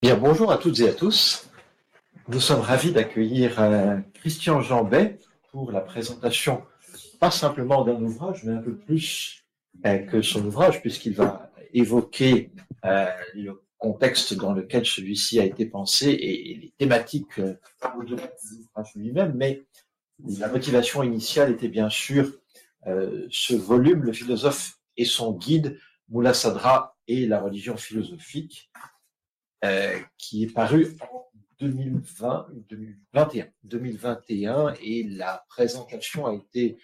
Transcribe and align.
Bien, 0.00 0.16
bonjour 0.16 0.52
à 0.52 0.58
toutes 0.58 0.78
et 0.78 0.88
à 0.88 0.94
tous. 0.94 1.50
Nous 2.28 2.38
sommes 2.38 2.60
ravis 2.60 2.92
d'accueillir 2.92 3.60
euh, 3.60 3.96
Christian 4.14 4.60
Jambet 4.60 5.18
pour 5.50 5.72
la 5.72 5.80
présentation, 5.80 6.62
pas 7.18 7.32
simplement 7.32 7.84
d'un 7.84 8.00
ouvrage, 8.00 8.44
mais 8.44 8.52
un 8.52 8.62
peu 8.62 8.76
plus 8.76 9.44
euh, 9.84 9.98
que 9.98 10.22
son 10.22 10.46
ouvrage, 10.46 10.82
puisqu'il 10.82 11.14
va 11.14 11.50
évoquer 11.74 12.52
euh, 12.84 13.06
le 13.34 13.60
contexte 13.76 14.34
dans 14.34 14.52
lequel 14.52 14.86
celui-ci 14.86 15.40
a 15.40 15.44
été 15.44 15.66
pensé 15.66 16.10
et, 16.10 16.54
les 16.62 16.72
thématiques 16.78 17.40
au-delà 17.98 18.22
de 18.22 18.56
l'ouvrage 18.56 18.92
lui-même. 18.94 19.32
Mais 19.34 19.64
la 20.38 20.46
motivation 20.46 21.02
initiale 21.02 21.50
était 21.50 21.66
bien 21.66 21.90
sûr 21.90 22.38
ce 22.86 23.54
volume, 23.54 24.04
Le 24.04 24.12
philosophe 24.12 24.78
et 24.96 25.04
son 25.04 25.32
guide, 25.32 25.76
Moula 26.08 26.34
Sadra 26.34 26.96
et 27.08 27.26
la 27.26 27.40
religion 27.40 27.76
philosophique, 27.76 28.70
euh, 29.64 29.98
qui 30.16 30.44
est 30.44 30.52
paru 30.52 30.96
en 31.00 31.26
2020, 31.60 32.48
2021, 32.68 33.48
2021, 33.64 34.74
et 34.80 35.04
la 35.04 35.44
présentation 35.48 36.26
a 36.26 36.34
été 36.34 36.78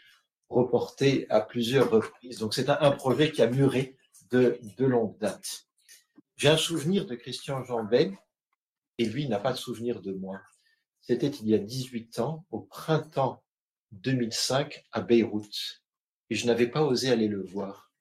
reportée 0.48 1.26
à 1.30 1.40
plusieurs 1.40 1.90
reprises. 1.90 2.38
Donc 2.38 2.54
c'est 2.54 2.68
un, 2.68 2.90
projet 2.90 3.30
qui 3.30 3.42
a 3.42 3.46
muré 3.48 3.96
de, 4.30 4.58
de 4.76 4.84
longue 4.84 5.16
date. 5.18 5.66
J'ai 6.36 6.48
un 6.48 6.56
souvenir 6.56 7.06
de 7.06 7.14
Christian 7.14 7.62
Jambet, 7.64 8.12
et 8.98 9.04
lui 9.06 9.28
n'a 9.28 9.38
pas 9.38 9.52
de 9.52 9.58
souvenir 9.58 10.00
de 10.00 10.12
moi. 10.12 10.40
C'était 11.00 11.28
il 11.28 11.48
y 11.48 11.54
a 11.54 11.58
18 11.58 12.18
ans, 12.20 12.46
au 12.50 12.60
printemps 12.60 13.42
2005, 13.92 14.84
à 14.92 15.00
Beyrouth. 15.00 15.82
Et 16.30 16.34
je 16.34 16.46
n'avais 16.46 16.66
pas 16.66 16.82
osé 16.82 17.10
aller 17.10 17.28
le 17.28 17.42
voir. 17.42 17.92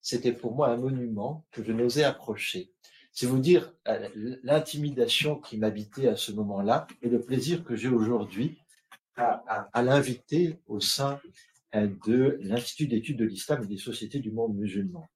C'était 0.00 0.32
pour 0.32 0.54
moi 0.54 0.68
un 0.68 0.76
monument 0.76 1.46
que 1.50 1.62
je 1.62 1.72
n'osais 1.72 2.04
approcher. 2.04 2.72
C'est 3.20 3.26
vous 3.26 3.38
dire 3.38 3.70
euh, 3.86 4.08
l'intimidation 4.42 5.38
qui 5.38 5.58
m'habitait 5.58 6.08
à 6.08 6.16
ce 6.16 6.32
moment-là 6.32 6.86
et 7.02 7.10
le 7.10 7.20
plaisir 7.20 7.64
que 7.64 7.76
j'ai 7.76 7.88
aujourd'hui 7.88 8.62
à, 9.14 9.82
l'inviter 9.82 10.58
au 10.66 10.80
sein 10.80 11.20
euh, 11.74 11.86
de 12.06 12.38
l'Institut 12.40 12.86
d'études 12.86 13.18
de 13.18 13.26
l'islam 13.26 13.62
et 13.62 13.66
des 13.66 13.76
sociétés 13.76 14.20
du 14.20 14.30
monde 14.30 14.56
musulman. 14.56 15.06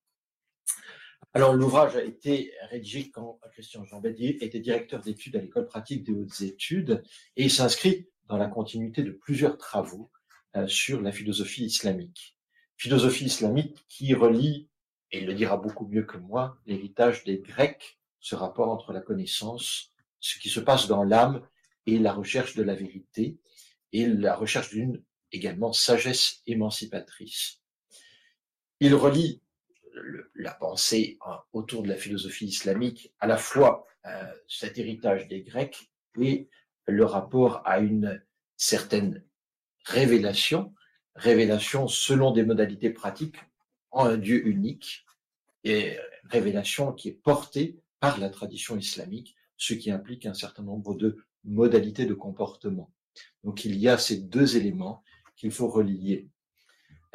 Alors, 1.32 1.54
l'ouvrage 1.54 1.96
a 1.96 2.04
été 2.04 2.52
rédigé 2.68 3.10
quand 3.10 3.40
Christian 3.52 3.86
Jean 3.86 4.02
Bédier 4.02 4.44
était 4.44 4.60
directeur 4.60 5.00
d'études 5.00 5.36
à 5.36 5.40
l'école 5.40 5.66
pratique 5.66 6.04
des 6.04 6.12
hautes 6.12 6.42
études 6.42 7.02
et 7.38 7.44
il 7.44 7.50
s'inscrit 7.50 8.06
dans 8.28 8.36
la 8.36 8.48
continuité 8.48 9.02
de 9.02 9.12
plusieurs 9.12 9.56
travaux 9.56 10.10
euh, 10.56 10.66
sur 10.66 11.00
la 11.00 11.10
philosophie 11.10 11.64
islamique. 11.64 12.36
Philosophie 12.76 13.24
islamique 13.24 13.82
qui 13.88 14.12
relie 14.12 14.68
et 15.14 15.18
il 15.18 15.26
le 15.26 15.34
dira 15.34 15.56
beaucoup 15.56 15.86
mieux 15.86 16.02
que 16.02 16.16
moi, 16.16 16.58
l'héritage 16.66 17.22
des 17.22 17.38
Grecs, 17.38 18.00
ce 18.18 18.34
rapport 18.34 18.68
entre 18.70 18.92
la 18.92 19.00
connaissance, 19.00 19.92
ce 20.18 20.40
qui 20.40 20.48
se 20.48 20.58
passe 20.58 20.88
dans 20.88 21.04
l'âme 21.04 21.46
et 21.86 22.00
la 22.00 22.12
recherche 22.12 22.56
de 22.56 22.64
la 22.64 22.74
vérité, 22.74 23.38
et 23.92 24.06
la 24.06 24.34
recherche 24.34 24.70
d'une 24.70 25.04
également 25.30 25.72
sagesse 25.72 26.42
émancipatrice. 26.48 27.60
Il 28.80 28.92
relie 28.96 29.40
la 30.34 30.52
pensée 30.52 31.16
hein, 31.24 31.38
autour 31.52 31.84
de 31.84 31.88
la 31.90 31.96
philosophie 31.96 32.46
islamique, 32.46 33.12
à 33.20 33.28
la 33.28 33.36
fois 33.36 33.86
euh, 34.06 34.32
cet 34.48 34.78
héritage 34.78 35.28
des 35.28 35.42
Grecs 35.42 35.92
et 36.20 36.48
le 36.86 37.04
rapport 37.04 37.62
à 37.64 37.78
une 37.78 38.20
certaine 38.56 39.24
révélation, 39.84 40.74
révélation 41.14 41.86
selon 41.86 42.32
des 42.32 42.42
modalités 42.42 42.90
pratiques 42.90 43.38
en 43.92 44.06
un 44.06 44.16
Dieu 44.16 44.44
unique, 44.44 45.03
et 45.64 45.98
révélation 46.24 46.92
qui 46.92 47.08
est 47.08 47.20
portée 47.22 47.80
par 48.00 48.18
la 48.18 48.30
tradition 48.30 48.76
islamique, 48.76 49.34
ce 49.56 49.74
qui 49.74 49.90
implique 49.90 50.26
un 50.26 50.34
certain 50.34 50.62
nombre 50.62 50.94
de 50.94 51.16
modalités 51.44 52.06
de 52.06 52.14
comportement. 52.14 52.92
Donc 53.44 53.64
il 53.64 53.76
y 53.76 53.88
a 53.88 53.98
ces 53.98 54.18
deux 54.18 54.56
éléments 54.56 55.02
qu'il 55.36 55.50
faut 55.50 55.68
relier. 55.68 56.28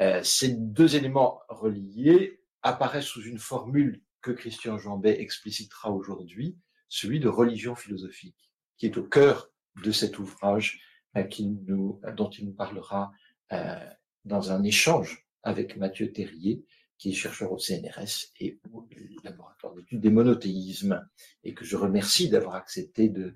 Euh, 0.00 0.22
ces 0.22 0.54
deux 0.54 0.96
éléments 0.96 1.40
reliés 1.48 2.40
apparaissent 2.62 3.06
sous 3.06 3.22
une 3.22 3.38
formule 3.38 4.02
que 4.22 4.30
Christian 4.30 4.78
Jambet 4.78 5.20
explicitera 5.20 5.90
aujourd'hui, 5.90 6.56
celui 6.88 7.20
de 7.20 7.28
religion 7.28 7.74
philosophique, 7.74 8.50
qui 8.76 8.86
est 8.86 8.98
au 8.98 9.04
cœur 9.04 9.50
de 9.82 9.92
cet 9.92 10.18
ouvrage 10.18 10.80
euh, 11.16 11.24
dont 11.24 12.30
il 12.30 12.46
nous 12.46 12.52
parlera 12.52 13.12
euh, 13.52 13.86
dans 14.24 14.52
un 14.52 14.62
échange 14.62 15.26
avec 15.42 15.76
Mathieu 15.76 16.12
Terrier, 16.12 16.64
qui 17.00 17.10
est 17.10 17.14
chercheur 17.14 17.50
au 17.50 17.58
CNRS 17.58 18.28
et 18.40 18.60
au 18.72 18.86
laboratoire 19.24 19.74
d'études 19.74 20.02
des 20.02 20.10
monothéismes, 20.10 21.08
et 21.44 21.54
que 21.54 21.64
je 21.64 21.76
remercie 21.76 22.28
d'avoir 22.28 22.56
accepté 22.56 23.08
de 23.08 23.34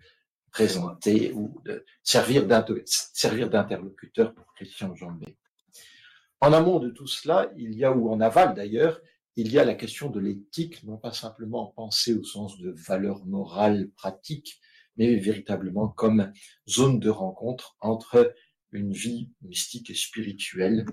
présenter 0.50 1.32
ou 1.32 1.62
de 1.64 1.84
servir 2.02 2.46
d'interlocuteur 2.46 4.34
pour 4.34 4.52
Christian 4.54 4.94
Jambet. 4.94 5.38
En 6.42 6.52
amont 6.52 6.78
de 6.78 6.90
tout 6.90 7.06
cela, 7.06 7.50
il 7.56 7.74
y 7.74 7.84
a, 7.84 7.92
ou 7.92 8.10
en 8.10 8.20
aval 8.20 8.54
d'ailleurs, 8.54 9.00
il 9.34 9.50
y 9.50 9.58
a 9.58 9.64
la 9.64 9.74
question 9.74 10.10
de 10.10 10.20
l'éthique, 10.20 10.84
non 10.84 10.98
pas 10.98 11.12
simplement 11.12 11.72
pensée 11.74 12.12
au 12.12 12.22
sens 12.22 12.58
de 12.58 12.70
valeur 12.70 13.24
morale 13.24 13.90
pratique, 13.96 14.60
mais 14.98 15.16
véritablement 15.16 15.88
comme 15.88 16.32
zone 16.68 17.00
de 17.00 17.08
rencontre 17.08 17.76
entre 17.80 18.34
une 18.72 18.92
vie 18.92 19.30
mystique 19.40 19.88
et 19.88 19.94
spirituelle 19.94 20.84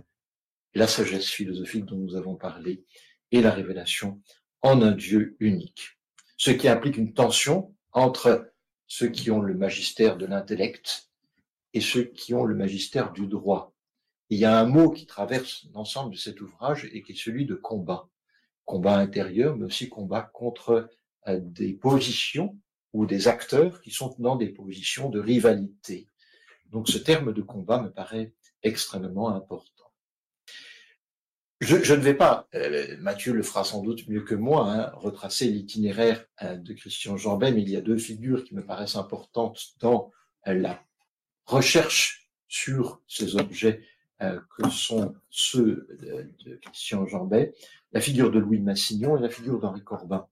la 0.73 0.87
sagesse 0.87 1.29
philosophique 1.29 1.85
dont 1.85 1.97
nous 1.97 2.15
avons 2.15 2.35
parlé 2.35 2.83
et 3.31 3.41
la 3.41 3.51
révélation 3.51 4.21
en 4.61 4.81
un 4.81 4.91
Dieu 4.91 5.35
unique. 5.39 5.99
Ce 6.37 6.51
qui 6.51 6.67
implique 6.67 6.97
une 6.97 7.13
tension 7.13 7.75
entre 7.91 8.51
ceux 8.87 9.09
qui 9.09 9.31
ont 9.31 9.41
le 9.41 9.53
magistère 9.53 10.17
de 10.17 10.25
l'intellect 10.25 11.09
et 11.73 11.81
ceux 11.81 12.03
qui 12.03 12.33
ont 12.33 12.45
le 12.45 12.55
magistère 12.55 13.11
du 13.11 13.27
droit. 13.27 13.73
Il 14.29 14.39
y 14.39 14.45
a 14.45 14.59
un 14.59 14.65
mot 14.65 14.91
qui 14.91 15.05
traverse 15.05 15.67
l'ensemble 15.73 16.11
de 16.11 16.17
cet 16.17 16.41
ouvrage 16.41 16.89
et 16.93 17.01
qui 17.01 17.13
est 17.13 17.15
celui 17.15 17.45
de 17.45 17.55
combat. 17.55 18.09
Combat 18.65 18.97
intérieur, 18.97 19.57
mais 19.57 19.65
aussi 19.65 19.89
combat 19.89 20.21
contre 20.21 20.89
euh, 21.27 21.39
des 21.41 21.73
positions 21.73 22.57
ou 22.93 23.05
des 23.05 23.27
acteurs 23.27 23.81
qui 23.81 23.91
sont 23.91 24.15
dans 24.19 24.35
des 24.35 24.49
positions 24.49 25.09
de 25.09 25.19
rivalité. 25.19 26.07
Donc 26.69 26.87
ce 26.87 26.97
terme 26.97 27.33
de 27.33 27.41
combat 27.41 27.81
me 27.81 27.91
paraît 27.91 28.33
extrêmement 28.63 29.29
important. 29.29 29.80
Je, 31.61 31.93
ne 31.93 31.99
vais 31.99 32.15
pas, 32.15 32.47
euh, 32.55 32.97
Mathieu 33.01 33.33
le 33.33 33.43
fera 33.43 33.63
sans 33.63 33.83
doute 33.83 34.07
mieux 34.07 34.21
que 34.21 34.33
moi, 34.33 34.67
hein, 34.67 34.91
retracer 34.95 35.45
l'itinéraire 35.45 36.25
euh, 36.41 36.55
de 36.55 36.73
Christian 36.73 37.17
Jambet, 37.17 37.51
mais 37.51 37.61
il 37.61 37.69
y 37.69 37.75
a 37.75 37.81
deux 37.81 37.99
figures 37.99 38.43
qui 38.43 38.55
me 38.55 38.65
paraissent 38.65 38.95
importantes 38.95 39.59
dans 39.79 40.09
euh, 40.47 40.55
la 40.55 40.83
recherche 41.45 42.31
sur 42.47 43.01
ces 43.07 43.35
objets 43.35 43.81
que 44.19 44.69
sont 44.69 45.15
ceux 45.31 45.87
de, 45.99 46.55
Christian 46.57 47.07
Jambet, 47.07 47.55
la 47.91 48.01
figure 48.01 48.29
de 48.29 48.37
Louis 48.37 48.59
Massignon 48.59 49.17
et 49.17 49.19
la 49.19 49.29
figure 49.29 49.59
d'Henri 49.59 49.83
Corbin. 49.83 50.27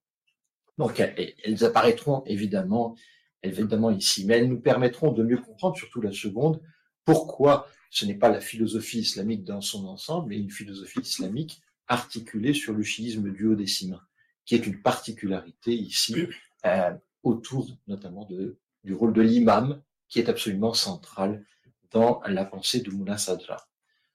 Donc 0.77 0.99
elles 0.99 1.63
apparaîtront 1.65 2.21
évidemment, 2.27 2.95
évidemment 3.41 3.89
ici, 3.89 4.27
mais 4.27 4.37
elles 4.37 4.47
nous 4.47 4.59
permettront 4.59 5.11
de 5.11 5.23
mieux 5.23 5.39
comprendre, 5.39 5.75
surtout 5.75 6.01
la 6.01 6.11
seconde, 6.11 6.61
pourquoi 7.09 7.67
ce 7.89 8.05
n'est 8.05 8.19
pas 8.19 8.29
la 8.29 8.39
philosophie 8.39 8.99
islamique 8.99 9.43
dans 9.43 9.61
son 9.61 9.87
ensemble, 9.87 10.29
mais 10.29 10.37
une 10.37 10.51
philosophie 10.51 10.99
islamique 10.99 11.59
articulée 11.87 12.53
sur 12.53 12.73
le 12.73 12.83
chiisme 12.83 13.31
duodécimain, 13.31 13.99
qui 14.45 14.53
est 14.53 14.67
une 14.67 14.79
particularité 14.79 15.73
ici 15.73 16.27
euh, 16.67 16.93
autour 17.23 17.67
notamment 17.87 18.25
de, 18.25 18.59
du 18.83 18.93
rôle 18.93 19.13
de 19.13 19.23
l'imam, 19.23 19.81
qui 20.07 20.19
est 20.19 20.29
absolument 20.29 20.75
central 20.75 21.43
dans 21.89 22.21
la 22.27 22.45
pensée 22.45 22.81
de 22.81 22.91
Moulin 22.91 23.17
Sadra. 23.17 23.67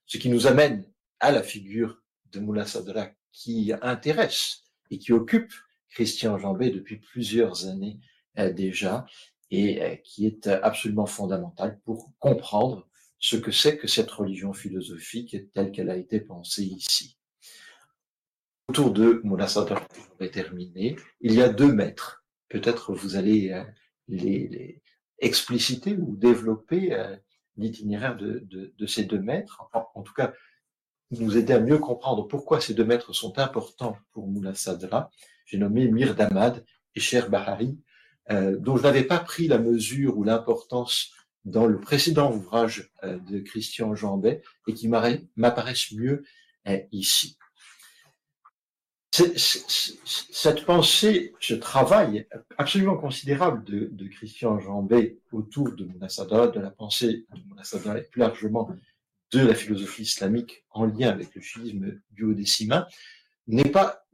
Ce 0.07 0.17
qui 0.17 0.29
nous 0.29 0.47
amène 0.47 0.89
à 1.19 1.33
la 1.33 1.43
figure 1.43 2.01
de 2.31 2.39
Moulin 2.39 2.65
Sadra 2.65 3.09
qui 3.33 3.73
intéresse 3.83 4.67
et 4.93 4.99
qui 4.99 5.13
occupe 5.13 5.53
Christian 5.91 6.39
Jambet 6.39 6.71
depuis 6.71 6.99
plusieurs 6.99 7.67
années 7.67 7.99
euh, 8.39 8.53
déjà 8.53 9.05
et 9.51 9.83
euh, 9.83 9.97
qui 9.97 10.27
est 10.27 10.47
absolument 10.47 11.07
fondamentale 11.07 11.81
pour 11.85 12.13
comprendre 12.19 12.89
ce 13.19 13.37
que 13.37 13.51
c'est 13.51 13.79
que 13.79 13.89
cette 13.89 14.11
religion 14.11 14.53
philosophique 14.53 15.37
telle 15.53 15.73
qu'elle 15.73 15.91
a 15.91 15.97
été 15.97 16.21
pensée 16.21 16.65
ici. 16.65 17.19
Autour 18.69 18.93
de 18.93 19.23
je 19.25 20.19
vais 20.19 20.31
terminer, 20.31 20.97
il 21.21 21.35
y 21.35 21.43
a 21.43 21.49
deux 21.49 21.73
maîtres. 21.73 22.25
Peut-être 22.49 22.95
vous 22.95 23.17
allez 23.17 23.51
euh, 23.51 23.65
les, 24.09 24.83
expliciter 25.19 25.97
ou 25.97 26.17
développer 26.17 26.93
euh, 26.93 27.17
l'itinéraire 27.57 28.17
de, 28.17 28.47
ces 28.87 29.05
deux 29.05 29.21
maîtres. 29.21 29.63
En, 29.95 30.03
tout 30.03 30.13
cas, 30.13 30.33
nous 31.11 31.37
aider 31.37 31.53
à 31.53 31.61
mieux 31.61 31.79
comprendre 31.79 32.27
pourquoi 32.27 32.61
ces 32.61 32.75
deux 32.75 32.85
maîtres 32.85 33.13
sont 33.13 33.39
importants 33.39 33.97
pour 34.13 34.29
Moula 34.29 34.55
Sadra. 34.55 35.11
J'ai 35.47 35.59
nommé 35.59 35.89
Mir 35.89 36.15
Damad 36.15 36.65
et 36.95 37.01
Cher 37.01 37.31
Bahari, 37.31 37.79
euh, 38.31 38.57
dont 38.59 38.77
je 38.77 38.83
n'avais 38.83 39.05
pas 39.05 39.19
pris 39.19 39.49
la 39.49 39.59
mesure 39.59 40.17
ou 40.17 40.25
l'importance 40.25 41.13
dans 41.45 41.67
le 41.67 41.79
précédent 41.79 42.33
ouvrage 42.33 42.91
euh, 43.03 43.19
de 43.19 43.41
Christian 43.41 43.95
Jambet 43.95 44.43
et 44.67 44.75
qui 44.75 44.89
m'apparaissent 44.89 45.93
mieux 45.93 46.25
euh, 46.69 46.79
ici. 46.91 47.37
cette 49.13 50.65
pensée, 50.65 51.35
ce 51.39 51.55
travail 51.55 52.27
absolument 52.57 52.97
considérable 52.97 53.63
de, 53.65 53.89
de 53.93 54.09
Christian 54.09 54.59
Jambet 54.59 55.19
autour 55.31 55.73
de 55.73 55.85
Monasada, 55.85 56.49
de 56.49 56.61
la 56.61 56.71
pensée 56.71 57.27
de 57.35 57.49
Monasada 57.49 57.99
et 57.99 58.03
plus 58.03 58.21
largement 58.21 58.71
de 59.33 59.41
la 59.41 59.55
philosophie 59.55 60.03
islamique 60.03 60.65
en 60.71 60.87
lien 60.87 61.11
avec 61.11 61.35
le 61.35 61.41
chiisme 61.43 62.01
duodécimain, 62.13 62.87
n'est 63.47 63.71
pas 63.71 64.05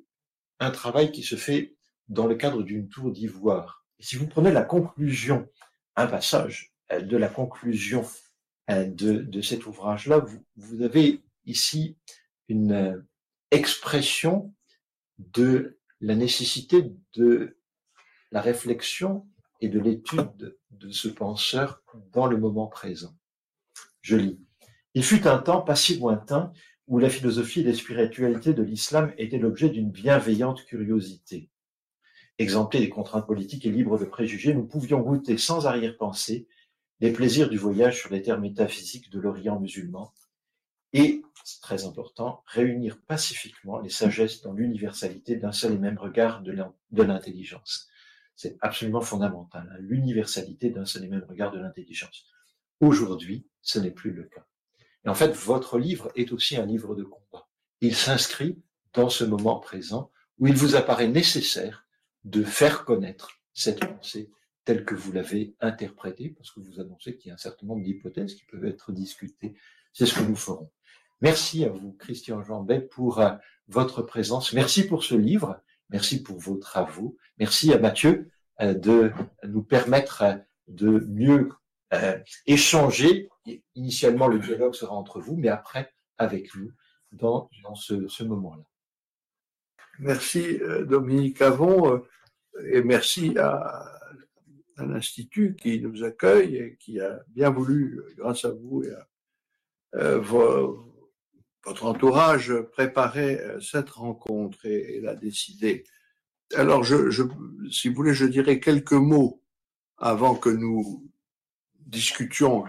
un 0.59 0.71
travail 0.71 1.12
qui 1.12 1.23
se 1.23 1.37
fait 1.37 1.77
dans 2.09 2.27
le 2.27 2.35
cadre 2.35 2.62
d'une 2.62 2.89
tour 2.89 3.12
d'ivoire. 3.12 3.80
Si 4.00 4.17
vous 4.17 4.26
prenez 4.26 4.50
la 4.50 4.62
conclusion, 4.62 5.47
un 5.94 6.06
passage 6.06 6.73
euh, 6.91 7.00
de 7.00 7.17
la 7.19 7.29
conclusion 7.29 8.05
euh, 8.70 8.87
de, 8.87 9.41
cet 9.43 9.67
ouvrage-là, 9.67 10.19
vous, 10.19 10.43
vous 10.56 10.82
avez 10.82 11.23
ici 11.44 11.99
une 12.49 12.73
euh, 12.73 13.06
expression 13.50 14.55
de 15.19 15.79
la 16.00 16.14
nécessité 16.14 16.91
de 17.14 17.58
la 18.32 18.41
réflexion 18.41 19.29
et 19.61 19.69
de 19.69 19.79
l'étude 19.79 20.56
de 20.70 20.91
ce 20.91 21.08
penseur 21.08 21.82
dans 22.12 22.26
le 22.26 22.38
moment 22.38 22.69
présent. 22.69 23.14
Je 24.00 24.17
lis. 24.17 24.41
Il 24.94 25.05
fut 25.05 25.26
un 25.26 25.38
temps 25.38 25.61
pas 25.61 25.76
si 25.76 25.99
lointain 25.99 26.52
où 26.87 26.99
la 26.99 27.11
philosophie 27.11 27.61
et 27.61 27.64
la 27.64 27.75
spiritualité 27.75 28.55
de 28.55 28.62
l'islam 28.62 29.12
étaient 29.19 29.38
l'objet 29.38 29.69
d'une 29.69 29.91
bienveillante 29.91 30.64
curiosité. 30.64 31.50
Exemptés 32.40 32.81
des 32.81 32.88
contraintes 32.88 33.26
politiques 33.26 33.66
et 33.66 33.70
libres 33.70 33.98
de 33.98 34.06
préjugés, 34.06 34.54
nous 34.54 34.64
pouvions 34.64 35.02
goûter 35.02 35.37
sans 35.37 35.66
arrière-pensée 35.66 36.48
les 37.00 37.12
plaisirs 37.12 37.50
du 37.50 37.58
voyage 37.58 38.00
sur 38.00 38.10
les 38.10 38.22
terres 38.22 38.40
métaphysiques 38.40 39.10
de 39.10 39.20
l'Orient 39.20 39.60
musulman 39.60 40.14
et 40.94 41.22
c'est 41.44 41.60
très 41.60 41.84
important, 41.84 42.42
réunir 42.46 42.98
pacifiquement 43.06 43.78
les 43.78 43.90
sagesses 43.90 44.40
dans 44.40 44.54
l'universalité 44.54 45.37
d'un 45.37 45.52
seul 45.52 45.75
et 45.75 45.78
même 45.78 45.98
regard 45.98 46.40
de 46.42 47.02
l'intelligence. 47.02 47.88
C'est 48.37 48.56
absolument 48.62 49.02
fondamental, 49.02 49.70
hein, 49.70 49.76
l'universalité 49.78 50.70
d'un 50.70 50.87
seul 50.87 51.04
et 51.04 51.08
même 51.08 51.26
regard 51.28 51.52
de 51.52 51.58
l'intelligence. 51.58 52.25
Aujourd'hui, 52.81 53.46
ce 53.60 53.78
n'est 53.78 53.90
plus 53.90 54.12
le 54.12 54.25
cas. 54.25 54.46
Et 55.04 55.10
en 55.10 55.14
fait, 55.14 55.32
votre 55.32 55.78
livre 55.78 56.10
est 56.16 56.32
aussi 56.32 56.56
un 56.56 56.64
livre 56.64 56.94
de 56.94 57.04
combat. 57.04 57.48
Il 57.82 57.94
s'inscrit 57.94 58.62
dans 58.94 59.10
ce 59.10 59.25
moment 59.25 59.60
présent 59.60 60.10
où 60.38 60.46
il 60.46 60.54
vous 60.54 60.75
apparaît 60.75 61.08
nécessaire 61.08 61.87
de 62.25 62.43
faire 62.43 62.84
connaître 62.84 63.31
cette 63.52 63.81
pensée 63.81 64.31
telle 64.64 64.84
que 64.84 64.94
vous 64.94 65.12
l'avez 65.12 65.55
interprétée, 65.61 66.31
parce 66.31 66.50
que 66.50 66.61
vous 66.61 66.81
annoncez 66.81 67.17
qu'il 67.17 67.28
y 67.28 67.31
a 67.31 67.34
un 67.34 67.38
certain 67.38 67.67
nombre 67.67 67.82
d'hypothèses 67.82 68.34
qui 68.34 68.44
peuvent 68.44 68.67
être 68.67 68.93
discutées. 68.93 69.55
C'est 69.93 70.06
ce 70.06 70.14
que 70.14 70.25
nous 70.25 70.37
ferons. 70.37 70.70
Merci 71.20 71.64
à 71.64 71.69
vous, 71.69 71.93
Christian 71.93 72.43
Jambet, 72.43 72.81
pour 72.81 73.20
euh, 73.20 73.32
votre 73.69 74.02
présence. 74.02 74.52
Merci 74.52 74.87
pour 74.87 75.05
ce 75.05 75.14
livre. 75.14 75.61
Merci 75.90 76.22
pour 76.22 76.38
vos 76.38 76.56
travaux. 76.56 77.17
Merci 77.38 77.72
à 77.72 77.78
Mathieu 77.78 78.31
euh, 78.61 78.75
de 78.75 79.12
nous 79.44 79.62
permettre 79.62 80.23
euh, 80.23 80.37
de 80.69 81.00
mieux 81.08 81.50
échanger. 82.46 83.28
Initialement, 83.75 84.28
le 84.28 84.38
dialogue 84.38 84.76
sera 84.76 84.94
entre 84.94 85.20
vous, 85.20 85.37
mais 85.37 85.49
après, 85.49 85.93
avec 86.19 86.55
nous, 86.55 86.70
dans, 87.11 87.50
ce 87.75 88.23
moment-là. 88.23 88.62
Merci, 90.00 90.58
Dominique 90.87 91.43
Avon, 91.43 92.02
et 92.64 92.82
merci 92.82 93.37
à, 93.38 93.87
l'Institut 94.79 95.56
qui 95.61 95.81
nous 95.81 96.05
accueille 96.05 96.56
et 96.56 96.76
qui 96.79 97.00
a 97.00 97.20
bien 97.29 97.50
voulu, 97.50 98.00
grâce 98.17 98.47
à 98.47 98.50
vous 98.50 98.82
et 98.82 98.93
à 98.93 100.19
votre 101.64 101.85
entourage 101.85 102.55
préparait 102.73 103.41
euh, 103.41 103.61
cette 103.61 103.91
rencontre 103.91 104.64
et, 104.64 105.00
l'a 105.00 105.14
décidé. 105.14 105.85
Alors, 106.55 106.85
si 106.85 107.88
vous 107.88 107.94
voulez, 107.94 108.14
je 108.14 108.26
dirais 108.26 108.61
quelques 108.61 108.93
mots 108.93 109.43
avant 109.99 110.35
que 110.35 110.49
nous 110.49 111.08
discutions 111.79 112.64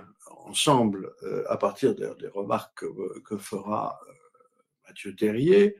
ensemble 0.45 1.13
euh, 1.23 1.43
à 1.49 1.57
partir 1.57 1.95
des, 1.95 2.27
remarques 2.27 2.85
que, 3.23 3.37
fera 3.37 3.99
euh, 4.07 4.13
Mathieu 4.87 5.15
Terrier. 5.15 5.77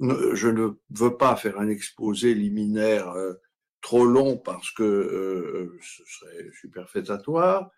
Je 0.00 0.48
ne 0.48 0.70
veux 0.90 1.16
pas 1.16 1.36
faire 1.36 1.58
un 1.58 1.68
exposé 1.68 2.34
liminaire 2.34 3.14
trop 3.80 4.04
long 4.04 4.36
parce 4.36 4.70
que 4.72 5.78
ce 5.80 6.02
serait 6.04 6.50
superfétatoire, 6.60 7.70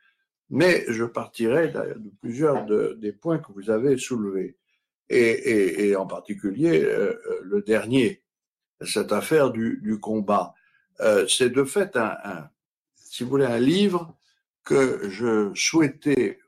mais 0.51 0.85
je 0.89 1.05
partirai 1.05 1.69
de 1.69 2.11
plusieurs 2.21 2.67
des 2.97 3.13
points 3.13 3.39
que 3.39 3.53
vous 3.53 3.71
avez 3.71 3.97
soulevés 3.97 4.57
et, 5.11 5.97
en 5.97 6.07
particulier 6.07 6.83
euh, 6.85 7.21
euh, 7.27 7.41
le 7.43 7.63
dernier, 7.63 8.23
cette 8.83 9.13
affaire 9.13 9.51
du, 9.51 9.99
combat. 10.01 10.55
Euh, 11.01 11.27
c'est 11.27 11.51
de 11.51 11.65
fait 11.65 11.97
un, 11.97 12.49
si 12.95 13.25
vous 13.25 13.31
voulez, 13.31 13.47
un 13.47 13.59
livre 13.59 14.17
que 14.65 15.09
je 15.09 15.51
souhaitais 15.55 16.39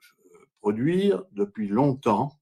produire 0.61 1.25
depuis 1.33 1.69
longtemps, 1.69 2.40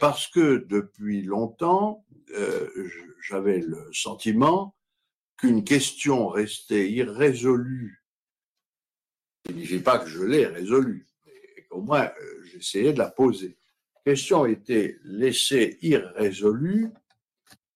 parce 0.00 0.26
que 0.26 0.64
depuis 0.68 1.22
longtemps, 1.22 2.04
j'avais 3.22 3.60
le 3.60 3.88
sentiment 3.92 4.74
qu'une 5.36 5.64
question 5.64 6.28
restait 6.28 6.90
irrésolue. 6.90 8.02
Ça 9.46 9.52
ne 9.52 9.58
signifie 9.58 9.80
pas 9.80 9.98
que 9.98 10.08
je 10.08 10.22
l'ai 10.22 10.46
résolue, 10.46 11.06
mais 11.26 11.62
qu'au 11.68 11.80
moins 11.80 12.10
j'essayais 12.52 12.92
de 12.92 12.98
la 12.98 13.10
poser 13.10 13.56
question 14.04 14.46
était 14.46 14.98
laissée 15.04 15.78
irrésolue 15.82 16.90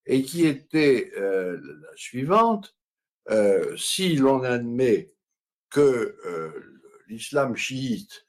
et 0.05 0.23
qui 0.23 0.45
était 0.45 1.11
euh, 1.17 1.59
la 1.81 1.95
suivante. 1.95 2.75
Euh, 3.29 3.75
si 3.75 4.15
l'on 4.15 4.43
admet 4.43 5.13
que 5.69 6.17
euh, 6.25 6.81
l'islam 7.07 7.57
chiite 7.57 8.25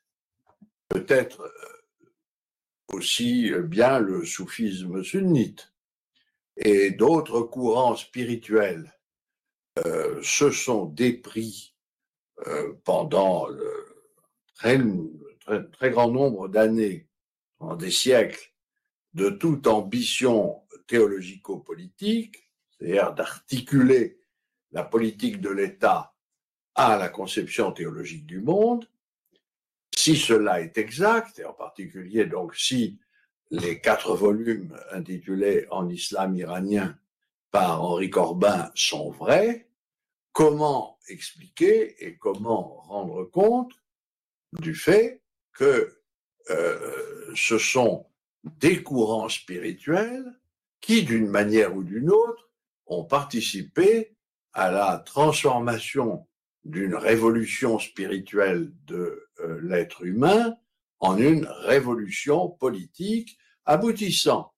peut 0.89 1.07
être 1.09 1.53
aussi 2.93 3.53
bien 3.65 3.99
le 3.99 4.25
soufisme 4.25 5.03
sunnite 5.03 5.73
et 6.57 6.91
d'autres 6.91 7.43
courants 7.43 7.97
spirituels 7.97 8.93
se 10.23 10.51
sont 10.51 10.87
dépris 10.87 11.77
pendant 12.85 13.47
le 13.47 13.89
très, 14.55 14.81
très, 15.73 15.91
grand 15.91 16.11
nombre 16.11 16.49
d'années 16.49 17.07
en 17.61 17.77
des 17.77 17.91
siècles 17.91 18.53
de 19.15 19.31
toute 19.31 19.67
ambition 19.67 20.63
théologico-politique, 20.87 22.51
c'est-à-dire 22.71 23.13
d'articuler 23.13 24.21
la 24.73 24.85
politique 24.85 25.41
de 25.41 25.51
l'État 25.51 26.15
à 26.75 26.97
la 26.97 27.09
conception 27.09 27.73
théologique 27.73 28.27
du 28.27 28.41
monde, 28.41 28.89
si 30.09 30.17
cela 30.17 30.63
est 30.63 30.79
exact, 30.79 31.39
et 31.39 31.45
en 31.45 31.53
particulier 31.53 32.25
donc 32.25 32.57
si 32.57 32.99
les 33.51 33.79
quatre 33.79 34.15
volumes 34.17 34.75
intitulés 34.91 35.67
En 35.71 35.87
islam 35.91 36.35
iranien 36.35 36.99
par 37.51 37.85
Henri 37.85 38.09
Corbin 38.09 38.71
sont 38.75 39.11
vrais, 39.11 39.69
comment 40.33 40.99
expliquer 41.09 42.07
et 42.07 42.17
comment 42.17 42.81
rendre 42.87 43.25
compte 43.25 43.75
du 44.59 44.75
fait 44.75 45.21
que 45.53 46.01
euh, 46.49 47.31
ce 47.35 47.59
sont 47.59 48.07
des 48.45 48.83
courants 48.83 49.29
spirituels 49.29 50.25
qui, 50.81 51.03
d'une 51.03 51.29
manière 51.29 51.77
ou 51.77 51.83
d'une 51.83 52.11
autre, 52.11 52.49
ont 52.87 53.05
participé 53.05 54.17
à 54.55 54.71
la 54.71 55.03
transformation 55.05 56.27
d'une 56.65 56.95
révolution 56.95 57.79
spirituelle 57.79 58.73
de 58.87 59.28
euh, 59.41 59.61
l'être 59.63 60.05
humain 60.05 60.57
en 61.01 61.17
une 61.17 61.47
révolution 61.47 62.49
politique 62.49 63.39
aboutissant 63.65 64.53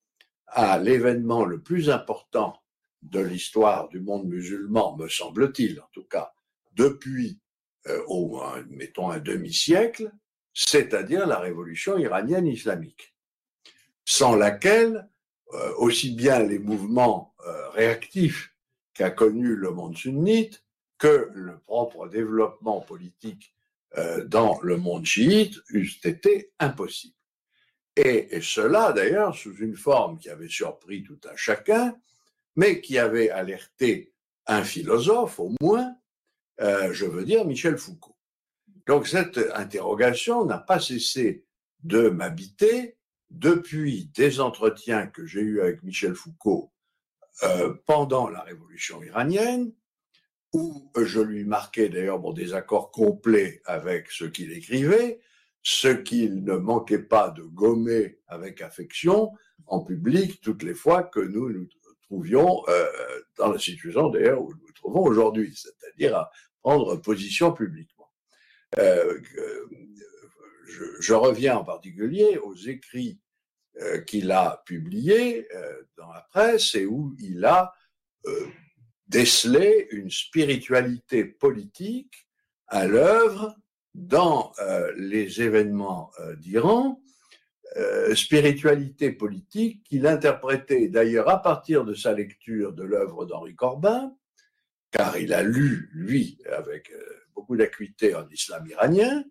à 0.46 0.78
l'événement 0.78 1.44
le 1.44 1.60
plus 1.60 1.90
important 1.90 2.56
de 3.02 3.20
l'histoire 3.20 3.88
du 3.88 4.00
monde 4.00 4.26
musulman, 4.26 4.96
me 4.96 5.08
semble-t-il 5.08 5.80
en 5.80 5.88
tout 5.92 6.04
cas, 6.04 6.32
depuis 6.74 7.40
euh, 7.86 8.02
au 8.06 8.28
moins, 8.28 8.64
mettons, 8.70 9.10
un 9.10 9.18
demi-siècle, 9.18 10.12
c'est-à-dire 10.52 11.26
la 11.26 11.38
révolution 11.38 11.98
iranienne 11.98 12.46
islamique, 12.46 13.14
sans 14.04 14.34
laquelle 14.34 15.08
euh, 15.52 15.72
aussi 15.76 16.14
bien 16.14 16.40
les 16.40 16.58
mouvements 16.58 17.34
réactifs 17.72 18.54
qu'a 18.92 19.10
connu 19.10 19.54
le 19.54 19.70
monde 19.70 19.96
sunnite 19.96 20.62
que 20.98 21.30
le 21.32 21.58
propre 21.58 22.06
développement 22.08 22.80
politique 22.80 23.54
euh, 23.98 24.24
dans 24.24 24.60
le 24.62 24.76
monde 24.76 25.04
chiite 25.04 25.56
eussent 25.70 26.04
été 26.04 26.52
impossibles. 26.58 27.14
Et, 27.96 28.36
et 28.36 28.40
cela, 28.40 28.92
d'ailleurs, 28.92 29.34
sous 29.34 29.56
une 29.56 29.76
forme 29.76 30.18
qui 30.18 30.30
avait 30.30 30.48
surpris 30.48 31.02
tout 31.02 31.20
un 31.30 31.36
chacun, 31.36 31.96
mais 32.56 32.80
qui 32.80 32.98
avait 32.98 33.30
alerté 33.30 34.12
un 34.46 34.64
philosophe 34.64 35.38
au 35.40 35.52
moins, 35.60 35.94
je 36.58 37.04
veux 37.04 37.24
dire 37.24 37.44
Michel 37.46 37.78
Foucault. 37.78 38.16
Donc 38.86 39.06
cette 39.06 39.38
interrogation 39.54 40.44
n'a 40.44 40.58
pas 40.58 40.80
cessé 40.80 41.44
de 41.82 42.08
m'habiter 42.08 42.96
depuis 43.30 44.10
des 44.14 44.40
entretiens 44.40 45.06
que 45.06 45.24
j'ai 45.26 45.40
eus 45.40 45.60
avec 45.60 45.82
Michel 45.82 46.14
Foucault 46.14 46.72
euh, 47.42 47.74
pendant 47.86 48.28
la 48.28 48.40
révolution 48.40 49.02
iranienne, 49.02 49.72
où 50.52 50.90
je 50.96 51.20
lui 51.20 51.44
marquais 51.44 51.88
d'ailleurs 51.88 52.20
mon 52.20 52.32
désaccord 52.32 52.90
complet 52.90 53.62
avec 53.64 54.10
ce 54.10 54.24
qu'il 54.24 54.52
écrivait, 54.52 55.20
ce 55.62 55.88
qu'il 55.88 56.42
ne 56.44 56.56
manquait 56.56 57.02
pas 57.02 57.30
de 57.30 57.42
gommer 57.42 58.18
avec 58.26 58.60
affection 58.62 59.32
en 59.66 59.84
public 59.84 60.40
toutes 60.40 60.62
les 60.62 60.74
fois 60.74 61.02
que 61.02 61.20
nous 61.20 61.50
nous 61.50 61.68
trouvions 62.02 62.62
euh, 62.68 62.86
dans 63.36 63.52
la 63.52 63.58
situation 63.58 64.08
d'ailleurs 64.08 64.42
où 64.42 64.52
nous 64.52 64.60
nous 64.66 64.72
trouvons 64.72 65.02
aujourd'hui, 65.02 65.54
c'est-à-dire 65.54 66.16
à 66.16 66.30
prendre 66.62 66.96
position 66.96 67.52
publiquement. 67.52 68.10
Euh, 68.78 69.20
je, 70.66 70.84
je, 71.00 71.14
reviens 71.14 71.56
en 71.56 71.64
particulier 71.64 72.38
aux 72.38 72.54
écrits 72.54 73.18
euh, 73.80 74.00
qu'il 74.00 74.30
a 74.30 74.62
publiés 74.66 75.48
euh, 75.54 75.82
dans 75.96 76.12
la 76.12 76.20
presse 76.22 76.74
et 76.74 76.86
où 76.86 77.14
il 77.18 77.44
a 77.44 77.72
décelé 79.10 79.88
une 79.90 80.10
spiritualité 80.10 81.24
politique 81.24 82.28
à 82.68 82.86
l'œuvre 82.86 83.56
dans 83.92 84.52
euh, 84.60 84.92
les 84.96 85.42
événements 85.42 86.12
euh, 86.20 86.36
d'Iran, 86.36 87.02
euh, 87.76 88.14
spiritualité 88.14 89.10
politique 89.10 89.82
qu'il 89.82 90.06
interprétait 90.06 90.86
d'ailleurs 90.88 91.28
à 91.28 91.42
partir 91.42 91.84
de 91.84 91.92
sa 91.92 92.12
lecture 92.12 92.72
de 92.72 92.84
l'œuvre 92.84 93.26
d'Henri 93.26 93.56
Corbin, 93.56 94.14
car 94.92 95.18
il 95.18 95.34
a 95.34 95.42
lu, 95.42 95.90
lui, 95.92 96.38
avec 96.48 96.92
beaucoup 97.34 97.56
d'acuité 97.56 98.14
en 98.14 98.28
islam 98.28 98.66
iranien, 98.66 99.24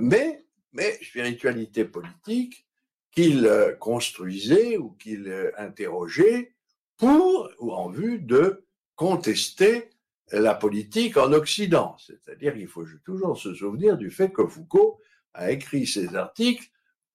mais, 0.00 0.44
mais 0.72 0.92
spiritualité 1.02 1.84
politique 1.84 2.68
qu'il 3.10 3.50
construisait 3.80 4.76
ou 4.76 4.90
qu'il 4.92 5.52
interrogeait 5.56 6.54
pour 6.98 7.50
ou 7.58 7.72
en 7.72 7.90
vue 7.90 8.20
de 8.20 8.64
contester 9.00 9.88
la 10.30 10.54
politique 10.54 11.16
en 11.16 11.32
Occident. 11.32 11.96
C'est-à-dire 11.96 12.52
qu'il 12.52 12.68
faut 12.68 12.84
toujours 13.02 13.38
se 13.38 13.54
souvenir 13.54 13.96
du 13.96 14.10
fait 14.10 14.30
que 14.30 14.46
Foucault 14.46 15.00
a 15.32 15.52
écrit 15.52 15.86
ses 15.86 16.16
articles 16.16 16.68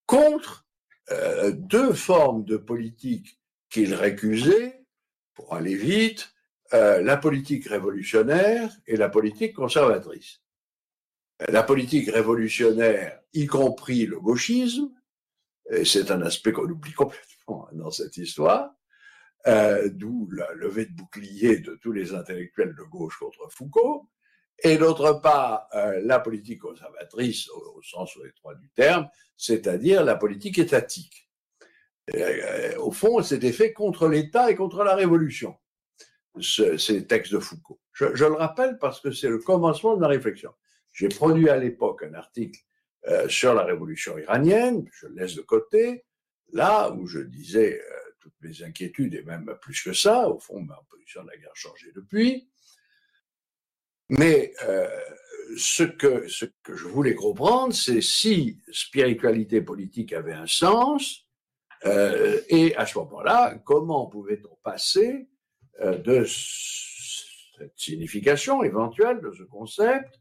contre 0.08 0.66
euh, 1.12 1.52
deux 1.52 1.94
formes 1.94 2.44
de 2.44 2.58
politique 2.58 3.40
qu'il 3.70 3.94
récusait, 3.94 4.84
pour 5.36 5.54
aller 5.54 5.76
vite, 5.76 6.34
euh, 6.74 7.04
la 7.04 7.18
politique 7.18 7.68
révolutionnaire 7.68 8.76
et 8.88 8.98
la 8.98 9.10
politique 9.10 9.54
conservatrice. 9.54 10.42
La 11.50 11.62
politique 11.62 12.10
révolutionnaire, 12.10 13.22
y 13.34 13.46
compris 13.46 14.08
le 14.08 14.20
gauchisme, 14.20 14.90
et 15.70 15.86
c'est 15.86 16.10
un 16.10 16.24
aspect 16.24 16.52
qu'on 16.52 16.68
oublie 16.68 16.94
complètement 16.94 17.68
dans 17.74 17.92
cette 17.92 18.18
histoire, 18.18 18.75
euh, 19.48 19.90
d'où 19.90 20.28
la 20.32 20.52
levée 20.54 20.88
de 20.88 20.94
bouclier 20.96 21.60
de 21.60 21.76
tous 21.76 21.92
les 21.92 22.16
intellectuels 22.16 22.76
de 22.76 22.82
gauche 22.82 23.20
contre 23.20 23.48
Foucault, 23.52 24.10
et 24.64 24.78
d'autre 24.78 25.14
part 25.22 25.68
euh, 25.76 26.02
la 26.04 26.20
politique 26.20 26.62
conservatrice 26.62 27.48
au, 27.50 27.78
au 27.78 27.82
sens 27.84 28.18
étroit 28.28 28.56
du 28.56 28.70
terme, 28.70 29.08
c'est-à-dire 29.38 30.04
la 30.04 30.16
politique 30.16 30.58
étatique. 30.58 31.30
Euh, 32.16 32.76
au 32.78 32.92
fond, 32.92 33.22
c'était 33.22 33.52
fait 33.52 33.72
contre 33.72 34.08
l'État 34.08 34.50
et 34.50 34.56
contre 34.56 34.84
la 34.84 34.96
Révolution, 34.96 35.56
ce, 36.40 36.78
ces 36.78 37.06
textes 37.06 37.34
de 37.34 37.40
Foucault. 37.40 37.80
Je, 37.94 38.06
le 38.06 38.34
rappelle 38.34 38.80
parce 38.80 39.00
que 39.00 39.12
c'est 39.12 39.30
le 39.30 39.38
commencement 39.38 39.96
de 39.96 40.02
ma 40.02 40.08
réflexion. 40.08 40.54
J'ai 40.92 41.10
produit 41.10 41.50
à 41.50 41.58
l'époque 41.58 42.04
un 42.04 42.14
article 42.14 42.60
sur 43.28 43.54
la 43.54 43.64
Révolution 43.64 44.18
iranienne, 44.18 44.90
je 44.92 45.06
le 45.06 45.14
laisse 45.14 45.36
de 45.36 45.44
côté, 45.44 46.04
là 46.52 46.90
où 46.90 47.06
je 47.06 47.20
disais 47.20 47.80
toutes 48.26 48.42
mes 48.42 48.64
inquiétudes, 48.64 49.14
et 49.14 49.22
même 49.22 49.56
plus 49.62 49.84
que 49.84 49.94
ça, 49.94 50.28
au 50.28 50.40
fond, 50.40 50.60
ma 50.62 50.82
position 50.90 51.22
de 51.22 51.30
la 51.30 51.38
guerre 51.38 51.52
a 51.52 51.56
changé 51.56 51.92
depuis. 51.94 52.50
Mais 54.10 54.52
euh, 54.64 54.88
ce, 55.58 55.84
que, 55.84 56.28
ce 56.28 56.46
que 56.64 56.76
je 56.76 56.88
voulais 56.88 57.14
comprendre, 57.14 57.72
c'est 57.72 58.02
si 58.02 58.60
spiritualité 58.72 59.62
politique 59.62 60.12
avait 60.12 60.34
un 60.34 60.48
sens, 60.48 61.28
euh, 61.86 62.42
et 62.50 62.76
à 62.78 62.88
ce 62.88 62.98
moment-là, 62.98 63.60
comment 63.64 64.08
pouvait-on 64.08 64.56
passer 64.64 65.30
euh, 65.82 66.00
de 66.00 66.26
cette 66.26 67.78
signification 67.78 68.64
éventuelle 68.64 69.22
de 69.22 69.32
ce 69.34 69.44
concept, 69.44 70.20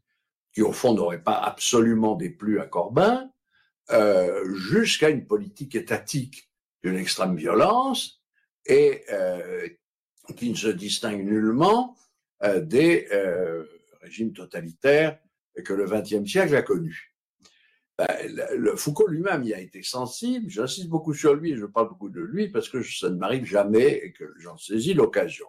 qui 0.52 0.60
au 0.60 0.72
fond 0.72 0.92
n'aurait 0.92 1.22
pas 1.22 1.38
absolument 1.38 2.16
déplu 2.16 2.60
à 2.60 2.66
Corbin, 2.66 3.30
jusqu'à 4.54 5.08
une 5.08 5.26
politique 5.26 5.74
étatique? 5.74 6.50
D'une 6.84 6.96
extrême 6.96 7.34
violence 7.34 8.22
et 8.66 9.04
euh, 9.10 9.68
qui 10.36 10.50
ne 10.50 10.54
se 10.54 10.68
distingue 10.68 11.24
nullement 11.24 11.96
euh, 12.42 12.60
des 12.60 13.08
euh, 13.10 13.64
régimes 14.02 14.32
totalitaires 14.32 15.18
que 15.64 15.72
le 15.72 15.86
XXe 15.86 16.30
siècle 16.30 16.54
a 16.54 16.62
connus. 16.62 17.16
Ben, 17.96 18.76
Foucault 18.76 19.06
lui-même 19.06 19.44
y 19.44 19.54
a 19.54 19.60
été 19.60 19.82
sensible. 19.82 20.50
J'insiste 20.50 20.88
beaucoup 20.88 21.14
sur 21.14 21.34
lui 21.34 21.56
je 21.56 21.64
parle 21.64 21.88
beaucoup 21.88 22.10
de 22.10 22.20
lui 22.20 22.48
parce 22.48 22.68
que 22.68 22.82
ça 22.82 23.08
ne 23.08 23.16
m'arrive 23.16 23.44
jamais 23.44 24.00
et 24.04 24.12
que 24.12 24.34
j'en 24.38 24.58
saisis 24.58 24.94
l'occasion. 24.94 25.46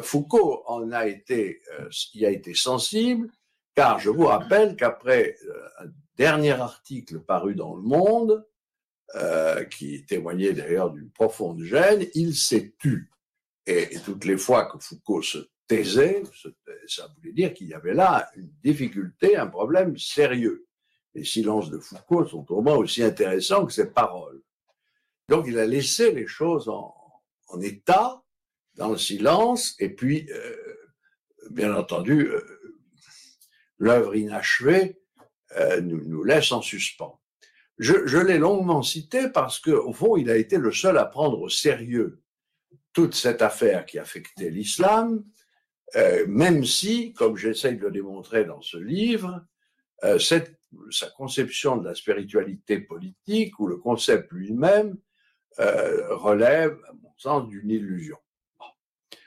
Foucault 0.00 0.62
en 0.66 0.90
a 0.92 1.06
été, 1.06 1.60
y 2.14 2.24
a 2.24 2.30
été 2.30 2.54
sensible 2.54 3.28
car 3.74 3.98
je 3.98 4.08
vous 4.08 4.24
rappelle 4.24 4.76
qu'après 4.76 5.36
un 5.80 5.88
dernier 6.16 6.52
article 6.52 7.18
paru 7.18 7.54
dans 7.54 7.74
Le 7.74 7.82
Monde, 7.82 8.46
euh, 9.14 9.64
qui 9.64 10.04
témoignait 10.04 10.52
d'ailleurs 10.52 10.90
d'une 10.90 11.10
profonde 11.10 11.62
gêne, 11.62 12.06
il 12.14 12.34
s'est 12.34 12.74
tu. 12.78 13.08
Et, 13.66 13.88
toutes 14.04 14.24
les 14.24 14.36
fois 14.36 14.66
que 14.66 14.78
Foucault 14.78 15.22
se 15.22 15.38
taisait, 15.68 16.22
ça 16.88 17.08
voulait 17.16 17.32
dire 17.32 17.54
qu'il 17.54 17.68
y 17.68 17.74
avait 17.74 17.94
là 17.94 18.28
une 18.36 18.50
difficulté, 18.62 19.36
un 19.36 19.46
problème 19.46 19.96
sérieux. 19.96 20.66
Les 21.14 21.24
silences 21.24 21.70
de 21.70 21.78
Foucault 21.78 22.26
sont 22.26 22.50
au 22.52 22.62
moins 22.62 22.76
aussi 22.76 23.02
intéressants 23.02 23.64
que 23.64 23.72
ses 23.72 23.90
paroles. 23.90 24.42
Donc 25.28 25.46
il 25.48 25.58
a 25.58 25.66
laissé 25.66 26.12
les 26.12 26.26
choses 26.26 26.68
en, 26.68 26.92
état, 27.60 28.22
dans 28.74 28.90
le 28.90 28.98
silence, 28.98 29.76
et 29.78 29.88
puis, 29.88 30.28
euh, 30.30 30.56
bien 31.50 31.74
entendu, 31.74 32.28
euh, 32.28 32.42
l'œuvre 33.78 34.14
inachevée 34.16 35.00
euh, 35.56 35.80
nous 35.80 36.24
laisse 36.24 36.50
en 36.52 36.60
suspens. 36.60 37.20
Je, 37.78 38.06
je 38.06 38.18
l'ai 38.18 38.38
longuement 38.38 38.82
cité 38.82 39.28
parce 39.28 39.60
que, 39.60 39.70
au 39.70 39.92
fond, 39.92 40.16
il 40.16 40.30
a 40.30 40.36
été 40.36 40.56
le 40.58 40.72
seul 40.72 40.96
à 40.98 41.04
prendre 41.04 41.40
au 41.40 41.48
sérieux 41.48 42.22
toute 42.92 43.14
cette 43.14 43.42
affaire 43.42 43.84
qui 43.84 43.98
affectait 43.98 44.48
l'islam, 44.48 45.22
euh, 45.96 46.24
même 46.26 46.64
si, 46.64 47.12
comme 47.12 47.36
j'essaye 47.36 47.76
de 47.76 47.82
le 47.82 47.90
démontrer 47.90 48.44
dans 48.44 48.62
ce 48.62 48.78
livre, 48.78 49.44
euh, 50.04 50.18
cette, 50.18 50.58
sa 50.90 51.10
conception 51.10 51.76
de 51.76 51.84
la 51.84 51.94
spiritualité 51.94 52.80
politique 52.80 53.58
ou 53.60 53.66
le 53.66 53.76
concept 53.76 54.32
lui-même 54.32 54.96
euh, 55.58 56.14
relève, 56.16 56.78
à 56.88 56.92
mon 56.94 57.12
sens, 57.18 57.48
d'une 57.48 57.70
illusion, 57.70 58.18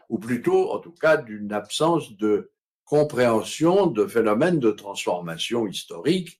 ou 0.09 0.17
plutôt, 0.17 0.71
en 0.71 0.79
tout 0.79 0.93
cas, 0.93 1.17
d'une 1.17 1.53
absence 1.53 2.17
de 2.17 2.51
compréhension 2.85 3.85
de 3.85 4.07
phénomènes 4.07 4.59
de 4.59 4.71
transformation 4.71 5.67
historique 5.67 6.38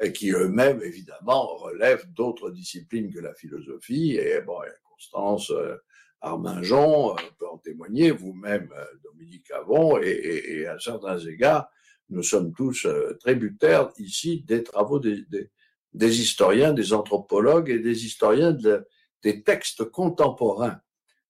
et 0.00 0.12
qui 0.12 0.30
eux-mêmes, 0.32 0.80
évidemment, 0.82 1.46
relèvent 1.56 2.10
d'autres 2.12 2.50
disciplines 2.50 3.12
que 3.12 3.20
la 3.20 3.34
philosophie. 3.34 4.16
Et 4.16 4.40
bon, 4.40 4.58
Constance 4.90 5.50
euh, 5.50 5.76
Arminjon 6.22 7.12
euh, 7.12 7.20
peut 7.38 7.48
en 7.48 7.58
témoigner, 7.58 8.10
vous-même, 8.10 8.70
euh, 8.76 8.84
Dominique 9.04 9.50
Avon, 9.50 9.98
et, 9.98 10.66
à 10.66 10.78
certains 10.78 11.18
égards, 11.18 11.68
nous 12.08 12.22
sommes 12.22 12.52
tous 12.52 12.88
tributaires 13.20 13.90
ici 13.98 14.42
des 14.42 14.64
travaux 14.64 14.98
des, 14.98 15.28
historiens, 15.94 16.72
des 16.72 16.92
anthropologues 16.92 17.70
et 17.70 17.78
des 17.78 18.04
historiens 18.04 18.52
de, 18.52 18.84
des 19.22 19.44
textes 19.44 19.84
contemporains 19.84 20.80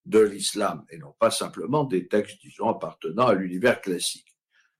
de 0.06 0.20
l'islam, 0.20 0.86
et 0.90 0.96
non 0.96 1.14
pas 1.18 1.30
simplement 1.30 1.84
des 1.84 2.08
textes, 2.08 2.40
disons, 2.40 2.70
appartenant 2.70 3.26
à 3.26 3.34
l'univers 3.34 3.82
classique. 3.82 4.34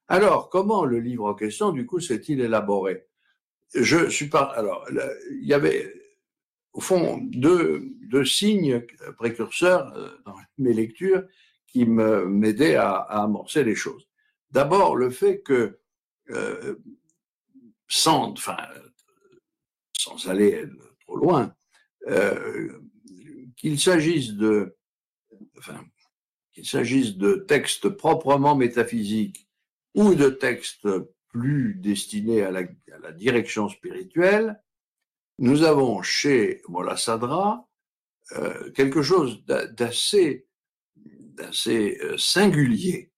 Alors, 0.09 0.49
comment 0.49 0.87
le 0.87 1.01
livre 1.01 1.27
en 1.27 1.35
question, 1.35 1.71
du 1.71 1.85
coup, 1.85 2.01
s'est-il 2.01 2.41
élaboré? 2.41 3.10
Je 3.75 4.09
suis 4.09 4.29
pas. 4.29 4.45
Alors, 4.57 4.87
il 5.31 5.47
y 5.47 5.55
avait 5.55 5.93
au 6.73 6.81
fond 6.81 7.19
deux, 7.23 7.83
deux 8.03 8.25
signes 8.25 8.85
précurseurs 9.17 9.93
euh, 9.97 10.11
dans 10.25 10.37
mes 10.59 10.73
lectures 10.73 11.25
qui 11.67 11.85
m'aidaient 11.85 12.77
à, 12.77 12.93
à, 12.93 13.23
amorcer 13.23 13.65
les 13.65 13.75
choses. 13.75 14.09
D'abord, 14.50 14.97
le 14.97 15.11
fait 15.11 15.41
que 15.41 15.79
euh, 16.31 16.77
sans, 17.89 18.33
enfin, 18.33 18.57
sans 19.97 20.29
aller 20.29 20.65
trop 21.00 21.17
loin, 21.17 21.55
euh, 22.09 22.81
qu'il 23.57 23.79
s'agisse 23.79 24.33
de, 24.35 24.77
enfin, 25.59 25.85
qu'il 26.53 26.67
s'agisse 26.67 27.17
de 27.17 27.35
textes 27.35 27.89
proprement 27.89 28.57
métaphysiques 28.57 29.49
ou 29.95 30.15
de 30.15 30.31
textes 30.31 30.89
plus 31.31 31.75
destiné 31.75 32.43
à 32.43 32.51
la, 32.51 32.61
à 32.61 32.99
la 33.03 33.13
direction 33.13 33.69
spirituelle, 33.69 34.61
nous 35.39 35.63
avons 35.63 36.03
chez 36.03 36.61
Molla 36.69 36.97
Sadra 36.97 37.67
euh, 38.33 38.71
quelque 38.73 39.03
chose 39.03 39.45
d'assez 39.45 40.47
d'assez 40.97 41.99
euh, 42.03 42.19
singulier 42.19 43.11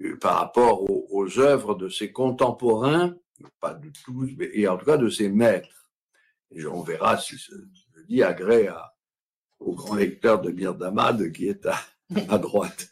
euh, 0.00 0.16
par 0.16 0.38
rapport 0.38 0.90
aux, 0.90 1.38
œuvres 1.38 1.74
de 1.74 1.88
ses 1.88 2.10
contemporains, 2.10 3.14
pas 3.60 3.74
de 3.74 3.90
tous, 4.04 4.30
mais, 4.36 4.50
et 4.54 4.66
en 4.66 4.78
tout 4.78 4.86
cas 4.86 4.96
de 4.96 5.10
ses 5.10 5.28
maîtres. 5.28 5.90
Et 6.50 6.64
on 6.66 6.82
verra 6.82 7.18
si 7.18 7.36
ce 7.36 7.52
dit 8.08 8.22
agrée 8.22 8.68
à, 8.68 8.94
au 9.60 9.74
grand 9.74 9.94
lecteur 9.94 10.40
de 10.40 10.50
Damad 10.50 11.30
qui 11.32 11.48
est 11.48 11.66
à, 11.66 11.78
à 12.28 12.38
droite. 12.38 12.88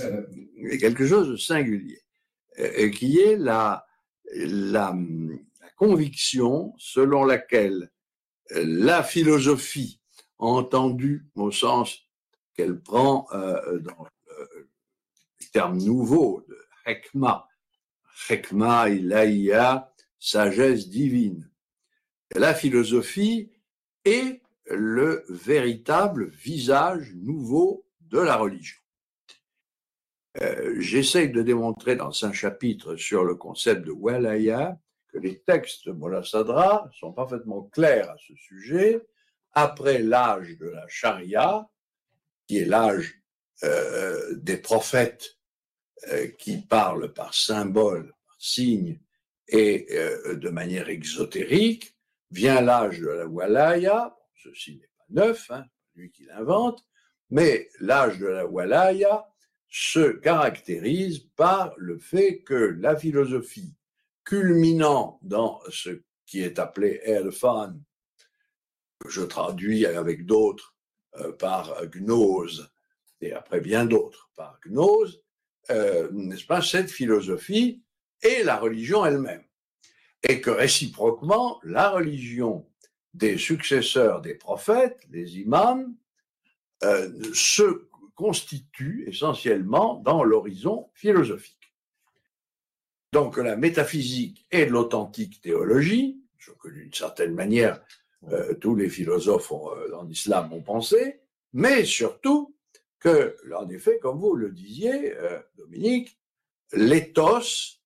Euh, 0.00 0.22
quelque 0.80 1.06
chose 1.06 1.28
de 1.28 1.36
singulier, 1.36 2.00
et 2.56 2.90
qui 2.90 3.20
est 3.20 3.36
la, 3.36 3.86
la, 4.34 4.94
conviction 5.76 6.74
selon 6.76 7.24
laquelle 7.24 7.90
la 8.50 9.02
philosophie 9.02 10.00
entendue 10.38 11.26
au 11.36 11.52
sens 11.52 12.08
qu'elle 12.54 12.80
prend 12.80 13.26
euh, 13.32 13.78
dans 13.78 14.06
le 15.38 15.46
terme 15.52 15.78
nouveau 15.78 16.44
de 16.48 16.58
Hekma. 16.84 17.48
Hekma, 18.28 18.90
ilaïa, 18.90 19.92
sagesse 20.18 20.88
divine. 20.88 21.48
La 22.34 22.54
philosophie 22.54 23.50
est 24.04 24.42
le 24.66 25.24
véritable 25.28 26.28
visage 26.28 27.12
nouveau 27.14 27.86
de 28.00 28.18
la 28.18 28.36
religion. 28.36 28.78
Euh, 30.42 30.74
J'essaye 30.78 31.30
de 31.30 31.42
démontrer 31.42 31.96
dans 31.96 32.24
un 32.24 32.32
chapitre 32.32 32.96
sur 32.96 33.24
le 33.24 33.34
concept 33.34 33.84
de 33.84 33.90
Walaya 33.90 34.78
que 35.12 35.18
les 35.18 35.40
textes 35.40 35.86
de 35.86 35.92
Mola 35.92 36.22
Sadra 36.22 36.88
sont 36.98 37.12
parfaitement 37.12 37.62
clairs 37.62 38.10
à 38.10 38.16
ce 38.18 38.34
sujet. 38.36 39.06
Après 39.52 39.98
l'âge 39.98 40.56
de 40.58 40.66
la 40.66 40.86
charia, 40.86 41.68
qui 42.46 42.58
est 42.58 42.64
l'âge 42.64 43.22
euh, 43.64 44.34
des 44.34 44.58
prophètes 44.58 45.38
euh, 46.12 46.28
qui 46.38 46.58
parlent 46.58 47.12
par 47.12 47.34
symbole, 47.34 48.14
par 48.26 48.36
signe 48.38 49.00
et 49.48 49.86
euh, 49.90 50.36
de 50.36 50.48
manière 50.50 50.88
exotérique, 50.88 51.96
vient 52.30 52.60
l'âge 52.60 53.00
de 53.00 53.08
la 53.08 53.26
Walaya, 53.26 54.16
ceci 54.36 54.76
n'est 54.76 54.86
pas 54.86 55.26
neuf, 55.26 55.50
hein, 55.50 55.64
lui 55.96 56.10
qui 56.10 56.24
l'invente, 56.24 56.86
mais 57.30 57.68
l'âge 57.80 58.18
de 58.18 58.26
la 58.26 58.46
Walaya 58.46 59.27
se 59.68 60.12
caractérise 60.12 61.20
par 61.36 61.74
le 61.76 61.98
fait 61.98 62.40
que 62.40 62.54
la 62.54 62.96
philosophie 62.96 63.74
culminant 64.24 65.18
dans 65.22 65.60
ce 65.70 66.02
qui 66.26 66.40
est 66.40 66.58
appelé 66.58 67.00
Elfan, 67.04 67.74
que 68.98 69.08
je 69.08 69.22
traduis 69.22 69.86
avec 69.86 70.26
d'autres 70.26 70.74
euh, 71.20 71.32
par 71.32 71.86
gnose, 71.90 72.70
et 73.20 73.32
après 73.32 73.60
bien 73.60 73.86
d'autres 73.86 74.30
par 74.36 74.58
gnose, 74.66 75.22
euh, 75.70 76.08
n'est-ce 76.12 76.46
pas, 76.46 76.62
cette 76.62 76.90
philosophie 76.90 77.82
et 78.22 78.42
la 78.42 78.56
religion 78.56 79.04
elle-même. 79.04 79.44
Et 80.22 80.40
que 80.40 80.50
réciproquement, 80.50 81.60
la 81.62 81.90
religion 81.90 82.66
des 83.14 83.38
successeurs 83.38 84.20
des 84.20 84.34
prophètes, 84.34 85.00
les 85.10 85.38
imams, 85.38 85.94
euh, 86.84 87.10
se 87.34 87.87
constitue 88.18 89.04
essentiellement 89.06 89.94
dans 89.94 90.24
l'horizon 90.24 90.90
philosophique. 90.92 91.72
Donc 93.12 93.36
la 93.36 93.54
métaphysique 93.54 94.44
et 94.50 94.66
l'authentique 94.66 95.40
théologie, 95.40 96.20
que 96.60 96.68
d'une 96.68 96.92
certaine 96.92 97.32
manière 97.34 97.80
euh, 98.32 98.54
tous 98.54 98.74
les 98.74 98.88
philosophes 98.88 99.52
euh, 99.52 99.94
en 99.94 100.08
islam 100.08 100.52
ont 100.52 100.62
pensé, 100.62 101.20
mais 101.52 101.84
surtout 101.84 102.56
que, 102.98 103.36
en 103.54 103.68
effet, 103.68 104.00
comme 104.00 104.18
vous 104.18 104.34
le 104.34 104.50
disiez, 104.50 105.14
euh, 105.16 105.38
Dominique, 105.56 106.18
l'éthos, 106.72 107.80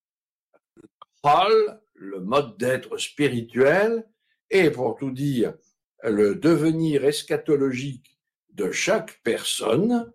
le 1.95 2.21
mode 2.21 2.57
d'être 2.57 2.97
spirituel, 2.97 4.09
et 4.49 4.71
pour 4.71 4.97
tout 4.97 5.11
dire, 5.11 5.53
le 6.03 6.37
devenir 6.37 7.05
eschatologique 7.05 8.19
de 8.55 8.71
chaque 8.71 9.21
personne 9.23 10.11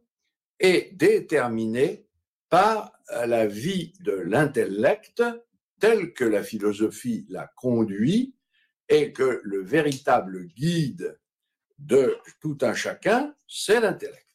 est 0.60 0.96
déterminé 0.96 2.08
par 2.50 2.94
la 3.10 3.48
vie 3.48 3.94
de 4.02 4.14
l'intellect 4.14 5.24
telle 5.80 6.14
que 6.14 6.24
la 6.24 6.44
philosophie 6.44 7.26
l'a 7.30 7.52
conduit 7.56 8.36
et 8.90 9.14
que 9.14 9.42
le 9.44 9.62
véritable 9.64 10.48
guide 10.48 11.20
de 11.78 12.18
tout 12.42 12.58
un 12.62 12.74
chacun, 12.74 13.36
c'est 13.48 13.80
l'intellect. 13.80 14.28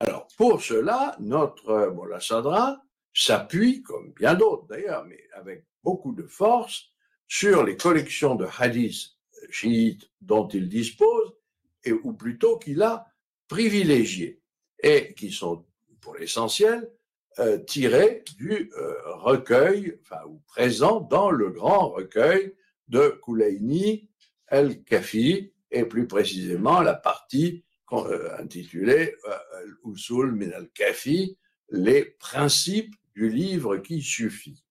Alors, 0.00 0.28
pour 0.36 0.62
cela, 0.62 1.16
notre 1.18 1.92
Sadra 2.20 2.82
s'appuie, 3.12 3.82
comme 3.82 4.12
bien 4.12 4.34
d'autres 4.34 4.66
d'ailleurs, 4.68 5.04
mais 5.04 5.20
avec 5.34 5.66
beaucoup 5.82 6.12
de 6.12 6.26
force, 6.26 6.92
sur 7.26 7.64
les 7.64 7.76
collections 7.76 8.34
de 8.34 8.46
hadiths 8.58 9.18
chiites 9.50 10.10
dont 10.20 10.48
il 10.48 10.68
dispose, 10.68 11.34
et, 11.84 11.92
ou 11.92 12.12
plutôt 12.12 12.58
qu'il 12.58 12.82
a 12.82 13.06
privilégiées, 13.48 14.40
et 14.80 15.14
qui 15.14 15.30
sont, 15.30 15.64
pour 16.00 16.16
l'essentiel, 16.16 16.90
euh, 17.40 17.58
tirés 17.58 18.24
du 18.36 18.72
euh, 18.76 18.94
recueil, 19.14 19.96
enfin, 20.02 20.20
ou 20.26 20.40
présents 20.46 21.00
dans 21.00 21.30
le 21.30 21.50
grand 21.50 21.90
recueil 21.90 22.56
de 22.88 23.16
Kouleini 23.22 24.10
el-Kafi, 24.48 25.52
et 25.70 25.84
plus 25.84 26.08
précisément 26.08 26.80
la 26.80 26.94
partie 26.94 27.64
euh, 27.92 28.36
intitulée 28.38 29.14
euh, 29.28 29.92
Usul 29.92 30.32
min 30.32 30.50
al-Kafi, 30.50 31.38
les 31.70 32.04
principes 32.04 32.96
du 33.14 33.28
livre 33.28 33.76
qui 33.76 34.02
suffit. 34.02 34.64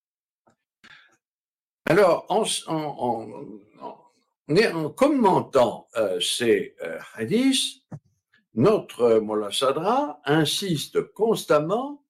Alors, 1.85 2.25
en, 2.27 2.43
en, 2.67 3.53
commentant 4.89 5.87
ces 6.19 6.75
hadiths, 7.13 7.81
notre 8.57 9.19
Mollah 9.19 9.51
Sadra 9.51 10.19
insiste 10.25 10.99
constamment 11.13 12.03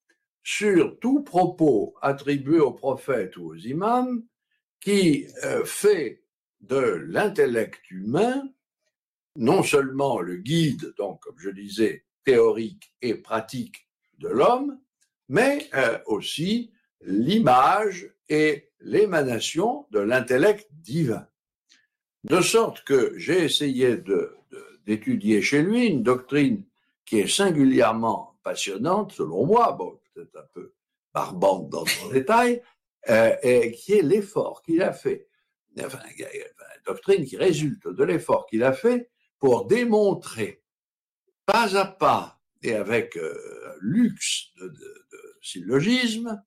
sur 0.44 0.98
tout 1.00 1.22
propos 1.22 1.94
attribué 2.02 2.60
aux 2.60 2.72
prophètes 2.72 3.36
ou 3.36 3.48
aux 3.52 3.56
imams 3.56 4.24
qui 4.80 5.28
euh, 5.44 5.66
fait 5.66 6.24
de 6.62 6.78
l'intellect 6.78 7.92
humain 7.92 8.50
non 9.36 9.62
seulement 9.62 10.22
le 10.22 10.38
guide, 10.38 10.94
donc 10.98 11.20
comme 11.22 11.38
je 11.38 11.50
disais, 11.50 12.06
théorique 12.24 12.94
et 13.02 13.16
pratique 13.16 13.88
de 14.18 14.30
l'homme, 14.30 14.80
mais 15.28 15.70
euh, 15.74 16.00
aussi 16.06 16.72
l'image 17.02 18.10
et 18.30 18.70
l'émanation 18.80 19.86
de 19.92 20.00
l'intellect 20.00 20.68
divin. 20.72 21.28
De 22.24 22.40
sorte 22.40 22.84
que 22.86 23.14
j'ai 23.18 23.44
essayé 23.44 23.98
d'étudier 24.88 25.42
chez 25.42 25.62
lui 25.62 25.86
une 25.86 26.02
doctrine 26.02 26.64
qui 27.06 27.20
est 27.20 27.28
singulièrement 27.28 28.40
passionnante, 28.42 29.12
selon 29.12 29.46
moi, 29.46 29.74
bon, 29.74 30.00
peut-être 30.14 30.36
un 30.38 30.48
peu 30.54 30.74
barbante 31.14 31.70
dans 31.70 31.86
son 31.86 32.10
détail, 32.12 32.62
euh, 33.10 33.36
et 33.44 33.72
qui 33.74 33.94
est 33.94 34.02
l'effort 34.02 34.62
qu'il 34.64 34.82
a 34.82 34.94
fait, 34.94 35.28
enfin, 35.80 36.00
une 36.18 36.84
doctrine 36.86 37.26
qui 37.26 37.38
résulte 37.38 37.88
de 37.88 38.04
l'effort 38.04 38.46
qu'il 38.48 38.64
a 38.64 38.74
fait 38.74 39.10
pour 39.40 39.66
démontrer 39.66 40.64
pas 41.46 41.78
à 41.78 41.86
pas 41.86 42.42
et 42.64 42.74
avec 42.74 43.18
euh, 43.18 43.38
luxe 43.80 44.52
de, 44.60 44.68
de 44.68 45.38
syllogisme 45.42 46.42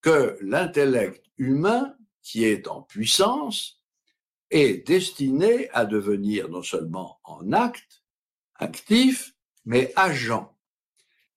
que 0.00 0.36
l'intellect 0.40 1.24
humain 1.38 1.94
qui 2.22 2.44
est 2.44 2.68
en 2.68 2.82
puissance 2.82 3.82
est 4.50 4.86
destiné 4.86 5.68
à 5.70 5.84
devenir 5.84 6.48
non 6.48 6.62
seulement 6.62 7.20
en 7.24 7.52
acte, 7.52 8.02
actif, 8.54 9.34
mais 9.64 9.92
agent. 9.96 10.56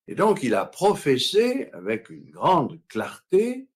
Et 0.07 0.15
donc 0.15 0.43
il 0.43 0.55
a 0.55 0.65
professé 0.65 1.69
avec 1.73 2.09
une 2.09 2.29
grande 2.29 2.79
clarté 2.87 3.67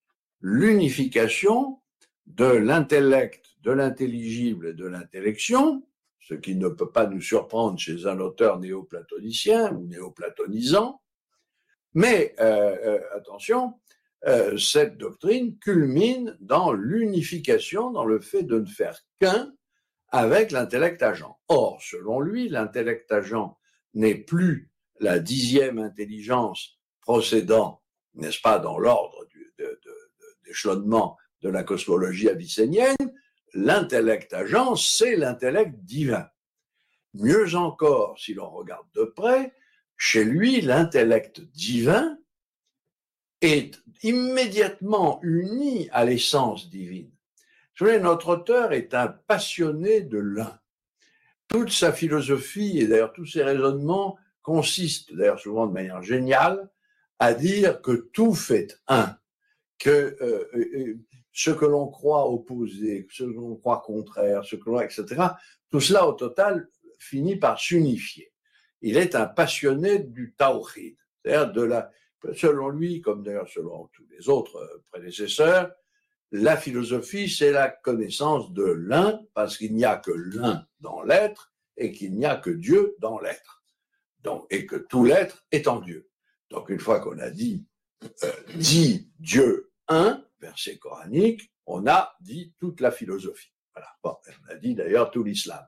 l'unification 0.41 1.79
de 2.27 2.45
l'intellect, 2.45 3.45
de 3.61 3.71
l'intelligible 3.71 4.67
et 4.67 4.73
de 4.73 4.85
l'intellection, 4.85 5.83
ce 6.19 6.33
qui 6.33 6.55
ne 6.55 6.67
peut 6.67 6.91
pas 6.91 7.07
nous 7.07 7.21
surprendre 7.21 7.79
chez 7.79 8.05
un 8.05 8.19
auteur 8.19 8.59
néoplatonicien 8.59 9.73
ou 9.73 9.87
néoplatonisant. 9.87 11.01
Mais 11.93 12.33
euh, 12.39 12.75
euh, 12.83 12.99
attention, 13.15 13.75
euh, 14.25 14.57
cette 14.57 14.97
doctrine 14.97 15.57
culmine 15.59 16.37
dans 16.39 16.71
l'unification, 16.71 17.91
dans 17.91 18.05
le 18.05 18.21
fait 18.21 18.43
de 18.43 18.59
ne 18.59 18.65
faire 18.65 18.97
qu'un 19.19 19.53
avec 20.09 20.51
l'intellect 20.51 21.01
agent. 21.01 21.37
Or, 21.49 21.81
selon 21.81 22.21
lui, 22.21 22.47
l'intellect 22.47 23.11
agent 23.11 23.57
n'est 23.93 24.15
plus 24.15 24.71
la 24.99 25.19
dixième 25.19 25.79
intelligence 25.79 26.79
procédant, 27.01 27.81
n'est-ce 28.13 28.39
pas, 28.39 28.59
dans 28.59 28.77
l'ordre 28.77 29.25
de, 29.57 29.79
d'échelonnement 30.45 31.17
de 31.41 31.49
la 31.49 31.63
cosmologie 31.63 32.29
avicénienne, 32.29 32.95
l'intellect 33.53 34.33
agent, 34.33 34.75
c'est 34.75 35.15
l'intellect 35.15 35.75
divin. 35.83 36.27
Mieux 37.13 37.55
encore, 37.55 38.17
si 38.17 38.33
l'on 38.33 38.49
regarde 38.49 38.87
de 38.95 39.03
près, 39.03 39.53
chez 39.97 40.23
lui, 40.23 40.61
l'intellect 40.61 41.41
divin 41.41 42.17
est 43.43 43.81
immédiatement 44.03 45.19
uni 45.21 45.89
à 45.91 46.05
l'essence 46.05 46.69
divine. 46.69 47.11
notre 47.81 48.29
auteur 48.29 48.71
est 48.71 48.93
un 48.93 49.07
passionné 49.07 50.01
de 50.01 50.17
l'un. 50.17 50.59
Toute 51.47 51.71
sa 51.71 51.91
philosophie 51.91 52.79
et 52.79 52.87
d'ailleurs 52.87 53.13
tous 53.13 53.25
ses 53.25 53.43
raisonnements 53.43 54.17
consistent, 54.41 55.13
d'ailleurs 55.13 55.39
souvent 55.39 55.67
de 55.67 55.73
manière 55.73 56.01
géniale, 56.01 56.69
à 57.19 57.33
dire 57.33 57.81
que 57.81 57.91
tout 58.13 58.33
fait 58.33 58.79
un, 58.87 59.15
que 59.77 59.89
euh, 59.89 60.49
euh, 60.55 60.69
euh, 60.75 60.97
ce 61.31 61.51
que 61.51 61.65
l'on 61.65 61.87
croit 61.87 62.29
opposé, 62.29 63.05
ce 63.11 63.23
que 63.23 63.29
l'on 63.29 63.55
croit 63.55 63.83
contraire, 63.85 64.45
ce 64.45 64.55
que 64.55 64.69
l'on 64.69 64.79
etc. 64.79 65.05
Tout 65.69 65.81
cela 65.81 66.07
au 66.07 66.13
total 66.13 66.69
finit 66.97 67.35
par 67.35 67.59
s'unifier. 67.59 68.31
Il 68.81 68.97
est 68.97 69.15
un 69.15 69.25
passionné 69.25 69.99
du 69.99 70.33
tawhid, 70.37 70.95
c'est-à-dire 71.23 71.51
de 71.51 71.61
la, 71.61 71.91
selon 72.33 72.69
lui, 72.69 73.01
comme 73.01 73.23
d'ailleurs 73.23 73.49
selon 73.49 73.89
tous 73.93 74.05
les 74.09 74.29
autres 74.29 74.83
prédécesseurs, 74.91 75.71
la 76.31 76.57
philosophie, 76.57 77.29
c'est 77.29 77.51
la 77.51 77.69
connaissance 77.69 78.51
de 78.53 78.63
l'un, 78.63 79.21
parce 79.35 79.57
qu'il 79.57 79.75
n'y 79.75 79.85
a 79.85 79.97
que 79.97 80.11
l'un 80.11 80.65
dans 80.79 81.03
l'être 81.03 81.53
et 81.77 81.91
qu'il 81.91 82.15
n'y 82.15 82.25
a 82.25 82.35
que 82.35 82.49
Dieu 82.49 82.95
dans 82.99 83.19
l'être. 83.19 83.63
Donc, 84.21 84.47
et 84.49 84.65
que 84.65 84.77
tout 84.77 85.05
l'être 85.05 85.45
est 85.51 85.67
en 85.67 85.79
Dieu. 85.79 86.09
Donc, 86.49 86.69
une 86.69 86.79
fois 86.79 86.99
qu'on 87.01 87.19
a 87.19 87.29
dit, 87.29 87.65
euh, 88.23 88.31
dit 88.55 89.11
Dieu 89.19 89.71
un, 89.87 90.25
verset 90.39 90.77
coranique, 90.77 91.51
on 91.65 91.85
a 91.87 92.15
dit 92.21 92.53
toute 92.59 92.81
la 92.81 92.91
philosophie. 92.91 93.53
Voilà. 93.75 93.89
Bon, 94.03 94.15
on 94.27 94.51
a 94.51 94.55
dit 94.55 94.75
d'ailleurs 94.75 95.11
tout 95.11 95.23
l'islam. 95.23 95.63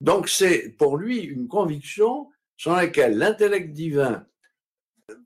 Donc, 0.00 0.28
c'est 0.28 0.70
pour 0.70 0.96
lui 0.96 1.18
une 1.20 1.48
conviction 1.48 2.30
sur 2.56 2.72
laquelle 2.72 3.16
l'intellect 3.16 3.72
divin 3.72 4.26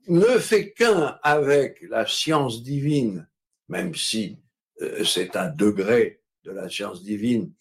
ne 0.07 0.37
fait 0.39 0.71
qu'un 0.71 1.19
avec 1.23 1.81
la 1.89 2.05
science 2.05 2.63
divine, 2.63 3.27
même 3.67 3.95
si 3.95 4.39
euh, 4.81 5.03
c'est 5.03 5.35
un 5.35 5.49
degré 5.49 6.21
de 6.43 6.51
la 6.51 6.69
science 6.69 7.03
divine 7.03 7.51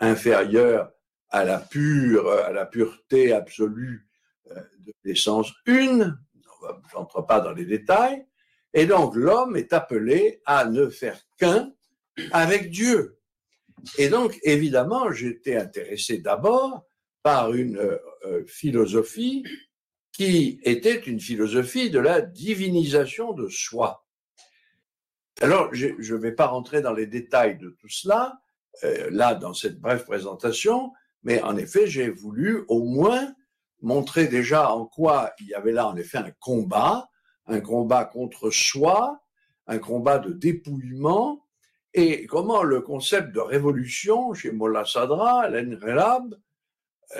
inférieur 0.00 0.92
à 1.30 1.44
la 1.44 1.58
pure, 1.58 2.30
à 2.30 2.52
la 2.52 2.66
pureté 2.66 3.32
absolue 3.32 4.06
euh, 4.50 4.60
de 4.80 4.92
l'essence 5.04 5.52
une, 5.66 6.18
j'entre 6.92 7.22
pas 7.22 7.40
dans 7.40 7.52
les 7.52 7.64
détails, 7.64 8.26
et 8.72 8.86
donc 8.86 9.14
l'homme 9.14 9.56
est 9.56 9.72
appelé 9.72 10.42
à 10.44 10.66
ne 10.66 10.88
faire 10.88 11.18
qu'un 11.38 11.72
avec 12.32 12.70
Dieu. 12.70 13.18
Et 13.98 14.08
donc, 14.08 14.38
évidemment, 14.42 15.12
j'étais 15.12 15.56
intéressé 15.56 16.18
d'abord 16.18 16.86
par 17.22 17.52
une 17.52 17.78
euh, 17.78 18.44
philosophie 18.46 19.44
qui 20.14 20.60
était 20.62 20.94
une 20.94 21.18
philosophie 21.18 21.90
de 21.90 21.98
la 21.98 22.20
divinisation 22.20 23.32
de 23.32 23.48
soi. 23.48 24.06
Alors, 25.40 25.74
je 25.74 25.88
ne 25.88 26.18
vais 26.18 26.32
pas 26.32 26.46
rentrer 26.46 26.80
dans 26.82 26.92
les 26.92 27.08
détails 27.08 27.58
de 27.58 27.70
tout 27.80 27.88
cela, 27.88 28.40
euh, 28.84 29.08
là, 29.10 29.34
dans 29.34 29.52
cette 29.52 29.80
brève 29.80 30.04
présentation, 30.04 30.92
mais 31.24 31.42
en 31.42 31.56
effet, 31.56 31.88
j'ai 31.88 32.08
voulu 32.08 32.64
au 32.68 32.84
moins 32.84 33.34
montrer 33.82 34.28
déjà 34.28 34.70
en 34.72 34.86
quoi 34.86 35.32
il 35.40 35.48
y 35.48 35.54
avait 35.54 35.72
là 35.72 35.88
en 35.88 35.96
effet 35.96 36.18
un 36.18 36.30
combat, 36.38 37.08
un 37.46 37.60
combat 37.60 38.04
contre 38.04 38.50
soi, 38.50 39.20
un 39.66 39.78
combat 39.78 40.18
de 40.18 40.32
dépouillement, 40.32 41.44
et 41.92 42.26
comment 42.26 42.62
le 42.62 42.80
concept 42.80 43.32
de 43.32 43.40
révolution 43.40 44.32
chez 44.32 44.52
Mollah 44.52 44.84
Sadra, 44.84 45.48
l'Enrelab, 45.48 46.36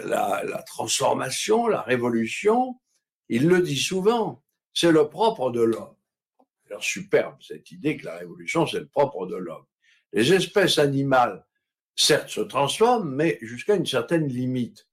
la, 0.05 0.43
la 0.45 0.63
transformation, 0.63 1.67
la 1.67 1.83
révolution, 1.83 2.77
il 3.29 3.49
le 3.49 3.61
dit 3.61 3.79
souvent, 3.79 4.43
c'est 4.73 4.93
le 4.93 5.09
propre 5.09 5.51
de 5.51 5.63
l'homme. 5.63 5.95
Alors 6.69 6.83
superbe 6.83 7.37
cette 7.41 7.71
idée 7.71 7.97
que 7.97 8.07
la 8.07 8.19
révolution, 8.19 8.67
c'est 8.67 8.81
le 8.81 8.89
propre 8.89 9.27
de 9.27 9.37
l'homme. 9.37 9.65
Les 10.13 10.33
espèces 10.33 10.79
animales, 10.79 11.45
certes, 11.95 12.29
se 12.29 12.41
transforment, 12.41 13.15
mais 13.15 13.39
jusqu'à 13.43 13.75
une 13.75 13.87
certaine 13.87 14.29
limite 14.29 14.87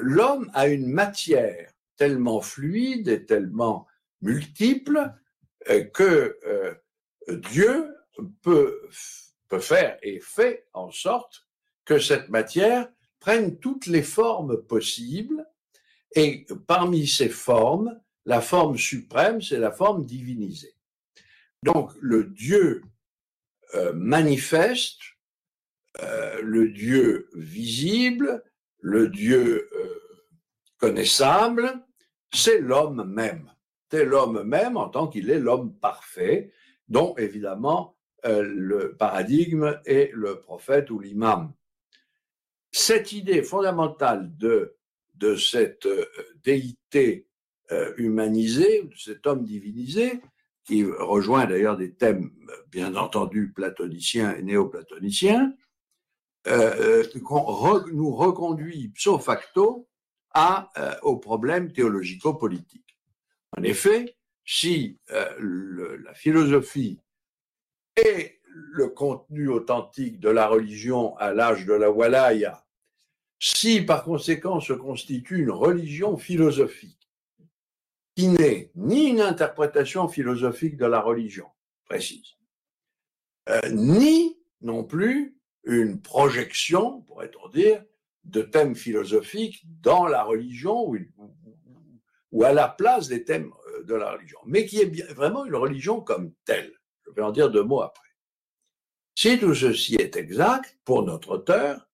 l'homme 0.00 0.50
a 0.54 0.68
une 0.68 0.86
matière 0.86 1.70
tellement 1.96 2.40
fluide 2.40 3.08
et 3.08 3.24
tellement 3.24 3.86
multiple 4.22 5.12
euh, 5.68 5.84
que 5.84 6.38
euh, 6.46 6.74
Dieu 7.28 7.94
peut, 8.42 8.88
peut 9.48 9.60
faire 9.60 9.98
et 10.02 10.20
fait 10.20 10.66
en 10.72 10.90
sorte 10.90 11.46
que 11.84 11.98
cette 11.98 12.28
matière 12.28 12.88
prenne 13.20 13.58
toutes 13.58 13.86
les 13.86 14.02
formes 14.02 14.62
possibles 14.62 15.46
et 16.14 16.46
parmi 16.66 17.06
ces 17.06 17.28
formes, 17.28 18.00
la 18.24 18.40
forme 18.40 18.76
suprême, 18.76 19.42
c'est 19.42 19.58
la 19.58 19.72
forme 19.72 20.04
divinisée. 20.04 20.74
Donc 21.62 21.92
le 22.00 22.24
Dieu 22.24 22.82
euh, 23.74 23.92
manifeste, 23.94 25.00
le 26.42 26.68
Dieu 26.70 27.28
visible, 27.34 28.42
le 28.80 29.08
Dieu 29.08 29.70
euh, 29.72 30.04
connaissable, 30.76 31.84
c'est 32.32 32.60
l'homme 32.60 33.04
même. 33.04 33.50
C'est 33.90 34.04
l'homme 34.04 34.42
même 34.42 34.76
en 34.76 34.88
tant 34.88 35.08
qu'il 35.08 35.30
est 35.30 35.38
l'homme 35.38 35.74
parfait, 35.78 36.52
dont 36.88 37.14
évidemment 37.16 37.96
euh, 38.26 38.42
le 38.42 38.96
paradigme 38.96 39.80
est 39.86 40.10
le 40.12 40.40
prophète 40.40 40.90
ou 40.90 40.98
l'imam. 40.98 41.52
Cette 42.72 43.12
idée 43.12 43.42
fondamentale 43.42 44.36
de, 44.36 44.76
de 45.14 45.36
cette 45.36 45.86
euh, 45.86 46.04
déité 46.42 47.26
humanisée, 47.96 48.82
de 48.82 48.94
cet 48.94 49.26
homme 49.26 49.42
divinisé, 49.42 50.20
qui 50.64 50.84
rejoint 50.84 51.46
d'ailleurs 51.46 51.76
des 51.76 51.94
thèmes 51.94 52.30
bien 52.70 52.94
entendu 52.94 53.52
platoniciens 53.52 54.36
et 54.36 54.42
néoplatoniciens, 54.42 55.54
euh, 56.46 57.02
euh 57.14 57.90
nous 57.92 58.10
reconduit 58.10 58.78
ipso 58.78 59.18
facto 59.18 59.88
à, 60.32 60.70
euh, 60.76 60.94
au 61.02 61.16
problème 61.16 61.72
théologico-politique. 61.72 62.98
En 63.56 63.62
effet, 63.62 64.16
si 64.44 64.98
euh, 65.10 65.98
la 66.04 66.14
philosophie 66.14 67.00
est 67.96 68.40
le 68.46 68.88
contenu 68.88 69.48
authentique 69.48 70.20
de 70.20 70.28
la 70.28 70.48
religion 70.48 71.16
à 71.16 71.32
l'âge 71.32 71.66
de 71.66 71.72
la 71.72 71.90
Walaya, 71.90 72.63
si 73.44 73.82
par 73.82 74.04
conséquent 74.04 74.58
se 74.58 74.72
constitue 74.72 75.42
une 75.42 75.50
religion 75.50 76.16
philosophique 76.16 77.10
qui 78.16 78.28
n'est 78.28 78.70
ni 78.74 79.08
une 79.10 79.20
interprétation 79.20 80.08
philosophique 80.08 80.78
de 80.78 80.86
la 80.86 81.00
religion 81.02 81.46
précise, 81.84 82.38
euh, 83.50 83.60
ni 83.70 84.38
non 84.62 84.82
plus 84.82 85.36
une 85.64 86.00
projection, 86.00 87.02
pourrait-on 87.02 87.48
dire, 87.50 87.84
de 88.24 88.40
thèmes 88.40 88.74
philosophiques 88.74 89.62
dans 89.82 90.06
la 90.06 90.22
religion 90.22 90.88
ou, 90.88 90.96
ou, 92.32 92.44
à 92.44 92.54
la 92.54 92.68
place 92.68 93.08
des 93.08 93.24
thèmes 93.24 93.52
euh, 93.74 93.82
de 93.82 93.94
la 93.94 94.12
religion, 94.12 94.38
mais 94.46 94.64
qui 94.64 94.80
est 94.80 94.86
bien, 94.86 95.04
vraiment 95.12 95.44
une 95.44 95.56
religion 95.56 96.00
comme 96.00 96.32
telle. 96.46 96.72
Je 97.04 97.10
vais 97.10 97.20
en 97.20 97.30
dire 97.30 97.50
deux 97.50 97.62
mots 97.62 97.82
après. 97.82 98.08
Si 99.14 99.38
tout 99.38 99.54
ceci 99.54 99.96
est 99.96 100.16
exact 100.16 100.78
pour 100.86 101.02
notre 101.02 101.32
auteur, 101.32 101.86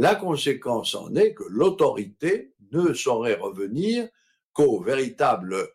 la 0.00 0.14
conséquence 0.14 0.94
en 0.94 1.14
est 1.14 1.34
que 1.34 1.44
l'autorité 1.48 2.54
ne 2.72 2.92
saurait 2.92 3.34
revenir 3.34 4.08
qu'au 4.52 4.82
véritable 4.82 5.68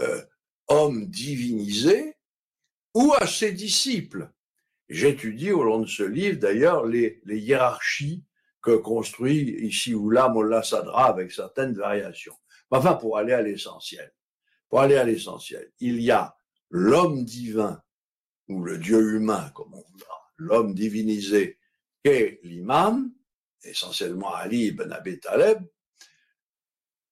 euh, 0.00 0.22
homme 0.68 1.06
divinisé 1.06 2.14
ou 2.94 3.12
à 3.18 3.26
ses 3.26 3.52
disciples, 3.52 4.30
J'étudie 4.90 5.52
au 5.52 5.62
long 5.62 5.78
de 5.78 5.86
ce 5.86 6.02
livre, 6.02 6.40
d'ailleurs, 6.40 6.84
les, 6.84 7.22
hiérarchies 7.24 8.24
que 8.60 8.72
construit 8.72 9.56
ici 9.64 9.94
ou 9.94 10.10
là 10.10 10.28
Mollah 10.28 10.64
Sadra 10.64 11.06
avec 11.06 11.30
certaines 11.30 11.74
variations. 11.74 12.34
Enfin, 12.72 12.94
pour 12.94 13.16
aller 13.16 13.32
à 13.32 13.40
l'essentiel. 13.40 14.12
Pour 14.68 14.80
aller 14.80 14.96
à 14.96 15.04
l'essentiel, 15.04 15.70
il 15.78 16.00
y 16.00 16.10
a 16.10 16.36
l'homme 16.70 17.24
divin, 17.24 17.80
ou 18.48 18.64
le 18.64 18.78
Dieu 18.78 19.14
humain, 19.14 19.50
comme 19.54 19.72
on 19.74 19.84
voudra, 19.92 20.32
l'homme 20.36 20.74
divinisé, 20.74 21.58
qu'est 22.02 22.40
l'imam, 22.42 23.12
essentiellement 23.64 24.34
Ali 24.34 24.66
ibn 24.66 24.92
Abi 24.92 25.20
Taleb, 25.20 25.62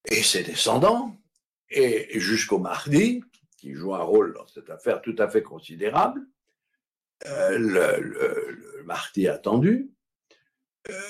et 0.06 0.22
ses 0.22 0.42
descendants, 0.42 1.16
et 1.70 2.18
jusqu'au 2.18 2.58
Mahdi, 2.58 3.22
qui 3.58 3.74
joue 3.74 3.94
un 3.94 4.02
rôle 4.02 4.34
dans 4.34 4.46
cette 4.46 4.70
affaire 4.70 5.02
tout 5.02 5.16
à 5.18 5.28
fait 5.28 5.42
considérable, 5.42 6.26
euh, 7.26 7.58
le, 7.58 8.00
le, 8.00 8.84
le 8.84 9.28
attendu. 9.28 9.90
Euh, 10.88 11.00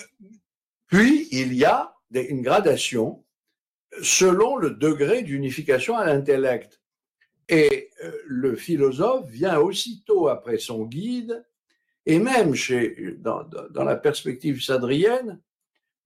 puis, 0.87 1.29
il 1.31 1.55
y 1.55 1.65
a 1.65 1.95
une 2.13 2.43
gradation 2.43 3.25
selon 4.03 4.57
le 4.57 4.71
degré 4.71 5.23
d'unification 5.23 5.97
à 5.97 6.07
l'intellect. 6.07 6.81
Et 7.49 7.91
euh, 8.03 8.13
le 8.27 8.57
philosophe 8.57 9.29
vient 9.29 9.59
aussitôt 9.59 10.29
après 10.29 10.59
son 10.59 10.85
guide, 10.85 11.47
et 12.09 12.19
même 12.19 12.55
chez, 12.55 13.17
dans, 13.19 13.45
la 13.75 13.97
perspective 13.97 14.63
sadrienne, 14.63 15.43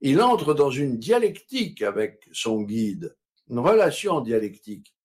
il 0.00 0.20
entre 0.20 0.52
dans 0.52 0.70
une 0.70 0.98
dialectique 0.98 1.80
avec 1.80 2.28
son 2.32 2.62
guide, 2.62 3.16
une 3.48 3.60
relation 3.60 4.20
dialectique. 4.20 4.96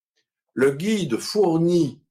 Le 0.54 0.72
guide 0.72 1.18
fournit 1.18 2.02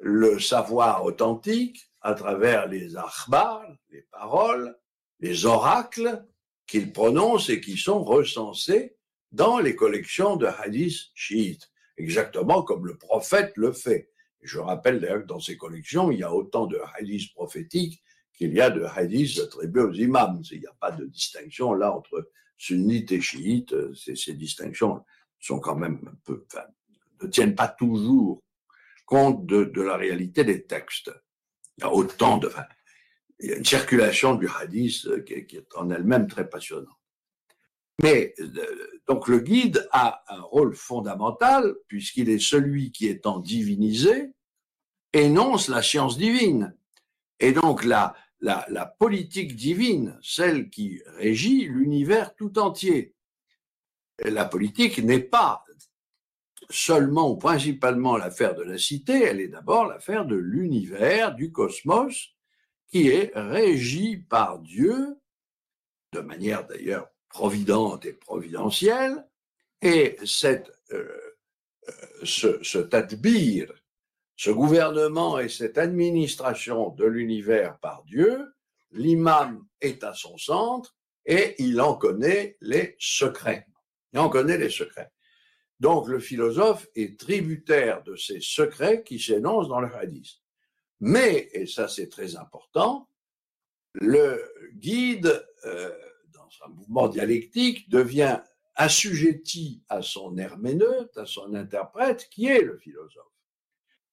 le 0.00 0.40
savoir 0.40 1.04
authentique 1.04 1.88
à 2.00 2.14
travers 2.14 2.66
les 2.66 2.96
akhbar, 2.96 3.64
les 3.90 4.02
paroles, 4.10 4.76
les 5.20 5.46
oracles 5.46 6.24
qu'il 6.66 6.92
prononce 6.92 7.48
et 7.48 7.60
qui 7.60 7.76
sont 7.76 8.02
recensés 8.02 8.96
dans 9.30 9.60
les 9.60 9.76
collections 9.76 10.34
de 10.34 10.46
hadiths 10.46 11.12
chiites, 11.14 11.70
exactement 11.96 12.64
comme 12.64 12.86
le 12.88 12.98
prophète 12.98 13.52
le 13.54 13.72
fait. 13.72 14.10
je 14.40 14.58
rappelle 14.58 14.98
d'ailleurs 14.98 15.22
que 15.22 15.28
dans 15.28 15.38
ces 15.38 15.56
collections, 15.56 16.10
il 16.10 16.18
y 16.18 16.24
a 16.24 16.34
autant 16.34 16.66
de 16.66 16.80
hadiths 16.98 17.32
prophétiques 17.34 18.02
qu'il 18.36 18.54
y 18.54 18.60
a 18.60 18.70
de 18.70 18.84
hadiths 18.84 19.40
attribués 19.40 19.82
aux 19.82 19.92
imams. 19.92 20.42
Il 20.50 20.60
n'y 20.60 20.66
a 20.66 20.74
pas 20.80 20.90
de 20.90 21.04
distinction 21.06 21.74
là 21.74 21.92
entre 21.92 22.30
sunnites 22.56 23.12
et 23.12 23.20
chiites. 23.20 23.74
Ces, 23.94 24.34
distinctions 24.34 25.04
sont 25.40 25.58
quand 25.58 25.76
même 25.76 26.00
un 26.06 26.16
peu, 26.24 26.44
enfin, 26.46 26.64
ne 27.22 27.28
tiennent 27.28 27.54
pas 27.54 27.68
toujours 27.68 28.42
compte 29.06 29.46
de, 29.46 29.82
la 29.82 29.96
réalité 29.96 30.44
des 30.44 30.64
textes. 30.64 31.10
Il 31.78 31.82
y 31.82 31.84
a 31.84 31.92
autant 31.92 32.38
de, 32.38 32.50
il 33.40 33.50
y 33.50 33.52
a 33.52 33.56
une 33.56 33.64
circulation 33.64 34.34
du 34.34 34.48
hadith 34.48 35.06
euh, 35.06 35.20
qui, 35.22 35.46
qui 35.46 35.56
est 35.56 35.76
en 35.76 35.90
elle-même 35.90 36.28
très 36.28 36.48
passionnante. 36.48 36.96
Mais 38.02 38.34
euh, 38.40 39.00
donc 39.06 39.28
le 39.28 39.40
guide 39.40 39.88
a 39.92 40.22
un 40.28 40.40
rôle 40.40 40.74
fondamental 40.74 41.74
puisqu'il 41.88 42.30
est 42.30 42.42
celui 42.42 42.92
qui 42.92 43.06
étant 43.06 43.38
divinisé 43.38 44.32
énonce 45.12 45.68
la 45.68 45.82
science 45.82 46.16
divine. 46.16 46.74
Et 47.42 47.50
donc 47.50 47.84
la, 47.84 48.14
politique 49.00 49.56
divine, 49.56 50.16
celle 50.22 50.70
qui 50.70 51.02
régit 51.16 51.66
l'univers 51.66 52.36
tout 52.36 52.56
entier. 52.56 53.16
la 54.24 54.44
politique 54.44 54.98
n'est 54.98 55.18
pas 55.18 55.64
seulement 56.70 57.32
ou 57.32 57.36
principalement 57.36 58.16
l'affaire 58.16 58.54
de 58.54 58.62
la 58.62 58.78
cité, 58.78 59.24
elle 59.24 59.40
est 59.40 59.48
d'abord 59.48 59.86
l'affaire 59.86 60.24
de 60.24 60.36
l'univers, 60.36 61.34
du 61.34 61.50
cosmos, 61.50 62.30
qui 62.86 63.08
est 63.08 63.32
régi 63.34 64.18
par 64.18 64.60
Dieu, 64.60 65.18
de 66.12 66.20
manière 66.20 66.64
d'ailleurs 66.64 67.10
providente 67.28 68.06
et 68.06 68.12
providentielle, 68.12 69.26
et 69.80 70.16
cette, 70.24 70.70
euh, 70.92 71.10
euh, 71.88 71.92
ce, 72.22 72.62
ce 72.62 72.78
tadbir, 72.78 73.74
ce 74.36 74.50
gouvernement 74.50 75.38
et 75.38 75.48
cette 75.48 75.78
administration 75.78 76.90
de 76.90 77.04
l'univers 77.04 77.78
par 77.78 78.02
Dieu, 78.04 78.52
l'imam 78.90 79.64
est 79.80 80.04
à 80.04 80.14
son 80.14 80.36
centre 80.36 80.96
et 81.26 81.54
il 81.62 81.80
en 81.80 81.94
connaît 81.94 82.56
les 82.60 82.96
secrets. 82.98 83.66
Il 84.12 84.18
en 84.18 84.28
connaît 84.28 84.58
les 84.58 84.70
secrets. 84.70 85.10
Donc 85.80 86.08
le 86.08 86.20
philosophe 86.20 86.86
est 86.94 87.18
tributaire 87.18 88.02
de 88.04 88.16
ces 88.16 88.40
secrets 88.40 89.02
qui 89.02 89.18
s'énoncent 89.18 89.68
dans 89.68 89.80
le 89.80 89.94
hadith. 89.94 90.40
Mais, 91.00 91.48
et 91.52 91.66
ça 91.66 91.88
c'est 91.88 92.08
très 92.08 92.36
important, 92.36 93.08
le 93.94 94.42
guide, 94.74 95.44
euh, 95.64 95.90
dans 96.32 96.48
un 96.64 96.68
mouvement 96.68 97.08
dialectique, 97.08 97.88
devient 97.90 98.40
assujetti 98.74 99.82
à 99.88 100.02
son 100.02 100.36
herméneute, 100.38 101.16
à 101.18 101.26
son 101.26 101.54
interprète, 101.54 102.28
qui 102.30 102.46
est 102.46 102.62
le 102.62 102.78
philosophe. 102.78 103.31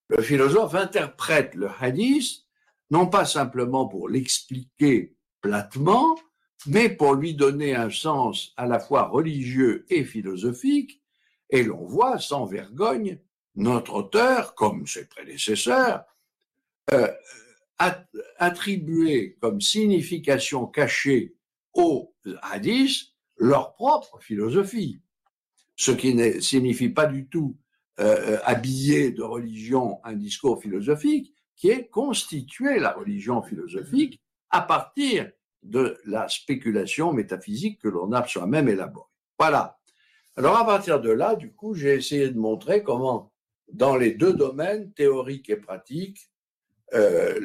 Le 0.09 0.23
philosophe 0.23 0.73
interprète 0.73 1.53
le 1.53 1.69
hadith, 1.79 2.43
non 2.89 3.07
pas 3.07 3.25
simplement 3.25 3.87
pour 3.87 4.09
l'expliquer 4.09 5.15
platement, 5.41 6.19
mais 6.65 6.89
pour 6.89 7.13
lui 7.13 7.35
donner 7.35 7.75
un 7.75 7.91
sens 7.91 8.53
à 8.57 8.65
la 8.65 8.79
fois 8.79 9.03
religieux 9.03 9.85
et 9.89 10.03
philosophique, 10.03 11.01
et 11.51 11.63
l'on 11.63 11.85
voit 11.85 12.19
sans 12.19 12.45
vergogne 12.45 13.19
notre 13.55 13.93
auteur, 13.93 14.55
comme 14.55 14.87
ses 14.87 15.07
prédécesseurs, 15.07 16.03
euh, 16.91 17.11
attribuer 18.37 19.37
comme 19.39 19.61
signification 19.61 20.65
cachée 20.65 21.35
aux 21.73 22.13
hadiths 22.41 23.13
leur 23.37 23.73
propre 23.73 24.19
philosophie, 24.19 24.99
ce 25.75 25.91
qui 25.91 26.13
ne 26.13 26.39
signifie 26.39 26.89
pas 26.89 27.05
du 27.05 27.27
tout 27.27 27.55
euh, 27.99 28.38
habiller 28.43 29.12
de 29.12 29.23
religion 29.23 29.99
un 30.03 30.13
discours 30.13 30.62
philosophique, 30.62 31.33
qui 31.55 31.69
est 31.69 31.88
constituer 31.89 32.79
la 32.79 32.93
religion 32.93 33.41
philosophique 33.41 34.21
à 34.49 34.62
partir 34.62 35.29
de 35.63 35.97
la 36.05 36.27
spéculation 36.29 37.12
métaphysique 37.12 37.81
que 37.81 37.89
l'on 37.89 38.13
a 38.13 38.25
soi-même 38.25 38.69
élaborée. 38.69 39.09
Voilà. 39.38 39.77
Alors 40.38 40.55
à 40.55 40.65
partir 40.65 41.01
de 41.01 41.09
là, 41.09 41.35
du 41.35 41.51
coup, 41.51 41.73
j'ai 41.73 41.95
essayé 41.95 42.29
de 42.29 42.39
montrer 42.39 42.83
comment, 42.83 43.33
dans 43.71 43.97
les 43.97 44.13
deux 44.13 44.33
domaines, 44.33 44.93
théorique 44.93 45.49
et 45.49 45.57
pratique, 45.57 46.31
euh, 46.93 47.38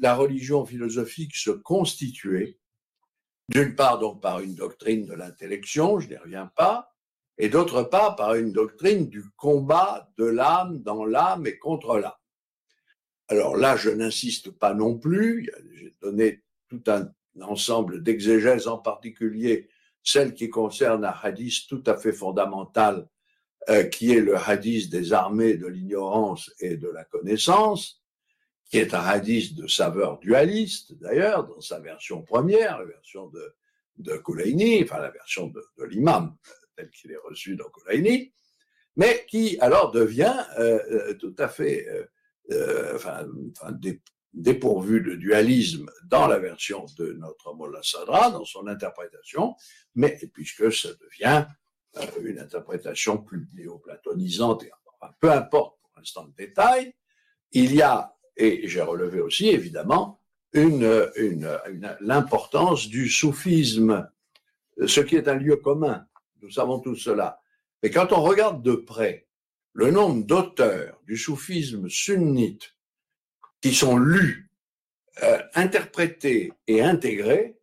la 0.00 0.14
religion 0.14 0.66
philosophique 0.66 1.36
se 1.36 1.50
constituait, 1.50 2.58
d'une 3.48 3.74
part 3.74 3.98
donc 3.98 4.20
par 4.20 4.40
une 4.40 4.54
doctrine 4.54 5.06
de 5.06 5.14
l'intellection, 5.14 6.00
je 6.00 6.08
n'y 6.08 6.16
reviens 6.16 6.50
pas, 6.56 6.89
et 7.40 7.48
d'autre 7.48 7.82
part 7.82 8.16
par 8.16 8.34
une 8.34 8.52
doctrine 8.52 9.08
du 9.08 9.24
combat 9.38 10.10
de 10.18 10.26
l'âme 10.26 10.82
dans 10.82 11.06
l'âme 11.06 11.46
et 11.46 11.58
contre 11.58 11.98
l'âme. 11.98 12.12
Alors 13.28 13.56
là, 13.56 13.76
je 13.76 13.88
n'insiste 13.88 14.50
pas 14.50 14.74
non 14.74 14.98
plus, 14.98 15.50
j'ai 15.72 15.96
donné 16.02 16.42
tout 16.68 16.82
un 16.86 17.10
ensemble 17.40 18.02
d'exégèses, 18.02 18.68
en 18.68 18.76
particulier 18.76 19.70
celle 20.02 20.34
qui 20.34 20.50
concerne 20.50 21.04
un 21.04 21.14
hadith 21.22 21.66
tout 21.66 21.82
à 21.86 21.96
fait 21.96 22.12
fondamental, 22.12 23.08
euh, 23.70 23.84
qui 23.84 24.12
est 24.12 24.20
le 24.20 24.36
hadith 24.36 24.90
des 24.90 25.14
armées 25.14 25.54
de 25.54 25.66
l'ignorance 25.66 26.52
et 26.60 26.76
de 26.76 26.88
la 26.88 27.04
connaissance, 27.04 28.02
qui 28.70 28.78
est 28.78 28.92
un 28.92 29.00
hadith 29.00 29.54
de 29.54 29.66
saveur 29.66 30.18
dualiste, 30.18 30.92
d'ailleurs, 30.98 31.46
dans 31.46 31.60
sa 31.60 31.80
version 31.80 32.22
première, 32.22 32.78
la 32.78 32.84
version 32.84 33.28
de, 33.28 33.54
de 33.96 34.22
enfin 34.84 34.98
la 34.98 35.10
version 35.10 35.46
de 35.48 35.84
l'imam, 35.84 36.36
tel 36.80 36.90
qu'il 36.90 37.12
est 37.12 37.16
reçu 37.16 37.56
dans 37.56 37.68
Kulaini, 37.68 38.32
mais 38.96 39.24
qui 39.28 39.58
alors 39.60 39.90
devient 39.92 40.36
euh, 40.58 40.80
euh 40.90 41.14
tout 41.14 41.34
à 41.38 41.48
fait 41.48 41.86
euh, 42.50 42.94
enfin, 42.96 43.26
dépourvu 44.32 45.00
de 45.00 45.14
dualisme 45.14 45.90
dans 46.04 46.26
la 46.26 46.38
version 46.38 46.86
de 46.98 47.12
notre 47.12 47.54
Mollah 47.54 47.82
Sadra, 47.82 48.30
dans 48.30 48.44
son 48.44 48.66
interprétation, 48.66 49.54
mais 49.94 50.18
puisque 50.32 50.72
ça 50.72 50.90
devient 50.94 51.46
une 52.22 52.38
interprétation 52.38 53.18
plus 53.18 53.48
néoplatonisante, 53.54 54.64
peu 55.20 55.32
importe 55.32 55.78
pour 55.80 55.90
l'instant 55.96 56.24
le 56.24 56.32
détail, 56.46 56.94
il 57.52 57.74
y 57.74 57.82
a 57.82 58.14
et 58.40 58.66
j'ai 58.66 58.80
relevé 58.80 59.20
aussi, 59.20 59.48
évidemment, 59.48 60.20
une, 60.52 61.06
l'importance 62.00 62.88
du 62.88 63.08
soufisme, 63.08 64.10
ce 64.86 65.00
qui 65.00 65.16
est 65.16 65.28
un 65.28 65.34
lieu 65.34 65.56
commun. 65.56 66.06
Nous 66.42 66.50
savons 66.50 66.80
tout 66.80 66.96
cela. 66.96 67.40
Mais 67.82 67.90
quand 67.90 68.12
on 68.12 68.22
regarde 68.22 68.62
de 68.62 68.74
près 68.74 69.26
le 69.72 69.90
nombre 69.90 70.24
d'auteurs 70.24 71.00
du 71.06 71.16
soufisme 71.16 71.88
sunnite 71.88 72.74
qui 73.60 73.74
sont 73.74 73.96
lus, 73.98 74.50
euh, 75.22 75.42
interprétés 75.54 76.52
et 76.66 76.82
intégrés, 76.82 77.58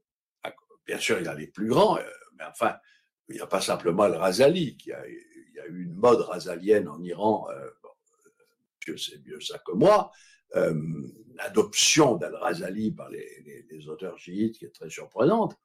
bien 0.86 1.00
sûr, 1.00 1.18
il 1.20 1.26
y 1.26 1.28
a 1.28 1.34
les 1.34 1.48
plus 1.48 1.68
grands, 1.68 1.98
euh, 1.98 2.04
mais 2.38 2.46
enfin, 2.46 2.76
il 3.30 3.36
n'y 3.36 3.42
a 3.42 3.48
pas 3.48 3.62
simplement 3.62 4.08
le 4.08 4.16
Razali, 4.16 4.78
qui 4.78 4.92
a, 4.92 5.08
il 5.08 5.54
y 5.56 5.60
a 5.60 5.66
eu 5.66 5.84
une 5.84 5.96
mode 5.96 6.22
razalienne 6.22 6.88
en 6.88 7.02
Iran, 7.02 7.48
euh, 7.50 7.70
Dieu 8.86 8.98
sait 8.98 9.20
mieux 9.26 9.42
ça 9.42 9.60
que 9.60 9.74
moi, 9.74 10.12
l'adoption 11.36 12.16
d'Al-Razali 12.16 12.92
par 12.92 13.10
les, 13.10 13.66
les, 13.70 13.90
auteurs 13.90 14.18
chiites 14.18 14.58
qui 14.58 14.66
est 14.66 14.74
très 14.74 14.90
surprenante, 14.90 15.58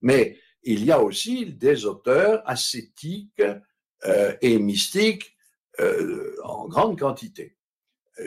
mais 0.00 0.38
il 0.62 0.84
y 0.84 0.92
a 0.92 1.02
aussi 1.02 1.46
des 1.46 1.86
auteurs 1.86 2.42
ascétiques 2.46 3.42
euh, 4.04 4.36
et 4.40 4.58
mystiques 4.58 5.36
euh, 5.80 6.36
en 6.44 6.68
grande 6.68 6.98
quantité. 6.98 7.56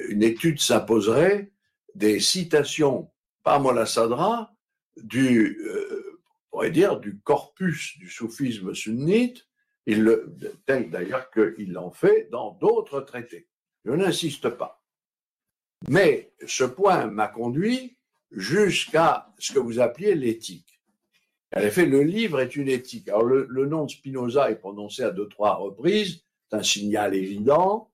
Une 0.10 0.24
étude 0.24 0.60
s'imposerait 0.60 1.52
des 1.96 2.20
citations 2.20 3.12
par 3.44 3.60
Molla 3.60 3.86
Sadra 3.86 4.54
du, 4.98 5.60
euh, 5.65 6.20
on 6.52 6.58
pourrait 6.58 6.72
dire, 6.72 7.00
du 7.00 7.20
corpus 7.20 7.98
du 8.00 8.10
soufisme 8.10 8.74
sunnite, 8.74 9.48
il 9.86 10.04
le, 10.04 10.36
tel 10.65 10.89
d'ailleurs 10.89 11.30
qu'il 11.32 11.78
en 11.78 11.91
fait 11.91 12.30
dans 12.32 12.52
d'autres 12.52 13.02
traités. 13.02 13.48
Je 13.84 13.91
n'insiste 13.91 14.50
pas. 14.50 14.84
Mais 15.89 16.34
ce 16.46 16.63
point 16.63 17.08
m'a 17.08 17.28
conduit 17.28 17.98
jusqu'à 18.32 19.34
ce 19.39 19.54
que 19.54 19.60
vous 19.60 19.80
appeliez 19.80 20.15
l'éthique. 20.15 20.81
En 21.56 21.60
effet, 21.60 21.86
le 21.86 22.02
livre 22.02 22.40
est 22.40 22.56
une 22.56 22.70
éthique. 22.70 23.10
Alors, 23.10 23.26
le, 23.26 23.66
nom 23.66 23.86
de 23.86 23.92
Spinoza 23.92 24.50
est 24.52 24.56
prononcé 24.56 25.04
à 25.04 25.12
deux, 25.12 25.28
trois 25.28 25.56
reprises. 25.56 26.24
C'est 26.50 26.58
un 26.58 26.64
signal 26.64 27.14
évident. 27.14 27.92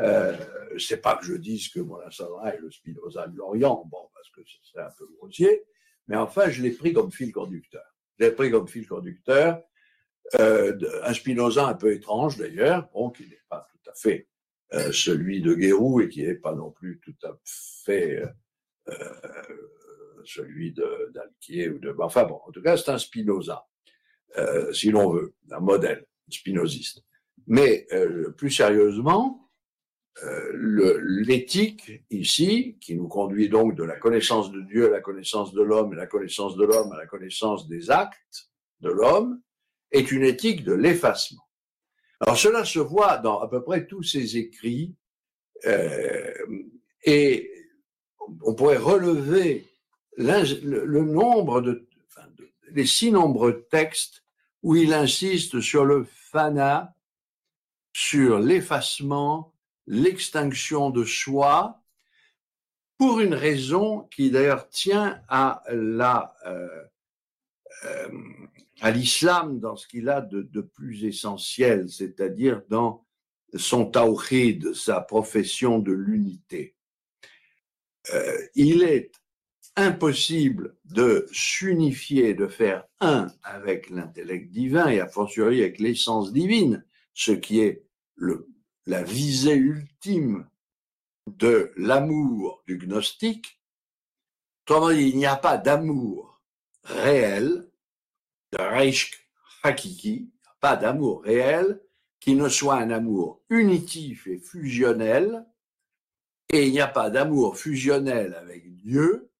Euh, 0.00 0.36
c'est 0.78 1.00
pas 1.00 1.16
que 1.16 1.24
je 1.24 1.34
dise 1.34 1.68
que 1.68 1.80
voilà, 1.80 2.10
ça 2.10 2.28
est 2.52 2.58
le 2.58 2.70
Spinoza 2.70 3.26
de 3.26 3.36
l'Orient, 3.36 3.84
bon, 3.90 4.10
parce 4.14 4.30
que 4.30 4.40
ce 4.44 4.58
serait 4.62 4.84
un 4.84 4.90
peu 4.96 5.06
grossier. 5.18 5.64
Mais 6.06 6.16
enfin, 6.16 6.50
je 6.50 6.62
l'ai 6.62 6.70
pris 6.70 6.92
comme 6.92 7.10
fil 7.10 7.32
conducteur. 7.32 7.84
Je 8.18 8.26
l'ai 8.26 8.30
pris 8.30 8.50
comme 8.50 8.68
fil 8.68 8.86
conducteur. 8.86 9.62
un 10.38 11.14
Spinoza 11.14 11.66
un 11.66 11.74
peu 11.74 11.92
étrange 11.92 12.36
d'ailleurs, 12.36 12.88
bon, 12.92 13.10
qui 13.10 13.24
n'est 13.24 13.40
pas 13.48 13.66
tout 13.70 13.90
à 13.90 13.94
fait 13.94 14.28
celui 14.92 15.40
de 15.40 15.54
Guérou 15.54 16.02
et 16.02 16.10
qui 16.10 16.22
n'est 16.22 16.34
pas 16.34 16.54
non 16.54 16.70
plus 16.70 17.00
tout 17.00 17.16
à 17.26 17.38
fait 17.44 18.22
celui 20.24 20.72
d'Alquier 20.72 21.68
ou 21.68 21.78
de. 21.78 21.94
Enfin 21.98 22.24
bon, 22.24 22.40
en 22.46 22.50
tout 22.50 22.62
cas, 22.62 22.76
c'est 22.76 22.90
un 22.90 22.98
Spinoza, 22.98 23.66
si 24.72 24.90
l'on 24.90 25.10
veut, 25.10 25.34
un 25.50 25.60
modèle 25.60 26.06
spinoziste. 26.28 27.02
Mais 27.46 27.86
plus 28.36 28.50
sérieusement, 28.50 29.48
euh, 30.24 31.00
l'éthique 31.04 32.02
ici, 32.10 32.76
qui 32.80 32.96
nous 32.96 33.06
conduit 33.06 33.48
donc 33.48 33.76
de 33.76 33.84
la 33.84 33.96
connaissance 33.96 34.50
de 34.50 34.60
Dieu 34.62 34.86
à 34.86 34.90
la 34.90 35.00
connaissance 35.00 35.52
de 35.52 35.62
l'homme 35.62 35.92
et 35.92 35.96
la 35.96 36.06
connaissance 36.06 36.56
de 36.56 36.64
l'homme 36.64 36.90
à 36.92 36.96
la 36.96 37.06
connaissance 37.06 37.68
des 37.68 37.90
actes 37.90 38.50
de 38.80 38.90
l'homme, 38.90 39.40
est 39.92 40.10
une 40.10 40.24
éthique 40.24 40.64
de 40.64 40.72
l'effacement. 40.72 41.46
Alors 42.20 42.36
cela 42.36 42.64
se 42.64 42.80
voit 42.80 43.18
dans 43.18 43.38
à 43.38 43.48
peu 43.48 43.62
près 43.62 43.86
tous 43.86 44.02
ses 44.02 44.36
écrits 44.36 44.96
euh, 45.66 46.32
et 47.04 47.50
on 48.42 48.54
pourrait 48.54 48.76
relever 48.76 49.67
le, 50.18 51.02
nombre 51.02 51.60
de, 51.60 51.86
enfin, 52.08 52.28
les 52.70 52.86
si 52.86 53.10
nombreux 53.10 53.66
textes 53.70 54.22
où 54.62 54.76
il 54.76 54.92
insiste 54.92 55.60
sur 55.60 55.84
le 55.84 56.04
fana, 56.04 56.94
sur 57.92 58.38
l'effacement, 58.38 59.54
l'extinction 59.86 60.90
de 60.90 61.04
soi 61.04 61.80
pour 62.98 63.20
une 63.20 63.34
raison 63.34 64.02
qui 64.10 64.30
d'ailleurs 64.30 64.68
tient 64.68 65.22
à 65.28 65.62
la 65.70 66.34
euh, 66.46 66.84
euh, 67.84 68.08
à 68.80 68.90
l'islam 68.90 69.60
dans 69.60 69.76
ce 69.76 69.86
qu'il 69.86 70.08
a 70.08 70.20
de, 70.20 70.42
de 70.42 70.60
plus 70.60 71.04
essentiel, 71.04 71.88
c'est-à-dire 71.88 72.62
dans 72.68 73.04
son 73.56 73.86
tawhid, 73.86 74.74
sa 74.74 75.00
profession 75.00 75.78
de 75.78 75.92
l'unité. 75.92 76.76
Euh, 78.14 78.38
il 78.54 78.82
est 78.82 79.12
impossible 79.78 80.76
de 80.84 81.26
s'unifier, 81.30 82.34
de 82.34 82.48
faire 82.48 82.84
un 83.00 83.28
avec 83.44 83.90
l'intellect 83.90 84.50
divin 84.50 84.88
et 84.88 85.00
a 85.00 85.06
fortiori 85.06 85.60
avec 85.60 85.78
l'essence 85.78 86.32
divine, 86.32 86.84
ce 87.14 87.30
qui 87.30 87.60
est 87.60 87.86
la 88.86 89.02
visée 89.04 89.54
ultime 89.54 90.48
de 91.28 91.72
l'amour 91.76 92.64
du 92.66 92.76
gnostique. 92.76 93.60
Autrement 94.66 94.90
dit, 94.90 95.10
il 95.10 95.16
n'y 95.16 95.26
a 95.26 95.36
pas 95.36 95.56
d'amour 95.56 96.42
réel, 96.82 97.70
de 98.52 98.58
Reich 98.58 99.28
Hakiki, 99.62 100.32
pas 100.60 100.76
d'amour 100.76 101.22
réel 101.22 101.80
qui 102.18 102.34
ne 102.34 102.48
soit 102.48 102.76
un 102.76 102.90
amour 102.90 103.42
unitif 103.48 104.26
et 104.26 104.38
fusionnel, 104.38 105.46
et 106.50 106.66
il 106.66 106.72
n'y 106.72 106.80
a 106.80 106.88
pas 106.88 107.10
d'amour 107.10 107.56
fusionnel 107.56 108.34
avec 108.34 108.74
Dieu 108.74 109.30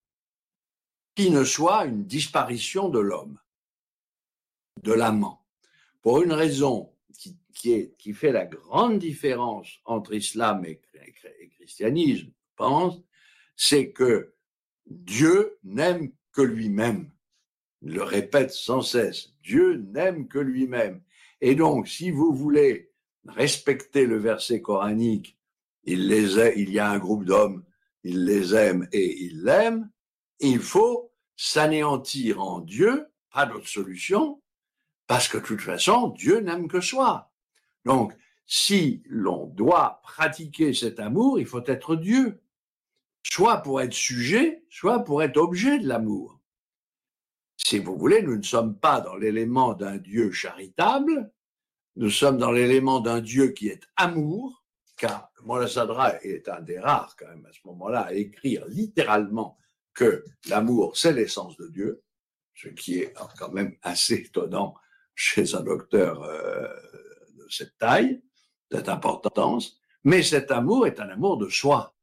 qui 1.19 1.31
ne 1.31 1.43
soit 1.43 1.85
une 1.87 2.05
disparition 2.05 2.89
de 2.89 3.01
l'homme, 3.01 3.41
de 4.85 4.93
l'amant. 4.93 5.45
Pour 6.01 6.23
une 6.23 6.33
raison 6.33 6.93
qui, 7.53 8.13
fait 8.15 8.31
la 8.31 8.47
grande 8.47 9.01
différence 9.01 9.81
entre 9.85 10.15
islam 10.15 10.65
et, 10.65 10.81
christianisme, 11.57 12.29
je 12.29 12.55
pense, 12.55 13.03
c'est 13.57 13.91
que 13.91 14.33
Dieu 14.87 15.59
n'aime 15.65 16.13
que 16.31 16.43
lui-même. 16.43 17.11
Il 17.83 17.95
le 17.95 18.05
répète 18.05 18.53
sans 18.53 18.83
cesse. 18.83 19.35
Dieu 19.43 19.75
n'aime 19.75 20.29
que 20.29 20.39
lui-même. 20.39 21.03
Et 21.41 21.57
donc, 21.57 21.89
si 21.89 22.13
vous 22.13 22.33
voulez 22.33 22.93
respecter 23.27 24.07
le 24.07 24.19
verset 24.19 24.63
coranique, 24.63 25.37
il, 25.83 26.13
y 26.13 26.79
a 26.79 26.89
un 26.89 26.99
groupe 27.01 27.25
d'hommes, 27.25 27.65
il 28.05 28.25
les 28.25 28.55
aime 28.55 28.87
et 28.93 29.21
il 29.25 29.43
l'aime, 29.43 29.91
il 30.39 30.61
faut 30.61 31.08
s'anéantir 31.39 32.43
en 32.43 32.59
Dieu, 32.59 33.07
pas 33.33 33.47
d'autre 33.47 33.69
solution, 33.69 34.43
parce 35.07 35.29
que 35.29 35.39
de 35.39 35.45
toute 35.45 35.61
façon, 35.61 36.09
Dieu 36.09 36.41
n'aime 36.41 36.67
que 36.69 36.81
soi. 36.81 37.31
Donc, 37.85 38.13
si 38.45 39.03
l'on 39.07 39.47
doit 39.47 40.01
pratiquer 40.03 40.75
cet 40.75 40.99
amour, 40.99 41.39
il 41.39 41.47
faut 41.47 41.65
être 41.65 41.95
Dieu, 41.95 42.43
soit 43.23 43.59
pour 43.59 43.81
être 43.81 43.95
sujet, 43.95 44.65
soit 44.69 45.05
pour 45.05 45.23
être 45.23 45.37
objet 45.37 45.79
de 45.79 45.87
l'amour. 45.87 46.41
Si 47.57 47.79
vous 47.79 47.97
voulez, 47.97 48.21
nous 48.21 48.37
ne 48.37 48.43
sommes 48.43 48.77
pas 48.77 49.01
dans 49.01 49.15
l'élément 49.15 49.75
d'un 49.75 49.97
Dieu 49.97 50.33
charitable, 50.33 51.33
nous 51.95 52.11
sommes 52.11 52.39
dans 52.39 52.53
l'élément 52.53 53.01
d'un 53.01 53.21
Dieu 53.21 53.49
qui 53.53 53.69
est 53.69 53.85
amour, 53.97 54.65
car 54.97 55.31
Sadra 55.69 56.21
est 56.25 56.49
un 56.49 56.61
des 56.63 56.81
rares 56.81 57.15
quand 57.17 57.29
même 57.29 57.47
à 57.47 57.53
ce 57.53 57.61
moment-là 57.67 58.01
à 58.01 58.13
écrire 58.13 58.67
littéralement 58.67 59.57
que 59.99 60.25
l'amour, 60.49 60.97
c'est 60.97 61.13
l'essence 61.13 61.57
de 61.57 61.67
Dieu, 61.67 62.05
ce 62.55 62.69
qui 62.69 62.99
est 62.99 63.13
quand 63.37 63.51
même 63.51 63.75
assez 63.83 64.15
étonnant 64.15 64.77
chez 65.17 65.57
un 65.57 65.63
docteur 65.63 66.23
euh, 66.23 66.69
cette 67.51 67.77
taille, 67.79 68.23
cette 68.71 68.89
importance, 68.89 69.81
mais 70.05 70.23
cet 70.23 70.53
amour 70.53 70.87
est 70.87 71.01
un 71.01 71.09
amour 71.09 71.37
de 71.37 71.49
soi. 71.49 71.97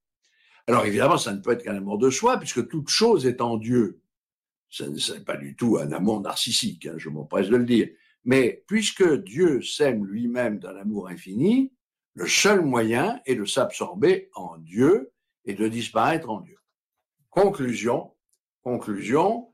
Alors 0.67 0.85
évidemment, 0.85 1.17
ça 1.17 1.31
ne 1.31 1.39
peut 1.39 1.51
être 1.51 1.63
qu'un 1.63 1.77
amour 1.77 1.97
de 1.97 2.09
soi, 2.09 2.37
puisque 2.37 2.67
toute 2.67 2.89
chose 2.89 3.25
est 3.25 3.39
en 3.39 3.55
Dieu. 3.55 4.01
Ce 4.67 4.83
n'est 4.83 5.23
pas 5.23 5.37
du 5.37 5.55
tout 5.55 5.77
un 5.77 5.93
amour 5.93 6.19
narcissique, 6.19 6.87
hein, 6.87 6.95
je 6.97 7.07
m'empresse 7.07 7.47
de 7.47 7.55
le 7.55 7.65
dire. 7.65 7.87
Mais 8.25 8.65
puisque 8.67 9.07
Dieu 9.23 9.61
s'aime 9.61 10.05
lui-même 10.05 10.59
d'un 10.59 10.75
amour 10.75 11.07
infini, 11.07 11.71
le 12.13 12.27
seul 12.27 12.61
moyen 12.61 13.21
est 13.25 13.35
de 13.35 13.45
s'absorber 13.45 14.29
en 14.33 14.57
Dieu 14.57 15.13
et 15.45 15.53
de 15.53 15.69
disparaître 15.69 16.29
en 16.29 16.41
Dieu. 16.41 16.57
Conclusion, 17.35 18.13
conclusion, 18.63 19.49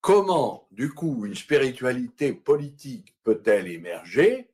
comment 0.00 0.68
du 0.70 0.90
coup 0.94 1.26
une 1.26 1.34
spiritualité 1.34 2.32
politique 2.32 3.16
peut-elle 3.24 3.66
émerger? 3.66 4.50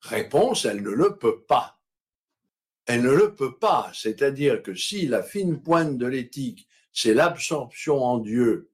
Réponse, 0.00 0.64
elle 0.64 0.82
ne 0.82 0.88
le 0.88 1.18
peut 1.18 1.42
pas. 1.42 1.78
Elle 2.86 3.02
ne 3.02 3.10
le 3.10 3.34
peut 3.34 3.58
pas. 3.58 3.90
C'est-à-dire 3.92 4.62
que 4.62 4.74
si 4.74 5.06
la 5.06 5.22
fine 5.22 5.60
pointe 5.60 5.98
de 5.98 6.06
l'éthique, 6.06 6.66
c'est 6.90 7.12
l'absorption 7.12 8.02
en 8.02 8.16
Dieu, 8.16 8.70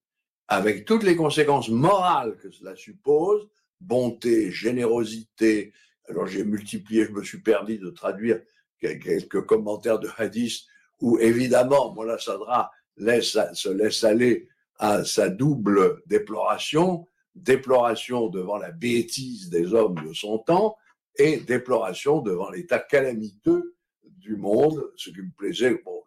avec 0.47 0.85
toutes 0.85 1.03
les 1.03 1.17
conséquences 1.17 1.69
morales 1.69 2.37
que 2.37 2.53
cela 2.53 2.77
suppose, 2.77 3.49
bonté, 3.81 4.53
générosité, 4.53 5.73
alors 6.09 6.29
j'ai 6.29 6.45
multiplié, 6.45 7.07
je 7.07 7.11
me 7.11 7.25
suis 7.25 7.41
permis 7.41 7.81
de 7.81 7.91
traduire 7.91 8.41
quelques 8.79 9.45
commentaires 9.47 9.99
de 9.99 10.09
hadith 10.17 10.65
où 11.01 11.19
évidemment 11.19 11.93
Mola 11.93 12.21
Sadra 12.21 12.71
laisse, 12.99 13.39
se 13.53 13.69
laisse 13.69 14.05
aller 14.05 14.49
à 14.79 15.05
sa 15.05 15.29
double 15.29 16.03
déploration, 16.07 17.07
déploration 17.35 18.29
devant 18.29 18.59
la 18.59 18.71
bêtise 18.71 19.51
des 19.51 19.75
hommes 19.75 19.97
de 20.07 20.13
son 20.13 20.39
temps, 20.39 20.77
et 21.17 21.39
déploration 21.39 22.21
devant 22.21 22.51
l'état 22.51 22.79
calamiteux 22.79 23.75
du 24.05 24.37
monde, 24.37 24.93
ce 24.97 25.11
qui 25.11 25.21
me 25.21 25.33
plaisait. 25.37 25.83
Bon, 25.85 26.03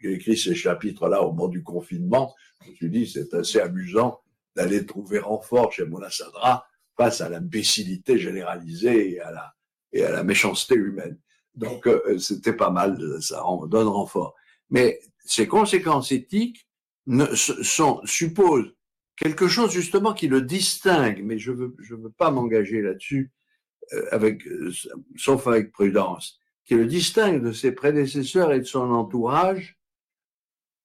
j'ai 0.00 0.12
écrit 0.12 0.36
ces 0.36 0.54
chapitres-là 0.54 1.22
au 1.22 1.32
moment 1.32 1.48
du 1.48 1.62
confinement. 1.62 2.34
Je 2.64 2.70
me 2.70 2.74
suis 2.76 2.90
dit, 2.90 3.06
c'est 3.06 3.34
assez 3.34 3.60
amusant 3.60 4.20
d'aller 4.54 4.86
trouver 4.86 5.18
renfort 5.18 5.72
chez 5.72 5.84
Mona 5.84 6.10
Sadra 6.10 6.66
face 6.96 7.20
à 7.20 7.28
l'imbécilité 7.28 8.18
généralisée 8.18 9.14
et 9.14 9.20
à 9.20 9.30
la, 10.10 10.24
méchanceté 10.24 10.74
humaine. 10.74 11.18
Donc, 11.54 11.86
euh, 11.86 12.18
c'était 12.18 12.52
pas 12.52 12.70
mal, 12.70 12.98
ça 13.20 13.42
donne 13.68 13.88
renfort. 13.88 14.34
Mais 14.70 15.00
ces 15.24 15.46
conséquences 15.46 16.12
éthiques 16.12 16.68
ne, 17.06 17.26
sont, 17.34 18.00
supposent 18.04 18.74
quelque 19.16 19.48
chose 19.48 19.72
justement 19.72 20.14
qui 20.14 20.28
le 20.28 20.42
distingue, 20.42 21.22
mais 21.24 21.38
je 21.38 21.52
veux, 21.52 21.74
je 21.80 21.94
veux 21.94 22.10
pas 22.10 22.30
m'engager 22.30 22.82
là-dessus, 22.82 23.32
euh, 23.92 24.06
avec, 24.12 24.46
euh, 24.46 24.72
sauf 25.16 25.46
avec 25.46 25.72
prudence, 25.72 26.38
qui 26.64 26.74
le 26.74 26.86
distingue 26.86 27.42
de 27.42 27.52
ses 27.52 27.72
prédécesseurs 27.72 28.52
et 28.52 28.60
de 28.60 28.64
son 28.64 28.90
entourage, 28.90 29.78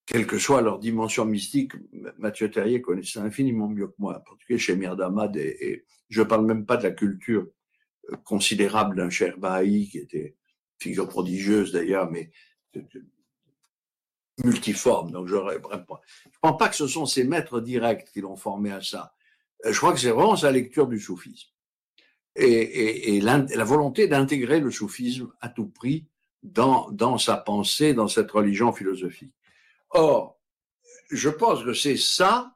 quelle 0.05 0.27
que 0.27 0.37
soit 0.37 0.61
leur 0.61 0.79
dimension 0.79 1.25
mystique. 1.25 1.73
Mathieu 2.17 2.49
Terrier 2.49 2.81
connaît 2.81 3.03
ça 3.03 3.21
infiniment 3.21 3.69
mieux 3.69 3.87
que 3.87 3.95
moi, 3.99 4.17
en 4.17 4.21
particulier 4.21 4.59
chez 4.59 4.75
Mirdamad, 4.75 5.35
et, 5.37 5.57
et 5.61 5.85
je 6.09 6.21
ne 6.21 6.27
parle 6.27 6.45
même 6.45 6.65
pas 6.65 6.77
de 6.77 6.83
la 6.83 6.91
culture 6.91 7.47
euh, 8.11 8.17
considérable 8.23 8.95
d'un 8.95 9.09
cher 9.09 9.37
Baha'i, 9.37 9.89
qui 9.89 9.99
était 9.99 10.35
figure 10.79 11.07
prodigieuse 11.07 11.71
d'ailleurs, 11.71 12.11
mais 12.11 12.31
multiforme. 14.43 15.11
Donc, 15.11 15.27
je 15.27 15.35
ne 15.35 15.57
pense 16.41 16.57
pas 16.57 16.69
que 16.69 16.75
ce 16.75 16.87
sont 16.87 17.05
ses 17.05 17.23
maîtres 17.23 17.59
directs 17.59 18.09
qui 18.11 18.21
l'ont 18.21 18.35
formé 18.35 18.71
à 18.71 18.81
ça. 18.81 19.13
Je 19.65 19.77
crois 19.77 19.93
que 19.93 19.99
c'est 19.99 20.09
vraiment 20.09 20.35
sa 20.35 20.51
lecture 20.51 20.87
du 20.87 20.99
soufisme 20.99 21.53
et, 22.35 23.21
la 23.21 23.63
volonté 23.63 24.07
d'intégrer 24.07 24.59
le 24.59 24.71
soufisme 24.71 25.31
à 25.41 25.49
tout 25.49 25.67
prix 25.67 26.07
dans, 26.41 26.89
dans 26.91 27.17
sa 27.17 27.37
pensée, 27.37 27.93
dans 27.93 28.07
cette 28.07 28.31
religion 28.31 28.73
philosophique. 28.73 29.33
Or, 29.91 30.39
je 31.11 31.29
pense 31.29 31.63
que 31.63 31.73
c'est 31.73 31.97
ça 31.97 32.55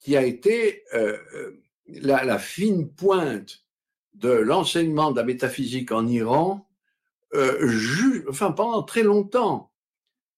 qui 0.00 0.16
a 0.16 0.24
été 0.24 0.84
euh, 0.94 1.18
euh 1.34 1.58
la, 1.88 2.38
fine 2.38 2.90
pointe 2.90 3.64
de 4.14 4.30
l'enseignement 4.30 5.10
de 5.10 5.16
la 5.16 5.24
métaphysique 5.24 5.92
en 5.92 6.06
Iran, 6.06 6.68
euh, 7.34 8.22
enfin 8.30 8.52
pendant 8.52 8.82
très 8.82 9.02
longtemps. 9.02 9.71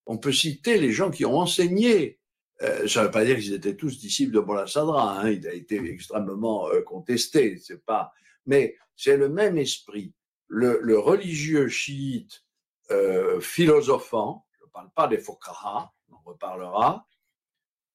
On 0.07 0.19
peut 0.19 0.33
citer 0.33 0.79
les 0.79 0.93
gens 0.93 1.11
qui 1.11 1.25
ont 1.25 1.39
enseigné. 1.39 2.19
Euh, 2.63 2.87
ça 2.87 3.01
ne 3.01 3.07
veut 3.07 3.11
pas 3.11 3.25
dire 3.25 3.37
qu'ils 3.37 3.55
étaient 3.55 3.77
tous 3.77 3.99
disciples 3.99 4.33
de 4.33 4.41
Bola 4.41 4.67
Sadra. 4.67 5.21
Hein, 5.21 5.31
il 5.31 5.47
a 5.49 5.53
été 5.53 5.77
extrêmement 5.91 6.69
euh, 6.69 6.83
contesté. 6.83 7.59
C'est 7.59 7.85
pas. 7.85 8.13
Mais 8.47 8.77
c'est 8.97 9.17
le 9.17 9.29
même 9.29 9.59
esprit. 9.59 10.13
Le, 10.47 10.79
le 10.83 10.99
religieux 10.99 11.69
chiite 11.69 12.45
euh, 12.91 13.41
philosophant, 13.41 14.47
je 14.59 14.65
ne 14.65 14.71
parle 14.71 14.91
pas 14.95 15.09
des 15.09 15.19
Fokaha, 15.19 15.93
on 16.11 16.29
reparlera, 16.29 17.07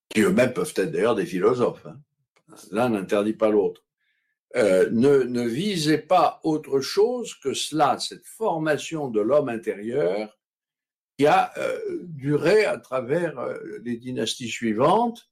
qui 0.08 0.20
eux-mêmes 0.22 0.52
peuvent 0.52 0.72
être 0.76 0.90
d'ailleurs 0.90 1.14
des 1.14 1.26
philosophes. 1.26 1.86
Hein. 1.86 2.00
L'un 2.72 2.88
n'interdit 2.90 3.34
pas 3.34 3.50
l'autre. 3.50 3.84
Euh, 4.56 4.90
ne, 4.90 5.22
ne 5.22 5.46
visait 5.46 5.98
pas 5.98 6.40
autre 6.42 6.80
chose 6.80 7.34
que 7.36 7.54
cela, 7.54 7.98
cette 8.00 8.26
formation 8.26 9.08
de 9.08 9.20
l'homme 9.20 9.48
intérieur 9.48 10.39
qui 11.20 11.26
a 11.26 11.52
euh, 11.58 11.78
duré 12.04 12.64
à 12.64 12.78
travers 12.78 13.38
euh, 13.38 13.58
les 13.82 13.98
dynasties 13.98 14.48
suivantes 14.48 15.30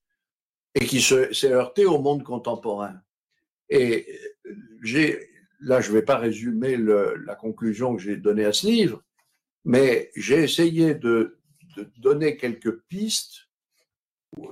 et 0.75 0.85
qui 0.85 1.01
s'est 1.01 1.51
heurté 1.51 1.87
au 1.87 1.99
monde 1.99 2.25
contemporain. 2.25 3.01
Et 3.71 4.07
j'ai, 4.83 5.31
là, 5.61 5.81
je 5.81 5.89
ne 5.89 5.95
vais 5.95 6.03
pas 6.03 6.19
résumer 6.19 6.77
la 6.77 7.35
conclusion 7.37 7.97
que 7.97 8.03
j'ai 8.03 8.19
donnée 8.19 8.45
à 8.45 8.53
ce 8.53 8.67
livre, 8.67 9.03
mais 9.65 10.11
j'ai 10.15 10.43
essayé 10.43 10.95
de, 10.95 11.39
de 11.79 11.91
donner 11.97 12.37
quelques 12.37 12.83
pistes 12.83 13.49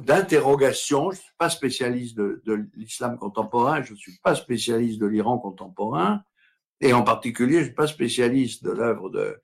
d'interrogation. 0.01 1.11
Je 1.11 1.18
ne 1.18 1.22
suis 1.22 1.34
pas 1.37 1.51
spécialiste 1.51 2.16
de, 2.16 2.41
de 2.47 2.66
l'islam 2.76 3.18
contemporain, 3.18 3.82
je 3.82 3.93
ne 3.93 3.99
suis 3.99 4.16
pas 4.22 4.34
spécialiste 4.34 4.99
de 4.99 5.07
l'Iran 5.07 5.37
contemporain, 5.37 6.22
et 6.80 6.95
en 6.95 7.03
particulier, 7.03 7.57
je 7.57 7.59
ne 7.59 7.64
suis 7.64 7.74
pas 7.74 7.87
spécialiste 7.87 8.64
de 8.64 8.70
l'œuvre 8.70 9.11
de 9.11 9.39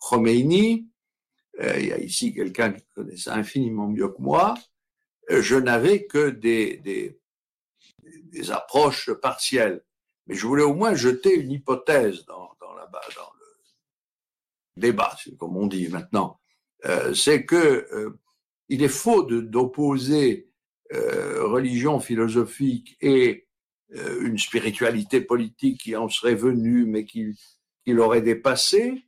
Khomeini. 0.00 0.88
Euh, 1.60 1.78
il 1.78 1.86
y 1.86 1.92
a 1.92 1.98
ici 1.98 2.34
quelqu'un 2.34 2.72
qui 2.72 2.84
connaît 2.94 3.16
ça 3.16 3.34
infiniment 3.34 3.88
mieux 3.88 4.08
que 4.08 4.20
moi. 4.20 4.54
Euh, 5.30 5.42
je 5.42 5.56
n'avais 5.56 6.06
que 6.06 6.30
des, 6.30 6.76
des, 6.78 7.18
des, 8.02 8.50
approches 8.50 9.12
partielles. 9.12 9.82
Mais 10.26 10.34
je 10.34 10.46
voulais 10.46 10.62
au 10.62 10.74
moins 10.74 10.94
jeter 10.94 11.34
une 11.34 11.50
hypothèse 11.50 12.24
dans, 12.26 12.50
dans, 12.60 12.74
la, 12.74 12.86
dans 12.86 13.30
le 13.40 14.80
débat, 14.80 15.16
comme 15.38 15.56
on 15.56 15.66
dit 15.66 15.88
maintenant. 15.88 16.40
Euh, 16.84 17.14
c'est 17.14 17.44
que 17.44 18.16
il 18.68 18.82
est 18.82 18.88
faux 18.88 19.22
d'opposer 19.22 20.50
euh, 20.92 21.44
religion 21.44 22.00
philosophique 22.00 22.96
et 23.00 23.46
une 23.90 24.36
spiritualité 24.36 25.20
politique 25.20 25.80
qui 25.80 25.94
en 25.94 26.08
serait 26.08 26.34
venue, 26.34 26.84
mais 26.86 27.04
qui, 27.04 27.38
qui 27.84 27.92
l'aurait 27.92 28.20
dépassée 28.20 29.05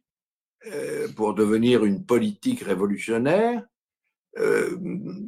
euh, 0.66 1.06
pour 1.12 1.34
devenir 1.34 1.84
une 1.84 2.04
politique 2.04 2.62
révolutionnaire. 2.62 3.64
Euh, 4.38 4.76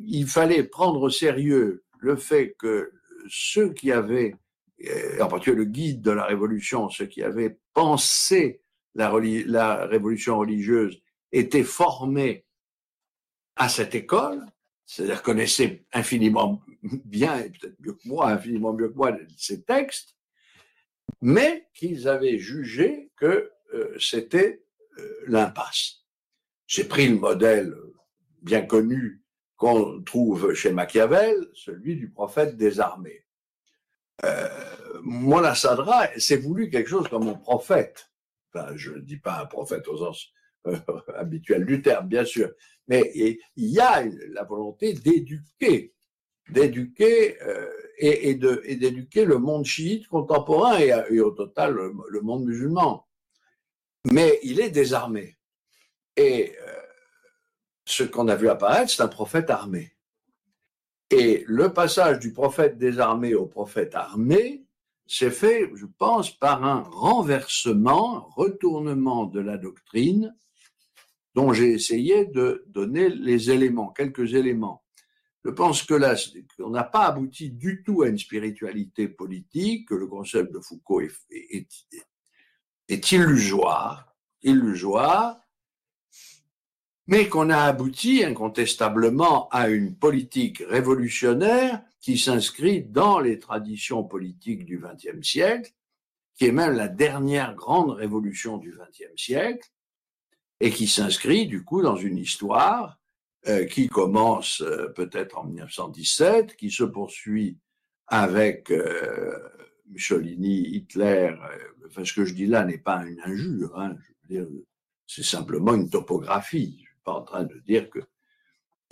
il 0.04 0.26
fallait 0.26 0.64
prendre 0.64 1.00
au 1.02 1.08
sérieux 1.08 1.84
le 2.00 2.16
fait 2.16 2.56
que 2.58 2.90
ceux 3.28 3.72
qui 3.72 3.92
avaient, 3.92 4.34
euh, 4.88 5.22
en 5.22 5.28
particulier 5.28 5.58
le 5.58 5.64
guide 5.66 6.02
de 6.02 6.10
la 6.10 6.24
révolution, 6.24 6.88
ceux 6.88 7.06
qui 7.06 7.22
avaient 7.22 7.56
pensé 7.74 8.60
la, 8.96 9.86
révolution 9.86 10.36
religieuse, 10.36 11.00
étaient 11.30 11.62
formés 11.62 12.44
à 13.54 13.68
cette 13.68 13.94
école, 13.94 14.44
c'est-à-dire 14.84 15.22
connaissait 15.22 15.84
infiniment 15.92 16.60
bien, 17.04 17.38
et 17.38 17.50
peut-être 17.50 17.76
mieux 17.78 17.92
que 17.92 18.08
moi, 18.08 18.30
infiniment 18.30 18.72
mieux 18.72 18.88
que 18.88 18.96
moi, 18.96 19.16
ces 19.36 19.62
textes, 19.62 20.16
mais 21.22 21.68
qu'ils 21.72 22.08
avaient 22.08 22.38
jugé 22.38 23.12
que 23.16 23.48
c'était 24.00 24.64
l'impasse. 25.26 26.05
J'ai 26.66 26.84
pris 26.84 27.09
le 27.09 27.16
modèle 27.16 27.74
bien 28.43 28.62
connu 28.62 29.22
qu'on 29.57 30.03
trouve 30.03 30.55
chez 30.55 30.72
Machiavel, 30.72 31.36
celui 31.55 31.97
du 31.97 32.11
prophète 32.11 32.57
des 32.57 32.80
armées. 32.80 33.26
Euh, 34.24 34.49
Mola 35.03 35.55
Sadra 35.55 36.09
s'est 36.18 36.36
voulu 36.36 36.70
quelque 36.70 36.88
chose 36.88 37.09
comme 37.09 37.28
un 37.28 37.34
prophète. 37.34 38.11
Enfin, 38.53 38.72
je 38.74 38.93
ne 38.93 39.01
dis 39.01 39.18
pas 39.18 39.43
un 39.43 39.47
prophète 39.47 39.86
au 39.88 39.99
sens 39.99 40.28
euh, 40.66 40.76
habituel 41.14 41.64
du 41.64 41.82
terme, 41.82 42.09
bien 42.09 42.24
sûr, 42.24 42.51
mais 42.88 43.11
il 43.14 43.38
y 43.57 43.78
a 43.78 44.05
la 44.32 44.45
volonté 44.45 44.95
d'éduquer, 44.95 45.95
d'éduquer 46.49 47.41
euh, 47.43 47.68
et, 47.99 48.34
d'éduquer 48.34 49.24
le 49.24 49.38
monde 49.38 49.64
chiite 49.64 50.09
contemporain 50.09 50.78
et, 50.78 51.20
au 51.20 51.30
total 51.30 51.74
le, 51.74 52.20
monde 52.22 52.45
musulman. 52.45 53.07
Mais 54.07 54.38
il 54.42 54.61
est 54.61 54.70
désarmé. 54.70 55.36
Et 56.16 56.57
euh, 56.66 56.72
ce 57.84 58.03
qu'on 58.05 58.28
a 58.28 58.36
vu 58.36 58.48
apparaître, 58.48 58.90
c'est 58.90 59.03
un 59.03 59.09
prophète 59.09 59.51
armé. 59.51 59.92
Et 61.11 61.44
le 61.46 61.72
passage 61.72 62.20
du 62.20 62.32
prophète 62.32 62.78
désarmé 62.78 63.34
au 63.34 63.46
prophète 63.46 63.94
armé 63.94 64.64
s'est 65.07 65.32
fait, 65.32 65.68
je 65.74 65.86
pense, 65.98 66.30
par 66.30 66.64
un 66.64 66.82
renversement, 66.82 68.28
retournement 68.36 69.26
de 69.26 69.40
la 69.40 69.59
doctrine 69.59 70.34
dont 71.34 71.53
j'ai 71.53 71.70
essayé 71.72 72.26
de 72.26 72.64
donner 72.68 73.09
les 73.09 73.51
éléments, 73.51 73.90
quelques 73.90 74.34
éléments. 74.34 74.84
Je 75.44 75.51
pense 75.51 75.82
que 75.82 75.94
là, 75.94 76.14
on 76.59 76.70
n'a 76.70 76.84
pas 76.84 77.07
abouti 77.07 77.51
du 77.51 77.82
tout 77.82 78.03
à 78.03 78.09
une 78.09 78.18
spiritualité 78.18 79.09
politique, 79.09 79.88
que 79.88 79.94
le 79.94 80.07
concept 80.07 80.53
de 80.53 80.61
Foucault 80.61 81.01
est, 81.01 81.16
illusoire, 82.91 84.14
illusoire, 84.43 85.41
mais 87.07 87.28
qu'on 87.28 87.51
a 87.51 87.62
abouti 87.62 88.24
incontestablement 88.24 89.49
à 89.49 89.68
une 89.68 89.97
politique 89.97 90.62
révolutionnaire 90.68 91.82
qui 92.01 92.18
s'inscrit 92.18 92.82
dans 92.82 93.18
les 93.18 93.38
traditions 93.38 94.05
politiques 94.05 94.64
du 94.64 94.78
XXe 94.78 95.26
siècle, 95.26 95.72
qui 96.36 96.47
est 96.47 96.53
même 96.53 96.74
la 96.74 96.88
dernière 96.88 97.55
grande 97.55 97.91
révolution 97.91 98.57
du 98.59 98.70
XXe 98.70 99.20
siècle, 99.20 99.68
et 100.61 100.70
qui 100.70 100.86
s'inscrit 100.86 101.47
du 101.47 101.64
coup 101.64 101.82
dans 101.82 101.97
une 101.97 102.18
histoire 102.18 102.99
euh, 103.49 103.64
qui 103.64 103.88
commence 103.88 104.61
euh, 104.61 104.88
peut-être 104.95 105.38
en 105.38 105.45
1917, 105.45 106.57
qui 106.57 106.70
se 106.70 106.84
poursuit 106.84 107.59
avec 108.07 108.70
euh, 108.70 109.38
Mussolini, 109.91 110.76
Hitler. 110.76 111.34
Euh, 111.97 112.05
ce 112.05 112.12
que 112.12 112.24
je 112.24 112.34
dis 112.34 112.47
là 112.47 112.64
n'est 112.64 112.78
pas 112.78 113.05
une 113.05 113.20
injure, 113.24 113.78
hein, 113.78 113.97
je 114.28 114.36
veux 114.36 114.43
dire, 114.43 114.62
c'est 115.07 115.24
simplement 115.24 115.74
une 115.74 115.91
topographie. 115.91 116.78
Je 116.78 116.86
suis 116.86 117.01
pas 117.05 117.14
en 117.14 117.22
train 117.22 117.45
de 117.45 117.59
dire 117.66 117.91
que 117.91 118.01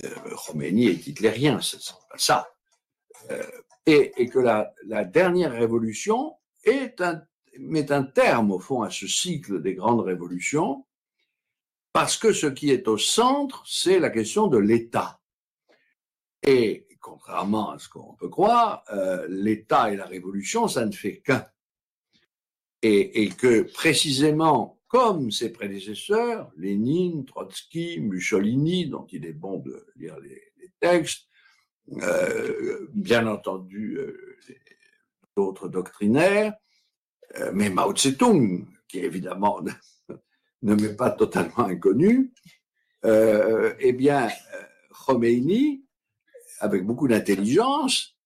euh, 0.05 0.61
est 0.63 1.07
hitlérien, 1.07 1.61
c'est 1.61 1.79
pas 2.11 2.19
ça. 2.19 2.49
Et, 3.87 4.13
et, 4.17 4.29
que 4.29 4.39
la, 4.39 4.73
dernière 5.05 5.53
révolution 5.53 6.37
met 7.59 7.91
un 7.91 8.03
terme 8.03 8.53
au 8.53 8.59
fond 8.59 8.83
à 8.83 8.91
ce 8.91 9.07
cycle 9.07 9.61
des 9.61 9.75
grandes 9.75 10.01
révolutions 10.01 10.87
parce 11.93 12.17
que 12.17 12.33
ce 12.33 12.47
qui 12.47 12.71
est 12.71 12.87
au 12.87 12.99
centre, 12.99 13.65
c'est 13.67 13.99
la 13.99 14.11
question 14.11 14.47
de 14.47 14.59
l'État. 14.59 15.21
Et 16.47 16.87
contrairement 17.01 17.71
à 17.71 17.79
ce 17.79 17.89
qu'on 17.89 18.15
peut 18.15 18.29
croire, 18.29 18.85
euh, 18.93 19.27
l'État 19.29 19.93
et 19.93 19.97
la 19.97 20.07
révolution, 20.07 20.69
ça 20.69 20.85
ne 20.85 20.93
fait 20.93 21.19
qu'un. 21.19 21.47
Et, 22.83 23.31
que 23.31 23.63
précisément, 23.63 24.81
comme 24.87 25.33
ses 25.33 25.51
prédécesseurs, 25.51 26.53
Lénine, 26.57 27.25
Trotsky, 27.25 27.99
Mussolini, 27.99 28.87
dont 28.87 29.07
il 29.11 29.27
est 29.27 29.33
bon 29.33 29.59
de 29.59 29.85
lire 29.97 30.19
les, 30.21 30.45
textes, 30.81 31.27
euh, 32.03 32.87
bien 32.95 33.27
entendu 33.27 33.99
d'autres 35.37 35.67
doctrinaires, 35.67 36.55
euh, 37.37 37.51
mais 37.53 37.69
Mao 37.69 37.93
Tse-tung, 37.93 38.65
qui 38.87 39.01
évidemment 39.01 39.61
ne 40.63 40.75
m'est 40.77 40.95
pas 40.95 41.11
totalement 41.11 41.67
inconnu, 41.67 42.33
eh 43.03 43.93
bien, 43.93 44.29
Khomeini, 44.91 45.88
avec 46.61 46.85
beaucoup 46.85 47.09
d'intelligence, 47.09 48.17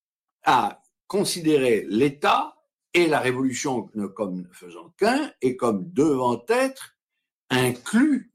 a 0.45 0.83
considéré 1.07 1.87
l'État 1.89 2.57
et 2.95 3.07
la 3.07 3.20
révolution 3.20 3.91
comme 4.14 4.43
ne 4.43 4.53
faisant 4.53 4.91
qu'un 4.99 5.33
et 5.41 5.57
comme 5.57 5.91
devant 5.93 6.45
être 6.49 6.97
inclus 7.51 8.33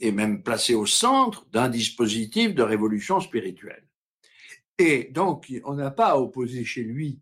et 0.00 0.12
même 0.12 0.42
placé 0.42 0.74
au 0.74 0.86
centre 0.86 1.46
d'un 1.50 1.68
dispositif 1.68 2.54
de 2.54 2.62
révolution 2.62 3.20
spirituelle. 3.20 3.88
Et 4.78 5.04
donc, 5.04 5.52
on 5.64 5.74
n'a 5.74 5.90
pas 5.90 6.08
à 6.08 6.18
opposer 6.18 6.64
chez 6.64 6.82
lui 6.82 7.20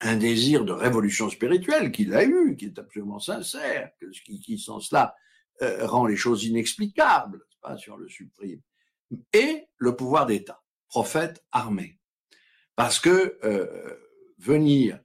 un 0.00 0.16
désir 0.16 0.64
de 0.64 0.72
révolution 0.72 1.30
spirituelle 1.30 1.92
qu'il 1.92 2.14
a 2.14 2.24
eu, 2.24 2.56
qui 2.56 2.66
est 2.66 2.78
absolument 2.78 3.20
sincère, 3.20 3.90
qui, 4.24 4.40
qui 4.40 4.58
sans 4.58 4.80
cela 4.80 5.14
euh, 5.60 5.86
rend 5.86 6.06
les 6.06 6.16
choses 6.16 6.44
inexplicables, 6.44 7.44
pas 7.60 7.76
sur 7.76 7.96
le 7.96 8.08
supprime, 8.08 8.60
et 9.32 9.68
le 9.76 9.94
pouvoir 9.94 10.26
d'État, 10.26 10.61
prophète 10.92 11.42
armé. 11.52 11.98
Parce 12.76 13.00
que 13.00 13.38
euh, 13.44 13.96
venir 14.38 15.00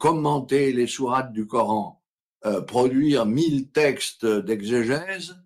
commenter 0.00 0.72
les 0.72 0.86
sourates 0.86 1.30
du 1.30 1.46
Coran, 1.46 2.02
produire 2.66 3.26
mille 3.26 3.70
textes 3.70 4.24
d'exégèse, 4.24 5.36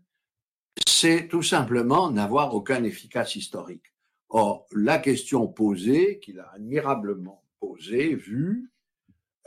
c'est 0.86 1.26
tout 1.26 1.42
simplement 1.42 2.12
n'avoir 2.12 2.54
aucun 2.54 2.84
efficace 2.84 3.34
historique. 3.34 3.92
Or, 4.28 4.66
la 4.72 4.98
question 4.98 5.48
posée, 5.48 6.20
qu'il 6.20 6.38
a 6.40 6.50
admirablement 6.54 7.44
posée, 7.60 8.14
vue, 8.14 8.70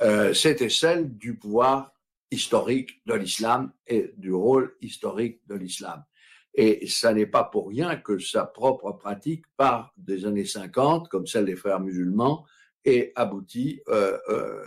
euh, 0.02 0.34
c'était 0.34 0.70
celle 0.70 1.18
du 1.18 1.36
pouvoir 1.36 1.94
historique 2.32 3.02
de 3.06 3.16
l'islam 3.16 3.72
et 3.88 4.14
du 4.18 4.32
rôle 4.32 4.76
historique 4.82 5.42
de 5.48 5.56
l'islam. 5.56 6.04
Et 6.56 6.88
ça 6.88 7.14
n'est 7.14 7.28
pas 7.28 7.43
pour 7.43 7.70
rien 7.70 7.95
que 7.95 8.20
sa 8.20 8.45
propre 8.45 8.91
pratique 8.93 9.45
part 9.56 9.93
des 9.97 10.26
années 10.26 10.45
50, 10.45 11.08
comme 11.08 11.28
celle 11.28 11.45
des 11.45 11.56
frères 11.56 11.80
musulmans, 11.80 12.45
et 12.86 13.12
aboutit 13.16 13.82
euh, 13.88 14.18
euh, 14.30 14.66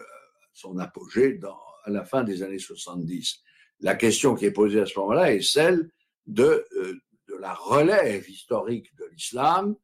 son 0.53 0.79
apogée 0.79 1.35
dans, 1.35 1.59
à 1.85 1.91
la 1.91 2.05
fin 2.05 2.25
des 2.25 2.43
années 2.43 2.59
70. 2.59 3.41
La 3.81 3.95
question 3.95 4.35
qui 4.35 4.45
est 4.45 4.53
posée 4.53 4.81
à 4.81 4.87
ce 4.87 4.99
moment-là 5.01 5.35
est 5.35 5.43
celle 5.43 5.91
de, 6.27 6.65
euh, 6.77 6.95
de 7.29 7.35
la 7.41 7.55
relève 7.55 8.29
historique 8.29 8.95
de 8.97 9.05
l'islam, 9.13 9.77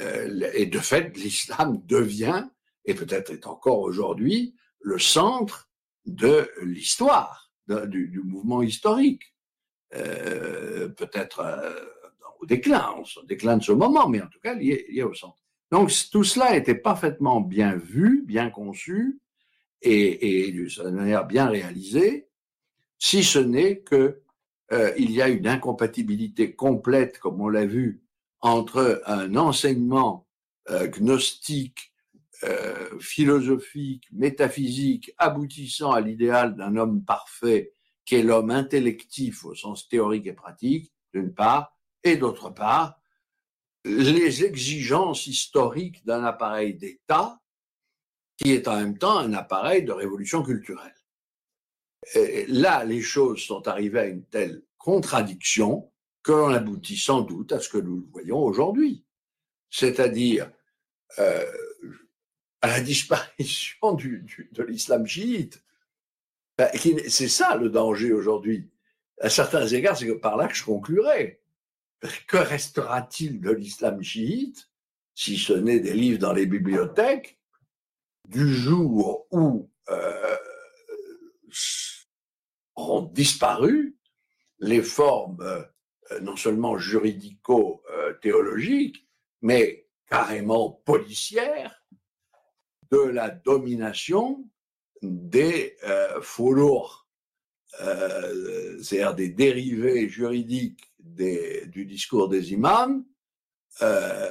euh, 0.00 0.50
et 0.54 0.66
de 0.66 0.78
fait, 0.78 1.16
l'islam 1.16 1.80
devient, 1.86 2.48
et 2.84 2.94
peut-être 2.94 3.30
est 3.30 3.46
encore 3.46 3.80
aujourd'hui, 3.80 4.54
le 4.80 4.98
centre 4.98 5.70
de 6.06 6.50
l'histoire, 6.62 7.52
du, 7.68 8.08
du, 8.08 8.20
mouvement 8.22 8.62
historique. 8.62 9.31
Euh, 9.94 10.88
peut-être 10.88 11.40
euh, 11.40 11.74
au 12.40 12.46
déclin, 12.46 12.94
au 12.96 13.26
déclin 13.26 13.58
de 13.58 13.62
ce 13.62 13.72
moment, 13.72 14.08
mais 14.08 14.22
en 14.22 14.26
tout 14.26 14.40
cas 14.40 14.54
lié, 14.54 14.86
lié 14.88 15.02
au 15.02 15.12
centre. 15.12 15.38
Donc 15.70 15.90
tout 16.10 16.24
cela 16.24 16.56
était 16.56 16.74
parfaitement 16.74 17.40
bien 17.40 17.76
vu, 17.76 18.24
bien 18.26 18.50
conçu 18.50 19.20
et, 19.82 20.46
et 20.46 20.52
d'une 20.52 20.90
manière 20.92 21.26
bien 21.26 21.46
réalisée, 21.46 22.28
si 22.98 23.22
ce 23.22 23.38
n'est 23.38 23.80
que 23.80 24.22
euh, 24.72 24.92
il 24.96 25.10
y 25.10 25.20
a 25.20 25.28
une 25.28 25.46
incompatibilité 25.46 26.54
complète, 26.54 27.18
comme 27.18 27.40
on 27.40 27.48
l'a 27.48 27.66
vu, 27.66 28.02
entre 28.40 29.02
un 29.06 29.36
enseignement 29.36 30.26
euh, 30.70 30.88
gnostique, 30.88 31.92
euh, 32.44 32.98
philosophique, 32.98 34.08
métaphysique, 34.12 35.12
aboutissant 35.18 35.92
à 35.92 36.00
l'idéal 36.00 36.56
d'un 36.56 36.76
homme 36.76 37.04
parfait, 37.04 37.74
qui 38.04 38.16
est 38.16 38.22
l'homme 38.22 38.50
intellectif 38.50 39.44
au 39.44 39.54
sens 39.54 39.88
théorique 39.88 40.26
et 40.26 40.32
pratique, 40.32 40.92
d'une 41.14 41.32
part, 41.32 41.76
et 42.04 42.16
d'autre 42.16 42.50
part, 42.50 43.00
les 43.84 44.44
exigences 44.44 45.26
historiques 45.26 46.04
d'un 46.04 46.24
appareil 46.24 46.74
d'État 46.74 47.42
qui 48.36 48.52
est 48.52 48.66
en 48.68 48.76
même 48.76 48.98
temps 48.98 49.18
un 49.18 49.32
appareil 49.34 49.84
de 49.84 49.92
révolution 49.92 50.42
culturelle. 50.42 50.94
Et 52.14 52.46
là, 52.46 52.84
les 52.84 53.00
choses 53.00 53.40
sont 53.40 53.68
arrivées 53.68 54.00
à 54.00 54.06
une 54.06 54.24
telle 54.24 54.62
contradiction 54.78 55.92
que 56.22 56.32
l'on 56.32 56.48
aboutit 56.48 56.96
sans 56.96 57.20
doute 57.20 57.52
à 57.52 57.60
ce 57.60 57.68
que 57.68 57.78
nous 57.78 58.08
voyons 58.10 58.38
aujourd'hui, 58.38 59.04
c'est-à-dire 59.70 60.50
euh, 61.18 61.44
à 62.60 62.68
la 62.68 62.80
disparition 62.80 63.94
de 63.94 64.62
l'islam 64.62 65.06
chiite. 65.06 65.62
Ben, 66.62 66.70
c'est 67.08 67.28
ça 67.28 67.56
le 67.56 67.70
danger 67.70 68.12
aujourd'hui. 68.12 68.70
À 69.20 69.28
certains 69.28 69.66
égards, 69.66 69.96
c'est 69.96 70.14
par 70.14 70.36
là 70.36 70.46
que 70.46 70.54
je 70.54 70.64
conclurai. 70.64 71.42
Que 72.28 72.36
restera-t-il 72.36 73.40
de 73.40 73.50
l'islam 73.50 74.00
chiite 74.00 74.70
si 75.14 75.36
ce 75.36 75.54
n'est 75.54 75.80
des 75.80 75.94
livres 75.94 76.20
dans 76.20 76.32
les 76.32 76.46
bibliothèques 76.46 77.40
du 78.28 78.54
jour 78.54 79.26
où 79.32 79.68
euh, 79.90 80.36
ont 82.76 83.02
disparu 83.02 83.98
les 84.60 84.82
formes 84.82 85.42
euh, 85.42 85.64
non 86.20 86.36
seulement 86.36 86.78
juridico-théologiques, 86.78 89.08
mais 89.40 89.88
carrément 90.08 90.80
policières 90.84 91.84
de 92.92 93.00
la 93.00 93.30
domination 93.30 94.48
des 95.02 95.76
euh, 95.84 96.20
faux 96.20 96.54
euh, 97.80 98.82
c'est-à-dire 98.82 99.14
des 99.14 99.28
dérivés 99.28 100.08
juridiques 100.08 100.92
du 100.98 101.84
discours 101.84 102.28
des 102.28 102.52
imams, 102.52 103.04
euh, 103.82 104.30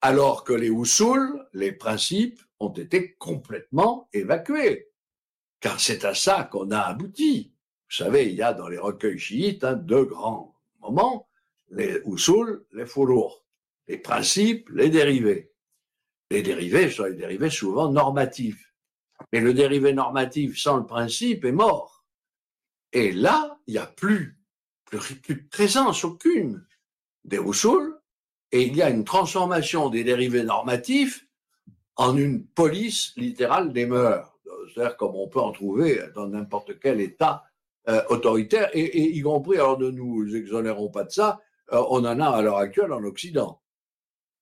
alors 0.00 0.44
que 0.44 0.52
les 0.52 0.68
usul, 0.68 1.46
les 1.52 1.72
principes, 1.72 2.40
ont 2.60 2.72
été 2.72 3.14
complètement 3.14 4.08
évacués. 4.12 4.88
Car 5.60 5.80
c'est 5.80 6.04
à 6.04 6.14
ça 6.14 6.48
qu'on 6.50 6.70
a 6.70 6.80
abouti. 6.80 7.52
Vous 7.88 7.96
savez, 7.96 8.28
il 8.28 8.34
y 8.34 8.42
a 8.42 8.52
dans 8.52 8.68
les 8.68 8.78
recueils 8.78 9.18
chiites 9.18 9.64
hein, 9.64 9.74
deux 9.74 10.04
grands 10.04 10.54
moments, 10.80 11.28
les 11.70 12.00
usul, 12.06 12.64
les 12.72 12.86
foulours, 12.86 13.44
les 13.88 13.98
principes, 13.98 14.68
les 14.70 14.90
dérivés. 14.90 15.52
Les 16.30 16.42
dérivés 16.42 16.90
sont 16.90 17.04
les 17.04 17.14
dérivés 17.14 17.50
souvent 17.50 17.90
normatifs. 17.90 18.65
Mais 19.32 19.40
le 19.40 19.54
dérivé 19.54 19.92
normatif 19.92 20.58
sans 20.58 20.78
le 20.78 20.86
principe 20.86 21.44
est 21.44 21.52
mort. 21.52 22.04
Et 22.92 23.12
là, 23.12 23.58
il 23.66 23.72
n'y 23.72 23.78
a 23.78 23.86
plus, 23.86 24.38
plus, 24.84 25.34
de 25.34 25.48
présence 25.50 26.04
aucune 26.04 26.64
des 27.24 27.38
usul, 27.38 27.94
et 28.52 28.62
il 28.62 28.76
y 28.76 28.82
a 28.82 28.90
une 28.90 29.04
transformation 29.04 29.90
des 29.90 30.04
dérivés 30.04 30.44
normatifs 30.44 31.26
en 31.96 32.16
une 32.16 32.46
police 32.46 33.12
littérale 33.16 33.72
des 33.72 33.86
mœurs. 33.86 34.32
C'est-à-dire 34.72 34.96
comme 34.96 35.14
on 35.14 35.28
peut 35.28 35.40
en 35.40 35.52
trouver 35.52 36.00
dans 36.14 36.28
n'importe 36.28 36.78
quel 36.78 37.00
État 37.00 37.44
euh, 37.88 38.02
autoritaire, 38.08 38.70
et, 38.72 39.16
y 39.16 39.20
compris, 39.22 39.56
alors 39.56 39.78
ne 39.78 39.90
nous 39.90 40.34
exonérons 40.34 40.90
pas 40.90 41.04
de 41.04 41.10
ça, 41.10 41.40
euh, 41.72 41.82
on 41.90 42.04
en 42.04 42.20
a 42.20 42.28
à 42.28 42.42
l'heure 42.42 42.58
actuelle 42.58 42.92
en 42.92 43.02
Occident. 43.04 43.60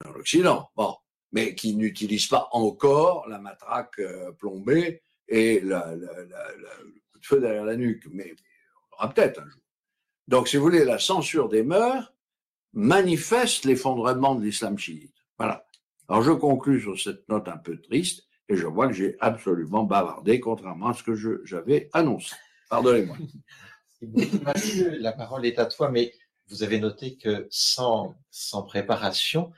En 0.05 0.11
Occident, 0.11 0.71
bon, 0.77 0.95
mais 1.35 1.57
qui 1.57 1.75
n'utilise 1.75 2.29
pas 2.29 2.49
encore 2.53 3.29
la 3.29 3.39
matraque 3.39 3.99
euh, 3.99 4.31
plombée 4.33 5.03
et 5.27 5.59
le 5.61 5.77
coup 7.11 7.19
de 7.19 7.27
feu 7.27 7.41
derrière 7.41 7.65
la 7.65 7.75
nuque, 7.75 8.07
mais 8.13 8.33
on 8.93 8.97
aura 8.97 9.13
peut-être 9.13 9.43
un 9.43 9.49
jour. 9.49 9.61
Donc, 10.29 10.47
si 10.47 10.57
vous 10.57 10.63
voulez, 10.63 10.85
la 10.85 11.01
censure 11.01 11.49
des 11.49 11.65
mœurs 11.65 12.15
manifeste 12.73 13.65
l'effondrement 13.65 14.37
de 14.37 14.45
l'islam 14.45 14.79
chiite. 14.79 15.15
Voilà. 15.37 15.67
Alors, 16.09 16.23
je 16.23 16.31
conclus 16.31 16.81
sur 16.81 16.99
cette 16.99 17.29
note 17.29 17.49
un 17.49 17.59
peu 17.59 17.81
triste, 17.81 18.23
et 18.49 18.55
je 18.57 18.67
vois 18.67 18.87
que 18.87 18.95
j'ai 18.95 19.17
absolument 19.19 19.83
bavardé, 19.83 20.39
contrairement 20.39 20.89
à 20.89 20.95
ce 20.95 21.03
que 21.03 21.17
j'avais 21.45 21.91
annoncé. 21.93 22.37
Pardonnez-moi. 22.71 23.17
La 25.01 25.13
parole 25.13 25.47
est 25.47 25.59
à 25.59 25.67
toi, 25.67 25.91
mais 25.91 26.13
vous 26.49 26.63
avez 26.63 26.79
noté 26.79 27.17
que 27.17 27.49
sans 27.51 28.15
préparation, 28.67 29.51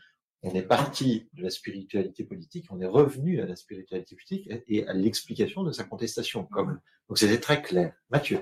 on 0.47 0.55
est 0.55 0.63
parti 0.63 1.29
de 1.35 1.43
la 1.43 1.51
spiritualité 1.51 2.23
politique, 2.23 2.67
on 2.71 2.81
est 2.81 2.87
revenu 2.87 3.41
à 3.41 3.47
la 3.47 3.57
spiritualité 3.57 4.15
politique 4.15 4.49
et 4.69 4.87
à 4.87 4.93
l'explication 4.93 5.65
de 5.65 5.73
sa 5.73 5.83
contestation. 5.83 6.49
Donc 7.09 7.19
c'était 7.19 7.41
très 7.41 7.61
clair. 7.63 7.93
Mathieu. 8.11 8.39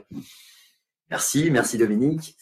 Merci, 1.10 1.50
merci 1.50 1.78
Dominique. 1.78 2.36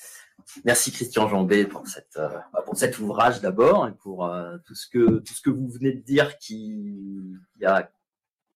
Merci 0.65 0.91
Christian 0.91 1.29
Jambé 1.29 1.65
pour 1.65 1.85
euh, 2.17 2.29
pour 2.67 2.77
cet 2.77 2.99
ouvrage 2.99 3.41
d'abord 3.41 3.87
et 3.87 3.93
pour 3.93 4.27
euh, 4.27 4.59
tout 4.67 4.75
ce 4.75 4.89
que 4.89 5.51
vous 5.51 5.69
venez 5.69 5.93
de 5.93 6.01
dire 6.01 6.39
qui, 6.39 7.39
a 7.65 7.89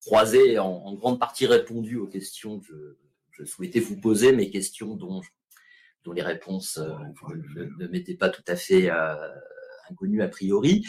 croisé 0.01 0.59
en, 0.59 0.67
en, 0.67 0.95
grande 0.95 1.21
partie 1.21 1.47
répondu 1.47 1.97
aux 1.97 2.09
questions 2.09 2.59
que 2.61 2.99
je, 3.31 3.45
souhaitais 3.45 3.81
vous 3.81 4.01
poser 4.01 4.33
mes 4.33 4.51
questions 4.51 4.97
dont, 4.97 5.21
les 6.13 6.23
réponses 6.23 6.79
euh, 6.79 6.95
ne, 7.79 7.87
m'étaient 7.87 8.15
pas 8.15 8.29
tout 8.29 8.45
à 8.49 8.57
fait 8.57 8.91
inconnues 9.91 10.23
a 10.23 10.29
priori. 10.29 10.85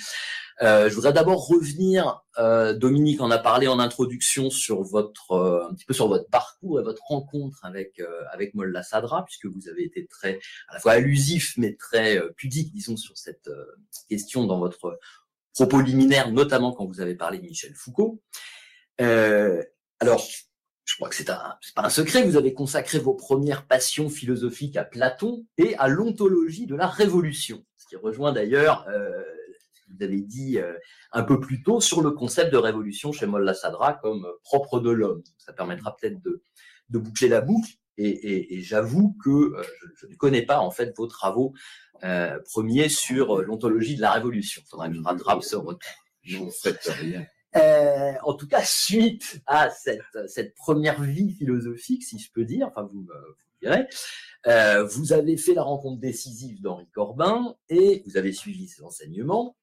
Euh, 0.62 0.89
je 0.89 0.95
voudrais 0.95 1.14
d'abord 1.14 1.48
revenir, 1.48 2.24
euh, 2.39 2.74
Dominique 2.74 3.22
en 3.22 3.30
a 3.30 3.38
parlé 3.38 3.68
en 3.68 3.80
introduction 3.80 4.50
sur 4.50 4.82
votre 4.82 5.32
euh, 5.32 5.68
un 5.70 5.74
petit 5.76 5.86
peu 5.86 5.93
sur 5.93 6.08
votre 6.08 6.28
parcours 6.30 6.80
et 6.80 6.84
votre 6.84 7.04
rencontre 7.04 7.64
avec 7.64 8.02
avec 8.32 8.56
Molla 8.56 8.84
Sadra, 8.84 9.24
puisque 9.26 9.45
vous 9.45 9.70
avez 9.70 9.84
été 9.84 10.08
très 10.08 10.39
à 10.70 10.74
la 10.74 10.80
fois 10.80 10.93
allusif 10.93 11.54
mais 11.58 11.76
très 11.76 12.20
pudique, 12.36 12.72
disons, 12.72 12.98
sur 12.98 13.18
cette 13.18 13.50
question 14.10 14.45
dans 14.45 14.60
votre 14.60 14.98
propos 15.54 15.82
liminaire, 15.82 16.32
notamment 16.32 16.72
quand 16.74 16.86
vous 16.86 17.02
avez 17.02 17.16
parlé 17.16 17.39
de 17.39 17.45
Michel 17.45 17.74
Foucault. 17.76 18.22
alors, 19.00 20.28
je 20.88 20.95
crois 20.95 21.10
que 21.10 21.16
c'est 21.16 21.30
un, 21.30 21.58
pas 21.76 21.84
un 21.84 21.89
secret, 21.89 22.24
vous 22.24 22.38
avez 22.38 22.54
consacré 22.54 22.98
vos 22.98 23.14
premières 23.14 23.68
passions 23.68 24.10
philosophiques 24.10 24.78
à 24.78 24.86
Platon 24.86 25.45
et 25.58 25.76
à 25.76 25.88
l'ontologie 25.89 26.66
de 26.66 26.76
la 26.76 26.88
révolution, 26.88 27.66
ce 27.90 27.96
qui 27.96 28.02
rejoint 28.02 28.34
d'ailleurs 28.34 28.86
euh, 28.90 29.24
vous 29.90 30.04
avez 30.04 30.22
dit 30.22 30.60
euh, 30.60 30.74
un 31.12 31.24
peu 31.24 31.40
plus 31.40 31.64
tôt 31.64 31.82
sur 31.82 32.02
le 32.02 32.12
concept 32.12 32.52
de 32.52 32.58
révolution 32.58 33.12
chez 33.12 33.26
Molla 33.26 33.54
Sadra 33.54 33.94
comme 33.94 34.26
euh, 34.26 34.32
propre 34.44 34.80
de 34.80 34.90
l'homme. 34.90 35.24
Ça 35.38 35.54
permettra 35.54 35.96
peut-être 35.96 36.22
de, 36.22 36.44
de, 36.90 37.00
boucler 37.00 37.30
la 37.30 37.42
boucle. 37.42 37.72
Et, 37.98 38.10
et, 38.10 38.56
et 38.56 38.62
j'avoue 38.62 39.18
que 39.24 39.30
euh, 39.30 39.64
je, 39.80 39.88
je, 40.02 40.08
ne 40.08 40.16
connais 40.16 40.44
pas 40.44 40.60
en 40.60 40.72
fait 40.72 40.96
vos 40.96 41.08
travaux 41.08 41.54
premiers 42.54 42.90
sur 42.90 43.42
l'ontologie 43.42 43.96
de 43.96 44.02
la 44.02 44.12
révolution. 44.12 44.62
Il 44.64 44.70
faudra 44.70 44.88
que 44.88 44.94
je 44.94 45.02
rattrape 45.02 45.42
ce 45.42 45.56
retard. 45.56 45.92
Non, 46.30 46.50
faites 46.52 46.86
rien. 46.86 47.26
En 48.24 48.36
tout 48.36 48.48
cas, 48.48 48.62
suite 48.62 49.42
à 49.48 49.72
cette, 49.72 50.04
cette, 50.28 50.54
première 50.54 51.02
vie 51.02 51.32
philosophique, 51.32 52.04
si 52.04 52.20
je 52.20 52.32
peux 52.32 52.46
dire, 52.46 52.68
enfin 52.68 52.84
vous, 52.84 53.08
euh, 54.47 54.84
vous 54.86 55.14
avez 55.14 55.38
fait 55.38 55.53
la 55.53 55.64
rencontre 55.64 55.99
décisive 55.99 56.62
d'Henri 56.62 56.88
Corbin 56.93 57.55
et 57.70 58.03
vous 58.05 58.18
avez 58.18 58.32
suivi 58.32 58.68
ses 58.68 58.84
enseignements. 58.84 59.55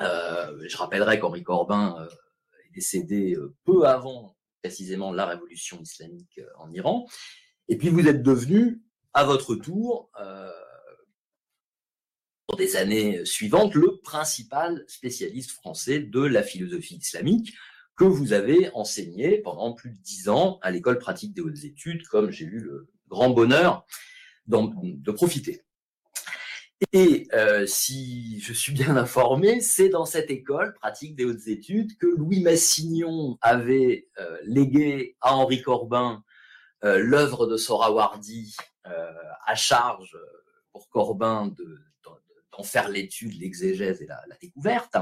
Euh, 0.00 0.58
je 0.66 0.76
rappellerai 0.76 1.18
qu'Henri 1.18 1.42
Corbin 1.42 1.96
euh, 2.00 2.08
est 2.66 2.74
décédé 2.74 3.34
euh, 3.34 3.54
peu 3.64 3.86
avant 3.86 4.36
précisément 4.62 5.12
la 5.12 5.26
révolution 5.26 5.80
islamique 5.80 6.40
en 6.58 6.72
Iran. 6.72 7.06
Et 7.68 7.76
puis 7.76 7.88
vous 7.88 8.06
êtes 8.06 8.22
devenu, 8.22 8.82
à 9.12 9.24
votre 9.24 9.56
tour, 9.56 10.10
pour 12.46 12.56
des 12.56 12.76
années 12.76 13.24
suivantes, 13.24 13.74
le 13.74 14.00
principal 14.02 14.84
spécialiste 14.86 15.50
français 15.50 15.98
de 15.98 16.20
la 16.20 16.42
philosophie 16.44 16.96
islamique 16.96 17.52
que 17.96 18.04
vous 18.04 18.32
avez 18.32 18.70
enseigné 18.74 19.38
pendant 19.38 19.72
plus 19.72 19.90
de 19.90 19.98
dix 19.98 20.28
ans 20.28 20.60
à 20.62 20.70
l'école 20.70 20.98
pratique 20.98 21.34
des 21.34 21.42
hautes 21.42 21.64
études, 21.64 22.06
comme 22.06 22.30
j'ai 22.30 22.44
eu 22.44 22.60
le 22.60 22.88
grand 23.12 23.30
bonheur 23.30 23.84
de 24.46 25.10
profiter. 25.12 25.62
Et 26.92 27.28
euh, 27.32 27.66
si 27.66 28.40
je 28.40 28.52
suis 28.52 28.72
bien 28.72 28.96
informé, 28.96 29.60
c'est 29.60 29.88
dans 29.88 30.04
cette 30.04 30.30
école 30.30 30.74
pratique 30.74 31.14
des 31.14 31.24
hautes 31.24 31.46
études 31.46 31.96
que 31.98 32.06
Louis 32.06 32.40
Massignon 32.40 33.38
avait 33.40 34.08
euh, 34.18 34.38
légué 34.42 35.16
à 35.20 35.36
Henri 35.36 35.62
Corbin 35.62 36.24
euh, 36.84 36.98
l'œuvre 36.98 37.46
de 37.46 37.56
Sorawardi 37.56 38.56
à 39.46 39.54
charge 39.54 40.18
pour 40.72 40.88
Corbin 40.88 41.46
de, 41.46 41.78
d'en 42.56 42.64
faire 42.64 42.88
l'étude, 42.88 43.40
l'exégèse 43.40 44.02
et 44.02 44.06
la, 44.06 44.20
découverte. 44.40 44.96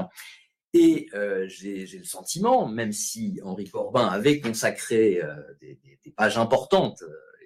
Et 0.73 1.09
j'ai, 1.47 1.87
le 1.87 2.03
sentiment, 2.03 2.67
même 2.67 2.91
si 2.91 3.39
Henri 3.43 3.67
Corbin 3.67 4.05
avait 4.05 4.39
consacré 4.39 5.19
des, 5.59 5.79
pages 6.15 6.37
importantes, 6.37 7.03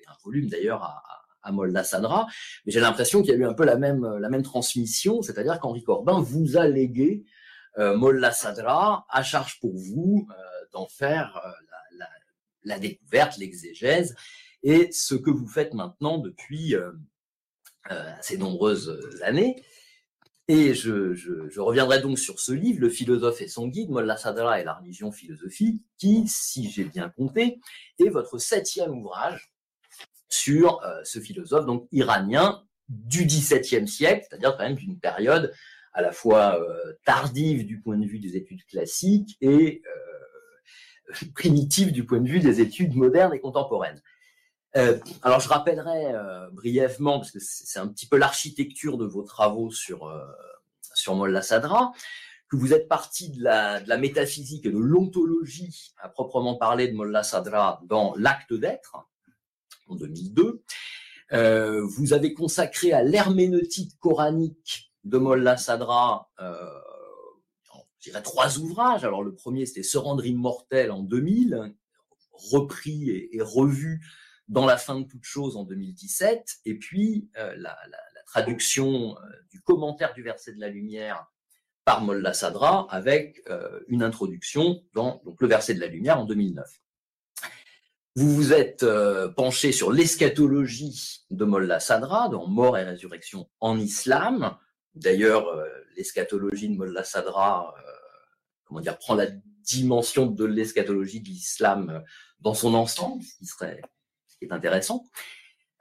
un 0.07 0.17
volume 0.23 0.47
d'ailleurs 0.47 0.83
à, 0.83 1.03
à 1.45 1.83
Sadra, 1.83 2.27
mais 2.65 2.71
j'ai 2.71 2.79
l'impression 2.79 3.21
qu'il 3.21 3.31
y 3.31 3.33
a 3.33 3.37
eu 3.37 3.45
un 3.45 3.53
peu 3.53 3.65
la 3.65 3.77
même, 3.77 4.17
la 4.17 4.29
même 4.29 4.43
transmission, 4.43 5.21
c'est-à-dire 5.21 5.59
qu'Henri 5.59 5.83
Corbin 5.83 6.19
vous 6.19 6.57
a 6.57 6.67
légué 6.67 7.23
euh, 7.77 7.95
Molla 7.95 8.31
Sadra 8.31 9.05
à 9.09 9.23
charge 9.23 9.59
pour 9.59 9.75
vous 9.75 10.27
euh, 10.29 10.65
d'en 10.71 10.87
faire 10.87 11.41
euh, 11.45 11.51
la, 12.63 12.79
découverte, 12.79 13.37
l'exégèse, 13.37 14.15
et 14.63 14.91
ce 14.91 15.13
que 15.13 15.29
vous 15.29 15.47
faites 15.47 15.73
maintenant 15.73 16.17
depuis 16.17 16.75
euh, 16.75 16.91
euh, 17.91 18.11
ces 18.21 18.37
nombreuses 18.37 18.99
années. 19.21 19.63
Et 20.47 20.73
je, 20.73 21.13
je, 21.13 21.49
je, 21.49 21.59
reviendrai 21.59 22.01
donc 22.01 22.19
sur 22.19 22.39
ce 22.39 22.51
livre, 22.51 22.81
Le 22.81 22.89
philosophe 22.89 23.41
et 23.41 23.47
son 23.47 23.67
guide, 23.67 23.89
Molla 23.89 24.17
Sadra 24.17 24.59
et 24.59 24.63
la 24.63 24.73
religion 24.73 25.11
philosophique, 25.11 25.81
qui, 25.97 26.27
si 26.27 26.69
j'ai 26.69 26.83
bien 26.83 27.09
compté, 27.09 27.59
est 27.99 28.09
votre 28.09 28.37
septième 28.37 28.91
ouvrage 28.91 29.54
sur 30.35 30.83
euh, 30.83 31.01
ce 31.03 31.19
philosophe 31.19 31.65
donc 31.65 31.87
iranien 31.91 32.63
du 32.89 33.25
XVIIe 33.25 33.87
siècle, 33.87 34.25
c'est-à-dire 34.29 34.55
quand 34.57 34.63
même 34.63 34.75
d'une 34.75 34.99
période 34.99 35.53
à 35.93 36.01
la 36.01 36.11
fois 36.11 36.59
euh, 36.59 36.93
tardive 37.05 37.65
du 37.65 37.79
point 37.79 37.97
de 37.97 38.05
vue 38.05 38.19
des 38.19 38.35
études 38.35 38.65
classiques 38.65 39.37
et 39.41 39.81
euh, 39.85 41.25
primitive 41.35 41.91
du 41.91 42.05
point 42.05 42.19
de 42.19 42.27
vue 42.27 42.39
des 42.39 42.61
études 42.61 42.95
modernes 42.95 43.33
et 43.33 43.39
contemporaines. 43.39 44.01
Alors 45.21 45.39
je 45.39 45.47
rappellerai 45.47 46.13
brièvement, 46.51 47.19
parce 47.19 47.31
que 47.31 47.39
c'est 47.39 47.79
un 47.79 47.87
petit 47.87 48.07
peu 48.07 48.17
l'architecture 48.17 48.97
de 48.97 49.05
vos 49.05 49.23
travaux 49.23 49.71
sur, 49.71 50.05
euh, 50.05 50.21
sur 50.93 51.15
Molla 51.15 51.41
Sadra, 51.41 51.93
que 52.49 52.57
vous 52.57 52.73
êtes 52.73 52.89
parti 52.89 53.29
de 53.29 53.41
la, 53.41 53.79
de 53.79 53.87
la 53.87 53.97
métaphysique 53.97 54.65
et 54.65 54.71
de 54.71 54.77
l'ontologie 54.77 55.93
à 55.97 56.09
proprement 56.09 56.55
parler 56.55 56.89
de 56.89 56.93
Molla 56.93 57.23
Sadra 57.23 57.81
dans 57.85 58.15
l'acte 58.17 58.53
d'être, 58.53 58.97
en 59.87 59.95
2002. 59.95 60.63
Euh, 61.33 61.83
vous 61.85 62.13
avez 62.13 62.33
consacré 62.33 62.93
à 62.93 63.03
l'herméneutique 63.03 63.97
coranique 63.99 64.91
de 65.03 65.17
Molla 65.17 65.57
Sadra, 65.57 66.29
euh, 66.39 66.69
trois 68.23 68.59
ouvrages. 68.59 69.03
Alors 69.03 69.23
le 69.23 69.33
premier, 69.33 69.65
c'était 69.65 69.83
Se 69.83 69.97
rendre 69.97 70.25
immortel 70.25 70.91
en 70.91 71.01
2000, 71.01 71.73
repris 72.31 73.09
et, 73.09 73.35
et, 73.35 73.41
revu 73.41 74.05
dans 74.47 74.65
la 74.65 74.77
fin 74.77 74.99
de 74.99 75.05
toute 75.05 75.23
chose 75.23 75.57
en 75.57 75.63
2017. 75.63 76.57
Et 76.65 76.77
puis 76.77 77.29
euh, 77.37 77.55
la, 77.57 77.77
traduction 78.27 79.17
euh, 79.17 79.21
du 79.51 79.61
commentaire 79.61 80.13
du 80.13 80.23
verset 80.23 80.53
de 80.53 80.59
la 80.59 80.69
lumière 80.69 81.31
par 81.85 82.01
Molla 82.01 82.33
Sadra 82.33 82.87
avec 82.89 83.43
une 83.87 84.01
introduction 84.01 84.83
dans 84.93 85.21
donc, 85.23 85.39
le 85.39 85.47
verset 85.47 85.75
de 85.75 85.79
la 85.79 85.85
lumière 85.85 86.19
en 86.19 86.25
2009 86.25 86.81
vous 88.15 88.33
vous 88.33 88.53
êtes 88.53 88.83
euh, 88.83 89.27
penché 89.27 89.73
sur 89.73 89.91
l'eschatologie 89.91 91.25
de 91.31 91.43
Molla 91.43 91.81
Sadra, 91.81 92.29
dans 92.29 92.47
Mort 92.47 92.77
et 92.77 92.83
résurrection 92.83 93.49
en 93.59 93.77
islam. 93.77 94.57
D'ailleurs, 94.93 95.47
euh, 95.49 95.67
l'eschatologie 95.97 96.69
de 96.69 96.75
Molla 96.75 97.03
Sadra, 97.03 97.75
euh, 97.77 97.91
comment 98.63 98.79
dire, 98.79 98.97
prend 98.97 99.15
la 99.15 99.27
dimension 99.63 100.27
de 100.27 100.45
l'eschatologie 100.45 101.19
de 101.19 101.27
l'islam 101.27 101.89
euh, 101.89 101.99
dans 102.39 102.53
son 102.53 102.73
ensemble, 102.73 103.21
ce 103.21 103.35
qui 103.37 103.45
serait, 103.45 103.81
ce 104.27 104.37
qui 104.37 104.45
est 104.45 104.53
intéressant. 104.53 105.05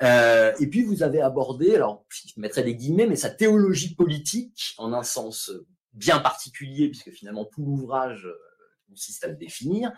Euh, 0.03 0.53
et 0.59 0.66
puis 0.66 0.82
vous 0.82 1.05
avez 1.05 1.20
abordé, 1.20 1.76
alors 1.76 2.05
je 2.09 2.32
mettrai 2.41 2.64
des 2.64 2.74
guillemets, 2.74 3.07
mais 3.07 3.14
sa 3.14 3.30
théologie 3.30 3.95
politique 3.95 4.74
en 4.78 4.93
un 4.93 5.05
sens 5.05 5.53
bien 5.93 6.18
particulier, 6.18 6.89
puisque 6.89 7.12
finalement 7.12 7.45
tout 7.45 7.64
l'ouvrage 7.64 8.26
consiste 8.89 9.22
à 9.22 9.28
le 9.28 9.37
définir, 9.37 9.93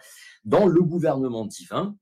dans 0.45 0.67
le 0.67 0.83
gouvernement 0.83 1.47
divin, 1.47 1.97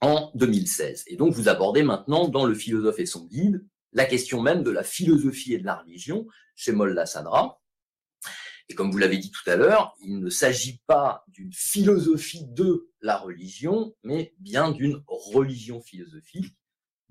en 0.00 0.30
2016. 0.34 1.04
Et 1.08 1.16
donc, 1.16 1.32
vous 1.32 1.48
abordez 1.48 1.82
maintenant, 1.82 2.28
dans 2.28 2.44
Le 2.44 2.54
philosophe 2.54 2.98
et 2.98 3.06
son 3.06 3.26
guide, 3.26 3.64
la 3.92 4.04
question 4.04 4.42
même 4.42 4.62
de 4.62 4.70
la 4.70 4.82
philosophie 4.82 5.54
et 5.54 5.58
de 5.58 5.64
la 5.64 5.76
religion 5.76 6.26
chez 6.54 6.72
Molla 6.72 7.06
Sadra. 7.06 7.60
Et 8.68 8.74
comme 8.74 8.90
vous 8.90 8.98
l'avez 8.98 9.18
dit 9.18 9.30
tout 9.30 9.48
à 9.48 9.56
l'heure, 9.56 9.94
il 10.00 10.18
ne 10.18 10.28
s'agit 10.28 10.80
pas 10.86 11.24
d'une 11.28 11.52
philosophie 11.52 12.46
de 12.48 12.90
la 13.00 13.16
religion, 13.16 13.94
mais 14.02 14.34
bien 14.38 14.72
d'une 14.72 15.02
religion 15.06 15.80
philosophique, 15.80 16.54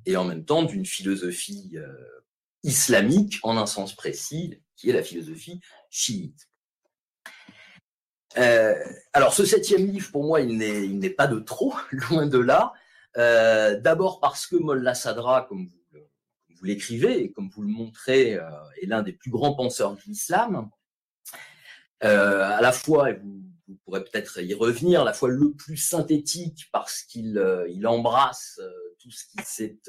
et 0.05 0.17
en 0.17 0.25
même 0.25 0.45
temps 0.45 0.63
d'une 0.63 0.85
philosophie 0.85 1.71
euh, 1.75 1.87
islamique 2.63 3.39
en 3.43 3.57
un 3.57 3.65
sens 3.65 3.95
précis, 3.95 4.61
qui 4.75 4.89
est 4.89 4.93
la 4.93 5.03
philosophie 5.03 5.61
chiite. 5.89 6.49
Euh, 8.37 8.75
alors, 9.13 9.33
ce 9.33 9.45
septième 9.45 9.85
livre, 9.85 10.11
pour 10.11 10.23
moi, 10.23 10.41
il 10.41 10.57
n'est 10.57 11.09
pas 11.09 11.27
de 11.27 11.39
trop, 11.39 11.73
loin 11.91 12.25
de 12.25 12.39
là. 12.39 12.73
Euh, 13.17 13.79
D'abord 13.79 14.19
parce 14.19 14.45
que 14.47 14.55
Molla 14.55 14.93
Sadra, 14.93 15.45
comme 15.47 15.67
vous, 15.67 16.65
l'écrivez 16.65 17.23
et 17.23 17.31
comme 17.31 17.49
vous 17.49 17.61
le 17.61 17.67
montrez, 17.67 18.35
euh, 18.35 18.49
est 18.81 18.87
l'un 18.87 19.03
des 19.03 19.13
plus 19.13 19.31
grands 19.31 19.53
penseurs 19.53 19.93
de 19.93 20.01
l'islam. 20.07 20.69
Euh, 22.03 22.43
à 22.43 22.61
la 22.61 22.71
fois, 22.71 23.11
et 23.11 23.13
vous, 23.13 23.41
vous 23.67 23.75
pourrez 23.85 24.03
peut-être 24.03 24.41
y 24.41 24.53
revenir, 24.53 25.01
à 25.01 25.05
la 25.05 25.13
fois 25.13 25.29
le 25.29 25.53
plus 25.53 25.77
synthétique 25.77 26.67
parce 26.71 27.01
qu'il 27.03 27.37
euh, 27.37 27.67
il 27.69 27.87
embrasse 27.87 28.59
tout 28.99 29.11
ce 29.11 29.25
qui 29.25 29.45
s'est 29.45 29.79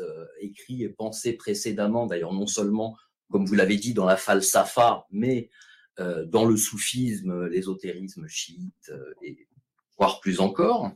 écrit 0.41 0.83
et 0.83 0.89
pensé 0.89 1.33
précédemment, 1.33 2.07
d'ailleurs 2.07 2.33
non 2.33 2.47
seulement, 2.47 2.97
comme 3.31 3.47
vous 3.47 3.55
l'avez 3.55 3.77
dit, 3.77 3.95
dans 3.95 4.05
la 4.05 4.17
falsafa, 4.17 5.07
mais 5.11 5.51
dans 5.99 6.45
le 6.45 6.57
soufisme, 6.57 7.47
l'ésotérisme 7.47 8.27
chiite, 8.29 8.91
euh, 8.91 9.15
et 9.23 9.49
voire 9.99 10.21
plus 10.21 10.41
encore. 10.41 10.93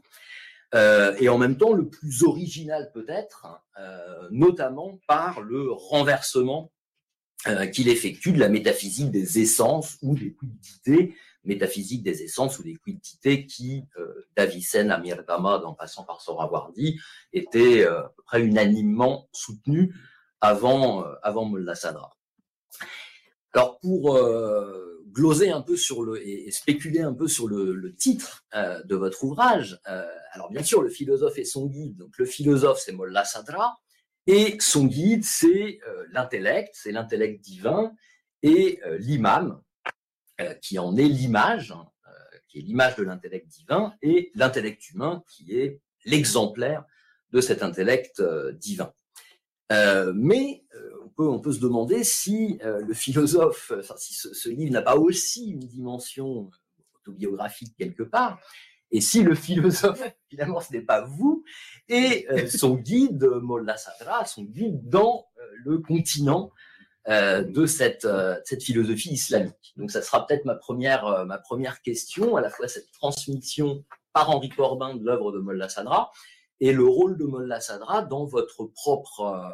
Euh, 0.74 1.16
et 1.18 1.28
en 1.28 1.38
même 1.38 1.56
temps 1.56 1.72
le 1.72 1.88
plus 1.88 2.22
original 2.22 2.90
peut-être, 2.92 3.46
notamment 4.30 5.00
par 5.08 5.40
le 5.40 5.72
renversement 5.72 6.70
qu'il 7.72 7.88
effectue 7.88 8.32
de 8.32 8.38
la 8.38 8.48
métaphysique 8.48 9.10
des 9.10 9.40
essences 9.40 9.96
ou 10.02 10.14
des 10.14 10.34
quiddités, 10.34 11.14
métaphysique 11.44 12.02
des 12.02 12.22
essences 12.22 12.58
ou 12.58 12.62
des 12.62 12.76
quiddités 12.76 13.46
qui, 13.46 13.84
euh, 13.98 14.26
d'Avicenne 14.36 14.90
à 14.90 14.98
Mirdamad 14.98 15.64
en 15.64 15.74
passant 15.74 16.04
par 16.04 16.20
Sorawardi, 16.20 17.00
étaient 17.32 17.84
euh, 17.84 18.00
à 18.00 18.08
peu 18.10 18.22
près 18.24 18.42
unanimement 18.42 19.28
soutenues 19.32 19.94
avant, 20.40 21.04
euh, 21.04 21.14
avant 21.22 21.48
Mullah 21.48 21.74
Sadra. 21.74 22.16
Alors 23.52 23.78
pour 23.80 24.16
euh, 24.16 24.89
gloser 25.12 25.50
un 25.50 25.62
peu 25.62 25.76
sur 25.76 26.02
le 26.02 26.26
et, 26.26 26.50
spéculer 26.50 27.00
un 27.00 27.14
peu 27.14 27.28
sur 27.28 27.48
le, 27.48 27.74
le 27.74 27.94
titre 27.94 28.44
euh, 28.54 28.82
de 28.84 28.96
votre 28.96 29.24
ouvrage, 29.24 29.80
euh, 29.88 30.06
alors 30.32 30.50
bien 30.50 30.62
sûr 30.62 30.82
le 30.82 30.88
philosophe 30.88 31.38
et 31.38 31.44
son 31.44 31.66
guide. 31.66 31.96
Donc 31.96 32.16
le 32.18 32.24
philosophe 32.24 32.80
c'est 32.84 32.92
Molla 32.92 33.24
Sadra 33.24 33.78
et 34.26 34.56
son 34.60 34.86
guide 34.86 35.24
c'est 35.24 35.80
euh, 35.86 36.06
l'intellect, 36.12 36.74
c'est 36.74 36.92
l'intellect 36.92 37.42
divin 37.42 37.92
et 38.42 38.80
l'imam 38.98 39.62
qui 40.62 40.78
en 40.78 40.96
est 40.96 41.08
l'image, 41.08 41.74
qui 42.48 42.58
est 42.58 42.62
l'image 42.62 42.96
de 42.96 43.02
l'intellect 43.02 43.46
divin 43.48 43.92
et 44.00 44.32
l'intellect 44.34 44.88
humain 44.88 45.22
qui 45.28 45.54
est 45.58 45.82
l'exemplaire 46.06 46.86
de 47.32 47.42
cet 47.42 47.62
intellect 47.62 48.22
divin. 48.54 48.94
mais 50.14 50.64
on 51.28 51.40
peut 51.40 51.52
se 51.52 51.60
demander 51.60 52.04
si 52.04 52.58
euh, 52.64 52.80
le 52.80 52.94
philosophe, 52.94 53.72
enfin, 53.78 53.94
si 53.96 54.14
ce, 54.14 54.48
livre 54.48 54.72
n'a 54.72 54.82
pas 54.82 54.96
aussi 54.96 55.50
une 55.50 55.60
dimension 55.60 56.50
autobiographique 57.00 57.74
quelque 57.78 58.02
part. 58.02 58.40
Et 58.92 59.00
si 59.00 59.22
le 59.22 59.34
philosophe, 59.34 60.02
finalement, 60.28 60.60
ce 60.60 60.72
n'est 60.72 60.82
pas 60.82 61.02
vous, 61.02 61.44
et 61.88 62.26
euh, 62.30 62.48
son 62.48 62.74
guide, 62.74 63.24
Molla 63.42 63.76
Sadra, 63.76 64.24
son 64.24 64.42
guide 64.42 64.88
dans 64.88 65.26
euh, 65.38 65.42
le 65.64 65.78
continent 65.78 66.50
euh, 67.08 67.42
de 67.42 67.66
cette, 67.66 68.06
cette 68.44 68.62
philosophie 68.62 69.12
islamique. 69.12 69.72
Donc, 69.76 69.90
ça 69.90 70.02
sera 70.02 70.26
peut-être 70.26 70.44
ma 70.44 70.54
première, 70.54 71.24
ma 71.26 71.38
première 71.38 71.80
question, 71.82 72.36
à 72.36 72.40
la 72.40 72.50
fois 72.50 72.68
cette 72.68 72.90
transmission 72.92 73.84
par 74.12 74.30
Henri 74.30 74.48
Corbin 74.48 74.96
de 74.96 75.04
l'œuvre 75.04 75.32
de 75.32 75.38
Molla 75.38 75.68
Sadra 75.68 76.10
et 76.58 76.72
le 76.72 76.84
rôle 76.84 77.16
de 77.16 77.24
Molla 77.24 77.60
Sadra 77.60 78.02
dans 78.02 78.26
votre 78.26 78.64
propre 78.64 79.50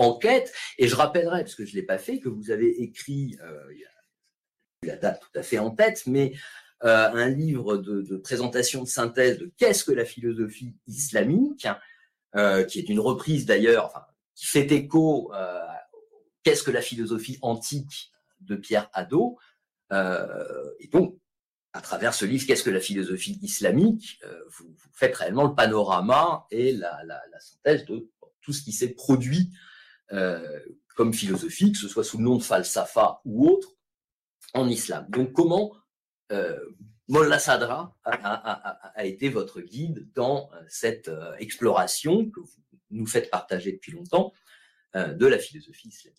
enquête. 0.00 0.52
Et 0.78 0.88
je 0.88 0.96
rappellerai, 0.96 1.42
parce 1.42 1.54
que 1.54 1.64
je 1.64 1.72
ne 1.72 1.80
l'ai 1.80 1.86
pas 1.86 1.98
fait, 1.98 2.18
que 2.18 2.28
vous 2.28 2.50
avez 2.50 2.82
écrit, 2.82 3.36
a 3.40 4.86
la 4.86 4.96
date 4.96 5.20
tout 5.20 5.38
à 5.38 5.42
fait 5.42 5.58
en 5.58 5.70
tête, 5.70 6.02
mais 6.06 6.32
euh, 6.84 7.10
un 7.12 7.28
livre 7.28 7.76
de, 7.76 8.16
présentation 8.16 8.82
de 8.82 8.88
synthèse 8.88 9.38
de 9.38 9.52
qu'est-ce 9.58 9.84
que 9.84 9.92
la 9.92 10.06
philosophie 10.06 10.74
islamique, 10.86 11.68
euh, 12.36 12.64
qui 12.64 12.78
est 12.78 12.88
une 12.88 13.00
reprise 13.00 13.44
d'ailleurs, 13.44 13.86
enfin, 13.86 14.04
qui 14.34 14.46
fait 14.46 14.72
écho 14.72 15.30
euh, 15.34 15.60
qu'est-ce 16.42 16.62
que 16.62 16.70
la 16.70 16.80
philosophie 16.80 17.38
antique 17.42 18.12
de 18.40 18.56
Pierre 18.56 18.88
Hadot. 18.94 19.36
et 19.90 20.88
donc, 20.90 21.18
à 21.74 21.82
travers 21.82 22.14
ce 22.14 22.24
livre, 22.24 22.46
qu'est-ce 22.46 22.64
que 22.64 22.70
la 22.70 22.80
philosophie 22.80 23.38
islamique, 23.42 24.18
vous, 24.48 24.74
faites 24.94 25.14
réellement 25.14 25.46
le 25.46 25.54
panorama 25.54 26.46
et 26.50 26.72
la, 26.72 26.98
synthèse 27.38 27.84
de 27.84 28.08
tout 28.40 28.52
ce 28.54 28.62
qui 28.62 28.72
s'est 28.72 28.94
produit 28.94 29.50
comme 30.96 31.14
philosophie, 31.14 31.72
que 31.72 31.78
ce 31.78 31.88
soit 31.88 32.04
sous 32.04 32.18
le 32.18 32.24
nom 32.24 32.36
de 32.36 32.42
falsafa 32.42 33.20
ou 33.24 33.48
autre, 33.48 33.74
en 34.54 34.68
islam. 34.68 35.06
Donc, 35.08 35.32
comment 35.32 35.72
euh, 36.32 36.58
Molla 37.08 37.38
Sadra 37.38 37.96
a, 38.04 39.04
été 39.04 39.28
votre 39.28 39.60
guide 39.60 40.10
dans 40.14 40.50
euh, 40.52 40.62
cette 40.68 41.08
euh, 41.08 41.34
exploration 41.38 42.30
que 42.30 42.40
vous 42.40 42.62
nous 42.90 43.06
faites 43.06 43.30
partager 43.30 43.72
depuis 43.72 43.92
longtemps 43.92 44.32
de 44.94 45.26
la 45.26 45.38
philosophie 45.38 45.88
islamique? 45.88 46.18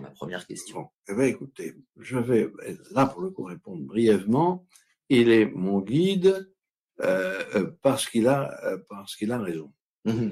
Ma 0.00 0.10
première 0.10 0.46
question. 0.46 0.90
eh 1.08 1.14
bien, 1.14 1.24
écoutez, 1.24 1.74
je 1.96 2.18
vais 2.18 2.48
là 2.92 3.06
pour 3.06 3.20
le 3.20 3.30
coup 3.30 3.44
répondre 3.44 3.84
brièvement. 3.84 4.66
Il 5.08 5.28
est 5.28 5.46
mon 5.46 5.80
guide 5.80 6.52
parce 7.82 8.08
qu'il 8.08 8.28
a 8.28 8.78
parce 8.88 9.14
qu'il 9.16 9.30
a 9.32 9.38
raison. 9.38 9.72
Mmh 10.04 10.30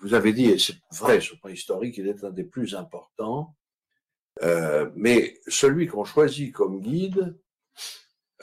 vous 0.00 0.14
avez 0.14 0.32
dit, 0.32 0.46
et 0.46 0.58
c'est 0.58 0.76
vrai 0.92 1.20
sur 1.20 1.36
le 1.36 1.40
plan 1.40 1.50
historique, 1.50 1.96
il 1.98 2.08
est 2.08 2.24
un 2.24 2.30
des 2.30 2.44
plus 2.44 2.74
importants 2.74 3.54
euh, 4.40 4.90
mais 4.94 5.38
celui 5.46 5.86
qu'on 5.86 6.04
choisit 6.04 6.52
comme 6.52 6.80
guide, 6.80 7.38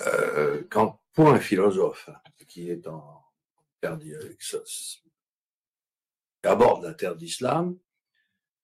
euh, 0.01 0.63
quand 0.69 1.01
pour 1.13 1.29
un 1.29 1.39
philosophe 1.39 2.09
qui 2.47 2.69
est 2.69 2.87
en 2.87 3.23
terre 3.81 3.97
qui 3.99 5.03
aborde 6.43 6.83
la 6.83 6.93
terre 6.93 7.15
d'islam, 7.15 7.77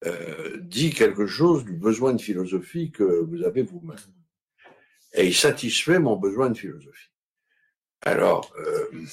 euh, 0.05 0.57
dit 0.61 0.91
quelque 0.91 1.25
chose 1.25 1.65
du 1.65 1.73
besoin 1.73 2.13
de 2.13 2.21
philosophie 2.21 2.91
que 2.91 3.03
vous 3.03 3.43
avez 3.43 3.63
vous-même. 3.63 3.97
Et 5.13 5.27
il 5.27 5.35
satisfait 5.35 5.99
mon 5.99 6.15
besoin 6.15 6.49
de 6.49 6.57
philosophie. 6.57 7.11
Alors, 8.01 8.53
euh, 8.57 9.05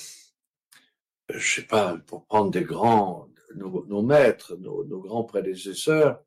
je 1.30 1.54
sais 1.54 1.66
pas, 1.66 1.96
pour 2.06 2.26
prendre 2.26 2.50
des 2.50 2.62
grands, 2.62 3.28
nos, 3.56 4.02
maîtres, 4.02 4.56
nos, 4.56 4.84
grands 5.00 5.24
prédécesseurs, 5.24 6.22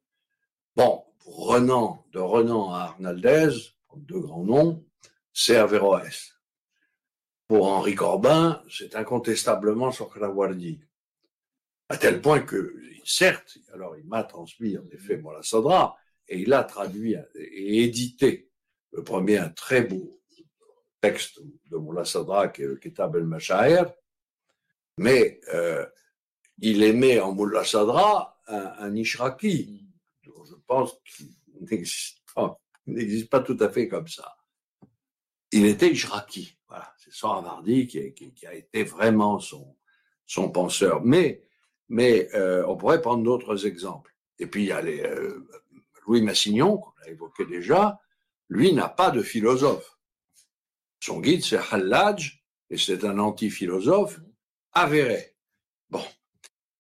bon, 0.76 1.04
Renan, 1.26 2.06
de 2.12 2.20
Renan 2.20 2.74
à 2.74 2.80
Arnaldez, 2.80 3.50
deux 3.96 4.20
grands 4.20 4.44
noms, 4.44 4.86
c'est 5.34 5.58
Averroès. 5.58 6.34
Pour 7.48 7.68
Henri 7.68 7.96
Corbin, 7.96 8.64
c'est 8.70 8.96
incontestablement 8.96 9.92
Sohrawardi. 9.92 10.82
À 11.90 11.98
tel 11.98 12.22
point 12.22 12.40
que, 12.40 12.76
certes, 13.06 13.58
alors 13.74 13.96
il 13.98 14.06
m'a 14.06 14.24
transmis 14.24 14.78
en 14.78 14.88
effet 14.92 15.18
Mola 15.18 15.44
Sadra, 15.44 15.98
et 16.28 16.40
il 16.40 16.54
a 16.54 16.64
traduit 16.64 17.16
et 17.36 17.84
édité 17.84 18.50
le 18.92 19.04
premier, 19.04 19.38
un 19.38 19.50
très 19.50 19.82
beau 19.82 20.20
texte 21.02 21.40
de 21.70 21.78
Mola 21.78 22.06
Sadra, 22.06 22.48
qui 22.48 22.64
est 22.64 22.68
le 22.68 22.80
el-Mashaher, 23.18 23.84
mais 24.98 25.40
euh, 25.54 25.86
il 26.60 26.84
aimait 26.84 27.20
en 27.20 27.34
Moula 27.34 27.64
Sadra 27.64 28.40
un, 28.48 28.74
un 28.80 28.96
Ishraki, 28.96 29.86
pense 30.68 31.00
qu'il 31.06 31.30
n'existe 31.62 33.30
pas, 33.30 33.40
tout 33.40 33.58
à 33.60 33.70
fait 33.70 33.88
comme 33.88 34.08
ça. 34.08 34.36
Il 35.52 35.66
était 35.66 35.92
Ishraki. 35.92 36.58
Voilà, 36.68 36.94
c'est 36.98 37.14
Sohravardi 37.14 37.88
qui, 37.88 38.14
qui, 38.14 38.34
qui, 38.34 38.48
a 38.48 38.54
été 38.54 38.84
vraiment 38.84 39.40
son, 39.40 39.78
son 40.26 40.50
penseur. 40.50 41.04
Mais, 41.04 41.44
mais 41.88 42.30
euh, 42.36 42.66
on 42.68 42.76
pourrait 42.76 43.02
prendre 43.02 43.24
d'autres 43.24 43.66
exemples. 43.66 44.14
Et 44.40 44.48
puis 44.48 44.64
il 44.64 44.68
y 44.68 44.72
a 44.72 44.82
les, 44.82 45.02
euh, 45.02 45.48
Louis 46.06 46.22
Massignon, 46.22 46.78
qu'on 46.78 46.92
a 47.04 47.10
évoqué 47.10 47.46
déjà, 47.46 48.00
lui 48.50 48.74
n'a 48.74 48.90
pas 48.90 49.12
de 49.12 49.22
philosophe. 49.22 49.98
Son 51.00 51.20
guide, 51.20 51.44
c'est 51.44 51.60
Hallaj, 51.72 52.44
et 52.70 52.78
c'est 52.78 53.04
un 53.06 53.20
anti-philosophe 53.20 54.20
avéré. 54.74 55.35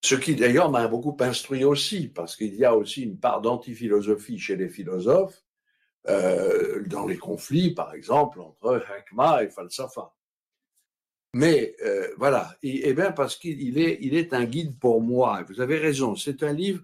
Ce 0.06 0.14
qui 0.14 0.36
d'ailleurs 0.36 0.70
m'a 0.70 0.88
beaucoup 0.88 1.18
instruit 1.22 1.64
aussi, 1.64 2.10
parce 2.10 2.36
qu'il 2.36 2.54
y 2.54 2.64
a 2.64 2.76
aussi 2.76 3.02
une 3.02 3.18
part 3.18 3.42
d'antiphilosophie 3.42 4.38
chez 4.38 4.56
les 4.56 4.70
philosophes, 4.70 5.44
euh, 6.08 6.84
dans 6.86 7.08
les 7.08 7.18
conflits, 7.18 7.74
par 7.74 7.92
exemple, 7.96 8.40
entre 8.40 8.86
Hakma 8.88 9.44
et 9.44 9.50
Falsafa. 9.50 10.14
Mais 11.34 11.76
euh, 11.84 12.08
voilà, 12.18 12.56
et, 12.62 12.94
bien 12.94 13.14
parce 13.14 13.36
qu'il 13.36 13.80
est, 13.80 13.98
il 14.00 14.14
est 14.14 14.36
un 14.36 14.46
guide 14.46 14.78
pour 14.78 15.02
moi. 15.02 15.44
Vous 15.50 15.60
avez 15.60 15.80
raison, 15.80 16.16
c'est 16.16 16.44
un 16.44 16.54
livre. 16.54 16.84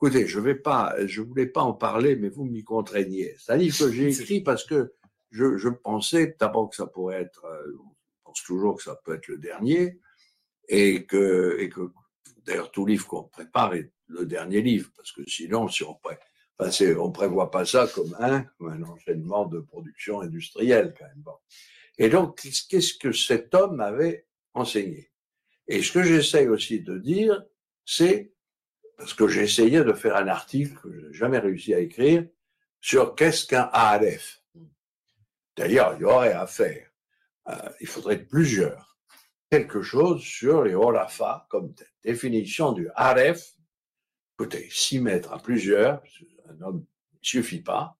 Écoutez, 0.00 0.26
je 0.26 0.40
vais 0.40 0.54
pas, 0.54 0.94
je 1.04 1.20
voulais 1.20 1.48
pas 1.48 1.60
en 1.60 1.74
parler, 1.74 2.16
mais 2.16 2.30
vous 2.30 2.46
m'y 2.46 2.64
contraignez. 2.64 3.34
C'est 3.38 3.52
un 3.52 3.56
livre 3.56 3.78
que 3.78 3.92
j'ai 3.92 4.08
écrit 4.08 4.40
parce 4.40 4.64
que 4.64 4.94
je, 5.30 5.58
je 5.58 5.68
pensais 5.68 6.34
d'abord 6.40 6.70
que 6.70 6.76
ça 6.76 6.86
pourrait 6.86 7.20
être, 7.20 7.44
euh, 7.44 7.66
je 7.66 8.24
pense 8.24 8.42
toujours 8.44 8.76
que 8.78 8.82
ça 8.82 8.98
peut 9.04 9.16
être 9.16 9.28
le 9.28 9.36
dernier, 9.36 10.00
et 10.68 11.04
que, 11.04 11.58
et 11.60 11.68
que 11.68 11.90
D'ailleurs, 12.46 12.70
tout 12.70 12.86
livre 12.86 13.06
qu'on 13.06 13.24
prépare 13.24 13.74
est 13.74 13.90
le 14.06 14.24
dernier 14.24 14.62
livre, 14.62 14.90
parce 14.96 15.12
que 15.12 15.28
sinon, 15.28 15.68
si 15.68 15.82
on 15.82 15.94
pré... 15.94 16.16
prévoit 17.12 17.50
pas 17.50 17.64
ça 17.64 17.88
comme 17.92 18.16
un, 18.20 18.46
un 18.60 18.82
enchaînement 18.84 19.46
de 19.46 19.60
production 19.60 20.20
industrielle 20.20 20.94
quand 20.96 21.06
même. 21.06 21.24
Et 21.98 22.08
donc, 22.08 22.40
qu'est-ce 22.40 22.94
que 22.94 23.12
cet 23.12 23.54
homme 23.54 23.80
avait 23.80 24.26
enseigné? 24.54 25.10
Et 25.66 25.82
ce 25.82 25.90
que 25.92 26.02
j'essaye 26.02 26.48
aussi 26.48 26.80
de 26.80 26.98
dire, 26.98 27.44
c'est 27.84 28.32
parce 28.96 29.12
que 29.12 29.24
essayé 29.38 29.82
de 29.82 29.92
faire 29.92 30.16
un 30.16 30.28
article 30.28 30.74
que 30.80 30.92
je 30.92 31.06
n'ai 31.06 31.12
jamais 31.12 31.38
réussi 31.38 31.74
à 31.74 31.80
écrire 31.80 32.26
sur 32.80 33.14
qu'est-ce 33.14 33.46
qu'un 33.46 33.68
ARF. 33.72 34.42
D'ailleurs, 35.56 35.96
il 35.96 36.02
y 36.02 36.04
aurait 36.04 36.32
à 36.32 36.46
faire. 36.46 36.90
Euh, 37.48 37.68
il 37.80 37.86
faudrait 37.86 38.24
plusieurs 38.24 38.96
quelque 39.50 39.82
chose 39.82 40.22
sur 40.22 40.64
les 40.64 40.74
Olafa 40.74 41.46
comme 41.48 41.74
définition 42.06 42.72
du 42.72 42.88
Aref. 42.94 43.54
Écoutez, 44.38 44.68
s'y 44.70 45.00
mettre 45.00 45.32
à 45.32 45.38
plusieurs, 45.38 46.02
un 46.48 46.60
homme 46.62 46.80
ne 46.80 47.18
suffit 47.20 47.62
pas, 47.62 47.98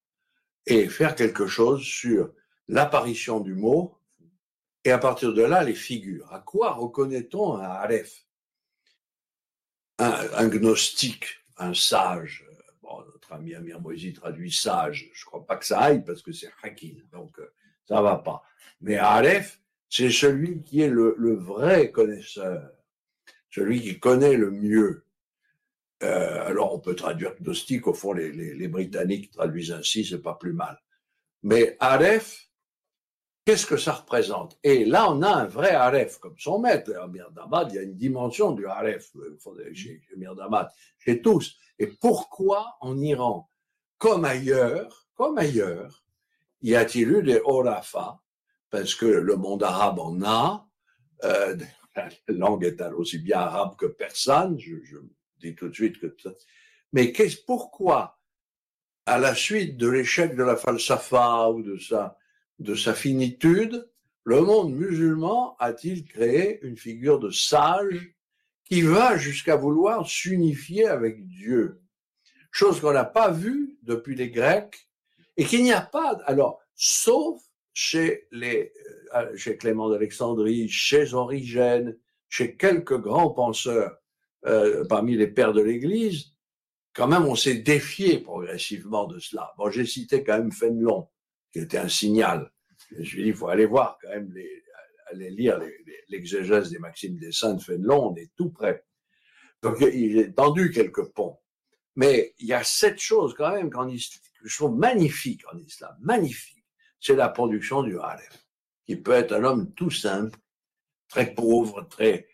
et 0.66 0.88
faire 0.88 1.14
quelque 1.14 1.46
chose 1.46 1.82
sur 1.82 2.32
l'apparition 2.68 3.40
du 3.40 3.54
mot, 3.54 3.98
et 4.84 4.92
à 4.92 4.98
partir 4.98 5.34
de 5.34 5.42
là, 5.42 5.64
les 5.64 5.74
figures. 5.74 6.32
À 6.32 6.40
quoi 6.40 6.72
reconnaît-on 6.72 7.56
un 7.56 7.62
Aref 7.62 8.22
un, 9.98 10.48
gnostique, 10.48 11.26
un 11.56 11.74
sage. 11.74 12.46
Bon, 12.82 13.02
notre 13.12 13.32
ami 13.32 13.54
Amir 13.54 13.80
Moïse 13.80 14.12
traduit 14.14 14.52
sage. 14.52 15.10
Je 15.12 15.22
ne 15.22 15.26
crois 15.26 15.46
pas 15.46 15.56
que 15.56 15.64
ça 15.64 15.80
aille 15.80 16.04
parce 16.04 16.22
que 16.22 16.32
c'est 16.32 16.50
Hakim, 16.62 17.00
donc 17.10 17.38
euh, 17.38 17.52
ça 17.88 18.02
va 18.02 18.16
pas. 18.16 18.42
Mais 18.80 18.96
Aref, 18.98 19.58
c'est 19.88 20.10
celui 20.10 20.62
qui 20.62 20.82
est 20.82 20.88
le, 20.88 21.34
vrai 21.34 21.90
connaisseur, 21.90 22.70
celui 23.50 23.80
qui 23.80 23.98
connaît 23.98 24.36
le 24.36 24.50
mieux. 24.50 25.04
Euh, 26.02 26.46
alors 26.46 26.74
on 26.74 26.78
peut 26.78 26.94
traduire 26.94 27.34
gnostique, 27.40 27.86
au 27.86 27.94
fond 27.94 28.12
les, 28.12 28.68
Britanniques 28.68 29.30
traduisent 29.30 29.72
ainsi, 29.72 30.04
c'est 30.04 30.22
pas 30.22 30.34
plus 30.34 30.52
mal. 30.52 30.78
Mais 31.42 31.76
Aref, 31.80 32.50
qu'est-ce 33.44 33.66
que 33.66 33.76
ça 33.76 33.92
représente? 33.92 34.58
Et 34.62 34.84
là 34.84 35.10
on 35.10 35.22
a 35.22 35.28
un 35.28 35.46
vrai 35.46 35.70
Aref, 35.70 36.18
comme 36.18 36.38
son 36.38 36.58
maître, 36.58 36.94
Amir 36.96 37.30
Damad, 37.30 37.68
il 37.70 37.76
y 37.76 37.78
a 37.78 37.82
une 37.82 37.96
dimension 37.96 38.52
du 38.52 38.66
Aref 38.66 39.12
chez 39.72 40.02
Amir 40.14 40.34
Damad, 40.34 40.68
chez 40.98 41.22
tous. 41.22 41.56
Et 41.78 41.86
pourquoi 41.86 42.76
en 42.80 42.98
Iran, 43.00 43.48
comme 43.96 44.24
ailleurs, 44.24 45.06
comme 45.14 45.38
ailleurs, 45.38 46.04
y 46.60 46.74
a-t-il 46.74 47.10
eu 47.10 47.22
des 47.22 47.40
Orafa 47.44 48.20
parce 48.70 48.94
que 48.94 49.06
le 49.06 49.36
monde 49.36 49.62
arabe 49.62 49.98
en 49.98 50.22
a. 50.22 50.68
Euh, 51.24 51.56
la 51.96 52.08
langue 52.28 52.64
est 52.64 52.82
aussi 52.82 53.18
bien 53.18 53.38
arabe 53.38 53.76
que 53.76 53.86
persane, 53.86 54.58
je, 54.58 54.76
dis 55.38 55.54
tout 55.54 55.68
de 55.68 55.74
suite 55.74 55.98
que. 55.98 56.14
Mais 56.92 57.12
qu'est-ce, 57.12 57.38
pourquoi 57.46 58.20
à 59.06 59.18
la 59.18 59.34
suite 59.34 59.76
de 59.76 59.88
l'échec 59.88 60.34
de 60.34 60.42
la 60.42 60.56
falsafa 60.56 61.50
ou 61.50 61.62
de 61.62 61.78
sa, 61.78 62.18
de 62.58 62.74
sa 62.74 62.92
finitude, 62.92 63.88
le 64.24 64.40
monde 64.40 64.74
musulman 64.74 65.56
a-t-il 65.60 66.04
créé 66.04 66.58
une 66.66 66.76
figure 66.76 67.20
de 67.20 67.30
sage 67.30 68.14
qui 68.64 68.82
va 68.82 69.16
jusqu'à 69.16 69.54
vouloir 69.54 70.08
s'unifier 70.08 70.86
avec 70.86 71.24
Dieu? 71.28 71.80
Chose 72.50 72.80
qu'on 72.80 72.92
n'a 72.92 73.04
pas 73.04 73.30
vue 73.30 73.78
depuis 73.82 74.16
les 74.16 74.30
Grecs 74.30 74.88
et 75.36 75.44
qu'il 75.44 75.62
n'y 75.62 75.72
a 75.72 75.82
pas, 75.82 76.18
alors, 76.24 76.60
sauf 76.74 77.40
chez, 77.76 78.26
les, 78.32 78.72
euh, 79.14 79.36
chez 79.36 79.58
Clément 79.58 79.90
d'Alexandrie, 79.90 80.66
chez 80.66 81.12
Origène, 81.12 81.98
chez 82.30 82.56
quelques 82.56 82.98
grands 82.98 83.28
penseurs 83.28 83.98
euh, 84.46 84.86
parmi 84.86 85.14
les 85.14 85.26
pères 85.26 85.52
de 85.52 85.60
l'Église, 85.60 86.32
quand 86.94 87.06
même, 87.06 87.26
on 87.26 87.34
s'est 87.34 87.58
défié 87.58 88.20
progressivement 88.20 89.06
de 89.06 89.18
cela. 89.18 89.52
Bon, 89.58 89.70
j'ai 89.70 89.84
cité 89.84 90.24
quand 90.24 90.38
même 90.38 90.52
Fénelon, 90.52 91.10
qui 91.52 91.58
était 91.58 91.76
un 91.76 91.90
signal. 91.90 92.50
Je 92.92 92.96
me 93.00 93.04
suis 93.04 93.22
dit, 93.22 93.28
il 93.28 93.34
faut 93.34 93.48
aller 93.48 93.66
voir 93.66 93.98
quand 94.00 94.08
même, 94.08 94.32
les, 94.32 94.62
aller 95.08 95.28
lire 95.28 95.60
l'exégèse 96.08 96.70
des 96.70 96.78
Maximes 96.78 97.18
des 97.18 97.30
Saints 97.30 97.54
de 97.54 97.62
Fénelon, 97.62 98.12
on 98.12 98.16
est 98.16 98.30
tout 98.36 98.48
près. 98.48 98.86
Donc, 99.60 99.76
il 99.82 100.18
est 100.18 100.32
tendu 100.32 100.70
quelques 100.70 101.12
ponts. 101.12 101.38
Mais 101.94 102.34
il 102.38 102.46
y 102.46 102.54
a 102.54 102.64
cette 102.64 103.00
chose 103.00 103.34
quand 103.34 103.52
même 103.52 103.68
qu'en 103.68 103.86
que 103.86 103.96
je 104.48 104.56
trouve 104.56 104.78
magnifique 104.78 105.42
en 105.52 105.58
islam, 105.58 105.94
magnifique, 106.00 106.55
c'est 107.00 107.16
la 107.16 107.28
production 107.28 107.82
du 107.82 107.98
Aleph, 107.98 108.46
qui 108.86 108.96
peut 108.96 109.12
être 109.12 109.32
un 109.32 109.44
homme 109.44 109.72
tout 109.74 109.90
simple, 109.90 110.38
très 111.08 111.34
pauvre, 111.34 111.86
très, 111.88 112.28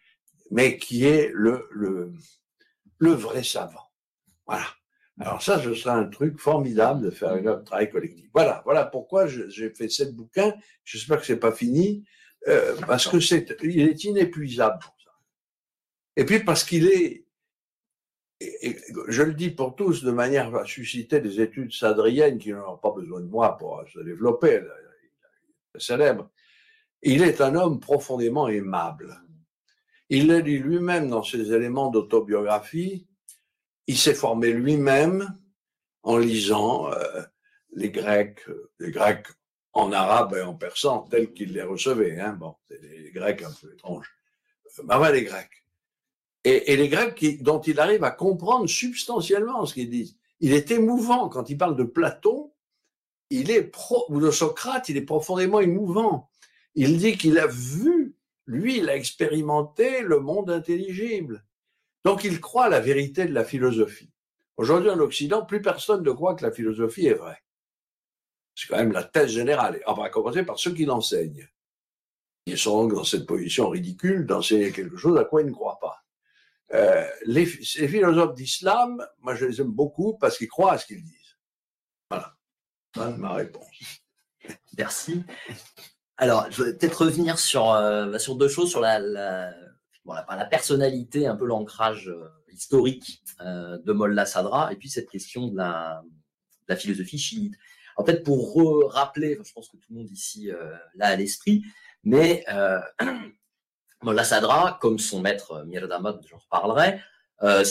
mais 0.51 0.79
qui 0.79 1.05
est 1.05 1.31
le, 1.33 1.69
le, 1.71 3.13
vrai 3.13 3.43
savant. 3.43 3.91
Voilà. 4.47 4.67
Alors 5.21 5.43
ça, 5.43 5.63
ce 5.63 5.75
sera 5.75 5.95
un 5.97 6.07
truc 6.07 6.39
formidable 6.39 7.03
de 7.03 7.11
faire 7.11 7.37
une 7.37 7.63
travail 7.65 7.91
collectif. 7.91 8.29
Voilà, 8.33 8.63
voilà 8.65 8.85
pourquoi 8.85 9.27
j'ai 9.27 9.71
fait 9.71 9.89
sept 9.89 10.15
bouquins. 10.15 10.55
J'espère 10.85 11.21
que 11.21 11.27
c'est 11.27 11.39
pas 11.39 11.53
fini, 11.53 12.05
euh, 12.49 12.77
parce 12.87 13.07
que 13.07 13.21
c'est, 13.21 13.57
il 13.63 13.89
est 13.89 14.05
inépuisable. 14.05 14.79
Et 16.17 16.25
puis 16.25 16.41
parce 16.41 16.65
qu'il 16.65 16.87
est, 16.87 17.27
je 19.09 19.23
le 19.23 19.35
dis 19.35 19.51
pour 19.51 19.75
tous 19.75 20.03
de 20.05 20.11
manière 20.11 20.55
à 20.55 20.65
susciter 20.65 21.21
des 21.21 21.41
études 21.41 21.73
sadriennes 21.73 22.39
qui 22.39 22.53
n'ont 22.53 22.77
pas 22.77 22.91
besoin 22.91 23.21
de 23.21 23.27
moi 23.27 23.57
pour 23.59 23.83
se 23.93 24.01
développer, 24.01 24.63
célèbre. 25.77 26.31
Il 27.03 27.23
est 27.23 27.41
un 27.41 27.55
homme 27.55 27.81
profondément 27.81 28.49
aimable. 28.49 29.21
Il 30.09 30.29
le 30.29 30.43
dit 30.43 30.59
lui-même 30.59 31.09
dans 31.09 31.23
ses 31.23 31.53
éléments 31.53 31.91
d'autobiographie. 31.91 33.07
Il 33.87 33.97
s'est 33.97 34.15
formé 34.15 34.53
lui-même 34.53 35.37
en 36.03 36.19
lisant 36.19 36.93
euh, 36.93 37.23
les 37.73 37.91
Grecs, 37.91 38.45
les 38.79 38.91
Grecs 38.91 39.27
en 39.73 39.91
arabe 39.93 40.35
et 40.35 40.43
en 40.43 40.55
persan 40.55 41.09
tels 41.11 41.33
qu'il 41.33 41.55
les 41.55 41.63
recevait. 41.63 42.21
Hein. 42.21 42.35
Bon, 42.35 42.57
c'est 42.69 42.81
les 42.81 43.11
Grecs 43.11 43.43
un 43.43 43.53
peu 43.61 43.73
étranges. 43.73 44.13
Bah 44.85 45.11
les 45.11 45.25
Grecs. 45.25 45.62
Et, 46.45 46.73
et 46.73 46.77
les 46.77 46.89
Grecs 46.89 47.15
qui, 47.15 47.39
dont 47.39 47.61
il 47.61 47.79
arrive 47.79 48.05
à 48.05 48.11
comprendre 48.11 48.69
substantiellement 48.69 49.65
ce 49.67 49.75
qu'ils 49.75 49.91
disent. 49.91 50.17
Il 50.41 50.53
est 50.53 50.71
émouvant 50.73 51.29
quand 51.29 51.51
il 51.51 51.57
parle 51.57 51.77
de 51.77 51.85
Platon. 51.85 52.53
Il 53.31 53.51
est 53.51 53.63
pro, 53.63 54.05
ou 54.09 54.21
de 54.21 54.31
Socrate, 54.31 54.89
il 54.89 54.97
est 54.97 55.03
profondément 55.03 55.61
émouvant. 55.61 56.31
Il 56.75 56.99
dit 56.99 57.17
qu'il 57.17 57.39
a 57.39 57.47
vu, 57.47 58.17
lui, 58.47 58.79
il 58.79 58.91
a 58.91 58.97
expérimenté 58.97 60.03
le 60.03 60.21
monde 60.21 60.51
intelligible. 60.51 61.45
Donc 62.05 62.25
il 62.25 62.41
croit 62.41 62.65
à 62.65 62.69
la 62.69 62.81
vérité 62.81 63.25
de 63.25 63.33
la 63.33 63.45
philosophie. 63.45 64.11
Aujourd'hui 64.57 64.91
en 64.91 64.99
Occident, 64.99 65.47
plus 65.47 65.63
personne 65.63 66.03
ne 66.03 66.11
croit 66.11 66.35
que 66.35 66.45
la 66.45 66.53
philosophie 66.53 67.07
est 67.07 67.15
vraie. 67.15 67.43
C'est 68.55 68.69
quand 68.69 68.77
même 68.77 68.93
la 68.93 69.05
thèse 69.05 69.31
générale. 69.31 69.81
On 69.87 69.95
va 69.95 70.11
commencer 70.11 70.43
par 70.43 70.59
ceux 70.59 70.75
qui 70.75 70.85
l'enseignent. 70.85 71.49
Ils 72.47 72.59
sont 72.59 72.87
dans 72.87 73.05
cette 73.05 73.27
position 73.27 73.69
ridicule 73.69 74.27
d'enseigner 74.27 74.73
quelque 74.73 74.97
chose 74.97 75.17
à 75.17 75.25
quoi 75.25 75.43
ils 75.43 75.47
ne 75.47 75.53
croient 75.53 75.79
pas. 75.81 76.02
Euh, 76.75 77.07
les, 77.27 77.45
philosophes 77.45 78.35
d'islam, 78.35 79.05
moi 79.21 79.35
je 79.35 79.45
les 79.45 79.61
aime 79.61 79.73
beaucoup 79.73 80.17
parce 80.19 80.39
qu'ils 80.39 80.49
croient 80.49 80.73
à 80.73 80.79
ce 80.79 80.87
qu'ils 80.87 81.03
disent. 81.03 81.37
Voilà. 82.11 82.35
C'est 82.95 83.19
ma 83.19 83.35
réponse. 83.35 84.01
Merci. 84.79 85.23
Alors, 86.17 86.51
je 86.51 86.63
vais 86.63 86.75
peut-être 86.75 87.05
revenir 87.05 87.39
sur, 87.39 87.71
euh, 87.73 88.19
sur 88.19 88.37
deux 88.37 88.49
choses, 88.49 88.71
sur 88.71 88.81
la, 88.81 88.99
la, 88.99 89.53
la, 90.05 90.47
personnalité, 90.47 91.27
un 91.27 91.37
peu 91.37 91.47
l'ancrage 91.47 92.09
euh, 92.09 92.29
historique 92.53 93.23
de 93.41 93.93
Molla 93.93 94.27
Sadra, 94.27 94.73
et 94.73 94.77
puis 94.77 94.89
cette 94.89 95.11
question 95.11 95.49
de 95.49 95.57
la, 95.57 96.03
philosophie 96.77 97.19
chiite. 97.19 97.55
En 97.97 98.05
fait, 98.05 98.23
pour 98.23 98.55
rappeler, 98.93 99.39
je 99.43 99.53
pense 99.53 99.69
que 99.69 99.77
tout 99.77 99.89
le 99.91 99.97
monde 99.97 100.11
ici 100.11 100.51
l'a 100.95 101.09
à 101.09 101.17
l'esprit, 101.17 101.63
mais 102.05 102.45
Molla 104.03 104.25
Sadra, 104.25 104.79
comme 104.81 104.99
son 104.99 105.21
maître 105.21 105.65
Mirdamad, 105.67 106.21
j'en 106.29 106.39
reparlerai, 106.39 107.01
euh, 107.43 107.65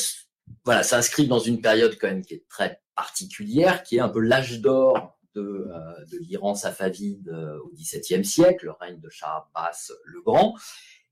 voilà, 0.66 0.84
s'inscrit 0.84 1.28
dans 1.28 1.40
une 1.40 1.62
période 1.62 1.98
quand 2.00 2.08
même 2.08 2.26
qui 2.26 2.36
est 2.36 2.48
très 2.50 2.82
particulière, 2.96 3.84
qui 3.84 3.98
est 3.98 4.00
un 4.00 4.10
peu 4.10 4.20
l'âge 4.20 4.62
d'or 4.62 5.18
de, 5.36 5.70
euh, 5.72 6.20
l'Iran 6.20 6.56
safavide 6.56 7.30
euh, 7.30 7.58
au 7.60 7.72
XVIIe 7.74 8.26
siècle, 8.26 8.66
le 8.66 8.72
règne 8.72 9.00
de 9.00 9.10
Shah 9.10 9.48
Abbas 9.56 9.92
le 10.06 10.22
Grand. 10.22 10.56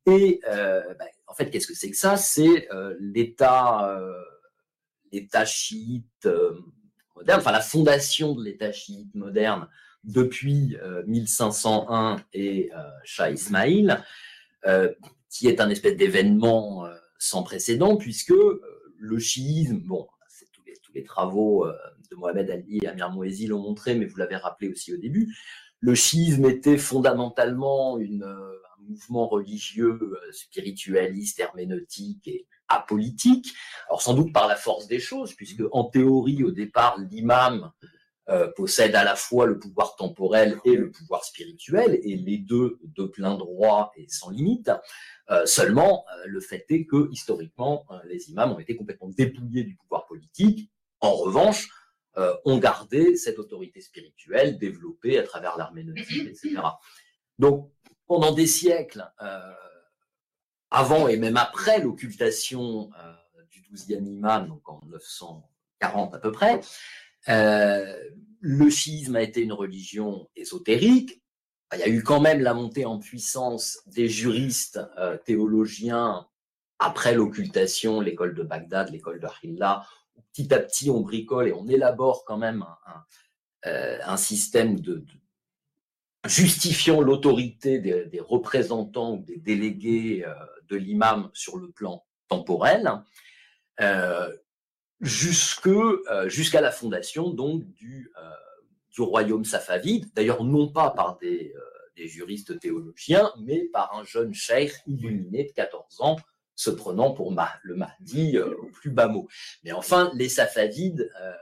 Et 0.06 0.42
euh, 0.48 0.94
bah, 0.98 1.06
en 1.28 1.34
fait, 1.34 1.50
qu'est-ce 1.50 1.68
que 1.68 1.74
c'est 1.74 1.92
que 1.92 1.98
ça? 1.98 2.18
C'est 2.18 2.68
l'État, 3.00 4.00
l'État 5.12 5.46
chiite 5.46 6.28
moderne, 7.16 7.40
enfin 7.40 7.52
la 7.52 7.62
fondation 7.62 8.34
de 8.34 8.44
l'État 8.44 8.72
chiite 8.72 9.14
moderne 9.14 9.68
depuis 10.04 10.78
1501 11.06 12.24
et 12.34 12.72
Shah 13.04 13.30
Ismail, 13.30 13.98
qui 15.30 15.48
est 15.48 15.62
un 15.62 15.70
espèce 15.70 15.96
d'événement 15.96 16.86
sans 17.18 17.44
précédent, 17.44 17.98
puisque 17.98 18.34
le 18.98 19.20
chiisme, 19.20 19.80
bon, 19.86 20.08
tous 20.54 20.94
les, 20.94 21.04
travaux 21.04 21.66
de 22.12 22.16
Mohamed 22.16 22.50
Ali 22.50 22.80
et 22.82 22.88
Amir 22.88 23.12
Mouezi 23.12 23.48
l'ont 23.48 23.62
montré, 23.62 23.96
mais 23.96 24.06
vous 24.06 24.18
l'avez 24.18 24.36
rappelé 24.36 24.70
aussi 24.70 24.94
au 24.94 24.98
début, 24.98 25.34
le 25.82 25.96
chiisme 25.96 26.46
était 26.46 26.78
fondamentalement 26.78 27.98
euh, 27.98 28.62
un 28.78 28.84
mouvement 28.84 29.28
religieux, 29.28 29.98
euh, 30.02 30.32
spiritualiste, 30.32 31.40
herméneutique 31.40 32.28
et 32.28 32.48
apolitique. 32.68 33.54
Alors 33.88 34.02
sans 34.02 34.14
doute 34.14 34.34
par 34.34 34.48
la 34.48 34.56
force 34.56 34.88
des 34.88 35.00
choses, 35.00 35.34
puisque 35.34 35.64
en 35.72 35.86
théorie, 35.86 36.44
au 36.44 36.52
départ, 36.52 36.98
l'imam 37.00 37.72
euh, 38.30 38.48
possède 38.56 38.94
à 38.94 39.04
la 39.04 39.16
fois 39.16 39.48
le 39.48 39.58
pouvoir 39.58 39.96
temporel 39.96 40.60
et 40.64 40.76
le 40.76 40.92
pouvoir 40.92 41.24
spirituel, 41.24 42.00
et 42.04 42.16
les 42.16 42.38
deux 42.38 42.78
de 42.84 43.06
plein 43.06 43.36
droit 43.36 43.92
et 43.96 44.08
sans 44.08 44.30
limite. 44.30 44.70
Euh, 45.32 45.48
seulement, 45.48 46.06
euh, 46.14 46.26
le 46.28 46.40
fait 46.40 46.64
est 46.70 46.86
que 46.86 47.10
historiquement, 47.12 47.88
les 48.04 48.30
imams 48.30 48.52
ont 48.52 48.60
été 48.60 48.76
complètement 48.76 49.10
dépouillés 49.10 49.64
du 49.64 49.76
pouvoir 49.76 50.06
politique. 50.06 50.70
En 51.00 51.14
revanche, 51.14 51.70
ont 52.44 52.58
gardé 52.58 53.16
cette 53.16 53.40
autorité 53.40 53.80
spirituelle 53.80 54.58
développée 54.58 55.18
à 55.18 55.24
travers 55.24 55.58
l'herméneutique, 55.58 56.28
etc. 56.28 56.58
Donc, 57.38 57.72
pendant 58.08 58.34
des 58.34 58.46
siècles, 58.46 59.10
avant 60.70 61.08
et 61.08 61.16
même 61.16 61.38
après 61.38 61.80
l'occultation 61.80 62.90
du 63.50 63.62
12e 63.62 64.06
imam, 64.06 64.50
donc 64.50 64.68
en 64.68 64.82
940 64.88 66.14
à 66.16 66.20
peu 66.20 66.34
près, 66.34 66.60
le 67.30 68.70
schisme 68.70 69.16
a 69.16 69.22
été 69.22 69.42
une 69.42 69.54
religion 69.54 70.28
ésotérique. 70.36 71.22
Il 71.74 71.80
y 71.80 71.84
a 71.84 71.90
eu 71.90 72.02
quand 72.02 72.20
même 72.20 72.42
la 72.42 72.54
montée 72.54 72.86
en 72.86 72.98
puissance 72.98 73.80
des 73.86 74.10
juristes 74.10 74.80
théologiens 75.26 76.28
après 76.80 77.14
l'occultation, 77.14 78.02
l'école 78.02 78.34
de 78.34 78.44
Bagdad, 78.44 78.90
l'école 78.90 79.20
de 79.20 79.28
Hilla, 79.44 79.86
petit 80.32 80.54
à 80.54 80.60
petit, 80.60 80.90
on 80.90 81.02
bricole 81.02 81.50
et 81.50 81.54
on 81.54 81.68
élabore 81.68 82.24
quand 82.26 82.38
même 82.38 82.66
un, 82.86 83.04
euh, 83.68 84.18
système 84.18 84.80
de, 84.80 85.04
justifiant 86.26 87.02
l'autorité 87.02 87.80
des, 87.80 88.20
représentants 88.22 89.16
ou 89.16 89.24
des 89.24 89.38
délégués 89.38 90.24
euh, 90.26 90.34
de 90.70 90.78
l'imam 90.78 91.30
sur 91.34 91.58
le 91.58 91.70
plan 91.70 92.06
temporel, 92.28 92.90
euh, 93.82 94.34
jusqu'à 95.02 96.62
la 96.62 96.72
fondation 96.72 97.30
donc 97.30 97.64
du, 97.74 98.12
du 98.92 99.02
royaume 99.02 99.46
safavide, 99.46 100.06
d'ailleurs 100.14 100.44
non 100.44 100.68
pas 100.68 100.92
par 100.92 101.18
des, 101.20 101.54
des 101.96 102.08
juristes 102.08 102.60
théologiens, 102.60 103.32
mais 103.40 103.66
par 103.72 103.96
un 103.96 104.04
jeune 104.04 104.34
cheikh 104.34 104.74
illuminé 104.88 105.44
de 105.46 105.52
14 105.52 106.02
ans, 106.02 106.18
se 106.60 106.70
prenant 106.70 107.14
pour 107.14 107.34
le 107.64 107.76
Mahdi 107.76 108.38
euh, 108.38 108.54
au 108.58 108.68
plus 108.68 108.92
bas 108.92 109.08
mot. 109.08 109.30
Mais 109.64 109.72
enfin, 109.72 110.12
les 110.14 110.28
Safavides 110.28 111.10
euh, 111.22 111.34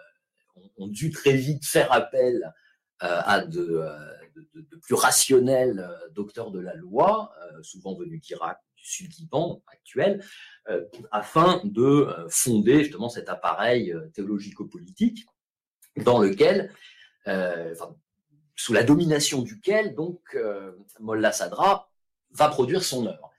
ont, 0.77 0.87
dû 0.87 1.09
très 1.09 1.33
vite 1.33 1.65
faire 1.65 1.91
appel 1.91 2.53
euh, 3.01 3.21
à 3.25 3.41
de, 3.41 3.83
plus 4.83 4.93
rationnels 4.93 5.89
docteurs 6.11 6.51
de 6.51 6.59
la 6.59 6.75
loi, 6.75 7.33
souvent 7.63 7.95
venus 7.95 8.21
d'Irak, 8.21 8.59
du 8.77 8.85
sud 8.85 9.11
Liban 9.19 9.61
actuel, 9.67 10.23
afin 11.11 11.61
de 11.63 12.07
fonder 12.29 12.83
justement 12.83 13.09
cet 13.09 13.27
appareil 13.27 13.93
théologico-politique 14.13 15.25
dans 16.03 16.19
lequel, 16.19 16.71
euh, 17.27 17.75
sous 18.55 18.73
la 18.73 18.83
domination 18.83 19.41
duquel, 19.41 19.95
donc, 19.95 20.19
euh, 20.35 20.71
Sadra 21.31 21.91
va 22.31 22.47
produire 22.49 22.83
son 22.83 23.05
œuvre. 23.05 23.31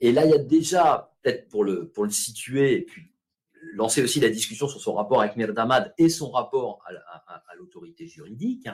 Et 0.00 0.12
là, 0.12 0.24
il 0.24 0.30
y 0.30 0.34
a 0.34 0.38
déjà, 0.38 1.12
peut-être 1.22 1.48
pour 1.48 1.64
le, 1.64 1.88
pour 1.88 2.04
le 2.04 2.10
situer, 2.10 2.74
et 2.74 2.82
puis 2.82 3.12
lancer 3.74 4.02
aussi 4.02 4.20
la 4.20 4.30
discussion 4.30 4.68
sur 4.68 4.80
son 4.80 4.94
rapport 4.94 5.20
avec 5.20 5.36
Mirdamad 5.36 5.92
et 5.98 6.08
son 6.08 6.30
rapport 6.30 6.82
à, 6.86 7.54
l'autorité 7.56 8.06
juridique. 8.06 8.68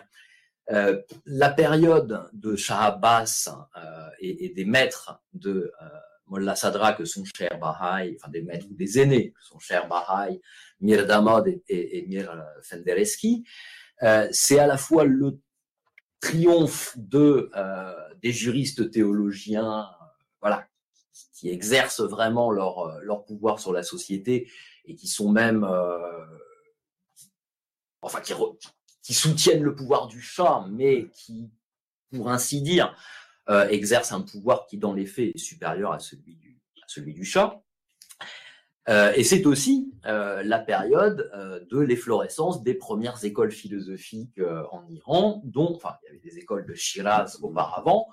Euh, 0.72 1.00
la 1.24 1.50
période 1.50 2.28
de 2.32 2.56
Shah 2.56 2.86
Abbas 2.86 3.48
euh, 3.76 4.08
et, 4.18 4.48
des 4.48 4.64
maîtres 4.64 5.22
de 5.32 5.72
euh, 5.80 5.88
Mollah 6.26 6.56
Sadra 6.56 6.92
que 6.92 7.04
sont 7.04 7.24
Cher 7.24 7.58
Bahai, 7.60 8.16
enfin 8.18 8.30
des 8.30 8.42
maîtres 8.42 8.66
ou 8.70 8.74
des 8.74 8.98
aînés 8.98 9.32
que 9.32 9.44
sont 9.44 9.60
Cher 9.60 9.86
Bahai, 9.86 10.40
Mirdamad 10.80 11.46
et, 11.46 11.62
et, 11.68 12.06
Mir 12.06 12.44
Fendereski, 12.62 13.44
c'est 14.32 14.58
à 14.58 14.66
la 14.66 14.76
fois 14.76 15.04
le 15.04 15.38
triomphe 16.20 16.94
de 16.98 17.50
des 18.20 18.32
juristes 18.32 18.90
théologiens, 18.90 19.86
voilà, 20.40 20.66
qui 21.32 21.48
exercent 21.48 22.00
vraiment 22.00 22.50
leur, 22.50 23.00
leur 23.02 23.24
pouvoir 23.24 23.60
sur 23.60 23.72
la 23.72 23.84
société 23.84 24.50
et 24.86 24.94
qui 24.94 25.08
sont 25.08 25.30
même, 25.30 25.64
euh, 25.64 26.26
enfin, 28.02 28.20
qui, 28.20 28.32
qui, 29.07 29.14
soutiennent 29.14 29.62
le 29.62 29.76
pouvoir 29.76 30.09
du 30.09 30.20
chat, 30.20 30.66
mais 30.68 31.09
qui, 31.11 31.48
pour 32.11 32.28
ainsi 32.28 32.61
dire, 32.61 32.96
euh, 33.48 33.68
exercent 33.68 34.11
un 34.11 34.22
pouvoir 34.22 34.66
qui, 34.66 34.78
dans 34.78 34.92
les 34.92 35.07
faits, 35.07 35.36
est 35.36 35.38
supérieur 35.38 35.92
à 35.92 36.00
celui 36.00 36.34
du, 37.14 37.24
chat. 37.24 37.62
Euh, 38.88 39.12
et 39.14 39.22
c'est 39.22 39.46
aussi 39.46 39.92
euh, 40.07 40.42
la 40.42 40.59
période 40.59 41.30
de 41.70 41.78
l'efflorescence 41.78 42.64
des 42.64 42.74
premières 42.74 43.24
écoles 43.24 43.52
philosophiques 43.52 44.40
en 44.72 44.84
Iran, 44.88 45.40
dont, 45.44 45.76
enfin, 45.76 45.94
il 46.02 46.07
y 46.07 46.09
avait 46.11 46.28
des 46.28 46.38
écoles 46.38 46.66
de 46.66 46.74
Shiraz 46.74 47.38
auparavant. 47.42 48.09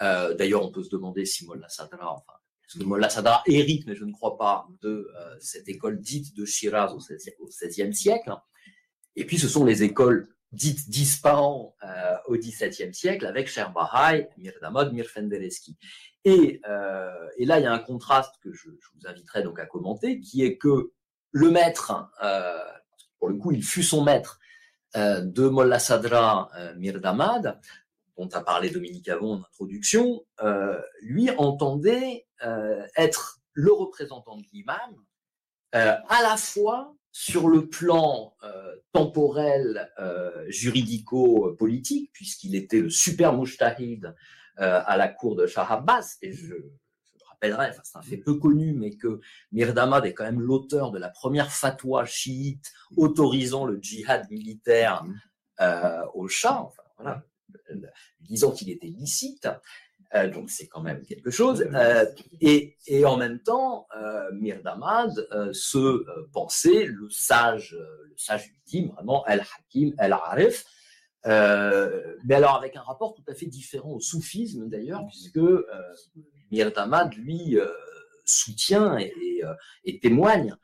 D'ailleurs, 0.00 0.64
on 0.64 0.70
peut 0.70 0.82
se 0.82 0.90
demander 0.90 1.26
si 1.26 1.46
Mollah 1.46 1.68
Sadra, 1.68 2.14
enfin, 2.14 2.38
parce 2.62 2.78
que 2.78 2.84
Mollah 2.84 3.10
Sadra 3.10 3.42
hérite, 3.46 3.86
mais 3.86 3.94
je 3.94 4.06
ne 4.06 4.12
crois 4.12 4.38
pas, 4.38 4.66
de 4.80 5.06
cette 5.40 5.68
école 5.68 6.00
dite 6.00 6.34
de 6.34 6.46
Shiraz 6.46 6.94
au 6.94 7.46
XVIe 7.46 7.94
siècle. 7.94 8.32
Et 9.16 9.24
puis 9.24 9.38
ce 9.38 9.48
sont 9.48 9.64
les 9.64 9.82
écoles 9.82 10.28
dites 10.52 10.90
disparant 10.90 11.76
euh, 11.84 12.16
au 12.26 12.36
XVIIe 12.36 12.92
siècle 12.92 13.26
avec 13.26 13.48
Sher 13.48 13.72
Bahai, 13.72 14.28
Mir 14.36 14.52
euh, 16.26 17.28
et, 17.36 17.46
là, 17.46 17.58
il 17.58 17.62
y 17.62 17.66
a 17.66 17.72
un 17.72 17.78
contraste 17.78 18.34
que 18.42 18.52
je, 18.52 18.68
vous 18.68 19.06
inviterai 19.06 19.42
donc 19.42 19.58
à 19.58 19.66
commenter, 19.66 20.20
qui 20.20 20.44
est 20.44 20.58
que 20.58 20.92
le 21.32 21.50
maître, 21.50 22.10
euh, 22.22 22.58
pour 23.18 23.28
le 23.28 23.36
coup, 23.36 23.52
il 23.52 23.64
fut 23.64 23.82
son 23.82 24.02
maître 24.02 24.38
euh, 24.96 25.20
de 25.20 25.48
Mollah 25.48 25.78
Sadra, 25.78 26.50
Mir 26.76 27.00
Damad, 27.00 27.58
dont 28.18 28.28
a 28.32 28.40
parlé 28.40 28.70
Dominique 28.70 29.08
Avon 29.08 29.34
en 29.34 29.38
introduction, 29.38 30.26
lui 31.00 31.30
entendait 31.30 32.26
être 32.96 33.40
le 33.54 33.72
représentant 33.72 34.36
de 34.36 34.44
l'imam, 34.52 34.94
à 35.72 36.22
la 36.22 36.36
fois 36.36 36.94
sur 37.12 37.48
le 37.48 37.68
plan 37.68 38.36
temporel, 38.92 39.90
juridico-politique, 40.48 42.10
puisqu'il 42.12 42.54
était 42.54 42.80
le 42.80 42.90
super 42.90 43.36
mujtahid 43.36 44.14
à 44.56 44.96
la 44.96 45.08
cour 45.08 45.36
de 45.36 45.46
Shah 45.46 45.66
Abbas, 45.66 46.16
et 46.22 46.32
je, 46.32 46.46
je 46.46 47.24
rappellerai, 47.28 47.70
enfin, 47.70 47.82
c'est 47.84 47.98
un 47.98 48.02
fait 48.02 48.18
peu 48.18 48.34
connu, 48.34 48.72
mais 48.74 48.96
que 48.96 49.20
Mirdamad 49.52 50.04
est 50.06 50.14
quand 50.14 50.24
même 50.24 50.40
l'auteur 50.40 50.90
de 50.90 50.98
la 50.98 51.08
première 51.08 51.50
fatwa 51.50 52.04
chiite 52.04 52.72
autorisant 52.96 53.64
le 53.64 53.78
djihad 53.80 54.30
militaire 54.30 55.04
euh, 55.60 56.04
au 56.14 56.28
Shah. 56.28 56.60
Enfin, 56.62 56.82
voilà, 56.98 57.24
disant 58.20 58.50
qu'il 58.52 58.70
était 58.70 58.88
licite. 58.88 59.48
Euh, 60.14 60.28
donc 60.28 60.50
c'est 60.50 60.66
quand 60.66 60.82
même 60.82 61.04
quelque 61.04 61.30
chose. 61.30 61.64
Euh, 61.74 62.04
et, 62.40 62.76
et, 62.86 63.04
en 63.04 63.16
même 63.16 63.40
temps, 63.40 63.86
euh, 63.96 64.30
Mirdamad 64.32 65.10
euh, 65.32 65.52
se 65.52 66.04
pensait 66.32 66.84
le 66.84 67.08
sage, 67.10 67.76
le 67.78 68.14
sage 68.16 68.48
ultime, 68.48 68.88
vraiment 68.90 69.24
El-Hakim, 69.26 69.94
El-Arif. 69.98 70.64
mais 71.24 72.34
alors 72.34 72.56
avec 72.56 72.76
un 72.76 72.82
rapport 72.82 73.14
tout 73.14 73.24
à 73.28 73.34
fait 73.34 73.46
différent 73.46 73.92
au 73.92 74.00
soufisme 74.00 74.68
d'ailleurs, 74.68 75.04
puisque 75.06 75.40
Mirdamad, 76.50 77.14
lui, 77.14 77.58
soutient 78.24 78.98
et, 78.98 79.12
et, 79.22 79.42
et 79.84 80.00
témoigne 80.00 80.56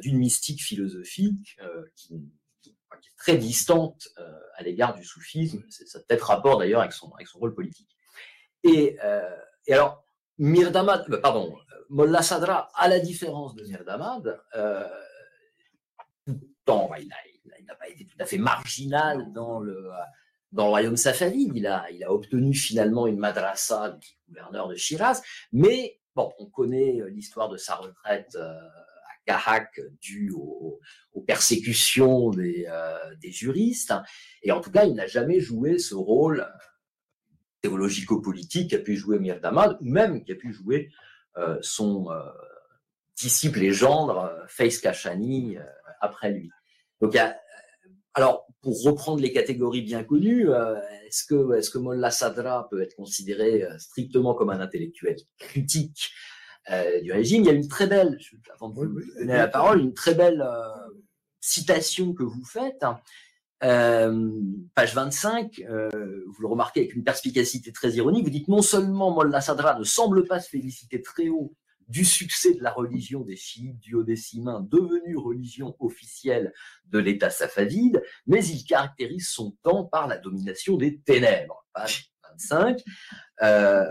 d'une 0.00 0.18
mystique 0.18 0.62
philosophique 0.62 1.58
qui 1.96 2.22
qui 2.62 3.08
est 3.08 3.16
très 3.16 3.36
distante 3.36 4.08
euh, 4.18 4.38
à 4.56 4.62
l'égard 4.62 4.94
du 4.94 5.04
soufisme. 5.04 5.62
C'est 5.68 6.06
peut-être 6.06 6.26
rapport 6.26 6.58
d'ailleurs 6.58 6.80
avec 6.80 6.92
son, 6.92 7.10
avec 7.12 7.26
son 7.26 7.38
rôle 7.38 7.54
politique. 7.54 7.96
Et, 8.64 8.96
euh, 9.04 9.36
et 9.66 9.74
alors, 9.74 10.04
Mirdamad, 10.38 11.04
euh, 11.10 11.20
pardon, 11.20 11.56
Mollah 11.88 12.22
Sadra, 12.22 12.70
à 12.74 12.88
la 12.88 13.00
différence 13.00 13.54
de 13.54 13.64
Mirdamad, 13.64 14.40
euh, 14.56 14.88
temps, 16.64 16.90
il 16.98 17.08
n'a 17.66 17.74
pas 17.74 17.88
été 17.88 18.06
tout 18.06 18.16
à 18.18 18.24
fait 18.24 18.38
marginal 18.38 19.32
dans 19.32 19.60
le, 19.60 19.90
dans 20.52 20.64
le 20.64 20.70
royaume 20.70 20.96
safavid. 20.96 21.52
Il 21.54 21.66
a, 21.66 21.90
il 21.90 22.04
a 22.04 22.12
obtenu 22.12 22.54
finalement 22.54 23.06
une 23.06 23.18
madrasa 23.18 23.90
du 23.90 24.08
gouverneur 24.28 24.68
de 24.68 24.76
Shiraz, 24.76 25.22
mais 25.52 26.00
bon, 26.14 26.32
on 26.38 26.46
connaît 26.46 27.00
l'histoire 27.08 27.48
de 27.48 27.56
sa 27.56 27.76
retraite 27.76 28.36
euh, 28.36 28.54
Kahak 29.26 29.80
dû 30.00 30.32
aux, 30.32 30.80
persécutions 31.26 32.30
des, 32.30 32.66
euh, 32.68 33.14
des, 33.20 33.30
juristes. 33.30 33.94
Et 34.42 34.50
en 34.50 34.60
tout 34.60 34.70
cas, 34.70 34.84
il 34.84 34.94
n'a 34.94 35.06
jamais 35.06 35.40
joué 35.40 35.78
ce 35.78 35.94
rôle 35.94 36.48
théologico-politique 37.62 38.70
qu'a 38.70 38.78
pu 38.78 38.96
jouer 38.96 39.18
Mirdamad, 39.18 39.78
ou 39.80 39.84
même 39.84 40.24
qu'a 40.24 40.34
pu 40.34 40.52
jouer 40.52 40.90
euh, 41.36 41.58
son 41.62 42.10
euh, 42.10 42.20
disciple 43.16 43.62
et 43.62 43.72
gendre, 43.72 44.30
Faiz 44.48 44.80
Kashani, 44.80 45.56
après 46.00 46.32
lui. 46.32 46.50
Donc, 47.00 47.16
alors, 48.14 48.46
pour 48.60 48.82
reprendre 48.82 49.20
les 49.20 49.32
catégories 49.32 49.82
bien 49.82 50.04
connues, 50.04 50.48
est-ce 51.06 51.24
que, 51.24 51.54
est-ce 51.56 51.70
que 51.70 51.78
Mollah 51.78 52.10
Sadra 52.10 52.68
peut 52.70 52.80
être 52.80 52.96
considéré 52.96 53.66
strictement 53.78 54.34
comme 54.34 54.50
un 54.50 54.60
intellectuel 54.60 55.16
critique 55.38 56.10
euh, 56.70 57.00
du 57.02 57.12
régime? 57.12 57.42
Il 57.42 57.46
y 57.46 57.50
a 57.50 57.52
une 57.52 57.68
très 57.68 57.86
belle, 57.86 58.18
avant 58.54 58.70
de 58.70 58.74
vous 58.74 59.00
donner 59.18 59.34
la 59.34 59.48
parole, 59.48 59.80
une 59.80 59.94
très 59.94 60.14
belle 60.14 60.40
euh, 60.40 60.68
citation 61.40 62.14
que 62.14 62.22
vous 62.22 62.44
faites. 62.44 62.82
Hein. 62.82 62.98
Euh, 63.64 64.30
page 64.74 64.94
25, 64.94 65.60
euh, 65.68 66.24
vous 66.26 66.42
le 66.42 66.48
remarquez 66.48 66.80
avec 66.80 66.94
une 66.94 67.04
perspicacité 67.04 67.72
très 67.72 67.92
ironique, 67.92 68.24
vous 68.24 68.30
dites 68.30 68.48
non 68.48 68.62
seulement 68.62 69.12
Mollah 69.12 69.40
Sadra 69.40 69.78
ne 69.78 69.84
semble 69.84 70.26
pas 70.26 70.40
se 70.40 70.48
féliciter 70.48 71.00
très 71.00 71.28
haut 71.28 71.54
du 71.88 72.04
succès 72.04 72.54
de 72.54 72.62
la 72.62 72.72
religion 72.72 73.20
des 73.20 73.36
chiites 73.36 73.78
duodécimains 73.78 74.60
devenue 74.60 75.16
religion 75.16 75.76
officielle 75.78 76.52
de 76.86 76.98
l'État 76.98 77.30
safavide, 77.30 78.02
mais 78.26 78.44
il 78.44 78.64
caractérise 78.64 79.28
son 79.28 79.52
temps 79.62 79.84
par 79.84 80.08
la 80.08 80.18
domination 80.18 80.76
des 80.76 80.98
ténèbres. 81.00 81.66
Page 81.72 82.12
25. 82.40 82.82
Euh, 83.42 83.84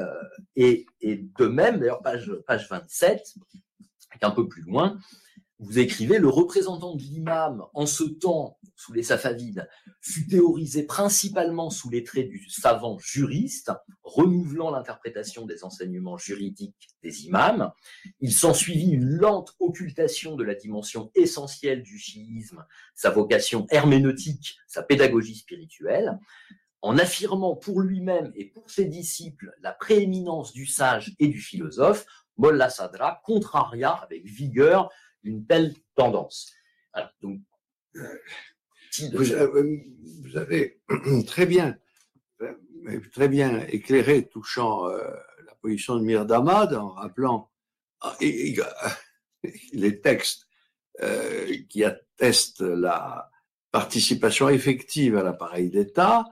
et, 0.55 0.85
et, 1.01 1.17
de 1.37 1.45
même, 1.45 1.79
d'ailleurs, 1.79 2.01
page, 2.01 2.31
page 2.47 2.67
27, 2.69 3.35
un 4.23 4.31
peu 4.31 4.47
plus 4.47 4.63
loin, 4.63 4.99
vous 5.61 5.77
écrivez 5.77 6.17
le 6.17 6.27
représentant 6.27 6.95
de 6.95 7.01
l'imam 7.03 7.63
en 7.75 7.85
ce 7.85 8.03
temps, 8.03 8.57
sous 8.75 8.93
les 8.93 9.03
Safavides, 9.03 9.69
fut 10.01 10.27
théorisé 10.27 10.83
principalement 10.83 11.69
sous 11.69 11.91
les 11.91 12.03
traits 12.03 12.27
du 12.29 12.49
savant 12.49 12.97
juriste, 12.97 13.71
renouvelant 14.01 14.71
l'interprétation 14.71 15.45
des 15.45 15.63
enseignements 15.63 16.17
juridiques 16.17 16.89
des 17.03 17.25
imams. 17.25 17.71
Il 18.21 18.33
s'ensuivit 18.33 18.89
une 18.89 19.05
lente 19.05 19.55
occultation 19.59 20.35
de 20.35 20.43
la 20.43 20.55
dimension 20.55 21.11
essentielle 21.13 21.83
du 21.83 21.99
chiisme, 21.99 22.65
sa 22.95 23.11
vocation 23.11 23.67
herméneutique, 23.69 24.57
sa 24.67 24.81
pédagogie 24.81 25.35
spirituelle 25.35 26.17
en 26.81 26.97
affirmant 26.97 27.55
pour 27.55 27.81
lui-même 27.81 28.31
et 28.35 28.45
pour 28.45 28.71
ses 28.71 28.85
disciples 28.85 29.53
la 29.61 29.71
prééminence 29.71 30.51
du 30.51 30.65
sage 30.65 31.13
et 31.19 31.27
du 31.27 31.39
philosophe, 31.39 32.07
Molla 32.37 32.71
Sadra 32.71 33.21
contraria 33.23 33.91
avec 33.91 34.25
vigueur 34.25 34.89
une 35.23 35.45
telle 35.45 35.73
tendance. 35.95 36.51
donc, 37.21 37.39
vous, 39.13 40.37
avez 40.37 40.81
très 41.27 41.45
bien, 41.45 41.77
très 43.11 43.27
bien 43.27 43.59
éclairé 43.67 44.27
touchant 44.27 44.89
euh, 44.89 45.03
la 45.45 45.55
position 45.61 45.95
de 45.95 46.03
Mirdamad 46.03 46.73
en 46.73 46.89
rappelant 46.89 47.51
ah, 48.01 48.17
les 49.73 50.01
textes 50.01 50.47
euh, 51.01 51.55
qui 51.69 51.83
attestent 51.83 52.61
la 52.61 53.29
participation 53.71 54.49
effective 54.49 55.15
à 55.15 55.23
l'appareil 55.23 55.69
d'État, 55.69 56.25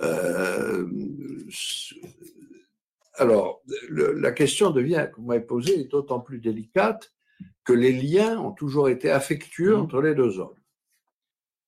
euh, 0.00 0.86
alors, 3.14 3.62
le, 3.88 4.12
la 4.12 4.30
question 4.30 4.70
devient, 4.70 5.08
que 5.10 5.20
vous 5.20 5.26
m'avez 5.26 5.44
posée, 5.44 5.80
est 5.80 5.90
d'autant 5.90 6.20
plus 6.20 6.38
délicate 6.38 7.12
que 7.64 7.74
les 7.74 7.92
liens 7.92 8.38
ont 8.38 8.52
toujours 8.52 8.88
été 8.88 9.10
affectueux 9.10 9.76
mmh. 9.76 9.80
entre 9.80 10.00
les 10.00 10.14
deux 10.14 10.38
hommes. 10.38 10.56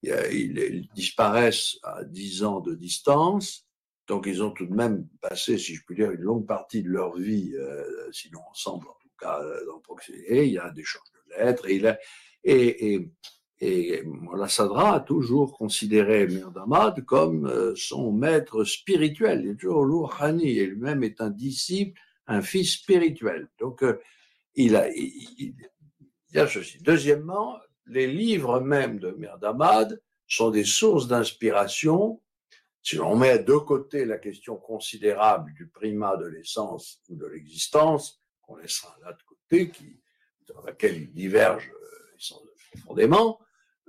ils, 0.02 0.88
disparaissent 0.94 1.78
à 1.82 2.04
10 2.04 2.44
ans 2.44 2.60
de 2.60 2.74
distance, 2.74 3.66
donc 4.08 4.24
ils 4.26 4.42
ont 4.42 4.50
tout 4.50 4.66
de 4.66 4.74
même 4.74 5.06
passé, 5.20 5.58
si 5.58 5.74
je 5.74 5.84
puis 5.84 5.94
dire, 5.94 6.10
une 6.10 6.22
longue 6.22 6.46
partie 6.46 6.82
de 6.82 6.88
leur 6.88 7.16
vie, 7.16 7.52
euh, 7.54 7.84
sinon 8.12 8.40
ensemble 8.50 8.88
en 8.88 8.96
tout 9.00 9.10
cas, 9.20 9.40
euh, 9.42 9.66
dans 9.66 9.78
proximité. 9.80 10.46
Il 10.46 10.54
y 10.54 10.58
a 10.58 10.70
des 10.70 10.80
échanges 10.80 11.02
de 11.12 11.44
lettres, 11.44 11.68
et, 11.68 11.76
il 11.76 11.86
a, 11.86 11.98
et, 12.42 12.94
et, 12.94 13.12
et 13.60 14.02
Sadra 14.48 14.94
a 14.94 15.00
toujours 15.00 15.56
considéré 15.56 16.26
Mirdamad 16.26 17.04
comme 17.04 17.46
euh, 17.46 17.74
son 17.76 18.10
maître 18.10 18.64
spirituel. 18.64 19.42
Il 19.44 19.50
est 19.50 19.56
toujours 19.56 19.84
l'Urhani, 19.84 20.58
et 20.58 20.66
lui-même 20.66 21.04
est 21.04 21.20
un 21.20 21.30
disciple, 21.30 22.00
un 22.26 22.40
fils 22.40 22.72
spirituel. 22.72 23.50
Donc, 23.60 23.84
il, 24.55 24.76
a, 24.76 24.88
il, 24.90 25.55
y 26.32 26.38
a 26.38 26.46
ceci. 26.46 26.82
Deuxièmement, 26.82 27.59
les 27.86 28.07
livres 28.07 28.61
même 28.61 28.98
de 28.98 29.11
Mirdamad 29.12 30.01
sont 30.26 30.51
des 30.51 30.64
sources 30.64 31.09
d'inspiration. 31.09 32.20
Si 32.82 32.96
l'on 32.96 33.16
met 33.16 33.40
de 33.40 33.57
côté 33.57 34.05
la 34.05 34.18
question 34.18 34.57
considérable 34.57 35.53
du 35.55 35.66
primat 35.68 36.16
de 36.16 36.26
l'essence 36.26 37.03
ou 37.09 37.16
de 37.16 37.26
l'existence, 37.26 38.22
qu'on 38.42 38.57
laissera 38.57 38.96
là 39.03 39.12
de 39.12 39.22
côté, 39.22 39.70
qui, 39.70 40.01
dans 40.48 40.62
laquelle 40.62 40.96
ils 40.96 41.12
divergent 41.12 41.70
euh, 41.70 42.36
profondément, 42.72 43.40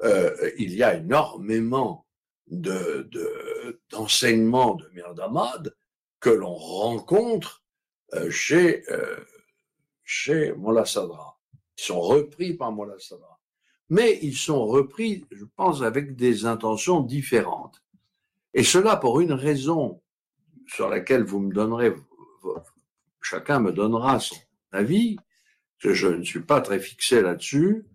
euh, 0.03 0.51
il 0.57 0.74
y 0.74 0.84
a 0.84 0.95
énormément 0.95 2.07
de, 2.47 3.09
d'enseignements 3.89 4.76
de, 4.76 4.89
Mirdamad 4.89 5.76
que 6.20 6.30
l'on 6.30 6.53
rencontre 6.53 7.64
euh, 8.14 8.30
chez, 8.30 8.84
chez 10.14 10.53
Sadra. 10.86 11.39
Ils 11.78 11.84
sont 11.84 12.01
repris 12.01 12.53
par 12.53 12.76
Sadra 12.99 13.39
mais 13.89 14.20
ils 14.22 14.36
sont 14.36 14.66
repris, 14.66 15.26
je 15.32 15.45
pense, 15.55 15.82
avec 15.82 16.16
des 16.16 16.45
intentions 16.45 17.01
différentes. 17.01 17.82
Et 18.53 18.64
cela 18.64 18.97
pour 18.97 19.22
une 19.22 19.34
raison 19.34 20.01
sur 20.68 20.89
laquelle 20.89 21.24
vous 21.24 21.39
me 21.39 21.53
donnerez, 21.53 21.93
chacun 23.22 23.59
me 23.59 23.72
donnera 23.72 24.20
son 24.20 24.38
avis, 24.72 25.18
que 25.80 25.93
je 25.93 26.07
ne 26.07 26.24
suis 26.24 26.41
pas 26.41 26.62
très 26.62 26.80
fixé 26.80 27.22
là-dessus, 27.22 27.86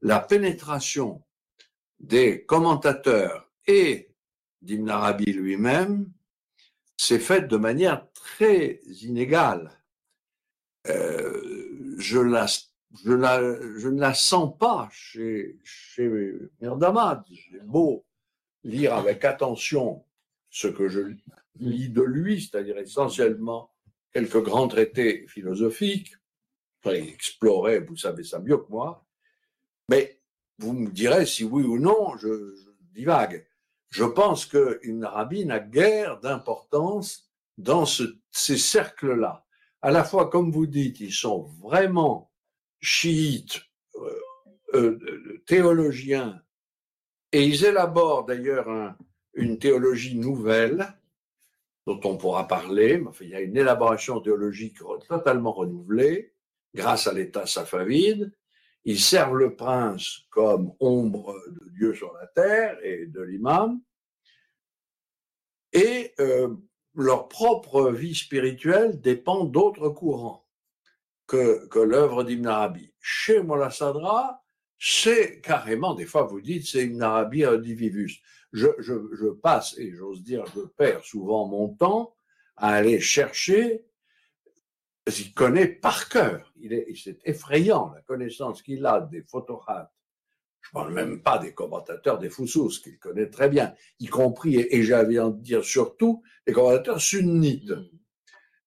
la 0.00 0.20
pénétration 0.20 1.22
des 1.98 2.44
commentateurs 2.44 3.50
et 3.66 4.10
d'Ibn 4.62 4.90
Arabi 4.90 5.32
lui-même 5.32 6.12
s'est 6.96 7.20
faite 7.20 7.48
de 7.48 7.56
manière 7.56 8.10
très 8.12 8.80
inégale. 9.02 9.70
Euh, 10.88 11.47
je 11.98 12.18
ne 12.18 14.00
la 14.00 14.14
sens 14.14 14.56
pas 14.58 14.88
chez, 14.90 15.58
chez 15.64 16.08
Mirdamad. 16.60 17.22
J'ai 17.30 17.60
beau 17.60 18.04
lire 18.64 18.94
avec 18.94 19.24
attention 19.24 20.04
ce 20.50 20.68
que 20.68 20.88
je 20.88 21.00
lis 21.60 21.90
de 21.90 22.02
lui, 22.02 22.40
c'est-à-dire 22.40 22.78
essentiellement 22.78 23.70
quelques 24.12 24.42
grands 24.42 24.68
traités 24.68 25.26
philosophiques, 25.28 26.14
explorer, 26.96 27.80
vous 27.80 27.96
savez 27.96 28.24
ça 28.24 28.38
mieux 28.38 28.58
que 28.58 28.70
moi, 28.70 29.04
mais 29.88 30.20
vous 30.58 30.72
me 30.72 30.90
direz 30.90 31.26
si 31.26 31.44
oui 31.44 31.62
ou 31.64 31.78
non, 31.78 32.16
je, 32.16 32.54
divague. 32.92 33.46
Je 33.90 34.04
pense 34.04 34.44
qu'une 34.44 35.04
Arabi 35.04 35.46
n'a 35.46 35.60
guère 35.60 36.18
d'importance 36.20 37.30
dans 37.56 37.86
ce, 37.86 38.02
ces 38.30 38.58
cercles-là. 38.58 39.44
À 39.88 39.90
la 39.90 40.04
fois, 40.04 40.28
comme 40.28 40.50
vous 40.50 40.66
dites, 40.66 41.00
ils 41.00 41.14
sont 41.14 41.44
vraiment 41.62 42.30
chiites, 42.78 43.62
euh, 43.94 44.20
euh, 44.74 45.42
théologiens, 45.46 46.42
et 47.32 47.46
ils 47.46 47.64
élaborent 47.64 48.26
d'ailleurs 48.26 48.94
une 49.32 49.58
théologie 49.58 50.18
nouvelle 50.18 50.92
dont 51.86 51.98
on 52.04 52.18
pourra 52.18 52.46
parler. 52.46 53.02
Il 53.22 53.30
y 53.30 53.34
a 53.34 53.40
une 53.40 53.56
élaboration 53.56 54.20
théologique 54.20 54.76
totalement 55.08 55.52
renouvelée 55.52 56.34
grâce 56.74 57.06
à 57.06 57.14
l'État 57.14 57.46
safavide. 57.46 58.30
Ils 58.84 59.00
servent 59.00 59.38
le 59.38 59.56
prince 59.56 60.18
comme 60.28 60.74
ombre 60.80 61.34
de 61.48 61.70
Dieu 61.70 61.94
sur 61.94 62.12
la 62.12 62.26
terre 62.26 62.76
et 62.82 63.06
de 63.06 63.22
l'imam. 63.22 63.80
Et 65.72 66.12
euh, 66.20 66.54
leur 66.98 67.28
propre 67.28 67.90
vie 67.90 68.14
spirituelle 68.14 69.00
dépend 69.00 69.44
d'autres 69.44 69.88
courants 69.88 70.46
que, 71.26 71.66
que 71.68 71.78
l'œuvre 71.78 72.24
d'Ibn 72.24 72.46
Arabi. 72.46 72.92
Chez 73.00 73.40
Molla 73.42 73.70
Sadra, 73.70 74.42
c'est 74.78 75.40
carrément, 75.40 75.94
des 75.94 76.06
fois 76.06 76.24
vous 76.24 76.40
dites, 76.40 76.66
c'est 76.66 76.84
Ibn 76.84 77.02
Arabi 77.02 77.46
redivivus. 77.46 78.20
Je, 78.52 78.68
je, 78.78 79.30
passe, 79.30 79.78
et 79.78 79.92
j'ose 79.92 80.22
dire, 80.22 80.44
je 80.54 80.62
perds 80.62 81.04
souvent 81.04 81.46
mon 81.46 81.68
temps 81.68 82.14
à 82.56 82.70
aller 82.70 82.98
chercher, 82.98 83.84
qu'il 85.06 85.32
connaît 85.34 85.68
par 85.68 86.08
cœur. 86.08 86.52
Il 86.56 86.72
est, 86.72 86.94
c'est 86.96 87.18
effrayant 87.24 87.92
la 87.94 88.00
connaissance 88.02 88.62
qu'il 88.62 88.84
a 88.86 89.00
des 89.00 89.22
photographes. 89.22 89.92
Je 90.68 90.72
parle 90.74 90.92
même 90.92 91.22
pas 91.22 91.38
des 91.38 91.54
commentateurs 91.54 92.18
des 92.18 92.28
Foussous, 92.28 92.82
qu'il 92.82 92.98
connaît 92.98 93.30
très 93.30 93.48
bien, 93.48 93.72
y 94.00 94.06
compris, 94.06 94.56
et, 94.56 94.82
j'avais 94.82 95.18
envie 95.18 95.38
de 95.38 95.42
dire 95.42 95.64
surtout, 95.64 96.22
les 96.46 96.52
commentateurs 96.52 97.00
sunnites. 97.00 97.70
Mm. 97.70 97.88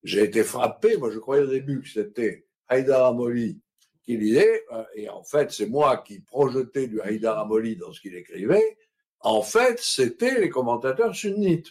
J'ai 0.03 0.23
été 0.23 0.43
frappé, 0.43 0.97
moi 0.97 1.11
je 1.11 1.19
croyais 1.19 1.43
au 1.43 1.47
début 1.47 1.81
que 1.81 1.87
c'était 1.87 2.47
Haïdar 2.67 3.05
Amoli 3.05 3.61
qui 4.03 4.17
lisait, 4.17 4.65
euh, 4.71 4.83
et 4.95 5.09
en 5.09 5.23
fait, 5.23 5.51
c'est 5.51 5.67
moi 5.67 5.97
qui 5.97 6.21
projetais 6.21 6.87
du 6.87 6.99
Haïdar 7.01 7.37
Amoli 7.37 7.75
dans 7.75 7.93
ce 7.93 8.01
qu'il 8.01 8.15
écrivait. 8.15 8.79
En 9.19 9.43
fait, 9.43 9.79
c'était 9.79 10.39
les 10.39 10.49
commentateurs 10.49 11.15
sunnites. 11.15 11.67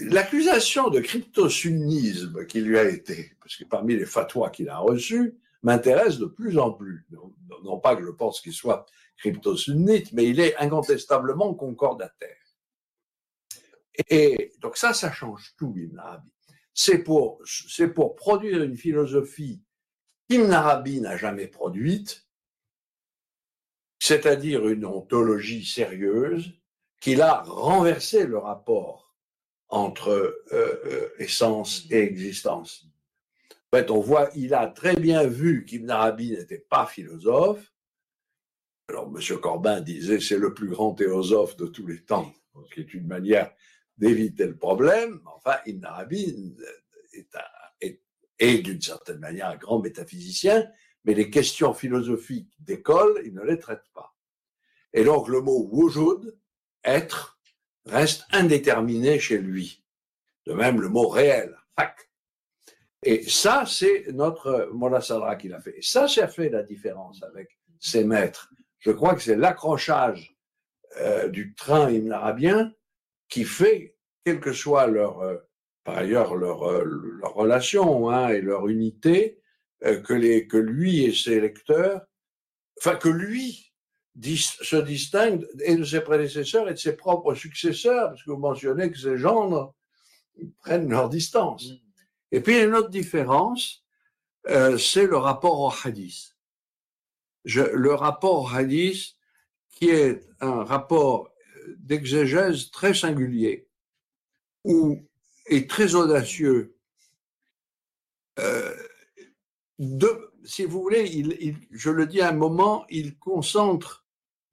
L'accusation 0.00 0.90
de 0.90 0.98
crypto-sunnisme 0.98 2.46
qui 2.46 2.62
lui 2.62 2.76
a 2.76 2.88
été, 2.88 3.36
parce 3.40 3.54
que 3.54 3.64
parmi 3.64 3.94
les 3.94 4.06
fatwas 4.06 4.50
qu'il 4.50 4.68
a 4.68 4.78
reçus, 4.78 5.38
m'intéresse 5.62 6.18
de 6.18 6.26
plus 6.26 6.58
en 6.58 6.72
plus. 6.72 7.06
Non, 7.64 7.78
pas 7.78 7.96
que 7.96 8.04
je 8.04 8.10
pense 8.10 8.40
qu'il 8.40 8.52
soit 8.52 8.86
crypto-sunnite, 9.18 10.12
mais 10.12 10.24
il 10.24 10.40
est 10.40 10.56
incontestablement 10.58 11.54
concordataire. 11.54 12.36
Et 14.10 14.52
donc 14.60 14.76
ça, 14.76 14.92
ça 14.92 15.10
change 15.10 15.54
tout, 15.56 15.74
Ibn 15.76 15.98
Arabi 15.98 16.30
c'est 16.76 16.98
pour, 16.98 17.40
c'est 17.46 17.88
pour 17.88 18.14
produire 18.14 18.62
une 18.62 18.76
philosophie 18.76 19.62
qu'Ibn 20.28 20.52
Arabi 20.52 21.00
n'a 21.00 21.16
jamais 21.16 21.46
produite, 21.46 22.28
c'est-à-dire 23.98 24.68
une 24.68 24.84
ontologie 24.84 25.64
sérieuse, 25.64 26.52
qu'il 27.00 27.22
a 27.22 27.42
renversé 27.44 28.26
le 28.26 28.36
rapport 28.36 29.16
entre 29.68 30.10
euh, 30.10 30.44
euh, 30.52 31.08
essence 31.18 31.86
et 31.90 31.98
existence. 31.98 32.86
En 33.72 33.78
fait, 33.78 33.90
on 33.90 34.00
voit, 34.00 34.30
il 34.34 34.54
a 34.54 34.68
très 34.68 34.96
bien 34.96 35.26
vu 35.26 35.64
qu'Ibn 35.64 35.90
Arabi 35.90 36.32
n'était 36.32 36.64
pas 36.70 36.86
philosophe. 36.86 37.72
Alors, 38.88 39.12
M. 39.12 39.38
Corbin 39.40 39.80
disait 39.80 40.20
c'est 40.20 40.38
le 40.38 40.54
plus 40.54 40.68
grand 40.68 40.94
théosophe 40.94 41.56
de 41.56 41.66
tous 41.66 41.86
les 41.86 42.02
temps, 42.04 42.32
ce 42.54 42.74
qui 42.74 42.80
est 42.80 42.94
une 42.94 43.06
manière 43.06 43.52
d'éviter 43.98 44.46
le 44.46 44.56
problème. 44.56 45.20
Enfin, 45.34 45.56
Ibn 45.66 45.84
Arabi 45.84 46.54
est, 47.12 48.00
est, 48.38 48.58
d'une 48.58 48.80
certaine 48.80 49.18
manière 49.18 49.48
un 49.48 49.56
grand 49.56 49.80
métaphysicien, 49.80 50.70
mais 51.04 51.14
les 51.14 51.30
questions 51.30 51.74
philosophiques 51.74 52.52
d'école, 52.60 53.20
il 53.24 53.34
ne 53.34 53.42
les 53.42 53.58
traite 53.58 53.84
pas. 53.94 54.14
Et 54.92 55.04
donc 55.04 55.28
le 55.28 55.40
mot 55.40 55.68
wujud, 55.72 56.38
être, 56.84 57.38
reste 57.84 58.24
indéterminé 58.30 59.18
chez 59.18 59.38
lui. 59.38 59.84
De 60.46 60.52
même 60.52 60.80
le 60.80 60.88
mot 60.88 61.08
réel, 61.08 61.56
hak. 61.76 62.05
Et 63.08 63.22
ça, 63.22 63.62
c'est 63.68 64.06
notre 64.12 64.68
Mola 64.72 65.00
Sadra 65.00 65.36
qui 65.36 65.46
l'a 65.46 65.60
fait. 65.60 65.78
Et 65.78 65.82
ça, 65.82 66.08
ça 66.08 66.26
fait 66.26 66.48
la 66.48 66.64
différence 66.64 67.22
avec 67.22 67.56
ses 67.78 68.02
maîtres. 68.02 68.52
Je 68.80 68.90
crois 68.90 69.14
que 69.14 69.22
c'est 69.22 69.36
l'accrochage 69.36 70.36
euh, 70.96 71.28
du 71.28 71.54
train 71.54 71.88
hymne 71.88 72.10
arabien 72.10 72.72
qui 73.28 73.44
fait 73.44 73.94
quelle 74.24 74.40
que 74.40 74.52
soit 74.52 74.88
leur, 74.88 75.20
euh, 75.20 75.36
par 75.84 75.98
ailleurs, 75.98 76.34
leur, 76.34 76.64
euh, 76.68 76.82
leur 76.84 77.32
relation 77.34 78.10
hein, 78.10 78.30
et 78.30 78.40
leur 78.40 78.66
unité, 78.66 79.40
que, 79.80 80.56
lui 80.56 81.04
et 81.04 81.12
ses 81.12 81.40
lecteurs, 81.40 82.00
enfin 82.78 82.96
que 82.96 83.10
lui 83.10 83.72
se 84.20 84.76
distingue 84.76 85.46
et 85.60 85.76
de 85.76 85.84
ses 85.84 86.00
prédécesseurs 86.00 86.68
et 86.68 86.72
de 86.72 86.78
ses 86.78 86.96
propres 86.96 87.34
successeurs, 87.34 88.08
parce 88.08 88.24
que 88.24 88.32
vous 88.32 88.38
mentionnez 88.38 88.90
que 88.90 88.98
ces 88.98 89.16
gens 89.16 89.72
prennent 90.58 90.88
leur 90.88 91.08
distance. 91.08 91.70
Et 92.32 92.40
puis, 92.40 92.62
une 92.62 92.74
autre 92.74 92.90
différence, 92.90 93.84
c'est 94.78 95.06
le 95.06 95.16
rapport 95.16 95.60
au 95.60 95.70
hadith. 95.84 96.36
Le 97.44 97.94
rapport 97.94 98.44
au 98.44 98.48
hadith, 98.48 99.16
qui 99.70 99.90
est 99.90 100.22
un 100.40 100.64
rapport 100.64 101.30
d'exégèse 101.78 102.70
très 102.70 102.94
singulier 102.94 103.68
où, 104.64 105.00
est 105.46 105.70
très 105.70 105.94
audacieux. 105.94 106.76
Euh, 108.38 108.74
si 110.44 110.64
vous 110.64 110.80
voulez, 110.80 111.08
il, 111.12 111.56
je 111.70 111.90
le 111.90 112.06
dis 112.06 112.20
à 112.20 112.30
un 112.30 112.32
moment, 112.32 112.84
il 112.88 113.16
concentre 113.18 114.04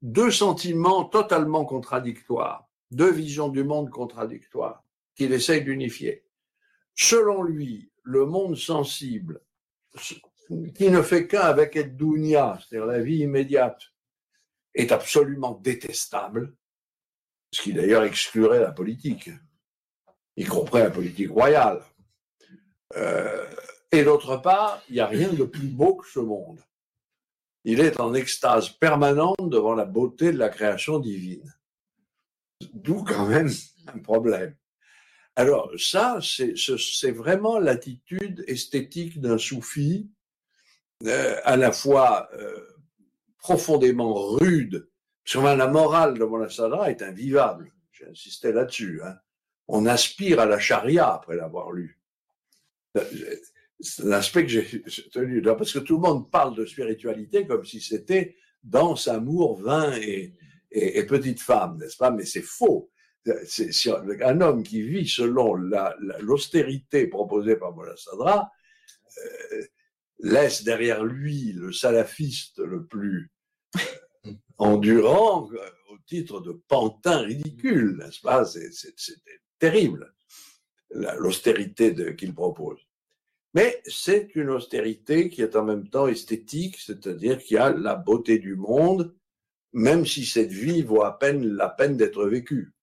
deux 0.02 0.30
sentiments 0.30 1.04
totalement 1.04 1.64
contradictoires, 1.64 2.68
deux 2.90 3.10
visions 3.10 3.48
du 3.48 3.64
monde 3.64 3.90
contradictoires 3.90 4.84
qu'il 5.14 5.32
essaye 5.32 5.62
d'unifier. 5.62 6.23
Selon 6.94 7.42
lui, 7.42 7.90
le 8.02 8.24
monde 8.24 8.56
sensible, 8.56 9.40
qui 10.74 10.90
ne 10.90 11.02
fait 11.02 11.26
qu'un 11.26 11.40
avec 11.40 11.76
Eddunia, 11.76 12.58
c'est-à-dire 12.60 12.86
la 12.86 13.00
vie 13.00 13.18
immédiate, 13.18 13.82
est 14.74 14.92
absolument 14.92 15.52
détestable, 15.52 16.54
ce 17.52 17.62
qui 17.62 17.72
d'ailleurs 17.72 18.04
exclurait 18.04 18.60
la 18.60 18.72
politique, 18.72 19.30
y 20.36 20.44
compris 20.44 20.80
la 20.80 20.90
politique 20.90 21.30
royale. 21.30 21.82
Euh, 22.96 23.46
et 23.92 24.04
d'autre 24.04 24.36
part, 24.36 24.82
il 24.88 24.94
n'y 24.94 25.00
a 25.00 25.06
rien 25.06 25.32
de 25.32 25.44
plus 25.44 25.68
beau 25.68 25.96
que 25.96 26.08
ce 26.08 26.20
monde. 26.20 26.60
Il 27.64 27.80
est 27.80 28.00
en 28.00 28.12
extase 28.12 28.68
permanente 28.68 29.48
devant 29.48 29.74
la 29.74 29.84
beauté 29.84 30.32
de 30.32 30.38
la 30.38 30.48
création 30.48 30.98
divine. 30.98 31.54
D'où 32.72 33.04
quand 33.04 33.26
même 33.26 33.50
un 33.86 33.98
problème. 33.98 34.54
Alors 35.36 35.72
ça, 35.78 36.20
c'est 36.22 37.10
vraiment 37.10 37.58
l'attitude 37.58 38.44
esthétique 38.46 39.20
d'un 39.20 39.38
soufi, 39.38 40.08
euh, 41.06 41.40
à 41.44 41.56
la 41.56 41.72
fois 41.72 42.28
euh, 42.34 42.60
profondément 43.38 44.14
rude. 44.14 44.88
Sur 45.24 45.42
la 45.42 45.66
morale 45.66 46.18
de 46.18 46.24
Monassadra 46.24 46.90
est 46.90 47.02
invivable. 47.02 47.72
J'ai 47.92 48.06
insisté 48.06 48.52
là-dessus. 48.52 49.00
Hein. 49.02 49.16
On 49.68 49.86
aspire 49.86 50.38
à 50.38 50.46
la 50.46 50.58
charia 50.58 51.12
après 51.12 51.36
l'avoir 51.36 51.72
lu. 51.72 51.98
C'est 53.80 54.04
l'aspect 54.04 54.46
que 54.46 54.52
j'ai 54.52 54.82
tenu 55.10 55.40
là, 55.40 55.54
parce 55.54 55.72
que 55.72 55.78
tout 55.80 55.96
le 55.96 56.02
monde 56.02 56.30
parle 56.30 56.54
de 56.54 56.64
spiritualité 56.64 57.46
comme 57.46 57.64
si 57.64 57.80
c'était 57.80 58.36
danse, 58.62 59.08
amour, 59.08 59.60
vin 59.60 59.96
et, 59.96 60.34
et, 60.70 60.98
et 60.98 61.06
petite 61.06 61.40
femme, 61.40 61.78
n'est-ce 61.78 61.96
pas? 61.96 62.10
Mais 62.10 62.24
c'est 62.24 62.42
faux. 62.42 62.90
C'est, 63.46 63.70
un 64.22 64.40
homme 64.42 64.62
qui 64.62 64.82
vit 64.82 65.08
selon 65.08 65.54
l'austérité 65.54 67.06
proposée 67.06 67.56
par 67.56 67.74
Monassadra 67.74 68.50
euh, 69.18 69.62
laisse 70.18 70.62
derrière 70.62 71.04
lui 71.04 71.52
le 71.52 71.72
salafiste 71.72 72.58
le 72.58 72.84
plus 72.84 73.30
endurant 74.58 75.50
euh, 75.52 75.56
au 75.90 75.98
titre 76.06 76.40
de 76.40 76.52
pantin 76.68 77.22
ridicule, 77.22 77.96
n'est-ce 77.98 78.20
pas? 78.20 78.44
C'est 78.44 78.70
terrible, 79.58 80.14
l'austérité 80.90 81.94
qu'il 82.16 82.34
propose. 82.34 82.80
Mais 83.54 83.80
c'est 83.86 84.34
une 84.34 84.50
austérité 84.50 85.30
qui 85.30 85.40
est 85.40 85.56
en 85.56 85.64
même 85.64 85.88
temps 85.88 86.08
esthétique, 86.08 86.76
c'est-à-dire 86.78 87.38
qu'il 87.42 87.54
y 87.54 87.60
a 87.60 87.70
la 87.70 87.94
beauté 87.94 88.38
du 88.38 88.56
monde, 88.56 89.14
même 89.72 90.04
si 90.04 90.26
cette 90.26 90.52
vie 90.52 90.82
vaut 90.82 91.04
à 91.04 91.18
peine 91.18 91.46
la 91.46 91.68
peine 91.68 91.96
d'être 91.96 92.26
vécue. 92.26 92.73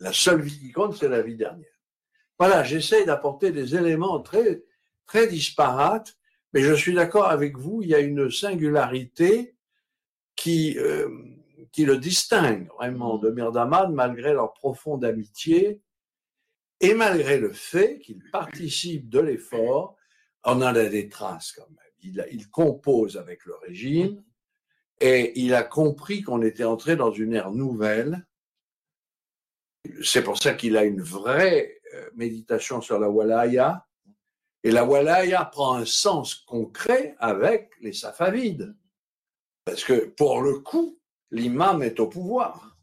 La 0.00 0.12
seule 0.12 0.40
vie 0.40 0.58
qui 0.58 0.72
compte, 0.72 0.96
c'est 0.96 1.08
la 1.08 1.22
vie 1.22 1.36
dernière. 1.36 1.68
Voilà, 2.38 2.64
j'essaie 2.64 3.04
d'apporter 3.04 3.52
des 3.52 3.76
éléments 3.76 4.20
très, 4.20 4.64
très 5.06 5.26
disparates, 5.26 6.16
mais 6.52 6.62
je 6.62 6.72
suis 6.72 6.94
d'accord 6.94 7.26
avec 7.26 7.58
vous, 7.58 7.82
il 7.82 7.90
y 7.90 7.94
a 7.94 8.00
une 8.00 8.30
singularité 8.30 9.54
qui, 10.36 10.78
euh, 10.78 11.08
qui 11.70 11.84
le 11.84 11.98
distingue 11.98 12.68
vraiment 12.78 13.18
de 13.18 13.30
Mirdamad 13.30 13.92
malgré 13.92 14.32
leur 14.32 14.54
profonde 14.54 15.04
amitié 15.04 15.82
et 16.80 16.94
malgré 16.94 17.38
le 17.38 17.52
fait 17.52 17.98
qu'il 17.98 18.22
participe 18.30 19.10
de 19.10 19.20
l'effort, 19.20 19.96
on 20.44 20.62
en 20.62 20.74
a 20.74 20.88
des 20.88 21.08
traces 21.10 21.52
quand 21.52 21.68
même. 21.68 21.76
Il, 22.02 22.26
il 22.32 22.48
compose 22.48 23.18
avec 23.18 23.44
le 23.44 23.54
régime 23.56 24.24
et 25.00 25.38
il 25.38 25.54
a 25.54 25.62
compris 25.62 26.22
qu'on 26.22 26.40
était 26.40 26.64
entré 26.64 26.96
dans 26.96 27.12
une 27.12 27.34
ère 27.34 27.52
nouvelle. 27.52 28.26
C'est 30.02 30.22
pour 30.22 30.38
ça 30.38 30.54
qu'il 30.54 30.76
a 30.76 30.84
une 30.84 31.02
vraie 31.02 31.80
euh, 31.94 32.10
méditation 32.14 32.80
sur 32.80 32.98
la 32.98 33.10
walaya. 33.10 33.86
Et 34.62 34.70
la 34.70 34.84
walaya 34.84 35.44
prend 35.46 35.74
un 35.74 35.86
sens 35.86 36.34
concret 36.34 37.16
avec 37.18 37.70
les 37.80 37.92
safavides. 37.92 38.76
Parce 39.64 39.84
que 39.84 40.06
pour 40.16 40.42
le 40.42 40.58
coup, 40.58 40.98
l'imam 41.30 41.82
est 41.82 42.00
au 42.00 42.08
pouvoir. 42.08 42.78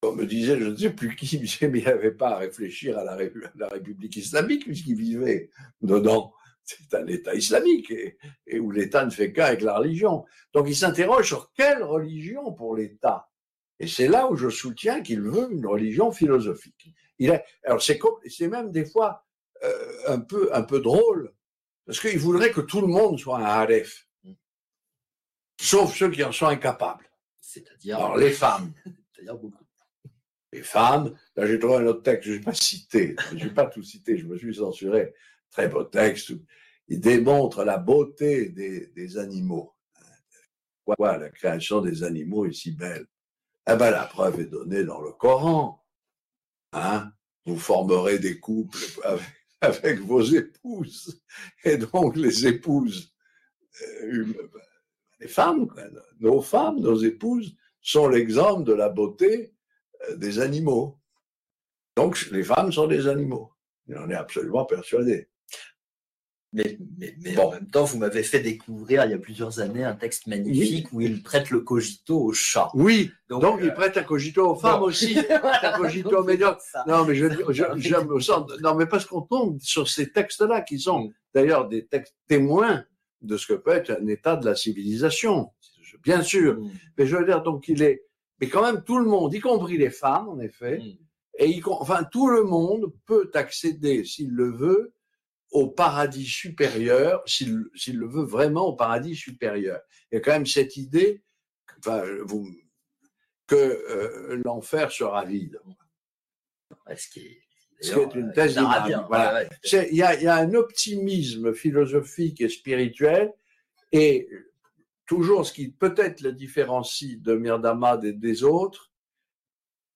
Comme 0.00 0.16
me 0.16 0.26
disait, 0.26 0.58
je 0.58 0.64
ne 0.64 0.76
sais 0.76 0.90
plus 0.90 1.14
qui, 1.14 1.38
mais 1.62 1.78
il 1.78 1.84
n'avait 1.84 2.12
pas 2.12 2.30
à 2.30 2.38
réfléchir 2.38 2.98
à 2.98 3.04
la, 3.04 3.16
République 3.68 4.16
islamique 4.16 4.64
puisqu'il 4.64 4.96
vivait 4.96 5.50
dedans. 5.80 6.34
C'est 6.64 6.94
un 6.94 7.06
État 7.08 7.34
islamique 7.34 7.92
et, 8.46 8.60
où 8.60 8.70
l'État 8.70 9.04
ne 9.04 9.10
fait 9.10 9.32
qu'avec 9.32 9.62
la 9.62 9.78
religion. 9.78 10.24
Donc 10.54 10.66
il 10.68 10.76
s'interroge 10.76 11.26
sur 11.26 11.52
quelle 11.52 11.82
religion 11.82 12.52
pour 12.52 12.76
l'État. 12.76 13.31
Et 13.82 13.88
c'est 13.88 14.06
là 14.06 14.30
où 14.30 14.36
je 14.36 14.48
soutiens 14.48 15.02
qu'il 15.02 15.20
veut 15.20 15.50
une 15.50 15.66
religion 15.66 16.12
philosophique. 16.12 16.94
Il 17.18 17.42
alors 17.64 17.82
c'est, 17.82 17.98
c'est 18.28 18.46
même 18.46 18.70
des 18.70 18.84
fois 18.84 19.26
euh, 19.64 19.96
un, 20.06 20.20
peu, 20.20 20.54
un 20.54 20.62
peu 20.62 20.80
drôle, 20.80 21.34
parce 21.84 21.98
qu'il 21.98 22.18
voudrait 22.20 22.52
que 22.52 22.60
tout 22.60 22.80
le 22.80 22.86
monde 22.86 23.18
soit 23.18 23.38
un 23.38 23.44
Aleph 23.44 24.06
sauf 25.60 25.96
ceux 25.96 26.10
qui 26.10 26.22
en 26.22 26.30
sont 26.30 26.46
incapables. 26.46 27.10
C'est-à-dire 27.40 27.96
Alors, 27.96 28.16
les 28.16 28.30
femmes. 28.30 28.72
C'est-à-dire 29.12 29.36
beaucoup. 29.36 29.64
Les 30.52 30.62
femmes, 30.62 31.16
là 31.34 31.46
j'ai 31.46 31.58
trouvé 31.58 31.76
un 31.76 31.86
autre 31.86 32.02
texte, 32.02 32.28
je 32.28 32.34
ne 32.34 32.38
vais 32.38 32.44
pas 32.44 32.54
citer, 32.54 33.16
je 33.30 33.36
ne 33.36 33.44
vais 33.44 33.54
pas 33.54 33.66
tout 33.66 33.82
citer, 33.82 34.18
je 34.18 34.26
me 34.26 34.36
suis 34.36 34.54
censuré. 34.54 35.12
Très 35.50 35.68
beau 35.68 35.82
texte. 35.82 36.32
Il 36.88 37.00
démontre 37.00 37.64
la 37.64 37.78
beauté 37.78 38.50
des, 38.50 38.88
des 38.88 39.18
animaux. 39.18 39.74
Pourquoi 40.84 41.18
la 41.18 41.30
création 41.30 41.80
des 41.80 42.04
animaux 42.04 42.44
est 42.46 42.52
si 42.52 42.72
belle 42.72 43.06
Eh 43.70 43.76
ben, 43.76 43.90
la 43.90 44.06
preuve 44.06 44.40
est 44.40 44.46
donnée 44.46 44.84
dans 44.84 45.00
le 45.00 45.12
Coran. 45.12 45.84
Hein 46.72 47.12
Vous 47.46 47.58
formerez 47.58 48.18
des 48.18 48.40
couples 48.40 48.78
avec, 49.60 50.00
vos 50.00 50.22
épouses. 50.22 51.22
Et 51.64 51.76
donc, 51.76 52.16
les 52.16 52.46
épouses 52.46 53.12
euh, 54.02 54.26
les 55.20 55.28
femmes, 55.28 55.68
nos 56.20 56.42
femmes, 56.42 56.80
nos 56.80 56.96
épouses 56.96 57.54
sont 57.80 58.08
l'exemple 58.08 58.64
de 58.64 58.72
la 58.72 58.88
beauté 58.88 59.54
euh, 60.08 60.16
des 60.16 60.40
animaux. 60.40 60.98
Donc 61.96 62.28
les 62.30 62.42
femmes 62.42 62.72
sont 62.72 62.86
des 62.86 63.06
animaux. 63.06 63.52
On 63.88 63.96
en 64.02 64.10
est 64.10 64.14
absolument 64.14 64.64
persuadé. 64.64 65.28
Mais, 66.52 66.78
en 67.38 67.50
même 67.50 67.66
temps, 67.68 67.84
vous 67.84 67.96
m'avez 67.96 68.22
fait 68.22 68.40
découvrir 68.40 69.06
il 69.06 69.10
y 69.10 69.14
a 69.14 69.18
plusieurs 69.18 69.60
années 69.60 69.84
un 69.84 69.94
texte 69.94 70.26
magnifique 70.26 70.92
où 70.92 71.00
il 71.00 71.22
prête 71.22 71.50
le 71.50 71.60
cogito 71.60 72.20
aux 72.20 72.32
chats. 72.34 72.68
Oui, 72.74 73.10
donc, 73.30 73.60
il 73.62 73.70
euh, 73.70 73.72
prête 73.72 73.96
un 73.96 74.02
cogito 74.02 74.50
aux 74.50 74.54
femmes 74.54 74.82
aussi, 74.82 75.16
un 75.62 75.72
cogito 75.78 76.14
aux 76.18 76.24
médiocres. 76.24 76.60
Non, 76.86 77.06
mais 77.06 77.14
je, 77.14 77.28
je, 77.48 78.18
sens, 78.20 78.52
non, 78.60 78.74
mais 78.74 78.84
parce 78.84 79.06
qu'on 79.06 79.22
tombe 79.22 79.58
sur 79.60 79.88
ces 79.88 80.12
textes-là 80.12 80.60
qui 80.60 80.78
sont 80.78 81.04
mm. 81.04 81.12
d'ailleurs 81.34 81.68
des 81.68 81.86
textes 81.86 82.16
témoins 82.28 82.84
de 83.22 83.38
ce 83.38 83.46
que 83.46 83.54
peut 83.54 83.70
être 83.70 83.90
un 83.90 84.06
état 84.06 84.36
de 84.36 84.44
la 84.44 84.54
civilisation, 84.54 85.52
bien 86.04 86.22
sûr. 86.22 86.60
Mm. 86.60 86.70
Mais 86.98 87.06
je 87.06 87.16
veux 87.16 87.24
dire, 87.24 87.42
donc 87.42 87.66
il 87.68 87.82
est, 87.82 88.04
mais 88.42 88.48
quand 88.48 88.62
même 88.62 88.82
tout 88.84 88.98
le 88.98 89.06
monde, 89.06 89.32
y 89.32 89.40
compris 89.40 89.78
les 89.78 89.90
femmes, 89.90 90.28
en 90.28 90.38
effet, 90.38 90.80
mm. 90.80 90.96
et 91.38 91.48
y, 91.48 91.62
enfin 91.64 92.04
tout 92.04 92.28
le 92.28 92.42
monde 92.42 92.92
peut 93.06 93.30
accéder, 93.32 94.04
s'il 94.04 94.32
le 94.32 94.50
veut, 94.50 94.92
au 95.52 95.68
paradis 95.68 96.26
supérieur, 96.26 97.22
s'il 97.26 97.70
le 97.86 98.08
veut 98.08 98.24
vraiment 98.24 98.66
au 98.66 98.74
paradis 98.74 99.14
supérieur. 99.14 99.80
Il 100.10 100.16
y 100.16 100.18
a 100.18 100.20
quand 100.20 100.32
même 100.32 100.46
cette 100.46 100.76
idée, 100.76 101.22
enfin, 101.78 102.02
vous, 102.24 102.48
que 103.46 103.54
euh, 103.54 104.40
l'enfer 104.44 104.90
sera 104.90 105.24
vide. 105.24 105.60
Ce 106.96 107.08
qui 107.08 107.38
c'est 107.82 108.14
une 108.14 108.32
thèse 108.32 108.58
Voilà. 109.08 109.44
Il 109.64 109.96
y, 109.96 110.02
a, 110.02 110.36
un 110.36 110.54
optimisme 110.54 111.52
philosophique 111.52 112.40
et 112.40 112.48
spirituel, 112.48 113.32
et 113.90 114.28
toujours 115.06 115.44
ce 115.44 115.52
qui 115.52 115.68
peut-être 115.68 116.20
le 116.20 116.32
différencie 116.32 117.20
de 117.20 117.34
Mirdamad 117.34 118.04
et 118.04 118.12
des 118.12 118.44
autres, 118.44 118.91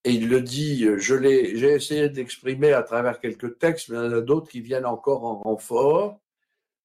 et 0.07 0.13
il 0.13 0.29
le 0.29 0.41
dit, 0.41 0.87
je 0.99 1.17
l'ai, 1.17 1.57
j'ai 1.57 1.73
essayé 1.73 2.09
d'exprimer 2.09 2.73
à 2.73 2.85
travers 2.85 3.19
quelques 3.19 3.59
textes, 3.59 3.89
mais 3.89 3.97
il 3.97 4.05
y 4.05 4.07
en 4.07 4.13
a 4.13 4.21
d'autres 4.21 4.49
qui 4.49 4.61
viennent 4.61 4.87
encore 4.87 5.25
en 5.25 5.41
renfort. 5.41 6.21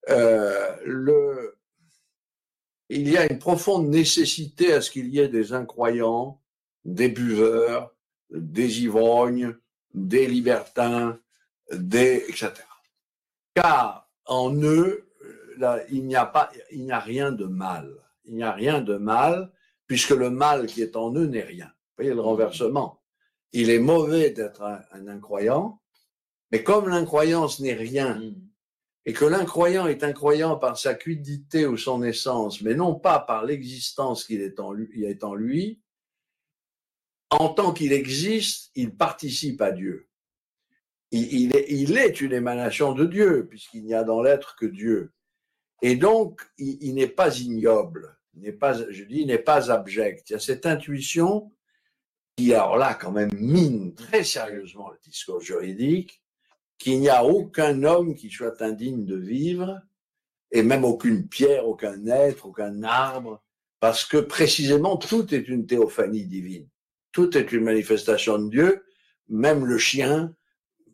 Euh, 0.10 1.52
il 2.90 3.08
y 3.08 3.18
a 3.18 3.32
une 3.32 3.38
profonde 3.38 3.90
nécessité 3.90 4.74
à 4.74 4.82
ce 4.82 4.90
qu'il 4.90 5.10
y 5.10 5.20
ait 5.20 5.28
des 5.28 5.54
incroyants, 5.54 6.42
des 6.84 7.10
buveurs, 7.10 7.94
des 8.32 8.82
ivrognes, 8.82 9.56
des 9.94 10.26
libertins, 10.26 11.20
des 11.72 12.26
etc. 12.28 12.54
Car 13.54 14.10
en 14.26 14.52
eux, 14.64 15.08
il 15.92 16.08
n'y 16.08 16.16
a 16.16 16.26
pas, 16.26 16.52
il 16.72 16.86
n'y 16.86 16.92
a 16.92 17.00
rien 17.00 17.32
de 17.32 17.46
mal. 17.46 17.94
Il 18.26 18.34
n'y 18.34 18.44
a 18.44 18.52
rien 18.52 18.82
de 18.82 18.96
mal 18.96 19.52
puisque 19.86 20.10
le 20.10 20.32
mal 20.32 20.66
qui 20.66 20.82
est 20.82 20.96
en 20.96 21.14
eux 21.14 21.28
n'est 21.28 21.44
rien. 21.44 21.68
Vous 21.68 22.04
voyez 22.04 22.16
le 22.16 22.22
renversement. 22.22 23.01
Il 23.54 23.70
est 23.70 23.80
mauvais 23.80 24.32
d'être 24.32 24.62
un, 24.62 25.08
incroyant, 25.08 25.82
mais 26.52 26.64
comme 26.64 26.88
l'incroyance 26.88 27.60
n'est 27.60 27.74
rien, 27.74 28.22
et 29.06 29.14
que 29.14 29.26
l'incroyant 29.26 29.88
est 29.88 30.04
incroyant 30.04 30.58
par 30.58 30.78
sa 30.78 30.94
quiddité 30.94 31.66
ou 31.66 31.76
son 31.76 32.04
essence, 32.04 32.62
mais 32.62 32.76
non 32.76 32.96
pas 32.96 33.20
par 33.20 33.46
l'existence 33.46 34.26
qu'il 34.26 34.42
est 34.42 34.60
en 34.60 34.72
lui, 34.72 35.04
est 35.04 35.24
en 35.24 35.34
lui, 35.34 35.82
en 37.30 37.50
tant 37.50 37.74
qu'il 37.74 37.94
existe, 37.94 38.72
il 38.76 38.96
participe 38.96 39.62
à 39.62 39.72
Dieu. 39.72 40.08
Il, 41.12 41.54
est, 41.56 41.66
il, 41.70 41.98
est, 41.98 42.22
une 42.22 42.32
émanation 42.32 42.94
de 42.94 43.06
Dieu, 43.06 43.48
puisqu'il 43.50 43.84
n'y 43.84 43.94
a 43.94 44.04
dans 44.04 44.22
l'être 44.22 44.56
que 44.56 44.66
Dieu. 44.66 45.12
Et 45.82 45.98
donc, 45.98 46.42
il, 46.58 46.78
il 46.82 46.94
n'est 46.94 47.08
pas 47.08 47.38
ignoble, 47.38 48.18
n'est 48.36 48.54
pas, 48.54 48.74
je 48.90 49.04
dis, 49.04 49.22
il 49.22 49.28
n'est 49.28 49.38
pas 49.38 49.72
abject. 49.72 50.30
Il 50.30 50.34
y 50.34 50.36
a 50.36 50.40
cette 50.40 50.66
intuition 50.66 51.52
qui, 52.36 52.54
alors 52.54 52.78
là, 52.78 52.94
quand 52.94 53.12
même, 53.12 53.32
mine 53.34 53.94
très 53.94 54.24
sérieusement 54.24 54.90
le 54.90 54.98
discours 55.04 55.42
juridique, 55.42 56.22
qu'il 56.78 57.00
n'y 57.00 57.10
a 57.10 57.24
aucun 57.24 57.84
homme 57.84 58.16
qui 58.16 58.30
soit 58.30 58.62
indigne 58.62 59.06
de 59.06 59.16
vivre, 59.16 59.80
et 60.52 60.64
même 60.64 60.84
aucune 60.84 61.28
pierre, 61.28 61.68
aucun 61.68 62.06
être, 62.08 62.46
aucun 62.46 62.84
arbre, 62.84 63.44
parce 63.80 64.06
que 64.06 64.18
précisément 64.18 64.98
tout 64.98 65.34
est 65.34 65.48
une 65.48 65.66
théophanie 65.66 66.26
divine. 66.26 66.68
Tout 67.12 67.38
est 67.38 67.52
une 67.52 67.64
manifestation 67.64 68.40
de 68.40 68.50
Dieu, 68.50 68.86
même 69.28 69.66
le 69.66 69.78
chien, 69.78 70.34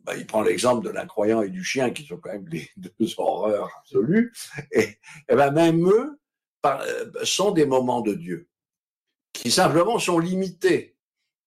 bah, 0.04 0.16
il 0.16 0.26
prend 0.26 0.42
l'exemple 0.42 0.84
de 0.84 0.90
l'incroyant 0.90 1.42
et 1.42 1.50
du 1.50 1.64
chien, 1.64 1.90
qui 1.90 2.04
sont 2.04 2.18
quand 2.18 2.32
même 2.32 2.48
les 2.48 2.68
deux 2.76 3.14
horreurs 3.16 3.70
absolues, 3.80 4.32
et, 4.72 4.98
et 5.28 5.34
ben 5.34 5.50
même 5.50 5.88
eux 5.88 6.18
euh, 6.66 7.10
sont 7.24 7.52
des 7.52 7.66
moments 7.66 8.00
de 8.00 8.14
Dieu, 8.14 8.48
qui 9.32 9.50
simplement 9.50 9.98
sont 9.98 10.18
limités, 10.18 10.97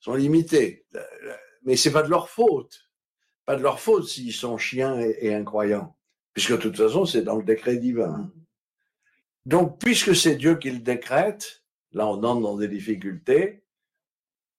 sont 0.01 0.15
limités. 0.15 0.85
Mais 1.63 1.77
c'est 1.77 1.91
pas 1.91 2.03
de 2.03 2.09
leur 2.09 2.29
faute 2.29 2.91
pas 3.45 3.55
de 3.55 3.63
leur 3.63 3.79
faute 3.79 4.07
s'ils 4.07 4.33
sont 4.33 4.57
chiens 4.57 4.99
et, 4.99 5.33
incroyants, 5.33 5.95
puisque 6.33 6.51
de 6.51 6.57
toute 6.57 6.77
façon, 6.77 7.05
c'est 7.05 7.23
dans 7.23 7.35
le 7.35 7.43
décret 7.43 7.77
divin. 7.77 8.31
Donc, 9.45 9.79
puisque 9.79 10.15
c'est 10.15 10.35
Dieu 10.35 10.55
qui 10.55 10.69
le 10.69 10.79
décrète, 10.79 11.63
là, 11.91 12.07
on 12.07 12.23
entre 12.23 12.41
dans 12.41 12.57
des 12.57 12.67
difficultés, 12.67 13.63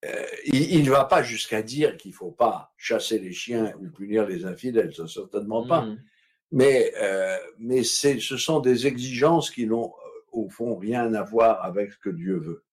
euh, 0.04 0.26
il 0.44 0.82
ne 0.82 0.90
va 0.90 1.04
pas 1.04 1.22
jusqu'à 1.22 1.62
dire 1.62 1.96
qu'il 1.96 2.10
ne 2.10 2.16
faut 2.16 2.32
pas 2.32 2.74
chasser 2.76 3.20
les 3.20 3.32
chiens 3.32 3.72
ou 3.80 3.88
punir 3.88 4.26
les 4.26 4.44
infidèles, 4.44 4.92
ça 4.92 5.06
certainement 5.06 5.64
pas. 5.64 5.82
Mmh. 5.82 6.02
Mais, 6.50 6.92
euh, 7.00 7.38
mais 7.58 7.84
ce 7.84 8.18
sont 8.18 8.58
des 8.58 8.86
exigences 8.88 9.50
qui 9.50 9.66
n'ont 9.66 9.90
euh, 9.90 10.08
au 10.32 10.48
fond 10.48 10.76
rien 10.76 11.14
à 11.14 11.22
voir 11.22 11.64
avec 11.64 11.92
ce 11.92 11.98
que 11.98 12.10
Dieu 12.10 12.36
veut. 12.38 12.64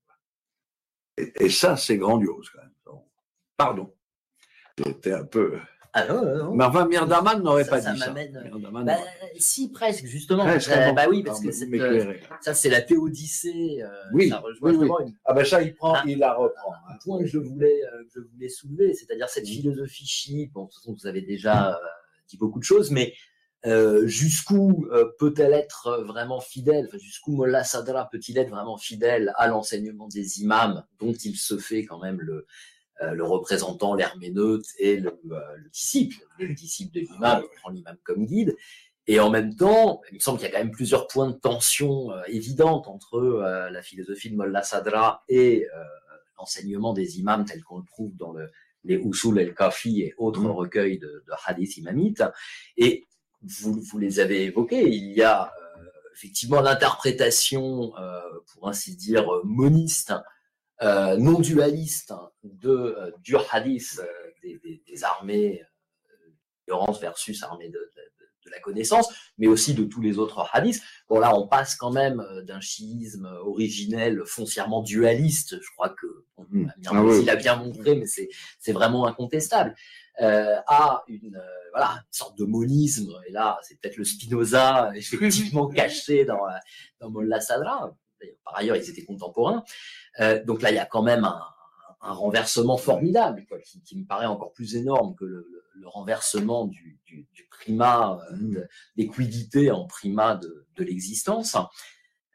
Et, 1.19 1.45
et 1.45 1.49
ça, 1.49 1.75
c'est 1.77 1.97
grandiose 1.97 2.49
quand 2.49 2.61
même. 2.61 2.69
Pardon. 3.57 3.93
C'était 4.77 5.13
un 5.13 5.25
peu. 5.25 5.59
Ah 5.91 6.05
non, 6.07 6.59
enfin, 6.61 6.87
Mirdaman 6.87 7.41
n'aurait 7.41 7.65
pas 7.65 7.79
dit 7.79 7.99
ça. 7.99 8.13
Euh, 8.15 8.83
bah, 8.83 8.97
si, 9.37 9.71
presque, 9.71 10.05
justement. 10.05 10.47
Euh, 10.47 10.91
bah 10.93 11.07
oui, 11.09 11.23
parce 11.23 11.41
que 11.41 11.49
euh, 11.49 12.13
ça, 12.41 12.53
c'est 12.53 12.69
la 12.69 12.81
théodicée. 12.81 13.83
oui, 14.13 14.29
ça 14.29 14.43
oui, 14.61 14.75
oui. 14.77 14.87
Ah 15.25 15.33
ben 15.33 15.43
ça, 15.43 15.61
il 15.63 15.73
prend, 15.73 16.01
il 16.03 16.19
la 16.19 16.35
reprend. 16.35 16.73
Un, 16.89 16.97
point 17.03 17.19
que 17.19 17.25
je 17.25 17.39
voulais, 17.39 17.81
que 18.13 18.21
je 18.21 18.27
voulais 18.33 18.49
soulever, 18.49 18.93
c'est-à-dire 18.93 19.27
cette 19.29 19.47
philosophie 19.47 20.05
chiite. 20.05 20.53
Bon, 20.53 20.65
de 20.65 20.67
toute 20.67 20.75
façon, 20.75 20.93
vous 20.93 21.07
avez 21.07 21.21
déjà 21.21 21.79
dit 22.27 22.37
beaucoup 22.37 22.59
de 22.59 22.63
choses, 22.63 22.91
mais 22.91 23.13
jusqu'où 24.05 24.87
peut-elle 25.19 25.53
être 25.53 26.03
vraiment 26.05 26.39
fidèle? 26.39 26.85
Enfin, 26.87 26.97
Jusqu'où 26.97 27.35
Mollah 27.35 27.63
Sadra 27.63 28.09
peut-il 28.09 28.37
être 28.37 28.49
vraiment 28.49 28.77
fidèle 28.77 29.33
à 29.35 29.47
l'enseignement 29.47 30.07
des 30.07 30.41
imams, 30.41 30.85
dont 30.99 31.13
il 31.13 31.35
se 31.35 31.57
fait 31.57 31.83
quand 31.85 31.99
même 31.99 32.19
le 32.21 32.45
euh, 33.01 33.13
le 33.13 33.23
représentant, 33.23 33.95
l'herméneute 33.95 34.65
et 34.77 34.97
le, 34.97 35.17
euh, 35.31 35.55
le, 35.55 35.69
disciple, 35.69 36.17
le 36.37 36.53
disciple 36.53 36.93
de 36.95 36.99
l'imam, 36.99 37.43
qui 37.43 37.59
prend 37.61 37.69
l'imam 37.69 37.95
comme 38.03 38.25
guide. 38.25 38.57
Et 39.07 39.21
en 39.21 39.29
même 39.29 39.55
temps, 39.55 40.01
il 40.11 40.15
me 40.15 40.19
semble 40.19 40.37
qu'il 40.37 40.47
y 40.47 40.51
a 40.51 40.51
quand 40.51 40.63
même 40.63 40.71
plusieurs 40.71 41.07
points 41.07 41.29
de 41.29 41.35
tension 41.37 42.11
euh, 42.11 42.21
évidentes 42.27 42.89
entre 42.89 43.21
la 43.71 43.81
philosophie 43.81 44.29
de 44.29 44.35
Mollah 44.35 44.63
Sadra 44.63 45.23
et 45.29 45.65
l'enseignement 46.37 46.93
des 46.93 47.19
imams 47.19 47.45
tel 47.45 47.63
qu'on 47.63 47.77
le 47.77 47.85
trouve 47.85 48.15
dans 48.17 48.33
le, 48.33 48.49
les 48.83 48.95
Usul 48.95 49.39
el-Kafi 49.39 50.01
et 50.01 50.13
autres 50.17 50.41
mm. 50.41 50.51
recueils 50.51 50.99
de, 50.99 51.23
de 51.25 51.31
hadith 51.45 51.77
imamites. 51.77 52.23
Et 52.75 53.07
vous, 53.41 53.81
vous 53.81 53.97
les 53.97 54.19
avez 54.19 54.45
évoqués, 54.45 54.87
il 54.87 55.13
y 55.13 55.23
a 55.23 55.51
effectivement 56.13 56.61
l'interprétation, 56.61 57.93
pour 58.53 58.67
ainsi 58.67 58.95
dire, 58.95 59.25
moniste 59.43 60.13
euh, 60.81 61.17
non 61.17 61.39
dualiste 61.39 62.13
de, 62.43 62.69
euh, 62.69 63.11
du 63.21 63.35
hadith 63.51 63.99
euh, 63.99 64.05
des, 64.41 64.57
des, 64.59 64.81
des, 64.87 65.03
armées 65.03 65.61
versus 67.01 67.43
armée 67.43 67.67
de, 67.67 67.73
de, 67.73 68.45
de, 68.45 68.49
la 68.49 68.61
connaissance, 68.61 69.09
mais 69.37 69.47
aussi 69.47 69.73
de 69.73 69.83
tous 69.83 69.99
les 69.99 70.19
autres 70.19 70.47
hadiths. 70.53 70.81
Bon 71.09 71.19
là, 71.19 71.37
on 71.37 71.49
passe 71.49 71.75
quand 71.75 71.91
même 71.91 72.25
d'un 72.47 72.61
chiisme 72.61 73.25
originel 73.41 74.21
foncièrement 74.25 74.81
dualiste. 74.81 75.61
Je 75.61 75.69
crois 75.75 75.89
que 75.89 76.25
ah 76.37 77.03
il 77.19 77.29
a 77.29 77.35
bien 77.35 77.57
montré, 77.57 77.95
mais 77.95 78.05
c'est 78.05 78.29
c'est 78.57 78.71
vraiment 78.71 79.05
incontestable. 79.05 79.75
Euh, 80.21 80.57
à 80.67 81.03
une 81.07 81.41
voilà 81.71 81.91
une 81.91 82.11
sorte 82.11 82.37
de 82.37 82.43
monisme 82.43 83.09
et 83.27 83.31
là 83.31 83.57
c'est 83.61 83.79
peut-être 83.79 83.95
le 83.95 84.03
Spinoza 84.03 84.91
effectivement 84.95 85.69
caché 85.69 86.25
dans 86.25 86.41
dans 86.99 87.09
Molla 87.09 87.39
Sadra 87.39 87.95
par 88.43 88.57
ailleurs 88.57 88.75
ils 88.75 88.89
étaient 88.89 89.05
contemporains 89.05 89.63
euh, 90.19 90.43
donc 90.43 90.61
là, 90.61 90.71
il 90.71 90.75
y 90.75 90.79
a 90.79 90.85
quand 90.85 91.01
même 91.01 91.23
un, 91.23 91.41
un 92.01 92.11
renversement 92.11 92.77
formidable, 92.77 93.45
quoi, 93.47 93.59
qui, 93.59 93.81
qui, 93.81 93.97
me 93.97 94.05
paraît 94.05 94.25
encore 94.25 94.53
plus 94.53 94.75
énorme 94.75 95.15
que 95.15 95.25
le, 95.25 95.47
le, 95.51 95.63
le 95.75 95.87
renversement 95.87 96.65
du, 96.65 96.99
du, 97.05 97.27
du 97.33 97.47
primat 97.49 98.19
euh, 98.31 98.35
mmh. 98.35 98.67
d'équidité 98.97 99.71
en 99.71 99.85
primat 99.85 100.35
de, 100.35 100.67
de 100.75 100.83
l'existence. 100.83 101.55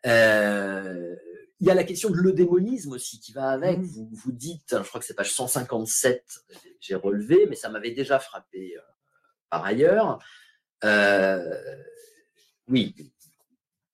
Euh, 0.06 1.15
il 1.60 1.66
y 1.66 1.70
a 1.70 1.74
la 1.74 1.85
question 1.85 2.10
de 2.10 2.16
l'eudémonisme 2.16 2.93
aussi 2.93 3.20
qui 3.20 3.32
va 3.32 3.51
avec. 3.51 3.78
Mmh. 3.78 3.85
Vous, 3.85 4.09
vous 4.12 4.32
dites, 4.32 4.76
je 4.76 4.89
crois 4.89 5.01
que 5.01 5.06
c'est 5.06 5.14
page 5.14 5.32
157, 5.32 6.44
j'ai 6.81 6.94
relevé, 6.94 7.47
mais 7.48 7.56
ça 7.56 7.68
m'avait 7.68 7.93
déjà 7.93 8.18
frappé 8.18 8.76
euh, 8.76 8.81
par 9.51 9.64
ailleurs. 9.64 10.18
Euh, 10.85 11.82
oui, 12.68 12.94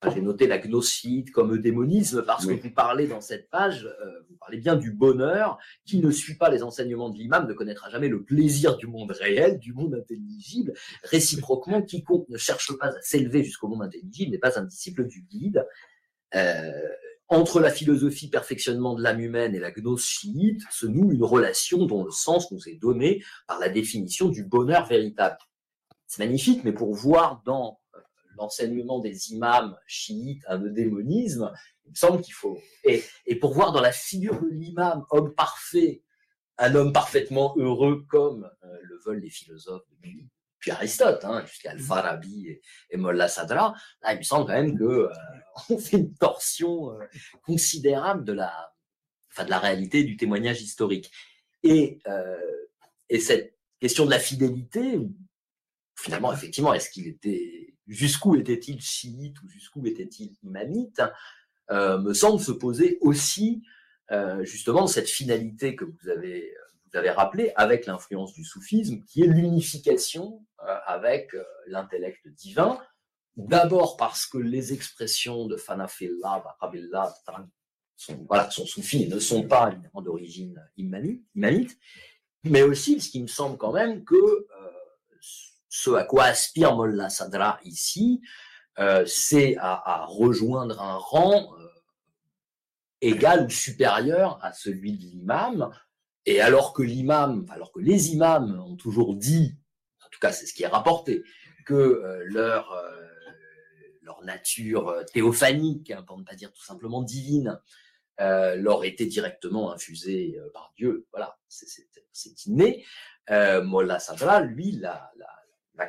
j'ai 0.09 0.21
noté 0.21 0.47
la 0.47 0.57
gnocide 0.57 1.31
comme 1.31 1.57
démonisme 1.59 2.23
parce 2.25 2.47
que 2.47 2.53
vous 2.53 2.71
parlez 2.71 3.07
dans 3.07 3.21
cette 3.21 3.49
page, 3.49 3.85
euh, 3.85 4.21
vous 4.29 4.35
parlez 4.37 4.57
bien 4.57 4.75
du 4.75 4.91
bonheur 4.91 5.59
qui 5.85 5.99
ne 5.99 6.09
suit 6.09 6.35
pas 6.35 6.49
les 6.49 6.63
enseignements 6.63 7.09
de 7.09 7.17
l'imam, 7.17 7.47
ne 7.47 7.53
connaîtra 7.53 7.89
jamais 7.89 8.07
le 8.07 8.23
plaisir 8.23 8.77
du 8.77 8.87
monde 8.87 9.11
réel, 9.11 9.59
du 9.59 9.73
monde 9.73 9.93
intelligible. 9.93 10.73
Réciproquement, 11.03 11.83
quiconque 11.83 12.27
ne 12.29 12.37
cherche 12.37 12.75
pas 12.77 12.87
à 12.87 13.01
s'élever 13.01 13.43
jusqu'au 13.43 13.67
monde 13.67 13.83
intelligible 13.83 14.31
n'est 14.31 14.39
pas 14.39 14.59
un 14.59 14.63
disciple 14.63 15.05
du 15.05 15.21
guide. 15.21 15.65
Euh, 16.33 16.71
entre 17.31 17.61
la 17.61 17.71
philosophie 17.71 18.29
perfectionnement 18.29 18.93
de 18.93 19.01
l'âme 19.01 19.21
humaine 19.21 19.55
et 19.55 19.59
la 19.59 19.71
gnose 19.71 20.03
chiite 20.03 20.61
se 20.69 20.85
noue 20.85 21.13
une 21.13 21.23
relation 21.23 21.85
dont 21.85 22.03
le 22.03 22.11
sens 22.11 22.51
nous 22.51 22.67
est 22.67 22.75
donné 22.75 23.23
par 23.47 23.57
la 23.57 23.69
définition 23.69 24.27
du 24.27 24.43
bonheur 24.43 24.85
véritable. 24.85 25.37
C'est 26.07 26.21
magnifique, 26.21 26.65
mais 26.65 26.73
pour 26.73 26.93
voir 26.93 27.41
dans 27.45 27.79
l'enseignement 28.37 28.99
des 28.99 29.31
imams 29.31 29.77
chiites 29.87 30.43
le 30.49 30.71
démonisme, 30.71 31.53
il 31.85 31.91
me 31.91 31.95
semble 31.95 32.21
qu'il 32.21 32.33
faut. 32.33 32.59
Et, 32.83 33.01
pour 33.39 33.53
voir 33.53 33.71
dans 33.71 33.81
la 33.81 33.93
figure 33.93 34.41
de 34.41 34.49
l'imam, 34.49 35.05
homme 35.09 35.33
parfait, 35.33 36.03
un 36.57 36.75
homme 36.75 36.91
parfaitement 36.91 37.55
heureux 37.57 38.05
comme 38.09 38.43
euh, 38.65 38.77
le 38.83 38.99
veulent 39.05 39.21
les 39.21 39.29
philosophes 39.29 39.83
depuis, 39.89 40.29
Aristote, 40.69 41.23
hein, 41.23 41.43
jusqu'à 41.47 41.71
Al-Farabi 41.71 42.47
et, 42.49 42.61
et 42.89 42.97
Mollah 42.97 43.29
Sadra, 43.29 43.73
là, 44.03 44.13
il 44.13 44.19
me 44.19 44.23
semble 44.23 44.45
quand 44.45 44.53
même 44.53 44.77
que 44.77 44.83
euh, 44.83 45.09
on 45.69 45.77
fait 45.77 45.97
une 45.97 46.13
torsion 46.13 46.91
euh, 46.91 47.05
considérable 47.43 48.23
de 48.25 48.33
la, 48.33 48.73
enfin, 49.31 49.45
de 49.45 49.49
la 49.49 49.59
réalité 49.59 50.03
du 50.03 50.17
témoignage 50.17 50.61
historique. 50.61 51.11
Et, 51.63 51.99
euh, 52.07 52.37
et 53.09 53.19
cette 53.19 53.57
question 53.79 54.05
de 54.05 54.11
la 54.11 54.19
fidélité, 54.19 54.99
finalement, 55.95 56.33
effectivement, 56.33 56.73
est-ce 56.73 56.89
qu'il 56.89 57.07
était 57.07 57.75
jusqu'où 57.87 58.35
était-il 58.35 58.81
chiite 58.81 59.41
ou 59.43 59.49
jusqu'où 59.49 59.85
était-il 59.85 60.35
imamite, 60.43 61.01
euh, 61.71 61.99
me 61.99 62.13
semble 62.13 62.41
se 62.41 62.51
poser 62.51 62.97
aussi 63.01 63.63
justement 64.41 64.87
cette 64.87 65.07
finalité 65.07 65.73
que 65.73 65.85
vous 65.85 66.09
avez, 66.09 66.53
vous 66.83 66.99
avez 66.99 67.11
rappelée 67.11 67.53
avec 67.55 67.85
l'influence 67.85 68.33
du 68.33 68.43
soufisme, 68.43 69.05
qui 69.05 69.23
est 69.23 69.27
l'unification 69.27 70.45
avec 70.57 71.33
l'intellect 71.67 72.27
divin, 72.27 72.77
d'abord 73.37 73.97
parce 73.97 74.25
que 74.25 74.37
les 74.37 74.73
expressions 74.73 75.45
de 75.45 75.57
Fanafillah, 75.57 76.43
Wahhabillah, 76.61 77.13
sont, 77.95 78.25
voilà, 78.27 78.49
sont 78.49 78.65
soufis 78.65 79.07
ne 79.07 79.19
sont 79.19 79.43
pas 79.47 79.73
d'origine 80.03 80.61
imamite, 80.77 81.77
mais 82.43 82.63
aussi 82.63 82.99
ce 82.99 83.09
qui 83.09 83.21
me 83.21 83.27
semble 83.27 83.57
quand 83.57 83.71
même 83.71 84.03
que 84.03 84.15
euh, 84.15 84.47
ce 85.69 85.91
à 85.91 86.03
quoi 86.03 86.25
aspire 86.25 86.75
Mollah 86.75 87.09
Sadra 87.09 87.59
ici, 87.63 88.21
euh, 88.79 89.05
c'est 89.05 89.55
à, 89.57 89.73
à, 89.73 90.05
rejoindre 90.05 90.81
un 90.81 90.95
rang 90.95 91.53
euh, 91.59 91.67
égal 93.01 93.45
ou 93.45 93.49
supérieur 93.49 94.39
à 94.43 94.53
celui 94.53 94.97
de 94.97 95.05
l'imam. 95.05 95.69
Et 96.25 96.41
alors 96.41 96.73
que 96.73 96.83
l'imam, 96.83 97.45
alors 97.49 97.71
que 97.71 97.79
les 97.79 98.13
imams 98.13 98.59
ont 98.65 98.75
toujours 98.75 99.15
dit, 99.15 99.55
en 100.03 100.09
tout 100.11 100.19
cas 100.19 100.31
c'est 100.31 100.45
ce 100.45 100.53
qui 100.53 100.63
est 100.63 100.67
rapporté, 100.67 101.23
que 101.65 102.21
leur, 102.25 102.73
leur 104.11 104.23
nature 104.23 105.03
théophanique, 105.13 105.91
hein, 105.91 106.03
pour 106.03 106.17
ne 106.17 106.23
pas 106.23 106.35
dire 106.35 106.51
tout 106.51 106.63
simplement 106.63 107.01
divine, 107.01 107.59
leur 108.19 108.83
était 108.83 109.07
directement 109.07 109.71
infusée 109.71 110.37
par 110.53 110.71
Dieu. 110.77 111.07
Voilà, 111.11 111.39
c'est 111.47 112.45
inné. 112.45 112.85
Molla 113.29 113.97
Sadra, 113.99 114.41
lui, 114.41 114.73
la, 114.73 115.11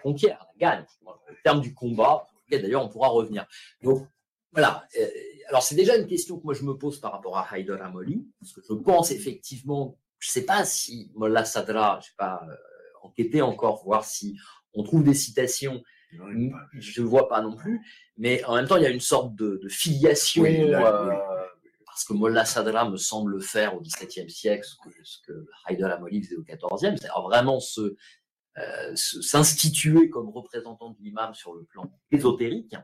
conquiert, 0.03 0.47
la 0.55 0.59
gagne, 0.59 0.87
au 1.05 1.13
terme 1.45 1.61
du 1.61 1.75
combat, 1.75 2.27
d'ailleurs 2.51 2.85
on 2.85 2.89
pourra 2.89 3.09
revenir. 3.09 3.47
Donc 3.83 4.09
voilà. 4.53 4.87
Alors 5.49 5.63
c'est 5.63 5.75
déjà 5.75 5.97
une 5.97 6.07
question 6.07 6.39
que 6.39 6.45
moi 6.45 6.55
je 6.55 6.63
me 6.63 6.75
pose 6.79 7.01
par 7.01 7.13
rapport 7.13 7.37
à 7.37 7.47
Haider 7.59 7.77
Amoli, 7.81 8.27
parce 8.41 8.53
que 8.53 8.61
je 8.67 8.75
pense 8.75 9.11
effectivement, 9.11 9.99
je 10.19 10.29
ne 10.29 10.33
sais 10.33 10.45
pas 10.47 10.65
si 10.65 11.11
Molla 11.15 11.45
Sadra, 11.45 11.99
je 12.01 12.07
sais 12.07 12.15
pas 12.17 12.47
euh, 12.49 12.55
enquêter 13.03 13.43
encore, 13.43 13.85
voir 13.85 14.05
si 14.05 14.39
on 14.73 14.83
trouve 14.85 15.05
des 15.05 15.15
citations. 15.15 15.83
Je 16.73 17.01
ne 17.01 17.07
vois 17.07 17.29
pas 17.29 17.41
non 17.41 17.57
plus, 17.57 17.81
mais 18.17 18.45
en 18.45 18.55
même 18.57 18.67
temps 18.67 18.77
il 18.77 18.83
y 18.83 18.87
a 18.87 18.91
une 18.91 19.01
sorte 19.01 19.35
de, 19.35 19.61
filiation. 19.69 20.45
Euh, 20.45 21.13
parce 21.87 22.05
que 22.05 22.15
Molla 22.15 22.47
Sadra 22.47 22.89
me 22.89 22.97
semble 22.97 23.43
faire 23.43 23.77
au 23.77 23.81
XVIIe 23.81 24.31
siècle 24.31 24.65
ce 24.65 24.77
que, 24.77 24.95
ce 25.03 25.19
que 25.27 25.47
Haider 25.67 25.85
Amoli 25.85 26.23
faisait 26.23 26.37
au 26.37 26.43
XIVe, 26.43 26.97
c'est-à-dire 26.97 27.21
vraiment 27.21 27.61
se, 27.61 27.97
euh, 28.59 28.93
s'instituer 28.95 30.11
comme 30.11 30.29
représentant 30.29 30.91
de 30.91 30.97
l'imam 31.01 31.33
sur 31.33 31.55
le 31.55 31.65
plan 31.65 31.91
ésotérique. 32.11 32.77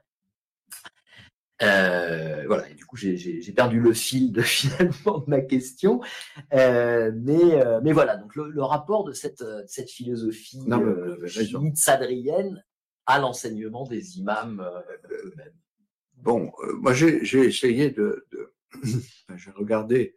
Euh, 1.61 2.45
voilà, 2.47 2.71
et 2.71 2.75
du 2.75 2.87
coup, 2.87 2.97
j'ai 2.97 3.53
perdu 3.55 3.79
le 3.79 3.93
fil 3.93 4.33
de 4.33 4.41
finalement 4.43 5.19
de 5.19 5.25
ma 5.29 5.41
question, 5.43 6.01
euh, 6.55 7.13
mais 7.17 7.63
mais 7.83 7.93
voilà. 7.93 8.17
Donc 8.17 8.35
le, 8.35 8.49
le 8.49 8.63
rapport 8.63 9.05
de 9.05 9.13
cette 9.13 9.45
cette 9.67 9.91
philosophie 9.91 10.61
sadrienne 11.75 12.65
à 13.09 13.19
l'enseignement 13.19 13.85
des 13.85 14.19
imams 14.19 14.65
eux-mêmes. 15.11 15.59
Bon, 16.15 16.53
moi 16.75 16.93
j'ai 16.95 17.25
essayé 17.45 17.91
de, 17.91 18.27
de 18.31 18.53
j'ai 19.37 19.51
regardé 19.51 20.17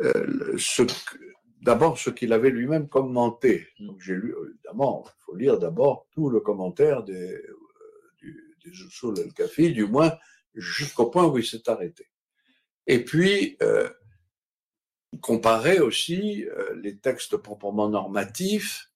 ce 0.00 0.82
d'abord 1.62 1.98
ce 1.98 2.10
qu'il 2.10 2.32
avait 2.32 2.50
lui-même 2.50 2.88
commenté. 2.88 3.68
Mm. 3.78 3.86
Donc 3.86 4.00
j'ai 4.00 4.14
lu 4.14 4.34
évidemment, 4.50 5.04
il 5.06 5.22
faut 5.24 5.36
lire 5.36 5.58
d'abord 5.58 6.08
tout 6.10 6.28
le 6.30 6.40
commentaire 6.40 7.04
des 7.04 7.40
des 8.64 8.70
Usul 8.70 9.18
el-Kafi, 9.18 9.72
du 9.72 9.86
moins 9.86 10.16
jusqu'au 10.54 11.10
point 11.10 11.26
où 11.26 11.38
il 11.38 11.46
s'est 11.46 11.68
arrêté. 11.68 12.08
Et 12.86 13.04
puis, 13.04 13.56
euh, 13.62 13.88
comparer 15.20 15.80
aussi 15.80 16.44
euh, 16.44 16.74
les 16.76 16.98
textes 16.98 17.36
proprement 17.36 17.88
normatifs 17.88 18.90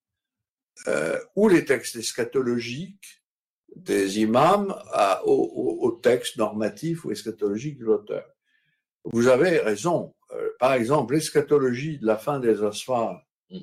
euh, 0.87 1.19
ou 1.35 1.49
les 1.49 1.65
textes 1.65 1.97
eschatologiques 1.97 3.23
des 3.75 4.21
imams 4.21 4.75
à, 4.93 5.25
aux, 5.27 5.81
aux, 5.83 5.93
textes 5.93 6.37
normatifs 6.37 7.05
ou 7.05 7.11
eschatologiques 7.11 7.79
de 7.79 7.85
l'auteur. 7.85 8.25
Vous 9.05 9.29
avez 9.29 9.59
raison. 9.59 10.15
Euh, 10.33 10.51
par 10.59 10.75
exemple, 10.75 11.15
l'eschatologie 11.15 11.99
de 11.99 12.07
la 12.07 12.17
fin 12.17 12.41
des 12.41 12.63
Asphars 12.63 13.23
mm. 13.51 13.59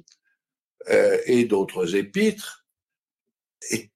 euh, 0.89 1.17
et 1.25 1.45
d'autres 1.45 1.95
épîtres 1.95 2.65
est 3.69 3.91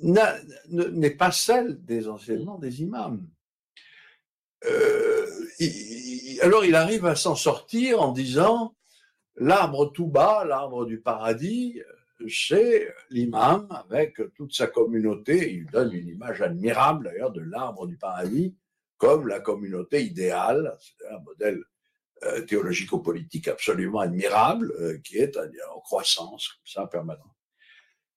n'est 0.00 1.16
pas 1.16 1.32
celle 1.32 1.84
des 1.84 2.08
enseignements 2.08 2.58
des 2.58 2.82
imams. 2.82 3.28
Euh, 4.64 5.26
alors 6.42 6.64
il 6.64 6.74
arrive 6.74 7.06
à 7.06 7.16
s'en 7.16 7.34
sortir 7.34 8.00
en 8.02 8.12
disant 8.12 8.74
l'arbre 9.38 9.86
tout 9.92 10.06
bas, 10.06 10.44
l'arbre 10.44 10.84
du 10.84 11.00
paradis, 11.00 11.80
c'est 12.28 12.92
l'imam 13.10 13.68
avec 13.70 14.20
toute 14.34 14.54
sa 14.54 14.66
communauté. 14.66 15.52
Il 15.52 15.66
donne 15.66 15.92
une 15.92 16.08
image 16.08 16.42
admirable 16.42 17.04
d'ailleurs 17.04 17.32
de 17.32 17.40
l'arbre 17.40 17.86
du 17.86 17.96
paradis 17.96 18.56
comme 18.96 19.28
la 19.28 19.40
communauté 19.40 20.04
idéale. 20.04 20.76
C'est 20.80 21.06
un 21.06 21.20
modèle 21.20 21.62
euh, 22.24 22.42
théologico-politique 22.42 23.46
absolument 23.46 24.00
admirable 24.00 24.72
euh, 24.80 24.98
qui 24.98 25.18
est 25.18 25.36
en 25.36 25.80
croissance 25.80 26.48
comme 26.48 26.66
ça 26.66 26.86
permanente. 26.86 27.24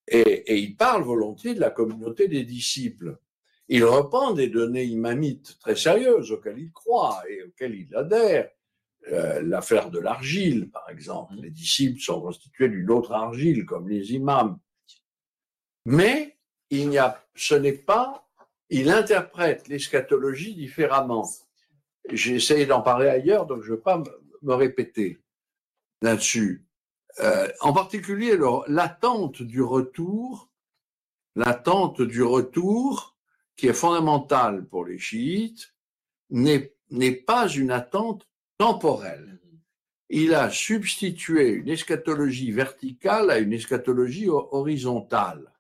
Et, 0.08 0.60
il 0.60 0.76
parle 0.76 1.04
volontiers 1.04 1.54
de 1.54 1.60
la 1.60 1.70
communauté 1.70 2.28
des 2.28 2.44
disciples. 2.44 3.20
Il 3.68 3.86
reprend 3.86 4.34
des 4.34 4.48
données 4.48 4.84
imamites 4.84 5.58
très 5.60 5.76
sérieuses 5.76 6.32
auxquelles 6.32 6.60
il 6.60 6.72
croit 6.72 7.22
et 7.30 7.44
auxquelles 7.44 7.76
il 7.76 7.96
adhère. 7.96 8.50
Euh, 9.10 9.42
l'affaire 9.42 9.90
de 9.90 10.00
l'argile, 10.00 10.70
par 10.70 10.88
exemple. 10.90 11.34
Les 11.36 11.50
disciples 11.50 12.00
sont 12.00 12.22
constitués 12.22 12.70
d'une 12.70 12.92
autre 12.92 13.14
argile, 13.14 13.66
comme 13.66 13.90
les 13.90 14.14
imams. 14.14 14.60
Mais 15.86 16.38
il 16.70 16.90
n'y 16.90 17.00
a, 17.00 17.26
ce 17.34 17.56
n'est 17.56 17.74
pas, 17.74 18.30
il 18.70 18.92
interprète 18.92 19.68
l'eschatologie 19.68 20.54
différemment. 20.54 21.28
J'ai 22.12 22.36
essayé 22.36 22.68
d'en 22.68 22.82
parler 22.82 23.08
ailleurs, 23.08 23.48
donc 23.48 23.64
je 23.64 23.72
ne 23.72 23.76
veux 23.76 23.82
pas 23.82 24.04
me 24.44 24.54
répéter 24.54 25.20
là-dessus. 26.04 26.64
Euh, 27.20 27.50
en 27.60 27.74
particulier 27.74 28.38
l'attente 28.68 29.42
du 29.42 29.64
retour, 29.64 30.52
l'attente 31.36 32.02
du 32.04 32.22
retour 32.22 33.18
qui 33.58 33.68
est 33.68 33.74
fondamentale 33.74 34.66
pour 34.66 34.86
les 34.86 35.00
chiites, 35.00 35.74
n'est 36.30 37.12
pas 37.26 37.50
une 37.50 37.72
attente 37.72 38.28
temporelle. 38.62 39.40
Il 40.10 40.36
a 40.36 40.52
substitué 40.52 41.50
une 41.50 41.68
eschatologie 41.68 42.52
verticale 42.52 43.32
à 43.32 43.40
une 43.40 43.54
eschatologie 43.54 44.30
horizontale. 44.30 45.52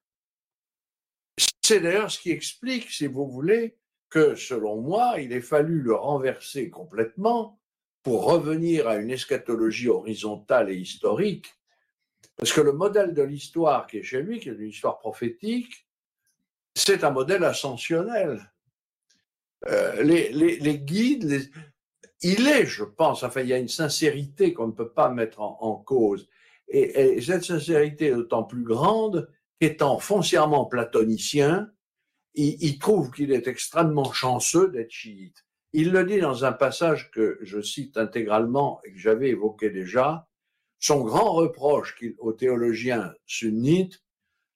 C'est 1.64 1.80
d'ailleurs 1.80 2.12
ce 2.12 2.20
qui 2.20 2.30
explique, 2.30 2.92
si 2.92 3.08
vous 3.08 3.28
voulez, 3.28 3.76
que 4.12 4.36
selon 4.36 4.80
moi, 4.82 5.16
il 5.20 5.34
ait 5.34 5.42
fallu 5.42 5.82
le 5.82 5.96
renverser 5.96 6.70
complètement 6.70 7.60
pour 8.04 8.26
revenir 8.26 8.88
à 8.88 8.98
une 8.98 9.10
eschatologie 9.10 9.90
horizontale 9.90 10.70
et 10.70 10.78
historique, 10.78 11.56
parce 12.38 12.54
que 12.54 12.62
le 12.62 12.74
modèle 12.74 13.16
de 13.16 13.24
l'histoire 13.24 13.88
qui 13.88 13.98
est 13.98 14.04
chez 14.04 14.22
lui, 14.22 14.40
qui 14.40 14.50
est 14.50 14.54
une 14.54 14.70
histoire 14.70 15.00
prophétique, 15.00 15.88
c'est 16.76 17.04
un 17.04 17.10
modèle 17.10 17.46
ascensionnel. 17.46 18.54
Euh, 19.68 20.04
les, 20.04 20.32
les, 20.34 20.58
les, 20.58 20.78
guides, 20.78 21.52
il 22.22 22.48
est, 22.48 22.66
je 22.66 22.84
pense, 22.84 23.24
enfin, 23.24 23.42
il 23.42 23.48
y 23.48 23.54
a 23.54 23.58
une 23.58 23.68
sincérité 23.68 24.54
qu'on 24.54 24.68
ne 24.68 24.72
peut 24.74 24.92
pas 24.92 25.10
mettre 25.10 25.42
en, 25.42 25.76
cause. 25.76 26.30
Et, 26.68 27.18
et, 27.18 27.22
cette 27.22 27.44
sincérité 27.44 28.08
est 28.08 28.16
d'autant 28.16 28.44
plus 28.44 28.64
grande 28.64 29.30
qu'étant 29.60 30.00
foncièrement 30.00 30.66
platonicien, 30.66 31.72
il, 32.36 32.58
il 32.64 32.80
trouve 32.80 33.12
qu'il 33.12 33.32
est 33.32 33.48
extrêmement 33.48 34.12
chanceux 34.12 34.70
d'être 34.70 34.92
chiite. 34.92 35.46
Il 35.74 35.92
le 35.92 36.04
dit 36.04 36.20
dans 36.20 36.44
un 36.44 36.52
passage 36.52 37.12
que 37.12 37.40
je 37.42 37.62
cite 37.62 37.98
intégralement 37.98 38.82
et 38.84 38.92
que 38.92 39.00
j'avais 39.00 39.30
évoqué 39.30 39.70
déjà. 39.70 40.28
Son 40.80 41.02
grand 41.02 41.34
reproche 41.34 41.98
aux 42.20 42.34
théologiens 42.34 43.14
sunnites, 43.26 44.04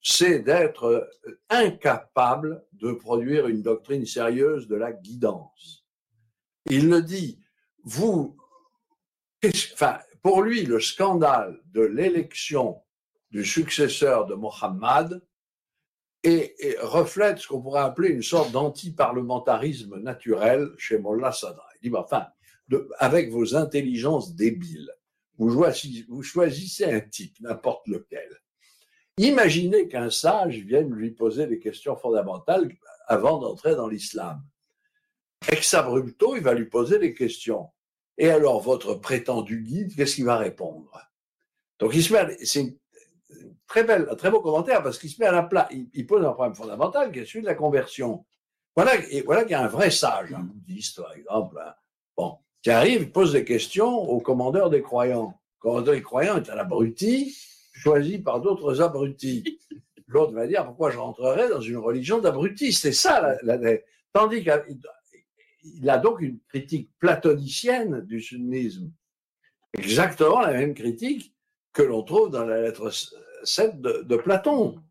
c'est 0.01 0.39
d'être 0.39 1.09
incapable 1.49 2.63
de 2.73 2.91
produire 2.91 3.47
une 3.47 3.61
doctrine 3.61 4.05
sérieuse 4.05 4.67
de 4.67 4.75
la 4.75 4.91
guidance. 4.91 5.85
Il 6.69 6.89
le 6.89 7.01
dit, 7.01 7.39
vous, 7.85 8.35
enfin, 9.45 9.99
pour 10.21 10.41
lui, 10.41 10.63
le 10.63 10.79
scandale 10.79 11.61
de 11.67 11.81
l'élection 11.81 12.81
du 13.29 13.45
successeur 13.45 14.25
de 14.25 14.33
Mohammed 14.33 15.21
et, 16.23 16.55
reflète 16.81 17.37
ce 17.37 17.47
qu'on 17.47 17.61
pourrait 17.61 17.81
appeler 17.81 18.09
une 18.09 18.23
sorte 18.23 18.51
d'anti-parlementarisme 18.51 19.99
naturel 19.99 20.71
chez 20.77 20.97
Mollah 20.97 21.31
Sadra. 21.31 21.67
Il 21.81 21.91
dit, 21.91 21.95
enfin, 21.95 22.25
de, 22.67 22.89
avec 22.97 23.31
vos 23.31 23.55
intelligences 23.55 24.35
débiles, 24.35 24.91
vous 25.37 25.51
choisissez, 25.51 26.05
vous 26.09 26.23
choisissez 26.23 26.85
un 26.85 27.01
type, 27.01 27.39
n'importe 27.41 27.87
lequel. 27.87 28.29
Imaginez 29.17 29.87
qu'un 29.87 30.09
sage 30.09 30.57
vienne 30.59 30.91
lui 30.91 31.11
poser 31.11 31.45
des 31.45 31.59
questions 31.59 31.95
fondamentales 31.95 32.69
avant 33.07 33.37
d'entrer 33.39 33.75
dans 33.75 33.87
l'islam. 33.87 34.41
Ex 35.51 35.73
abrupto, 35.75 36.35
il 36.35 36.41
va 36.41 36.53
lui 36.53 36.65
poser 36.65 36.97
des 36.97 37.13
questions. 37.13 37.69
Et 38.17 38.29
alors, 38.29 38.61
votre 38.61 38.95
prétendu 38.95 39.61
guide, 39.61 39.95
qu'est-ce 39.95 40.15
qu'il 40.15 40.25
va 40.25 40.37
répondre? 40.37 40.89
Donc, 41.79 41.93
il 41.93 42.03
se 42.03 42.13
met, 42.13 42.37
c'est 42.43 42.77
très 43.67 43.83
belle, 43.83 44.07
un 44.09 44.15
très 44.15 44.31
beau 44.31 44.41
commentaire 44.41 44.81
parce 44.83 44.97
qu'il 44.97 45.09
se 45.09 45.19
met 45.19 45.27
à 45.27 45.31
la 45.31 45.43
plat. 45.43 45.67
Il, 45.71 46.07
pose 46.07 46.25
un 46.25 46.31
problème 46.31 46.55
fondamental 46.55 47.11
qui 47.11 47.19
est 47.19 47.25
celui 47.25 47.41
de 47.41 47.47
la 47.47 47.55
conversion. 47.55 48.25
Voilà, 48.75 48.95
et 49.09 49.21
voilà 49.21 49.43
qu'il 49.43 49.51
y 49.51 49.55
a 49.55 49.63
un 49.63 49.67
vrai 49.67 49.89
sage, 49.89 50.33
un 50.33 50.39
bouddhiste 50.39 51.01
par 51.01 51.13
exemple, 51.13 51.57
hein. 51.59 51.73
bon, 52.17 52.37
qui 52.61 52.71
arrive, 52.71 53.03
il 53.03 53.11
pose 53.11 53.33
des 53.33 53.45
questions 53.45 53.89
au 53.89 54.19
commandeur 54.19 54.69
des 54.69 54.81
croyants. 54.81 55.39
Le 55.57 55.61
commandeur 55.61 55.93
des 55.93 56.01
croyants 56.01 56.37
est 56.37 56.49
un 56.49 56.57
abruti, 56.57 57.35
choisi 57.73 58.19
par 58.19 58.41
d'autres 58.41 58.81
abrutis. 58.81 59.59
L'autre 60.07 60.33
va 60.33 60.45
dire 60.45 60.65
pourquoi 60.65 60.91
je 60.91 60.97
rentrerai 60.97 61.49
dans 61.49 61.61
une 61.61 61.77
religion 61.77 62.19
d'abrutis? 62.19 62.73
C'est 62.73 62.91
ça 62.91 63.37
la, 63.41 63.57
tandis 64.13 64.45
qu'il 65.73 65.89
a 65.89 65.97
donc 65.97 66.21
une 66.21 66.39
critique 66.47 66.91
platonicienne 66.99 68.01
du 68.01 68.21
sunnisme. 68.21 68.91
Exactement 69.77 70.41
la 70.41 70.53
même 70.53 70.73
critique 70.73 71.33
que 71.73 71.81
l'on 71.81 72.03
trouve 72.03 72.29
dans 72.29 72.45
la 72.45 72.61
lettre 72.61 72.91
7 73.43 73.81
de, 73.81 74.15
Platon. 74.17 74.81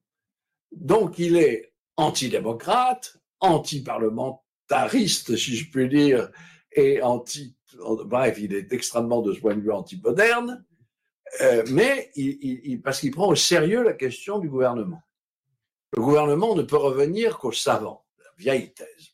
Donc 0.73 1.19
il 1.19 1.37
est 1.37 1.73
antidémocrate, 1.97 3.17
anti-parlementariste, 3.41 5.37
si 5.37 5.57
je 5.57 5.71
puis 5.71 5.89
dire, 5.89 6.31
et 6.73 7.03
anti. 7.03 7.57
Bref, 8.05 8.39
il 8.39 8.55
est 8.55 8.73
extrêmement 8.73 9.23
de 9.23 9.33
ce 9.33 9.41
point 9.41 9.57
de 9.57 9.61
vue 9.61 9.73
anti-moderne, 9.73 10.65
euh, 11.41 11.65
mais 11.71 12.11
il, 12.15 12.81
parce 12.83 13.01
qu'il 13.01 13.11
prend 13.11 13.29
au 13.29 13.35
sérieux 13.35 13.83
la 13.83 13.95
question 13.95 14.39
du 14.39 14.49
gouvernement. 14.49 15.03
Le 15.97 16.03
gouvernement 16.03 16.55
ne 16.55 16.63
peut 16.63 16.77
revenir 16.77 17.39
qu'aux 17.39 17.53
savants, 17.53 18.05
la 18.19 18.31
vieille 18.37 18.73
thèse, 18.73 19.14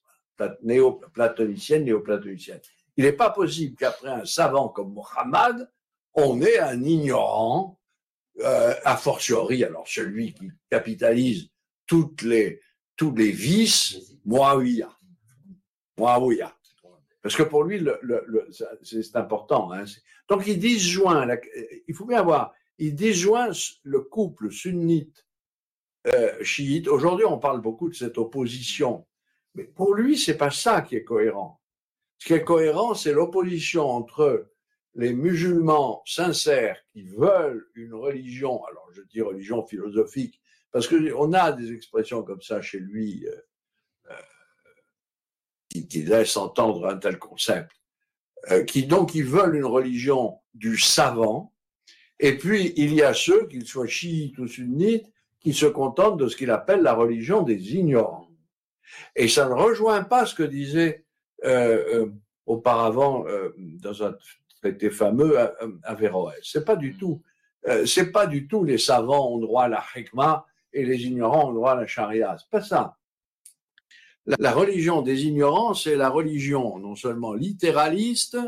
néo-platonicienne, 0.63 1.85
néo-platonicienne. 1.85 2.61
Il 2.97 3.05
n'est 3.05 3.13
pas 3.13 3.31
possible 3.31 3.77
qu'après 3.77 4.11
un 4.11 4.25
savant 4.25 4.69
comme 4.69 4.93
Mohammed, 4.93 5.69
on 6.15 6.41
ait 6.43 6.59
un 6.59 6.83
ignorant, 6.83 7.79
euh, 8.41 8.75
a 8.85 8.97
fortiori, 8.97 9.65
alors 9.65 9.87
celui 9.87 10.35
qui 10.35 10.51
capitalise 10.71 11.49
toutes 11.87 12.23
les, 12.23 12.61
tous 12.97 13.15
les 13.15 13.31
vices, 13.31 14.17
Muawiyah. 14.25 14.97
Muawiyah. 15.99 16.57
Parce 17.23 17.37
que 17.37 17.43
pour 17.43 17.65
lui, 17.65 17.85
c'est 18.83 19.17
important. 19.17 19.73
Hein. 19.73 19.85
Donc 20.29 20.47
il 20.47 20.59
disjoint, 20.59 21.29
il 21.87 21.95
faut 21.95 22.07
bien 22.07 22.23
voir, 22.23 22.55
il 22.79 22.95
disjoint 22.95 23.51
le 23.83 24.01
couple 24.01 24.51
sunnite 24.51 25.27
euh, 26.07 26.43
chiite. 26.43 26.89
Aujourd'hui, 26.89 27.27
on 27.27 27.39
parle 27.39 27.61
beaucoup 27.61 27.91
de 27.91 27.95
cette 27.95 28.17
opposition, 28.17 29.07
mais 29.55 29.65
pour 29.65 29.95
lui, 29.95 30.19
c'est 30.19 30.37
pas 30.37 30.51
ça 30.51 30.83
qui 30.83 30.97
est 30.97 31.05
cohérent. 31.05 31.61
Ce 32.19 32.27
qui 32.27 32.35
est 32.35 32.45
cohérent, 32.45 32.95
c'est 32.95 33.13
l'opposition 33.13 33.89
entre 33.89 34.51
les 34.95 35.13
musulmans 35.13 36.03
sincères 36.07 36.79
qui 36.93 37.03
veulent 37.03 37.67
une 37.75 37.95
religion, 37.95 38.65
alors 38.65 38.89
je 38.93 39.03
dis 39.03 39.23
religion 39.23 39.67
philosophique, 39.67 40.41
parce 40.73 40.89
qu'on 40.89 41.33
a 41.33 41.53
des 41.53 41.73
expressions 41.73 42.23
comme 42.23 42.43
ça 42.43 42.61
chez 42.61 42.79
lui 42.79 43.27
euh, 43.27 43.35
euh, 44.11 44.15
qui, 45.69 45.89
qui, 45.89 46.03
laissent 46.03 46.37
entendre 46.37 46.87
un 46.87 46.97
tel 46.97 47.19
concept, 47.19 47.73
euh, 48.51 48.65
qui 48.65 48.87
donc 48.87 49.15
ils 49.15 49.25
veulent 49.25 49.57
une 49.57 49.65
religion 49.65 50.41
du 50.55 50.79
savant, 50.79 51.55
et 52.19 52.37
puis 52.37 52.73
il 52.77 52.93
y 52.95 53.03
a 53.03 53.15
ceux, 53.15 53.47
qu'ils 53.47 53.67
soient 53.67 53.87
chiites 53.87 54.39
ou 54.39 54.47
sunnites, 54.47 55.11
qui 55.41 55.55
se 55.55 55.67
contentent 55.67 56.19
de 56.19 56.29
ce 56.29 56.37
qu'il 56.37 56.51
appelle 56.51 56.83
la 56.83 56.95
religion 56.95 57.43
des 57.43 57.75
ignorants. 57.75 58.30
Et 59.17 59.29
ça 59.29 59.49
ne 59.49 59.55
rejoint 59.55 60.05
pas 60.05 60.27
ce 60.27 60.35
que 60.35 60.43
disait 60.43 61.05
auparavant 62.47 63.25
dans 63.57 64.03
un 64.03 64.15
traité 64.61 64.91
fameux 64.91 65.39
Averroès. 65.85 66.39
C'est 66.43 66.65
pas 66.65 66.77
du 66.77 66.97
tout, 66.97 67.23
c'est 67.87 68.13
pas 68.13 68.27
du 68.27 68.47
tout 68.47 68.65
les 68.65 68.79
savants 68.79 69.31
ont 69.31 69.39
droit 69.39 69.65
à 69.65 69.69
la 69.69 69.85
hikmah 69.97 70.47
et 70.73 70.85
les 70.85 71.05
ignorants 71.05 71.51
ont 71.51 71.53
droit 71.53 71.73
à 71.73 71.77
la 71.77 71.87
charia. 71.87 72.37
C'est 72.39 72.51
pas 72.51 72.63
ça. 72.63 72.97
La, 74.27 74.53
religion 74.53 75.03
des 75.03 75.25
ignorants, 75.25 75.75
c'est 75.75 75.97
la 75.97 76.09
religion 76.09 76.79
non 76.79 76.95
seulement 76.95 77.33
littéraliste, 77.33 78.39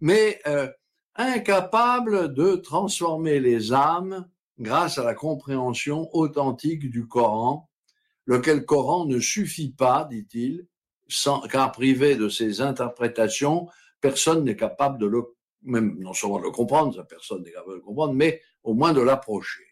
mais 0.00 0.40
euh, 0.46 0.68
incapable 1.14 2.34
de 2.34 2.56
transformer 2.56 3.40
les 3.40 3.72
âmes 3.72 4.28
grâce 4.58 4.98
à 4.98 5.04
la 5.04 5.14
compréhension 5.14 6.08
authentique 6.14 6.90
du 6.90 7.06
Coran, 7.06 7.70
lequel 8.26 8.64
Coran 8.64 9.06
ne 9.06 9.20
suffit 9.20 9.72
pas, 9.72 10.06
dit-il, 10.10 10.66
car 11.50 11.72
privé 11.72 12.16
de 12.16 12.28
ses 12.28 12.60
interprétations, 12.60 13.68
personne 14.00 14.44
n'est 14.44 14.56
capable 14.56 14.98
de 14.98 15.06
le, 15.06 15.22
même 15.62 15.98
non 15.98 16.12
seulement 16.12 16.38
de 16.38 16.44
le 16.44 16.50
comprendre, 16.50 17.06
personne 17.06 17.42
n'est 17.42 17.52
capable 17.52 17.72
de 17.72 17.76
le 17.76 17.82
comprendre, 17.82 18.14
mais 18.14 18.40
au 18.62 18.74
moins 18.74 18.92
de 18.92 19.00
l'approcher. 19.00 19.64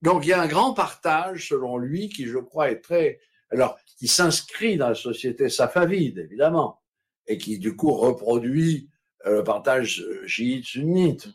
Donc 0.00 0.24
il 0.24 0.30
y 0.30 0.32
a 0.32 0.40
un 0.40 0.48
grand 0.48 0.74
partage, 0.74 1.48
selon 1.48 1.78
lui, 1.78 2.08
qui 2.08 2.26
je 2.26 2.38
crois 2.38 2.70
est 2.70 2.80
très, 2.80 3.20
alors 3.50 3.78
qui 3.98 4.08
s'inscrit 4.08 4.76
dans 4.76 4.88
la 4.88 4.94
société 4.94 5.48
safavide, 5.48 6.18
évidemment, 6.18 6.82
et 7.26 7.38
qui 7.38 7.58
du 7.58 7.76
coup 7.76 7.92
reproduit 7.92 8.90
euh, 9.26 9.36
le 9.36 9.44
partage 9.44 10.00
euh, 10.00 10.26
chiite-sunnite, 10.26 11.28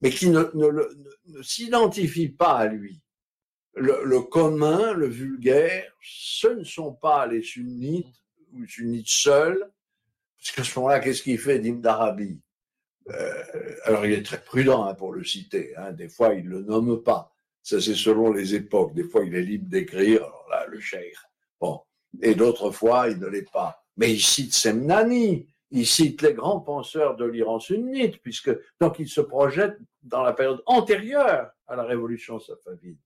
mais 0.00 0.10
qui 0.10 0.28
ne, 0.28 0.44
ne, 0.54 1.42
s'identifie 1.42 2.28
pas 2.28 2.54
à 2.54 2.66
lui. 2.66 3.00
Le, 3.76 4.20
commun, 4.20 4.92
le 4.92 5.08
vulgaire, 5.08 5.92
ce 6.00 6.48
ne 6.48 6.64
sont 6.64 6.92
pas 6.92 7.26
les 7.26 7.42
sunnites 7.42 8.14
ou 8.52 8.64
sunnites 8.66 9.08
seuls, 9.08 9.70
parce 10.38 10.52
qu'à 10.52 10.64
ce 10.64 10.78
moment-là, 10.78 11.00
qu'est-ce 11.00 11.22
qu'il 11.22 11.38
fait 11.38 11.58
d'Ibn 11.58 11.80
d'Arabie? 11.80 12.40
Euh, 13.10 13.42
Alors 13.84 14.06
il 14.06 14.12
est 14.12 14.24
très 14.24 14.42
prudent 14.42 14.84
hein, 14.84 14.94
pour 14.94 15.12
le 15.12 15.24
citer, 15.24 15.76
hein, 15.76 15.92
des 15.92 16.08
fois 16.08 16.34
il 16.34 16.44
ne 16.44 16.50
le 16.50 16.62
nomme 16.62 17.02
pas, 17.02 17.34
ça, 17.64 17.80
c'est 17.80 17.94
selon 17.94 18.30
les 18.30 18.54
époques. 18.54 18.92
Des 18.92 19.04
fois, 19.04 19.24
il 19.24 19.34
est 19.34 19.42
libre 19.42 19.70
d'écrire, 19.70 20.22
alors 20.22 20.46
là, 20.50 20.66
le 20.66 20.78
cheikh. 20.78 21.14
Bon. 21.58 21.80
Et 22.20 22.34
d'autres 22.34 22.70
fois, 22.70 23.08
il 23.08 23.18
ne 23.18 23.26
l'est 23.26 23.50
pas. 23.50 23.82
Mais 23.96 24.12
il 24.12 24.20
cite 24.20 24.52
Semnani, 24.52 25.48
il 25.70 25.86
cite 25.86 26.20
les 26.20 26.34
grands 26.34 26.60
penseurs 26.60 27.16
de 27.16 27.24
l'Iran 27.24 27.58
sunnite, 27.58 28.20
puisque, 28.20 28.50
donc, 28.78 28.98
il 28.98 29.08
se 29.08 29.22
projette 29.22 29.78
dans 30.02 30.22
la 30.22 30.34
période 30.34 30.62
antérieure 30.66 31.50
à 31.66 31.74
la 31.74 31.84
révolution 31.84 32.38
safavide. 32.38 32.98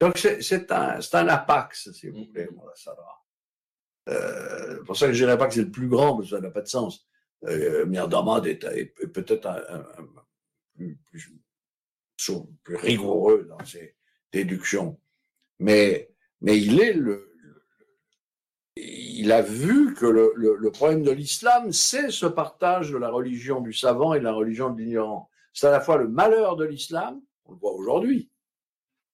Donc, 0.00 0.18
c'est 0.18 0.72
un, 0.72 0.98
un 1.12 1.28
apax, 1.28 1.90
si 1.92 2.08
vous 2.08 2.24
voulez, 2.24 2.48
mon 2.54 2.66
euh, 4.08 4.84
pour 4.84 4.96
ça 4.96 5.08
que 5.10 5.34
pas 5.36 5.48
que 5.48 5.54
c'est 5.54 5.62
le 5.62 5.70
plus 5.70 5.88
grand, 5.88 6.16
parce 6.16 6.30
que 6.30 6.36
ça 6.36 6.40
n'a 6.40 6.50
pas 6.50 6.62
de 6.62 6.68
sens. 6.68 7.06
Euh, 7.44 7.86
Mirdamad 7.86 8.46
est, 8.46 8.64
est 8.64 9.06
peut-être 9.08 9.46
un, 9.46 9.62
un, 9.68 9.80
un, 9.80 10.94
plus, 11.04 11.32
rigoureux 12.66 13.46
dans 13.48 13.64
ses 13.64 13.96
déductions. 14.32 14.98
Mais, 15.58 16.10
mais 16.40 16.58
il 16.60 16.80
est 16.80 16.92
le, 16.92 17.36
il 18.76 19.32
a 19.32 19.42
vu 19.42 19.94
que 19.94 20.06
le, 20.06 20.32
le, 20.36 20.70
problème 20.70 21.02
de 21.02 21.10
l'islam, 21.10 21.72
c'est 21.72 22.10
ce 22.10 22.26
partage 22.26 22.90
de 22.90 22.98
la 22.98 23.10
religion 23.10 23.60
du 23.60 23.72
savant 23.72 24.14
et 24.14 24.18
de 24.18 24.24
la 24.24 24.32
religion 24.32 24.70
de 24.70 24.80
l'ignorant. 24.80 25.30
C'est 25.52 25.66
à 25.66 25.70
la 25.70 25.80
fois 25.80 25.96
le 25.96 26.08
malheur 26.08 26.56
de 26.56 26.64
l'islam, 26.64 27.20
on 27.46 27.52
le 27.52 27.58
voit 27.58 27.72
aujourd'hui, 27.72 28.30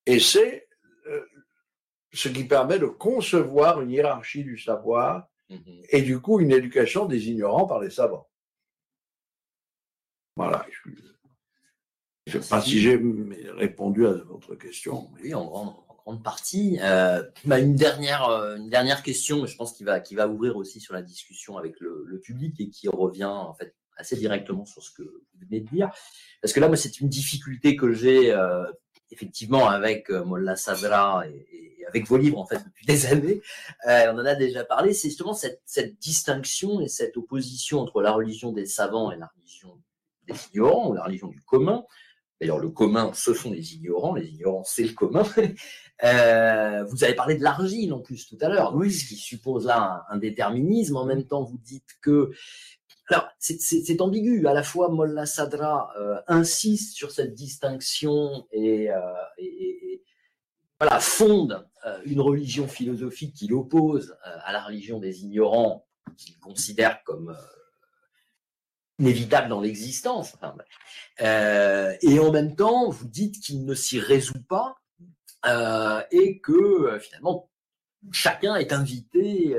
et 0.07 0.19
c'est 0.19 0.69
ce 2.13 2.29
qui 2.29 2.45
permet 2.45 2.79
de 2.79 2.87
concevoir 2.87 3.81
une 3.81 3.91
hiérarchie 3.91 4.45
du 4.45 4.59
savoir 4.59 5.29
mm-hmm. 5.51 5.87
et 5.91 6.03
du 6.03 6.21
coup 6.21 6.41
une 6.41 6.53
éducation 6.53 7.07
des 7.07 7.29
ignorants 7.29 7.67
par 7.67 7.81
les 7.81 7.91
savants. 7.91 8.29
Voilà. 10.37 10.67
Je 12.27 12.39
ne 12.39 12.43
sais 12.43 12.49
pas 12.49 12.61
si 12.61 12.81
j'ai 12.81 13.01
répondu 13.57 14.07
à 14.07 14.13
votre 14.13 14.55
question. 14.55 15.11
Oui, 15.23 15.35
en 15.35 15.45
grande, 15.45 15.75
grande 16.05 16.23
partie. 16.23 16.79
Euh, 16.81 17.23
bah, 17.45 17.59
une, 17.59 17.75
dernière, 17.75 18.29
euh, 18.29 18.57
une 18.57 18.71
dernière 18.71 19.03
question, 19.03 19.45
je 19.47 19.57
pense 19.57 19.73
qu'il 19.73 19.87
va, 19.87 20.01
qui 20.01 20.15
va 20.15 20.29
ouvrir 20.29 20.57
aussi 20.57 20.81
sur 20.81 20.95
la 20.95 21.03
discussion 21.03 21.59
avec 21.59 21.81
le, 21.81 22.05
le, 22.07 22.21
public 22.21 22.61
et 22.61 22.69
qui 22.71 22.89
revient 22.89 23.25
en 23.25 23.55
fait 23.55 23.75
assez 23.97 24.17
directement 24.17 24.65
sur 24.65 24.83
ce 24.83 24.91
que 24.91 25.03
vous 25.03 25.47
venez 25.49 25.61
de 25.61 25.69
dire. 25.69 25.91
Parce 26.41 26.53
que 26.53 26.61
là, 26.61 26.69
moi, 26.69 26.77
c'est 26.77 27.01
une 27.01 27.09
difficulté 27.09 27.77
que 27.77 27.93
j'ai 27.93 28.33
euh, 28.33 28.65
effectivement 29.13 29.69
avec 29.69 30.11
euh, 30.11 30.25
Molla 30.25 30.57
Sadra 30.57 31.25
et, 31.29 31.47
et, 31.53 31.87
avec 31.87 32.07
vos 32.07 32.17
livres 32.17 32.39
en 32.39 32.47
fait 32.47 32.65
depuis 32.65 32.87
des 32.87 33.07
années. 33.07 33.41
Euh, 33.87 34.13
on 34.13 34.19
en 34.19 34.25
a 34.25 34.35
déjà 34.35 34.65
parlé. 34.65 34.95
C'est 34.95 35.09
justement 35.09 35.35
cette, 35.35 35.63
cette 35.65 35.99
distinction 35.99 36.81
et 36.81 36.89
cette 36.89 37.17
opposition 37.17 37.81
entre 37.81 38.01
la 38.01 38.13
religion 38.13 38.53
des 38.53 38.67
savants 38.67 39.13
et 39.13 39.17
la 39.17 39.31
religion 39.37 39.79
des 40.27 40.35
ignorants 40.53 40.91
ou 40.91 40.95
la 40.95 41.05
religion 41.05 41.29
du 41.29 41.41
commun. 41.43 41.85
D'ailleurs, 42.41 42.59
le 42.59 42.71
commun, 42.71 43.13
ce 43.15 43.35
sont 43.35 43.53
les 43.53 43.75
ignorants. 43.75 44.15
Les 44.15 44.27
ignorants, 44.27 44.65
c'est 44.65 44.83
le 44.83 44.95
commun. 44.95 45.25
euh, 46.05 46.85
vous 46.85 47.05
avez 47.05 47.15
parlé 47.15 47.37
de 47.37 47.43
l'argile 47.43 47.93
en 47.93 48.01
plus 48.01 48.27
tout 48.27 48.39
à 48.41 48.49
l'heure, 48.49 48.75
oui. 48.75 48.91
ce 48.91 49.07
qui 49.07 49.15
suppose 49.15 49.67
là 49.67 50.05
un, 50.11 50.17
un, 50.17 50.19
déterminisme. 50.19 50.97
En 50.97 51.05
même 51.05 51.25
temps, 51.25 51.45
vous 51.45 51.59
dites 51.59 51.91
que 52.01 52.33
alors, 53.13 53.29
c'est 53.39 54.01
ambigu. 54.01 54.47
À 54.47 54.55
la 54.55 54.63
fois, 54.63 54.89
Molla 54.89 55.27
Sadra 55.27 55.93
euh, 55.99 56.21
insiste 56.29 56.97
sur 56.97 57.11
cette 57.11 57.35
distinction 57.35 58.47
et, 58.53 58.91
euh, 58.91 59.01
fonde 60.99 61.69
euh, 61.85 62.01
une 62.07 62.21
religion 62.21 62.67
philosophique 62.67 63.35
qui 63.35 63.49
l'oppose 63.49 64.17
euh, 64.27 64.39
à 64.45 64.53
la 64.53 64.63
religion 64.63 64.99
des 64.99 65.25
ignorants, 65.25 65.87
qu'il 66.17 66.39
considère 66.39 67.05
comme 67.05 67.37
inévitable 68.99 69.49
dans 69.49 69.61
l'existence. 69.61 70.35
Et 71.19 72.19
en 72.19 72.33
même 72.33 72.57
temps, 72.57 72.89
vous 72.89 73.09
dites 73.09 73.41
qu'il 73.41 73.67
ne 73.67 73.75
s'y 73.75 74.01
résout 74.01 74.43
pas 74.49 74.77
et 76.11 76.41
que 76.41 76.99
finalement 77.01 77.51
chacun 78.11 78.57
est 78.57 78.73
invité. 78.73 79.57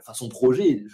Enfin, 0.00 0.14
son 0.14 0.28
projet, 0.28 0.84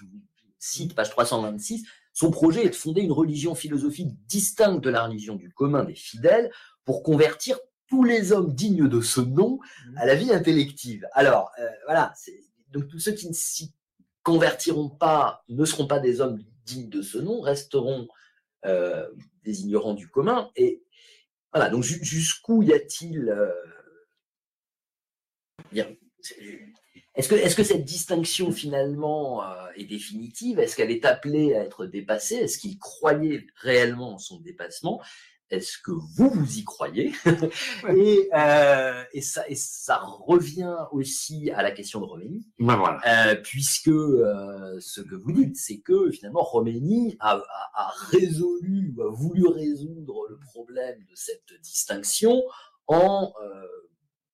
cite 0.59 0.95
page 0.95 1.11
326, 1.11 1.85
son 2.12 2.31
projet 2.31 2.65
est 2.65 2.70
de 2.70 2.74
fonder 2.74 3.03
une 3.03 3.12
religion 3.12 3.55
philosophique 3.55 4.16
distincte 4.27 4.83
de 4.83 4.91
la 4.91 5.05
religion 5.05 5.37
du 5.37 5.53
commun 5.53 5.85
des 5.85 5.95
fidèles 5.95 6.51
pour 6.85 7.03
convertir 7.03 7.59
tous 7.89 8.05
les 8.05 8.33
hommes 8.33 8.55
dignes 8.55 8.89
de 8.89 9.01
ce 9.01 9.20
nom 9.20 9.61
à 9.97 10.07
la 10.07 10.15
vie 10.15 10.33
intellective. 10.33 11.07
Alors, 11.12 11.53
euh, 11.59 11.69
voilà, 11.85 12.15
donc 12.73 12.89
tous 12.89 12.99
ceux 12.99 13.12
qui 13.12 13.28
ne 13.28 13.35
s'y 13.35 13.74
convertiront 14.23 14.89
pas 14.89 15.45
ne 15.49 15.65
seront 15.65 15.87
pas 15.87 16.01
des 16.01 16.20
hommes 16.20 16.43
dignes 16.65 16.89
de 16.89 17.03
ce 17.03 17.19
nom 17.19 17.41
resteront 17.41 18.09
euh, 18.65 19.09
des 19.45 19.61
ignorants 19.61 19.95
du 19.95 20.09
commun. 20.09 20.51
Et 20.57 20.83
voilà, 21.53 21.70
donc 21.70 21.85
jusqu'où 21.85 22.62
y 22.62 22.73
a-t-il 22.73 23.28
euh, 23.28 23.53
Est-ce 27.17 27.29
que, 27.29 27.35
est 27.35 27.55
que, 27.55 27.65
cette 27.65 27.85
distinction 27.85 28.53
finalement 28.53 29.43
euh, 29.43 29.67
est 29.77 29.85
définitive? 29.85 30.59
Est-ce 30.59 30.77
qu'elle 30.77 30.91
est 30.91 31.05
appelée 31.05 31.55
à 31.55 31.65
être 31.65 31.87
dépassée? 31.87 32.37
Est-ce 32.37 32.59
qu'il 32.59 32.79
croyait 32.79 33.47
réellement 33.57 34.15
en 34.15 34.19
son 34.19 34.39
dépassement? 34.41 35.01
Est-ce 35.49 35.79
que 35.79 35.93
vous, 35.93 36.29
vous 36.29 36.59
y 36.59 36.65
croyez? 36.65 37.13
Et, 37.95 38.29
euh, 38.35 39.03
et, 39.13 39.23
ça, 39.23 39.49
et 39.49 39.55
ça 39.55 39.99
revient 40.03 40.77
aussi 40.91 41.51
à 41.53 41.63
la 41.63 41.71
question 41.71 42.01
de 42.01 42.05
Roménie, 42.05 42.45
ben 42.59 42.77
voilà. 42.77 43.01
euh, 43.07 43.37
puisque 43.37 43.89
euh, 43.89 44.77
ce 44.81 45.01
que 45.01 45.15
vous 45.15 45.33
dites, 45.33 45.57
c'est 45.57 45.79
que 45.79 46.11
finalement 46.11 46.43
Roménie 46.43 47.17
a, 47.21 47.37
a, 47.37 47.71
a, 47.75 47.93
résolu 48.11 48.93
ou 48.97 49.03
a 49.03 49.11
voulu 49.11 49.47
résoudre 49.47 50.27
le 50.29 50.39
problème 50.41 50.99
de 50.99 51.15
cette 51.15 51.53
distinction 51.63 52.43
en 52.89 53.33
euh, 53.41 53.67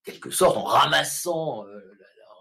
quelque 0.05 0.31
sorte 0.31 0.57
en 0.57 0.65
ramassant, 0.65 1.67
euh, 1.67 1.81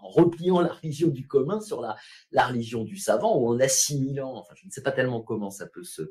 en 0.02 0.08
repliant 0.08 0.60
la 0.60 0.72
religion 0.72 1.08
du 1.08 1.26
commun 1.26 1.60
sur 1.60 1.80
la, 1.80 1.96
la 2.32 2.46
religion 2.46 2.84
du 2.84 2.96
savant 2.96 3.38
ou 3.38 3.48
en 3.48 3.60
assimilant. 3.60 4.34
Enfin, 4.36 4.54
je 4.56 4.66
ne 4.66 4.70
sais 4.70 4.82
pas 4.82 4.92
tellement 4.92 5.22
comment 5.22 5.50
ça 5.50 5.66
peut 5.66 5.84
se, 5.84 6.02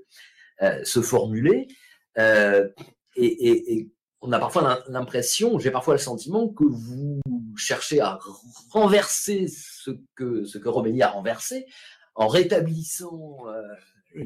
euh, 0.61 0.83
se 0.83 1.01
formuler. 1.01 1.67
Euh, 2.17 2.67
et, 3.15 3.25
et, 3.25 3.73
et, 3.73 3.91
on 4.21 4.31
a 4.31 4.39
parfois 4.39 4.83
l'impression, 4.87 5.57
j'ai 5.57 5.71
parfois 5.71 5.95
le 5.95 5.99
sentiment 5.99 6.47
que 6.47 6.63
vous 6.63 7.19
cherchez 7.57 8.01
à 8.01 8.19
renverser 8.69 9.47
ce 9.47 9.91
que, 10.15 10.45
ce 10.45 10.59
que 10.59 10.69
Roménie 10.69 11.01
a 11.01 11.09
renversé 11.09 11.65
en 12.13 12.27
rétablissant 12.27 13.47
euh, 13.47 14.23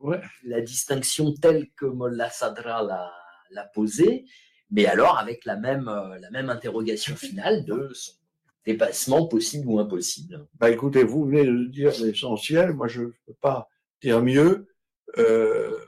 ouais. 0.00 0.20
la 0.44 0.60
distinction 0.60 1.32
telle 1.32 1.70
que 1.76 1.86
Molla 1.86 2.28
Sadra 2.28 2.82
l'a 3.50 3.64
posée, 3.72 4.26
mais 4.70 4.84
alors 4.84 5.18
avec 5.18 5.46
la 5.46 5.56
même, 5.56 5.86
la 6.20 6.30
même 6.30 6.50
interrogation 6.50 7.16
finale 7.16 7.64
de 7.64 7.90
son 7.94 8.12
dépassement 8.66 9.26
possible 9.26 9.68
ou 9.68 9.78
impossible. 9.78 10.46
Bah 10.54 10.70
écoutez, 10.70 11.04
vous 11.04 11.26
venez 11.26 11.44
de 11.44 11.64
dire 11.66 11.92
l'essentiel, 12.00 12.72
moi 12.72 12.88
je 12.88 13.02
ne 13.02 13.12
peux 13.26 13.34
pas 13.40 13.68
dire 14.00 14.22
mieux. 14.22 14.68
Euh, 15.18 15.78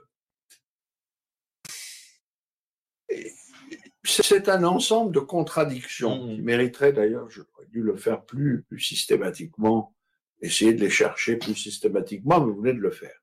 c'est 4.05 4.49
un 4.49 4.65
ensemble 4.65 5.13
de 5.13 5.21
contradictions 5.21 6.29
qui 6.29 6.41
mériterait 6.43 6.93
d'ailleurs, 6.93 7.29
j'aurais 7.31 7.67
dû 7.69 7.83
le 7.83 7.97
faire 7.97 8.25
plus, 8.25 8.63
plus, 8.63 8.81
systématiquement, 8.81 9.95
essayer 10.41 10.75
de 10.75 10.81
les 10.81 10.91
chercher 10.91 11.37
plus 11.37 11.55
systématiquement, 11.55 12.41
mais 12.41 12.53
vous 12.53 12.61
venez 12.61 12.75
de 12.75 12.81
le 12.81 12.91
faire. 12.91 13.23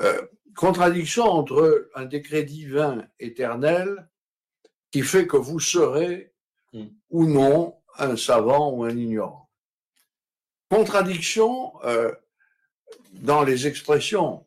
Euh, 0.00 0.22
contradiction 0.56 1.24
entre 1.24 1.90
un 1.94 2.04
décret 2.04 2.44
divin 2.44 3.06
éternel 3.18 4.08
qui 4.90 5.02
fait 5.02 5.26
que 5.26 5.36
vous 5.36 5.60
serez 5.60 6.32
mm. 6.72 6.86
ou 7.10 7.26
non 7.26 7.81
un 7.98 8.16
savant 8.16 8.72
ou 8.72 8.84
un 8.84 8.96
ignorant. 8.96 9.50
Contradiction 10.70 11.72
euh, 11.84 12.12
dans 13.12 13.42
les 13.42 13.66
expressions 13.66 14.46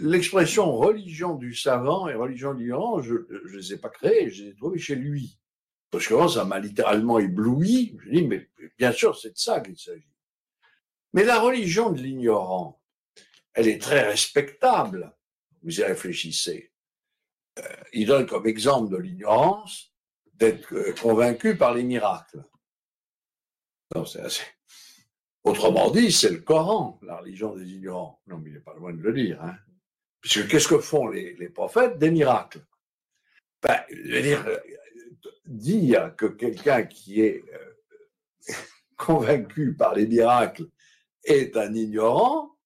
l'expression 0.00 0.76
religion 0.76 1.34
du 1.34 1.54
savant 1.54 2.08
et 2.08 2.14
religion 2.14 2.54
de 2.54 2.60
l'ignorant, 2.60 3.02
je 3.02 3.14
ne 3.14 3.56
les 3.56 3.72
ai 3.72 3.78
pas 3.78 3.88
créées, 3.88 4.30
je 4.30 4.44
les 4.44 4.50
ai 4.50 4.54
trouvées 4.54 4.78
chez 4.78 4.94
lui. 4.94 5.38
Parce 5.90 6.06
que 6.06 6.28
ça 6.28 6.44
m'a 6.44 6.58
littéralement 6.58 7.18
ébloui. 7.18 7.96
Je 8.04 8.10
dis, 8.10 8.26
mais 8.26 8.48
bien 8.78 8.92
sûr, 8.92 9.16
c'est 9.16 9.30
de 9.30 9.38
ça 9.38 9.60
qu'il 9.60 9.78
s'agit. 9.78 10.02
Mais 11.12 11.24
la 11.24 11.38
religion 11.38 11.92
de 11.92 12.00
l'ignorant, 12.00 12.82
elle 13.52 13.68
est 13.68 13.80
très 13.80 14.02
respectable. 14.02 15.14
Vous 15.62 15.80
y 15.80 15.84
réfléchissez. 15.84 16.72
Euh, 17.60 17.62
il 17.92 18.06
donne 18.06 18.26
comme 18.26 18.48
exemple 18.48 18.90
de 18.90 18.96
l'ignorance 18.96 19.94
d'être 20.34 20.74
euh, 20.74 20.92
convaincu 21.00 21.56
par 21.56 21.72
les 21.72 21.84
miracles. 21.84 22.44
Autrement 25.44 25.90
dit, 25.90 26.10
c'est 26.10 26.30
le 26.30 26.40
Coran, 26.40 26.98
la 27.02 27.18
religion 27.18 27.54
des 27.54 27.70
ignorants. 27.70 28.20
Non, 28.26 28.38
mais 28.38 28.50
il 28.50 28.54
n'est 28.54 28.60
pas 28.60 28.74
loin 28.74 28.92
de 28.92 29.02
le 29.02 29.12
dire. 29.12 29.42
Hein. 29.42 29.56
Puisque 30.20 30.48
qu'est-ce 30.48 30.68
que 30.68 30.78
font 30.78 31.08
les, 31.08 31.48
prophètes? 31.50 31.98
Des 31.98 32.10
miracles. 32.10 32.64
Ben, 33.62 33.80
je 33.90 34.12
veux 34.12 34.22
dire, 34.22 34.46
dire 35.44 36.16
que 36.16 36.26
quelqu'un 36.26 36.84
qui 36.84 37.20
est 37.20 37.44
euh, 37.52 38.52
convaincu 38.96 39.74
par 39.74 39.94
les 39.94 40.06
miracles 40.06 40.66
est 41.24 41.56
un 41.56 41.74
ignorant, 41.74 42.56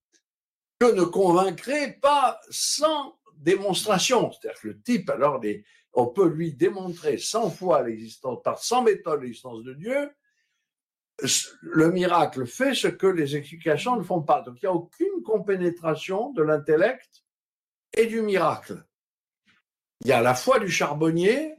je 0.81 0.87
ne 0.87 1.03
convaincrai 1.03 1.99
pas 2.01 2.41
sans 2.51 3.19
démonstration. 3.37 4.31
C'est-à-dire 4.31 4.61
que 4.61 4.69
le 4.69 4.81
type, 4.81 5.11
alors, 5.11 5.41
on 5.93 6.07
peut 6.07 6.29
lui 6.29 6.53
démontrer 6.55 7.19
100 7.19 7.51
fois 7.51 7.83
l'existence, 7.83 8.43
par 8.43 8.63
100 8.63 8.83
méthodes 8.85 9.23
l'existence 9.23 9.65
de 9.65 9.75
Dieu, 9.75 10.11
le 11.63 11.91
miracle 11.91 12.47
fait 12.47 12.75
ce 12.75 12.89
que 12.89 13.07
les 13.07 13.37
explications 13.37 13.97
ne 13.97 14.03
font 14.03 14.23
pas. 14.23 14.43
Donc 14.43 14.63
il 14.63 14.67
n'y 14.67 14.69
a 14.69 14.75
aucune 14.75 15.23
compénétration 15.25 16.33
de 16.33 16.43
l'intellect 16.43 17.25
et 17.97 18.07
du 18.07 18.23
miracle. 18.23 18.85
Il 20.03 20.09
y 20.09 20.13
a 20.13 20.23
la 20.23 20.35
fois 20.35 20.61
du 20.61 20.71
charbonnier 20.71 21.57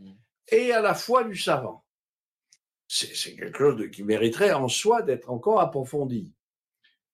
et 0.47 0.71
à 0.71 0.81
la 0.81 0.93
fois 0.93 1.23
du 1.23 1.35
savant. 1.35 1.85
C'est 2.87 3.35
quelque 3.35 3.59
chose 3.59 3.91
qui 3.91 4.03
mériterait 4.03 4.53
en 4.53 4.67
soi 4.67 5.03
d'être 5.03 5.29
encore 5.29 5.59
approfondi. 5.59 6.33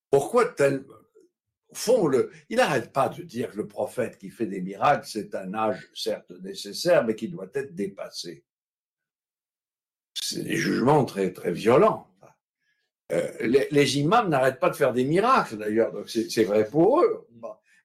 Pourquoi 0.09 0.45
tel 0.45 0.85
Au 1.67 1.75
fond, 1.75 2.07
le, 2.07 2.31
il 2.49 2.57
n'arrête 2.57 2.93
pas 2.93 3.09
de 3.09 3.23
dire 3.23 3.51
que 3.51 3.57
le 3.57 3.67
prophète 3.67 4.17
qui 4.17 4.29
fait 4.29 4.45
des 4.45 4.61
miracles, 4.61 5.05
c'est 5.05 5.35
un 5.35 5.53
âge 5.53 5.89
certes 5.93 6.31
nécessaire, 6.41 7.03
mais 7.03 7.15
qui 7.15 7.27
doit 7.27 7.49
être 7.53 7.75
dépassé. 7.75 8.45
C'est 10.13 10.43
des 10.43 10.55
jugements 10.55 11.03
très, 11.03 11.33
très 11.33 11.51
violents. 11.51 12.07
Euh, 13.11 13.67
les, 13.71 13.99
imams 13.99 14.29
n'arrêtent 14.29 14.59
pas 14.59 14.71
de 14.71 14.75
faire 14.75 14.91
des 14.91 15.05
miracles 15.05 15.57
d'ailleurs, 15.57 15.91
donc 15.91 16.09
c'est 16.09 16.43
vrai 16.43 16.67
pour 16.67 17.01
eux. 17.01 17.27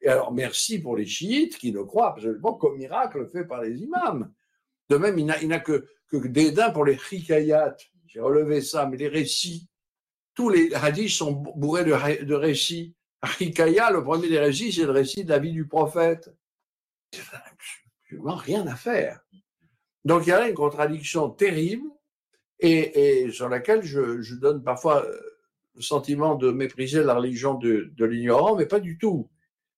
Et 0.00 0.08
alors 0.08 0.32
merci 0.32 0.78
pour 0.78 0.96
les 0.96 1.04
chiites 1.04 1.58
qui 1.58 1.72
ne 1.72 1.82
croient 1.82 2.12
absolument 2.12 2.54
qu'au 2.54 2.74
miracle 2.74 3.28
fait 3.28 3.44
par 3.44 3.60
les 3.60 3.76
imams. 3.76 4.32
De 4.88 4.96
même, 4.96 5.18
il 5.18 5.26
n'a 5.26 5.60
que, 5.60 5.86
dédain 6.10 6.70
pour 6.70 6.86
les 6.86 6.98
hikayat. 7.12 7.76
J'ai 8.06 8.20
relevé 8.20 8.62
ça, 8.62 8.86
mais 8.86 8.96
les 8.96 9.08
récits, 9.08 9.68
tous 10.34 10.48
les 10.48 10.74
hadiths 10.74 11.10
sont 11.10 11.32
bourrés 11.32 11.84
de, 11.84 12.34
récits. 12.34 12.94
Hikaya, 13.40 13.90
le 13.90 14.02
premier 14.02 14.28
des 14.28 14.38
récits, 14.38 14.72
c'est 14.72 14.86
le 14.86 14.92
récit 14.92 15.24
de 15.24 15.28
la 15.28 15.38
vie 15.38 15.52
du 15.52 15.68
prophète. 15.68 16.30
Absolument 18.02 18.36
rien 18.36 18.66
à 18.66 18.74
faire. 18.74 19.20
Donc 20.06 20.26
il 20.26 20.30
y 20.30 20.32
a 20.32 20.40
là 20.40 20.48
une 20.48 20.54
contradiction 20.54 21.28
terrible 21.28 21.86
et, 22.60 23.30
sur 23.30 23.48
laquelle 23.48 23.82
je, 23.82 24.34
donne 24.34 24.62
parfois 24.62 25.04
euh, 25.04 25.20
le 25.74 25.82
sentiment 25.82 26.34
de 26.34 26.50
mépriser 26.50 27.02
la 27.02 27.14
religion 27.14 27.54
de, 27.54 27.92
l'ignorant, 27.98 28.56
mais 28.56 28.66
pas 28.66 28.80
du 28.80 28.98
tout. 28.98 29.30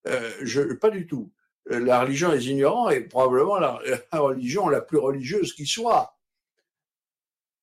Euh, 0.08 0.76
pas 0.80 0.90
du 0.90 1.06
tout. 1.06 1.32
Euh, 1.70 1.78
la 1.78 2.00
religion 2.00 2.32
des 2.32 2.50
ignorants 2.50 2.90
est 2.90 3.02
probablement 3.02 3.58
la, 3.58 3.80
religion 4.12 4.68
la 4.68 4.80
plus 4.80 4.98
religieuse 4.98 5.52
qui 5.54 5.66
soit. 5.66 6.18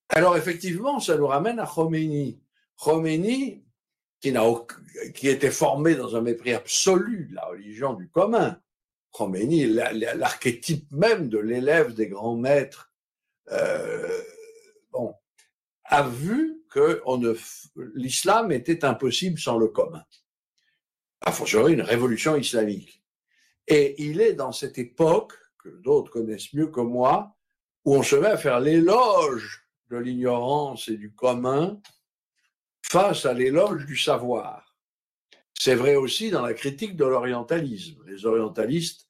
Alors 0.10 0.38
effectivement, 0.38 1.00
ça 1.00 1.18
nous 1.18 1.28
ramène 1.28 1.60
à 1.60 1.68
Khomeini. 1.68 2.42
Khomeini, 2.78 3.64
qui, 4.22 5.28
était 5.28 5.52
formé 5.52 5.96
dans 5.96 6.16
un 6.16 6.22
mépris 6.22 6.54
absolu 6.54 7.28
de 7.30 7.36
la 7.36 7.46
religion 7.46 7.94
du 7.94 8.10
commun. 8.10 8.60
Khomeini, 9.12 9.66
l'archétype 9.66 10.92
même 10.92 11.30
de 11.30 11.38
l'élève 11.38 11.94
des 11.94 12.08
grands 12.08 12.36
maîtres 12.36 12.92
a 15.90 16.04
vu 16.04 16.64
que 16.70 17.02
l'islam 17.96 18.52
était 18.52 18.86
impossible 18.86 19.40
sans 19.40 19.58
le 19.58 19.68
commun. 19.68 20.04
A 21.22 21.32
fortiori, 21.32 21.74
une 21.74 21.82
révolution 21.82 22.36
islamique. 22.36 23.04
Et 23.68 24.02
il 24.02 24.22
est 24.22 24.34
dans 24.34 24.52
cette 24.52 24.78
époque, 24.78 25.34
que 25.58 25.70
d'autres 25.70 26.12
connaissent 26.12 26.54
mieux 26.54 26.68
que 26.68 26.80
moi, 26.80 27.36
où 27.86 27.96
on 27.96 28.04
se 28.04 28.16
met 28.16 28.28
à 28.28 28.38
faire 28.38 28.60
l'éloge 28.60 29.68
de 29.90 29.98
l'ignorance 29.98 30.88
et 30.88 30.96
du 30.96 31.12
commun 31.12 31.82
face 32.84 33.26
à 33.26 33.34
l'éloge 33.34 33.86
du 33.86 33.98
savoir. 33.98 34.78
C'est 35.54 35.76
vrai 35.76 35.96
aussi 35.96 36.30
dans 36.30 36.44
la 36.44 36.54
critique 36.54 36.96
de 36.96 37.06
l'orientalisme. 37.06 38.04
Les 38.06 38.26
orientalistes, 38.26 39.08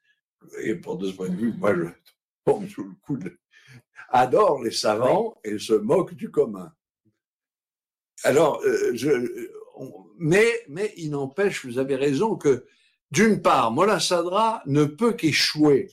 et 0.63 0.75
pour 0.75 0.97
de 0.97 1.09
ce 1.09 1.15
point 1.15 1.29
de 1.29 1.35
vue, 1.35 1.53
moi 1.53 1.75
je 1.75 1.85
tombe 2.45 2.67
sous 2.67 2.85
le 2.85 2.93
coup 3.01 3.17
de, 3.17 3.37
adore 4.11 4.63
les 4.63 4.71
savants 4.71 5.39
et 5.43 5.57
se 5.57 5.73
moque 5.73 6.13
du 6.13 6.31
commun. 6.31 6.73
Alors, 8.23 8.61
euh, 8.65 8.91
je, 8.93 9.09
mais, 10.17 10.49
mais 10.67 10.93
il 10.97 11.11
n'empêche, 11.11 11.65
vous 11.65 11.79
avez 11.79 11.95
raison, 11.95 12.35
que 12.35 12.65
d'une 13.11 13.41
part, 13.41 13.71
Mola 13.71 13.99
Sadra 13.99 14.61
ne 14.65 14.85
peut 14.85 15.13
qu'échouer. 15.13 15.89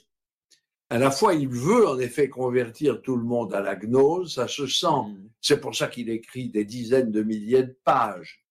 À 0.90 0.98
la 0.98 1.10
fois, 1.10 1.34
il 1.34 1.48
veut 1.48 1.88
en 1.88 1.98
effet 1.98 2.28
convertir 2.28 3.02
tout 3.02 3.16
le 3.16 3.24
monde 3.24 3.54
à 3.54 3.60
la 3.60 3.74
gnose, 3.74 4.34
ça 4.34 4.48
se 4.48 4.66
sent. 4.66 4.86
Mm. 4.86 5.28
C'est 5.40 5.60
pour 5.60 5.74
ça 5.74 5.88
qu'il 5.88 6.10
écrit 6.10 6.48
des 6.48 6.64
dizaines 6.64 7.10
de 7.10 7.22
milliers 7.22 7.64
de 7.64 7.76
pages. 7.84 8.44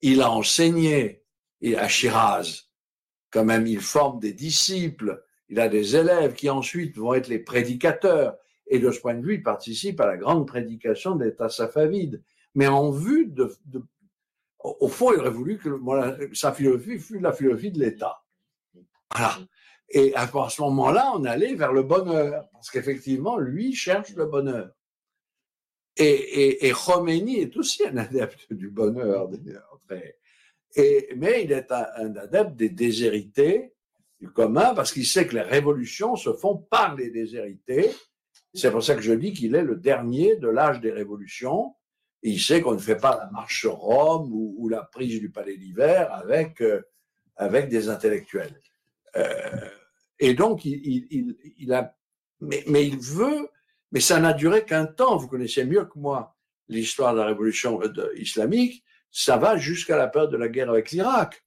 Il 0.00 0.22
a 0.22 0.30
enseigné 0.30 1.24
et 1.60 1.76
à 1.76 1.88
Shiraz. 1.88 2.64
Quand 3.30 3.44
même, 3.44 3.66
il 3.66 3.80
forme 3.80 4.20
des 4.20 4.32
disciples. 4.32 5.24
Il 5.48 5.60
a 5.60 5.68
des 5.68 5.96
élèves 5.96 6.34
qui 6.34 6.48
ensuite 6.48 6.96
vont 6.96 7.14
être 7.14 7.28
les 7.28 7.38
prédicateurs 7.38 8.36
Et 8.66 8.78
de 8.78 8.90
ce 8.90 9.00
point 9.00 9.14
de 9.14 9.24
vue, 9.24 9.34
il 9.34 9.42
participe 9.42 10.00
à 10.00 10.06
la 10.06 10.16
grande 10.16 10.46
prédication 10.46 11.16
d'État 11.16 11.48
safavides. 11.48 12.22
Mais 12.54 12.66
en 12.66 12.90
vue 12.90 13.26
de, 13.26 13.52
au 14.58 14.88
fond, 14.88 15.12
il 15.12 15.20
aurait 15.20 15.30
voulu 15.30 15.58
que 15.58 15.70
sa 16.34 16.52
philosophie 16.52 16.98
fût 16.98 17.18
la 17.18 17.32
philosophie 17.32 17.70
de 17.70 17.80
l'État. 17.80 18.24
Voilà. 19.12 19.38
Et 19.90 20.14
à 20.14 20.26
ce 20.48 20.62
moment-là, 20.62 21.12
on 21.14 21.24
allait 21.24 21.54
vers 21.54 21.72
le 21.72 21.82
bonheur, 21.82 22.48
parce 22.52 22.70
qu'effectivement, 22.70 23.36
lui 23.36 23.74
cherche 23.74 24.14
le 24.14 24.26
bonheur. 24.26 24.72
Et, 25.96 26.04
et, 26.04 26.66
et 26.66 26.72
Khomeini 26.72 27.40
est 27.40 27.56
aussi 27.56 27.86
un 27.86 27.96
adepte 27.98 28.52
du 28.52 28.70
bonheur, 28.70 29.28
et, 30.76 31.08
mais 31.16 31.44
il 31.44 31.52
est 31.52 31.70
un, 31.70 32.16
adepte 32.16 32.56
des 32.56 32.70
déshérités 32.70 33.74
du 34.18 34.28
commun, 34.30 34.74
parce 34.74 34.92
qu'il 34.92 35.06
sait 35.06 35.26
que 35.26 35.34
les 35.34 35.42
révolutions 35.42 36.16
se 36.16 36.32
font 36.32 36.56
par 36.56 36.96
les 36.96 37.10
déshérités. 37.10 37.90
C'est 38.54 38.70
pour 38.70 38.84
ça 38.84 38.94
que 38.94 39.02
je 39.02 39.12
dis 39.12 39.32
qu'il 39.32 39.54
est 39.56 39.64
le 39.64 39.76
dernier 39.76 40.36
de 40.36 40.48
l'âge 40.48 40.80
des 40.80 40.92
révolutions. 40.92 41.74
il 42.22 42.40
sait 42.40 42.60
qu'on 42.60 42.74
ne 42.74 42.78
fait 42.78 42.96
pas 42.96 43.18
la 43.18 43.30
marche 43.30 43.60
sur 43.60 43.74
Rome 43.74 44.30
ou, 44.32 44.68
la 44.68 44.82
prise 44.82 45.20
du 45.20 45.30
palais 45.30 45.56
d'hiver 45.56 46.12
avec, 46.12 46.60
euh, 46.62 46.82
avec 47.36 47.68
des 47.68 47.88
intellectuels. 47.88 48.60
Euh, 49.16 49.68
et 50.20 50.34
donc, 50.34 50.64
il, 50.64 51.06
il, 51.10 51.36
il 51.58 51.72
a, 51.72 51.96
mais, 52.40 52.62
mais, 52.66 52.86
il 52.86 52.98
veut, 52.98 53.48
mais 53.92 54.00
ça 54.00 54.20
n'a 54.20 54.32
duré 54.32 54.64
qu'un 54.64 54.86
temps. 54.86 55.16
Vous 55.16 55.28
connaissez 55.28 55.64
mieux 55.64 55.84
que 55.84 55.98
moi 55.98 56.36
l'histoire 56.68 57.12
de 57.12 57.18
la 57.18 57.26
révolution 57.26 57.80
islamique. 58.14 58.84
Ça 59.10 59.36
va 59.36 59.56
jusqu'à 59.56 59.96
la 59.96 60.08
période 60.08 60.32
de 60.32 60.36
la 60.36 60.48
guerre 60.48 60.70
avec 60.70 60.90
l'Irak, 60.90 61.44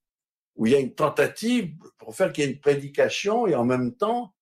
où 0.56 0.66
il 0.66 0.74
y 0.74 0.76
a 0.76 0.80
une 0.80 0.94
tentative 0.94 1.74
pour 1.98 2.16
faire 2.16 2.32
qu'il 2.32 2.44
y 2.44 2.48
ait 2.48 2.52
une 2.52 2.60
prédication 2.60 3.48
et 3.48 3.56
en 3.56 3.66
même 3.66 3.96
temps, 3.96 4.34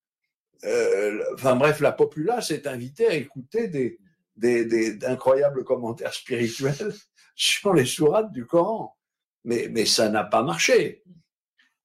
euh, 0.65 1.23
enfin 1.33 1.55
bref, 1.55 1.79
la 1.79 1.91
populace 1.91 2.51
est 2.51 2.67
invitée 2.67 3.07
à 3.07 3.13
écouter 3.13 3.99
d'incroyables 4.35 5.63
commentaires 5.63 6.13
spirituels 6.13 6.93
sur 7.35 7.73
les 7.73 7.85
sourates 7.85 8.31
du 8.31 8.45
Coran. 8.45 8.95
Mais, 9.43 9.67
mais 9.71 9.85
ça 9.85 10.09
n'a 10.09 10.23
pas 10.23 10.41
marché. 10.41 11.03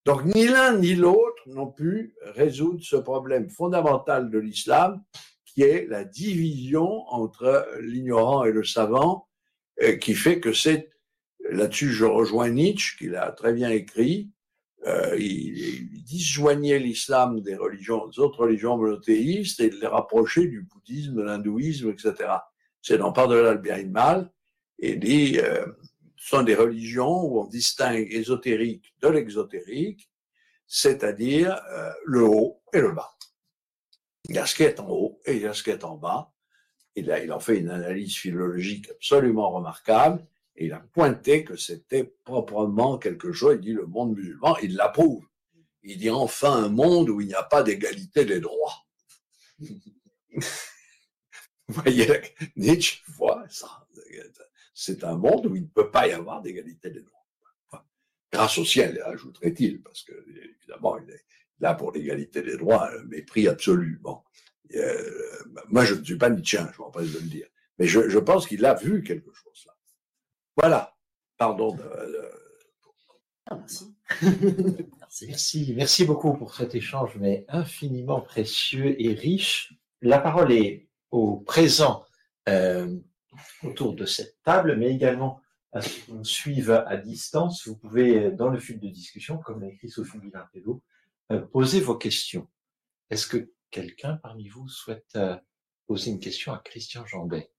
Donc 0.07 0.25
ni 0.25 0.49
l'un 0.49 0.79
ni 0.79 0.95
l'autre 0.95 1.43
n'ont 1.47 1.71
pu 1.71 2.15
résoudre 2.23 2.83
ce 2.83 2.97
problème 2.97 3.51
fondamental 3.51 4.31
de 4.31 4.39
l'islam 4.39 5.03
qui 5.45 5.63
est 5.63 5.87
la 5.87 6.05
division 6.05 7.05
entre 7.09 7.69
l'ignorant 7.81 8.45
et 8.45 8.53
le 8.53 8.65
savant, 8.65 9.29
euh, 9.83 9.97
qui 9.97 10.15
fait 10.15 10.41
que 10.41 10.53
c'est, 10.53 10.91
là-dessus 11.51 11.91
je 11.91 12.05
rejoins 12.05 12.51
Nietzsche, 12.51 12.97
qui 12.99 13.09
l'a 13.09 13.33
très 13.33 13.53
bien 13.53 13.71
écrit, 13.71 14.31
euh, 14.87 15.15
il, 15.19 15.59
il 15.59 16.05
disjoignait 16.05 16.79
l'islam 16.79 17.41
des 17.41 17.57
religions, 17.57 18.07
des 18.09 18.19
autres 18.19 18.41
religions 18.41 18.79
monothéistes 18.79 19.61
et 19.61 19.71
de 19.71 19.77
les 19.77 19.87
rapprocher 19.87 20.47
du 20.47 20.63
bouddhisme, 20.63 21.17
de 21.17 21.23
l'hindouisme, 21.23 21.91
etc. 21.91 22.15
C'est 22.81 22.99
dans 22.99 23.13
bien 23.13 23.77
et 23.77 23.83
le 23.83 23.91
mal, 23.91 24.31
et 24.79 24.97
dit, 24.97 25.39
euh, 25.39 25.67
ce 26.17 26.37
sont 26.37 26.43
des 26.43 26.55
religions 26.55 27.25
où 27.25 27.41
on 27.41 27.47
distingue 27.47 28.07
ésotérique 28.11 28.95
de 29.03 29.09
l'exotérique, 29.09 30.11
c'est-à-dire 30.67 31.61
euh, 31.73 31.91
le 32.07 32.25
haut 32.25 32.63
et 32.73 32.81
le 32.81 32.93
bas. 32.93 33.11
Il 34.29 34.37
y 34.37 34.39
a 34.39 34.47
ce 34.47 34.55
qui 34.55 34.63
est 34.63 34.81
en 34.81 34.89
haut 34.89 35.21
et 35.27 35.37
il 35.37 35.43
y 35.43 35.47
a 35.47 35.53
ce 35.53 35.63
qui 35.63 35.71
est 35.71 35.85
en 35.85 35.97
bas. 35.97 36.33
Il 36.97 37.33
en 37.33 37.41
fait 37.41 37.59
une 37.59 37.71
analyse 37.71 38.17
philologique 38.17 38.91
absolument 38.91 39.51
remarquable. 39.51 40.27
Il 40.61 40.73
a 40.73 40.81
pointé 40.81 41.43
que 41.45 41.57
c'était 41.57 42.05
proprement 42.25 42.99
quelque 42.99 43.33
chose. 43.33 43.57
Il 43.57 43.61
dit 43.63 43.73
le 43.73 43.87
monde 43.87 44.15
musulman, 44.15 44.57
il 44.59 44.77
l'approuve. 44.77 45.27
Il 45.83 45.99
dit 45.99 46.11
enfin 46.11 46.53
un 46.65 46.69
monde 46.69 47.09
où 47.09 47.21
il 47.21 47.27
n'y 47.27 47.35
a 47.35 47.43
pas 47.43 47.63
d'égalité 47.63 48.25
des 48.25 48.41
droits. 48.41 48.87
Vous 51.69 51.83
voyez, 51.83 52.21
Nietzsche 52.57 53.01
voit 53.17 53.45
ça 53.49 53.87
c'est 54.81 55.05
un 55.05 55.17
monde 55.17 55.47
où 55.47 55.57
il 55.57 55.63
ne 55.63 55.69
peut 55.69 55.91
pas 55.91 56.09
y 56.09 56.13
avoir 56.13 56.41
d'égalité 56.41 56.91
des 56.91 57.03
droits. 57.03 57.85
grâce 58.33 58.57
au 58.57 58.65
ciel, 58.65 59.03
ajouterait-il, 59.05 59.83
parce 59.83 60.03
que 60.05 60.13
évidemment, 60.59 60.97
il 60.99 61.11
est 61.11 61.25
là 61.59 61.75
pour 61.75 61.93
l'égalité 61.93 62.41
des 62.41 62.57
droits, 62.57 62.91
mépris 63.07 63.47
absolu. 63.47 64.01
Euh, 64.75 65.43
moi, 65.69 65.85
je 65.85 65.95
ne 65.95 66.03
suis 66.03 66.17
pas 66.17 66.31
Nietzschean, 66.31 66.71
je 66.73 66.81
m'empresse 66.81 67.13
de 67.13 67.19
le 67.19 67.27
dire. 67.27 67.47
Mais 67.79 67.87
je, 67.87 68.19
pense 68.19 68.47
qu'il 68.47 68.65
a 68.65 68.73
vu 68.73 69.03
quelque 69.03 69.33
chose 69.35 69.65
là. 69.67 69.77
Voilà. 70.61 70.95
Pardon 71.39 71.75
de, 71.75 71.83
ah, 73.47 73.57
merci. 73.57 73.97
merci. 75.27 75.75
merci. 75.75 76.05
beaucoup 76.05 76.35
pour 76.35 76.55
cet 76.55 76.75
échange, 76.75 77.17
mais 77.17 77.47
infiniment 77.49 78.21
précieux 78.21 79.01
et 79.01 79.15
riche. 79.15 79.75
La 80.03 80.19
parole 80.19 80.53
est 80.53 80.87
au 81.11 81.39
présent 81.39 82.05
euh, 82.49 82.95
autour 83.63 83.95
de 83.95 84.05
cette 84.05 84.37
table, 84.45 84.77
mais 84.77 84.91
également 84.95 85.41
à 85.73 85.81
ce 85.81 86.05
qu'on 86.05 86.25
suive 86.25 86.71
à 86.71 86.97
distance. 86.99 87.67
Vous 87.67 87.77
pouvez, 87.77 88.31
dans 88.31 88.51
le 88.51 88.61
fil 88.61 88.79
de 88.79 88.89
discussion, 88.89 89.39
comme 89.39 89.63
l'a 89.63 89.69
écrit 89.69 89.89
Sophie 89.89 90.19
Guillardello, 90.19 90.83
euh, 91.33 91.41
poser 91.41 91.81
vos 91.81 91.97
questions. 91.97 92.49
Est-ce 93.09 93.27
que 93.27 93.51
quelqu'un 93.71 94.17
parmi 94.17 94.49
vous 94.49 94.69
souhaite 94.69 95.17
euh, 95.17 95.37
poser 95.87 96.11
une 96.11 96.21
question 96.21 96.53
à 96.53 96.59
Christian 96.59 97.07
Jambet? 97.07 97.51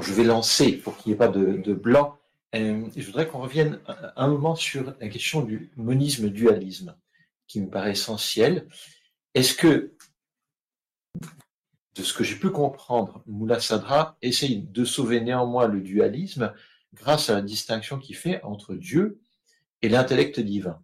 Je 0.00 0.12
vais 0.12 0.24
lancer 0.24 0.72
pour 0.72 0.96
qu'il 0.96 1.10
n'y 1.10 1.14
ait 1.14 1.18
pas 1.18 1.28
de, 1.28 1.72
blanc. 1.72 2.18
Euh, 2.54 2.86
je 2.96 3.06
voudrais 3.06 3.28
qu'on 3.28 3.40
revienne 3.40 3.80
un 4.16 4.28
moment 4.28 4.54
sur 4.54 4.94
la 5.00 5.08
question 5.08 5.42
du 5.42 5.70
monisme-dualisme, 5.76 6.96
qui 7.46 7.60
me 7.60 7.68
paraît 7.68 7.92
essentiel. 7.92 8.68
Est-ce 9.34 9.54
que 9.54 9.94
de 11.94 12.02
ce 12.02 12.12
que 12.12 12.24
j'ai 12.24 12.36
pu 12.36 12.50
comprendre, 12.50 13.22
Moula 13.26 13.60
Sadra 13.60 14.16
essaye 14.20 14.62
de 14.62 14.84
sauver 14.84 15.20
néanmoins 15.20 15.68
le 15.68 15.80
dualisme 15.80 16.52
grâce 16.92 17.30
à 17.30 17.34
la 17.34 17.42
distinction 17.42 17.98
qu'il 17.98 18.16
fait 18.16 18.42
entre 18.42 18.74
Dieu 18.74 19.20
et 19.82 19.88
l'intellect 19.88 20.40
divin, 20.40 20.82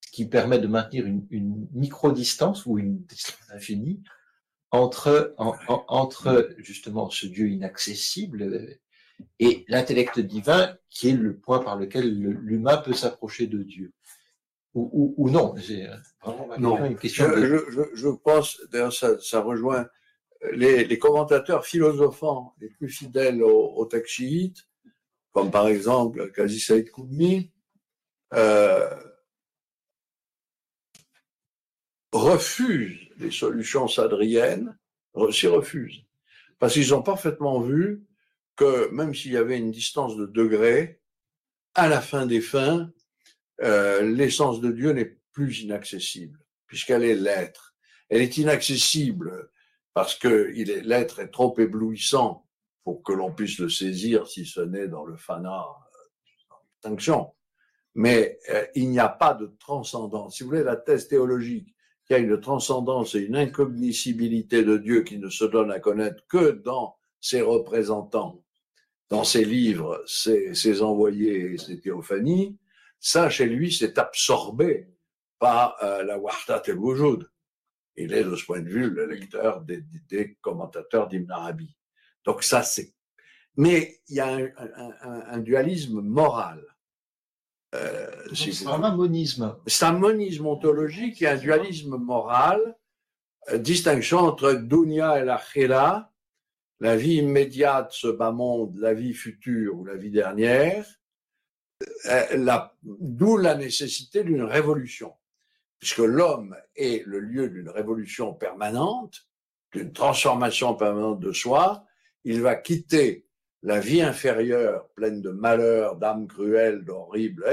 ce 0.00 0.12
qui 0.12 0.26
permet 0.26 0.58
de 0.58 0.66
maintenir 0.66 1.06
une, 1.06 1.68
micro-distance 1.72 2.66
ou 2.66 2.78
une 2.78 3.02
distance 3.04 3.50
infinie 3.52 4.02
entre, 4.72 5.34
entre 5.36 6.54
justement 6.58 7.10
ce 7.10 7.26
Dieu 7.26 7.48
inaccessible 7.48 8.78
et 9.38 9.64
l'intellect 9.68 10.18
divin 10.18 10.76
qui 10.90 11.10
est 11.10 11.12
le 11.12 11.36
point 11.36 11.60
par 11.60 11.76
lequel 11.76 12.18
l'humain 12.18 12.78
peut 12.78 12.94
s'approcher 12.94 13.46
de 13.46 13.62
Dieu. 13.62 13.92
Ou, 14.74 15.14
ou, 15.18 15.28
non, 15.28 15.54
c'est 15.58 15.86
vraiment 16.24 16.86
une 16.86 16.96
question. 16.96 17.26
Je, 17.36 17.90
je, 17.92 18.08
pense, 18.08 18.58
d'ailleurs, 18.70 18.92
ça, 18.92 19.20
ça 19.20 19.42
rejoint 19.42 19.86
les, 20.52 20.98
commentateurs 20.98 21.66
philosophants 21.66 22.54
les 22.58 22.70
plus 22.70 22.88
fidèles 22.88 23.42
au, 23.42 23.74
au 23.76 23.84
texte 23.84 24.22
comme 25.32 25.50
par 25.50 25.68
exemple 25.68 26.30
Kazi 26.32 26.60
Saïd 26.60 26.90
Koumi, 26.90 27.50
euh, 28.34 28.90
refusent 32.12 33.08
les 33.22 33.30
solutions 33.30 33.88
sadriennes, 33.88 34.76
s'y 35.30 35.46
refusent, 35.46 36.04
parce 36.58 36.74
qu'ils 36.74 36.94
ont 36.94 37.02
parfaitement 37.02 37.60
vu 37.60 38.04
que 38.56 38.90
même 38.90 39.14
s'il 39.14 39.32
y 39.32 39.36
avait 39.36 39.58
une 39.58 39.70
distance 39.70 40.16
de 40.16 40.26
degrés, 40.26 41.00
à 41.74 41.88
la 41.88 42.00
fin 42.00 42.26
des 42.26 42.40
fins, 42.40 42.90
euh, 43.62 44.02
l'essence 44.02 44.60
de 44.60 44.72
Dieu 44.72 44.92
n'est 44.92 45.18
plus 45.32 45.60
inaccessible, 45.60 46.38
puisqu'elle 46.66 47.04
est 47.04 47.14
l'être. 47.14 47.74
Elle 48.08 48.22
est 48.22 48.36
inaccessible 48.36 49.50
parce 49.94 50.14
que 50.14 50.52
l'être 50.84 51.20
est 51.20 51.30
trop 51.30 51.58
éblouissant 51.58 52.46
pour 52.84 53.02
que 53.02 53.12
l'on 53.12 53.32
puisse 53.32 53.58
le 53.58 53.68
saisir 53.68 54.26
si 54.26 54.44
ce 54.44 54.60
n'est 54.60 54.88
dans 54.88 55.04
le 55.04 55.16
fana 55.16 55.64
distinction. 56.82 57.32
Mais 57.94 58.38
euh, 58.50 58.66
il 58.74 58.90
n'y 58.90 58.98
a 58.98 59.08
pas 59.08 59.34
de 59.34 59.54
transcendance. 59.58 60.36
Si 60.36 60.42
vous 60.42 60.50
voulez, 60.50 60.64
la 60.64 60.76
thèse 60.76 61.08
théologique 61.08 61.74
qu'il 62.12 62.26
y 62.26 62.30
a 62.30 62.34
une 62.34 62.40
transcendance 62.40 63.14
et 63.14 63.20
une 63.20 63.36
incognoscibilité 63.36 64.64
de 64.64 64.76
Dieu 64.76 65.02
qui 65.02 65.18
ne 65.18 65.30
se 65.30 65.44
donne 65.44 65.70
à 65.70 65.80
connaître 65.80 66.26
que 66.28 66.50
dans 66.50 66.96
ses 67.20 67.40
représentants, 67.40 68.44
dans 69.08 69.24
ses 69.24 69.44
livres, 69.44 70.02
ses, 70.06 70.82
envoyés 70.82 71.52
et 71.52 71.58
ses 71.58 71.80
théophanies, 71.80 72.58
ça, 73.00 73.30
chez 73.30 73.46
lui, 73.46 73.72
c'est 73.72 73.98
absorbé 73.98 74.88
par 75.38 75.82
euh, 75.82 76.02
la 76.04 76.18
Wahdat 76.18 76.62
el 76.66 76.78
Wujud. 76.78 77.28
Il 77.96 78.12
est, 78.12 78.24
de 78.24 78.36
ce 78.36 78.44
point 78.44 78.60
de 78.60 78.68
vue, 78.68 78.90
le 78.90 79.06
lecteur 79.06 79.62
des, 79.62 80.36
commentateurs 80.40 81.08
d'Ibn 81.08 81.30
Arabi. 81.30 81.74
Donc 82.24 82.42
ça, 82.42 82.62
c'est... 82.62 82.94
Mais 83.56 84.00
il 84.08 84.16
y 84.16 84.20
a 84.20 84.38
un 84.56 85.38
dualisme 85.38 86.00
moral. 86.00 86.64
Euh, 87.74 88.10
c'est 88.34 88.66
un 88.66 88.94
monisme. 88.94 89.56
C'est 89.66 89.84
un 89.84 89.92
monisme 89.92 90.46
ontologique 90.46 91.22
et 91.22 91.28
un 91.28 91.36
dualisme 91.36 91.96
moral, 91.96 92.76
euh, 93.50 93.58
distinction 93.58 94.18
entre 94.18 94.52
dunya 94.52 95.20
et 95.20 95.24
l'akhira, 95.24 96.12
la 96.80 96.96
vie 96.96 97.16
immédiate, 97.16 97.92
ce 97.92 98.08
bas 98.08 98.32
monde, 98.32 98.76
la 98.76 98.92
vie 98.92 99.14
future 99.14 99.78
ou 99.78 99.84
la 99.84 99.96
vie 99.96 100.10
dernière, 100.10 100.86
euh, 102.06 102.58
d'où 102.82 103.36
la 103.36 103.54
nécessité 103.54 104.24
d'une 104.24 104.42
révolution 104.42 105.14
puisque 105.82 105.98
l'homme 105.98 106.56
est 106.76 107.04
le 107.08 107.18
lieu 107.18 107.48
d'une 107.48 107.68
révolution 107.68 108.34
permanente, 108.34 109.26
d'une 109.72 109.92
transformation 109.92 110.76
permanente 110.76 111.18
de 111.18 111.32
soi, 111.32 111.84
il 112.22 112.40
va 112.40 112.54
quitter 112.54 113.26
la 113.62 113.78
vie 113.78 114.02
inférieure 114.02 114.88
pleine 114.94 115.20
de 115.20 115.30
malheurs, 115.30 115.96
d'âmes 115.96 116.26
cruelles, 116.26 116.84
d'horribles, 116.84 117.44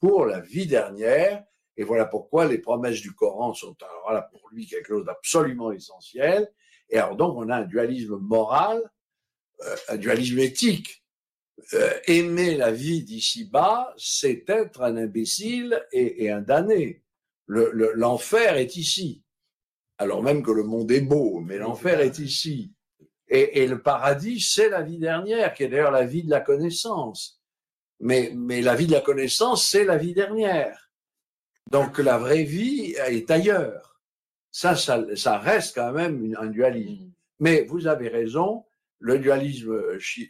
pour 0.00 0.24
la 0.24 0.40
vie 0.40 0.66
dernière. 0.66 1.44
Et 1.76 1.84
voilà 1.84 2.06
pourquoi 2.06 2.46
les 2.46 2.58
promesses 2.58 3.00
du 3.00 3.12
Coran 3.12 3.54
sont 3.54 3.76
alors 3.82 4.12
là 4.12 4.22
pour 4.22 4.48
lui 4.50 4.66
quelque 4.66 4.88
chose 4.88 5.04
d'absolument 5.04 5.70
essentiel. 5.72 6.50
Et 6.90 6.98
alors 6.98 7.16
donc 7.16 7.36
on 7.36 7.48
a 7.50 7.56
un 7.56 7.64
dualisme 7.64 8.16
moral, 8.16 8.82
euh, 9.60 9.76
un 9.88 9.96
dualisme 9.96 10.38
éthique. 10.38 11.04
Euh, 11.74 11.92
aimer 12.06 12.56
la 12.56 12.70
vie 12.70 13.02
d'ici-bas, 13.02 13.92
c'est 13.96 14.44
être 14.48 14.82
un 14.82 14.96
imbécile 14.96 15.84
et, 15.92 16.30
un 16.30 16.40
damné. 16.40 17.02
L'enfer 17.46 18.56
est 18.56 18.76
ici. 18.76 19.24
Alors 19.98 20.22
même 20.22 20.42
que 20.42 20.52
le 20.52 20.62
monde 20.62 20.90
est 20.92 21.00
beau, 21.00 21.40
mais 21.40 21.58
l'enfer 21.58 22.00
est 22.00 22.20
ici. 22.20 22.72
Et, 23.30 23.66
le 23.66 23.82
paradis, 23.82 24.40
c'est 24.40 24.70
la 24.70 24.82
vie 24.82 24.98
dernière, 24.98 25.52
qui 25.52 25.64
est 25.64 25.68
d'ailleurs 25.68 25.90
la 25.90 26.06
vie 26.06 26.22
de 26.22 26.30
la 26.30 26.40
connaissance. 26.40 27.42
Mais, 28.00 28.32
mais 28.34 28.62
la 28.62 28.74
vie 28.74 28.86
de 28.86 28.92
la 28.92 29.02
connaissance, 29.02 29.68
c'est 29.68 29.84
la 29.84 29.98
vie 29.98 30.14
dernière. 30.14 30.90
Donc 31.70 31.98
la 31.98 32.16
vraie 32.16 32.44
vie 32.44 32.94
est 32.94 33.30
ailleurs. 33.30 34.00
Ça, 34.50 34.76
ça, 34.76 35.04
ça 35.14 35.38
reste 35.38 35.74
quand 35.74 35.92
même 35.92 36.34
un 36.40 36.46
dualisme. 36.46 37.04
Mm. 37.04 37.12
Mais 37.40 37.64
vous 37.64 37.86
avez 37.86 38.08
raison, 38.08 38.64
le 38.98 39.18
dualisme, 39.18 39.74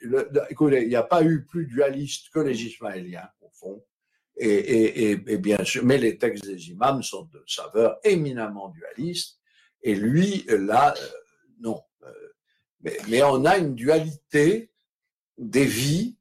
le, 0.03 0.31
écoutez, 0.51 0.83
il 0.83 0.89
n'y 0.89 0.97
a 0.97 1.03
pas 1.03 1.23
eu 1.23 1.45
plus 1.45 1.67
dualiste 1.67 2.31
que 2.31 2.41
les 2.41 2.65
Ismaéliens, 2.65 3.29
au 3.41 3.51
fond. 3.53 3.83
Et, 4.37 4.49
et, 4.49 5.11
et, 5.13 5.39
bien 5.39 5.63
sûr, 5.65 5.85
mais 5.85 5.99
les 5.99 6.17
textes 6.17 6.47
des 6.47 6.71
imams 6.71 7.03
sont 7.03 7.25
de 7.33 7.43
saveur 7.47 7.99
éminemment 8.05 8.69
dualiste. 8.69 9.39
Et 9.83 9.95
lui, 9.95 10.45
là, 10.49 10.95
euh, 10.97 11.07
non. 11.61 11.81
Mais, 12.83 13.23
on 13.23 13.45
a 13.45 13.59
une 13.59 13.75
dualité 13.75 14.71
des 15.37 15.65
vies. 15.65 16.17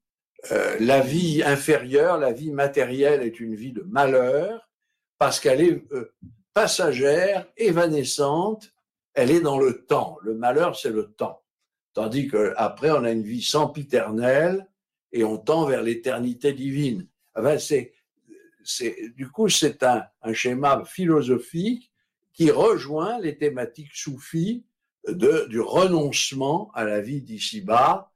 Euh, 0.52 0.78
la 0.80 1.02
vie 1.02 1.44
inférieure, 1.44 2.18
la 2.18 2.32
vie 2.32 2.52
matérielle 2.52 3.22
est 3.22 3.40
une 3.40 3.56
vie 3.56 3.74
de 3.74 3.82
malheur 3.84 4.70
parce 5.18 5.40
qu'elle 5.40 5.62
est 5.62 5.84
euh, 5.92 6.14
passagère, 6.54 7.48
évanescente, 7.58 8.72
elle 9.14 9.32
est 9.32 9.42
dans 9.42 9.60
le 9.60 9.86
temps. 9.86 10.18
Le 10.22 10.36
malheur, 10.36 10.76
c'est 10.76 10.92
le 10.92 11.12
temps. 11.12 11.44
Tandis 11.94 12.28
qu'après, 12.28 12.92
on 12.92 13.04
a 13.04 13.12
une 13.12 13.24
vie 13.24 13.42
sempiternelle 13.42 14.68
et 15.12 15.24
on 15.24 15.38
tend 15.38 15.66
vers 15.66 15.82
l'éternité 15.82 16.54
divine. 16.54 17.08
c'est, 17.58 17.94
c'est, 18.64 18.96
du 19.16 19.30
coup, 19.30 19.50
c'est 19.50 19.82
un, 19.82 20.04
un 20.22 20.34
schéma 20.34 20.84
philosophique 20.86 21.92
qui 22.34 22.52
rejoint 22.52 23.20
les 23.20 23.36
thématiques 23.38 23.96
soufis 23.96 24.67
de, 25.08 25.46
du 25.50 25.60
renoncement 25.60 26.72
à 26.74 26.84
la 26.84 27.02
vie 27.02 27.22
d'ici-bas, 27.22 28.12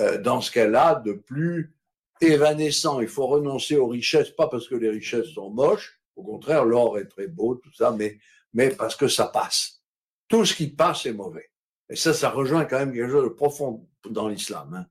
euh, 0.00 0.20
dans 0.20 0.40
ce 0.40 0.50
qu'elle 0.50 0.74
a 0.74 0.96
de 0.96 1.12
plus 1.12 1.74
évanescent. 2.20 3.00
Il 3.00 3.08
faut 3.08 3.26
renoncer 3.26 3.76
aux 3.76 3.88
richesses, 3.88 4.30
pas 4.30 4.48
parce 4.48 4.68
que 4.68 4.74
les 4.74 4.90
richesses 4.90 5.28
sont 5.28 5.50
moches, 5.50 6.00
au 6.16 6.22
contraire, 6.22 6.64
l'or 6.64 6.98
est 6.98 7.06
très 7.06 7.28
beau, 7.28 7.56
tout 7.56 7.72
ça, 7.72 7.90
mais, 7.92 8.18
mais 8.54 8.70
parce 8.70 8.96
que 8.96 9.06
ça 9.06 9.26
passe. 9.26 9.82
Tout 10.28 10.44
ce 10.44 10.54
qui 10.54 10.68
passe 10.68 11.06
est 11.06 11.12
mauvais. 11.12 11.50
Et 11.88 11.96
ça, 11.96 12.14
ça 12.14 12.30
rejoint 12.30 12.64
quand 12.64 12.78
même 12.78 12.92
quelque 12.92 13.10
chose 13.10 13.24
de 13.24 13.34
profond 13.34 13.86
dans 14.08 14.28
l'islam. 14.28 14.86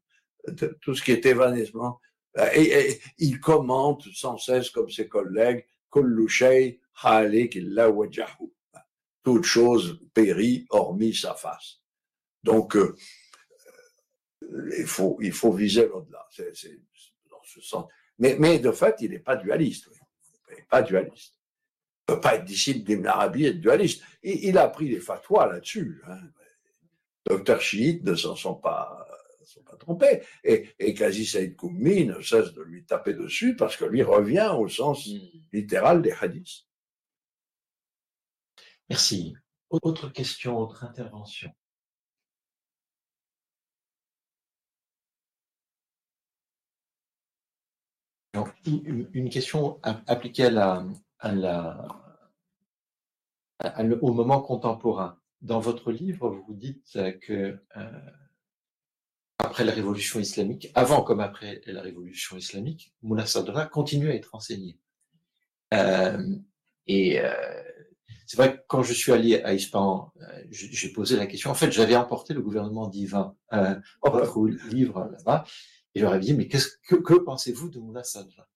Hein. 0.48 0.54
Tout 0.82 0.96
ce 0.96 1.04
qui 1.04 1.12
est 1.12 1.26
évanouissement. 1.26 2.00
Et, 2.54 3.00
il 3.18 3.40
commente 3.40 4.04
sans 4.14 4.38
cesse, 4.38 4.70
comme 4.70 4.90
ses 4.90 5.08
collègues, 5.08 5.66
halik 7.04 7.58
toute 9.26 9.44
chose 9.44 10.00
périt 10.14 10.68
hormis 10.70 11.16
sa 11.16 11.34
face. 11.34 11.82
Donc, 12.44 12.76
euh, 12.76 12.96
il, 14.78 14.86
faut, 14.86 15.18
il 15.20 15.34
faut 15.34 15.52
viser 15.52 15.88
l'au-delà. 15.88 16.26
C'est, 16.30 16.80
dans 17.30 17.42
ce 17.44 17.60
sens. 17.60 17.86
Mais, 18.20 18.38
mais 18.40 18.60
de 18.60 18.72
fait, 18.72 18.96
il 19.02 19.10
n'est 19.10 19.20
pas 19.20 19.36
dualiste. 19.36 19.90
Il 20.52 20.56
n'est 20.56 20.68
pas 20.70 20.84
dualiste. 20.84 21.34
Il 22.08 22.12
ne 22.12 22.16
peut 22.16 22.22
pas 22.22 22.36
être 22.36 22.46
disciple 22.46 22.86
d'Ibn 22.86 23.08
Arabi 23.08 23.48
et 23.48 23.54
dualiste. 23.54 24.04
Il, 24.22 24.60
a 24.60 24.68
pris 24.68 24.90
des 24.90 25.00
fatwas 25.00 25.48
là-dessus. 25.48 26.04
Hein. 26.08 26.20
Docteur 27.26 27.60
chiites 27.60 28.04
ne 28.04 28.14
s'en 28.14 28.36
sont 28.36 28.54
pas, 28.54 29.08
sont 29.44 29.64
pas 29.64 29.76
trompés. 29.78 30.22
Et, 30.44 30.70
et 30.78 30.94
Qazi 30.94 31.26
Saïd 31.26 31.56
Koumi 31.56 32.06
ne 32.06 32.22
cesse 32.22 32.54
de 32.54 32.62
lui 32.62 32.86
taper 32.86 33.16
dessus 33.16 33.56
parce 33.56 33.76
que 33.76 33.86
lui 33.86 34.04
revient 34.04 34.54
au 34.56 34.70
sens 34.70 35.08
hmm. 35.08 35.18
littéral 35.52 36.04
des 36.04 36.12
hadiths. 36.12 36.68
Merci. 38.90 39.36
Autre 39.70 40.10
question, 40.10 40.58
autre 40.60 40.84
intervention. 40.84 41.52
une 49.14 49.30
question 49.30 49.80
appliquée 49.84 50.50
au 54.02 54.14
moment 54.14 54.42
contemporain. 54.42 55.20
Dans 55.42 55.60
votre 55.60 55.92
livre, 55.92 56.30
vous 56.30 56.54
dites 56.54 56.98
que 57.22 57.60
euh, 57.78 58.12
après 59.38 59.64
la 59.64 59.72
révolution 59.72 60.20
islamique, 60.20 60.72
avant 60.76 61.04
comme 61.04 61.20
après 61.20 61.62
la 61.68 61.82
révolution 61.82 62.36
islamique, 62.38 62.94
Moullah 63.02 63.26
Sadra 63.26 63.66
continue 63.68 64.10
à 64.10 64.16
être 64.16 64.34
enseigné. 64.34 64.80
Euh, 65.74 66.36
et 66.88 67.20
euh, 67.20 67.64
c'est 68.26 68.38
vrai 68.38 68.58
que 68.58 68.62
quand 68.68 68.84
je 68.84 68.94
suis 68.94 69.12
allé 69.12 69.42
à 69.42 69.54
Ispahan, 69.54 70.12
euh, 70.22 70.44
j'ai 70.50 70.90
posé 70.90 71.16
la 71.16 71.28
question. 71.28 71.52
En 71.52 71.56
fait, 71.56 71.72
j'avais 71.72 71.96
emporté 71.96 72.34
le 72.34 72.42
gouvernement 72.42 72.88
divin, 72.88 73.36
euh, 73.54 73.76
votre 74.04 74.46
livre 74.72 75.10
là-bas, 75.12 75.46
et 75.94 76.00
j'aurais 76.00 76.20
dit, 76.20 76.34
mais 76.34 76.48
qu'est-ce 76.48 76.70
que, 76.88 76.96
que 76.96 77.14
pensez-vous 77.14 77.70
de 77.70 77.80
Moullah 77.80 78.04
Sadra 78.04 78.48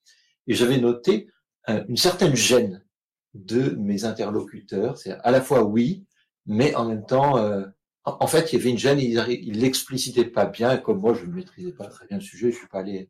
Et 0.47 0.53
j'avais 0.53 0.77
noté 0.77 1.29
euh, 1.69 1.83
une 1.87 1.97
certaine 1.97 2.35
gêne 2.35 2.83
de 3.33 3.71
mes 3.71 4.05
interlocuteurs. 4.05 4.97
C'est 4.97 5.11
à 5.11 5.31
la 5.31 5.41
fois 5.41 5.63
oui, 5.63 6.05
mais 6.45 6.73
en 6.75 6.85
même 6.85 7.05
temps, 7.05 7.37
euh, 7.37 7.65
en, 8.03 8.27
fait, 8.27 8.51
il 8.51 8.57
y 8.57 8.61
avait 8.61 8.71
une 8.71 8.77
gêne. 8.77 8.99
Il 8.99 9.59
l'explicitait 9.59 10.25
pas 10.25 10.45
bien, 10.45 10.77
comme 10.77 10.99
moi, 10.99 11.13
je 11.13 11.25
ne 11.25 11.33
maîtrisais 11.33 11.71
pas 11.71 11.87
très 11.87 12.07
bien 12.07 12.17
le 12.17 12.23
sujet. 12.23 12.51
Je 12.51 12.57
suis 12.57 12.67
pas 12.67 12.79
allé. 12.79 13.09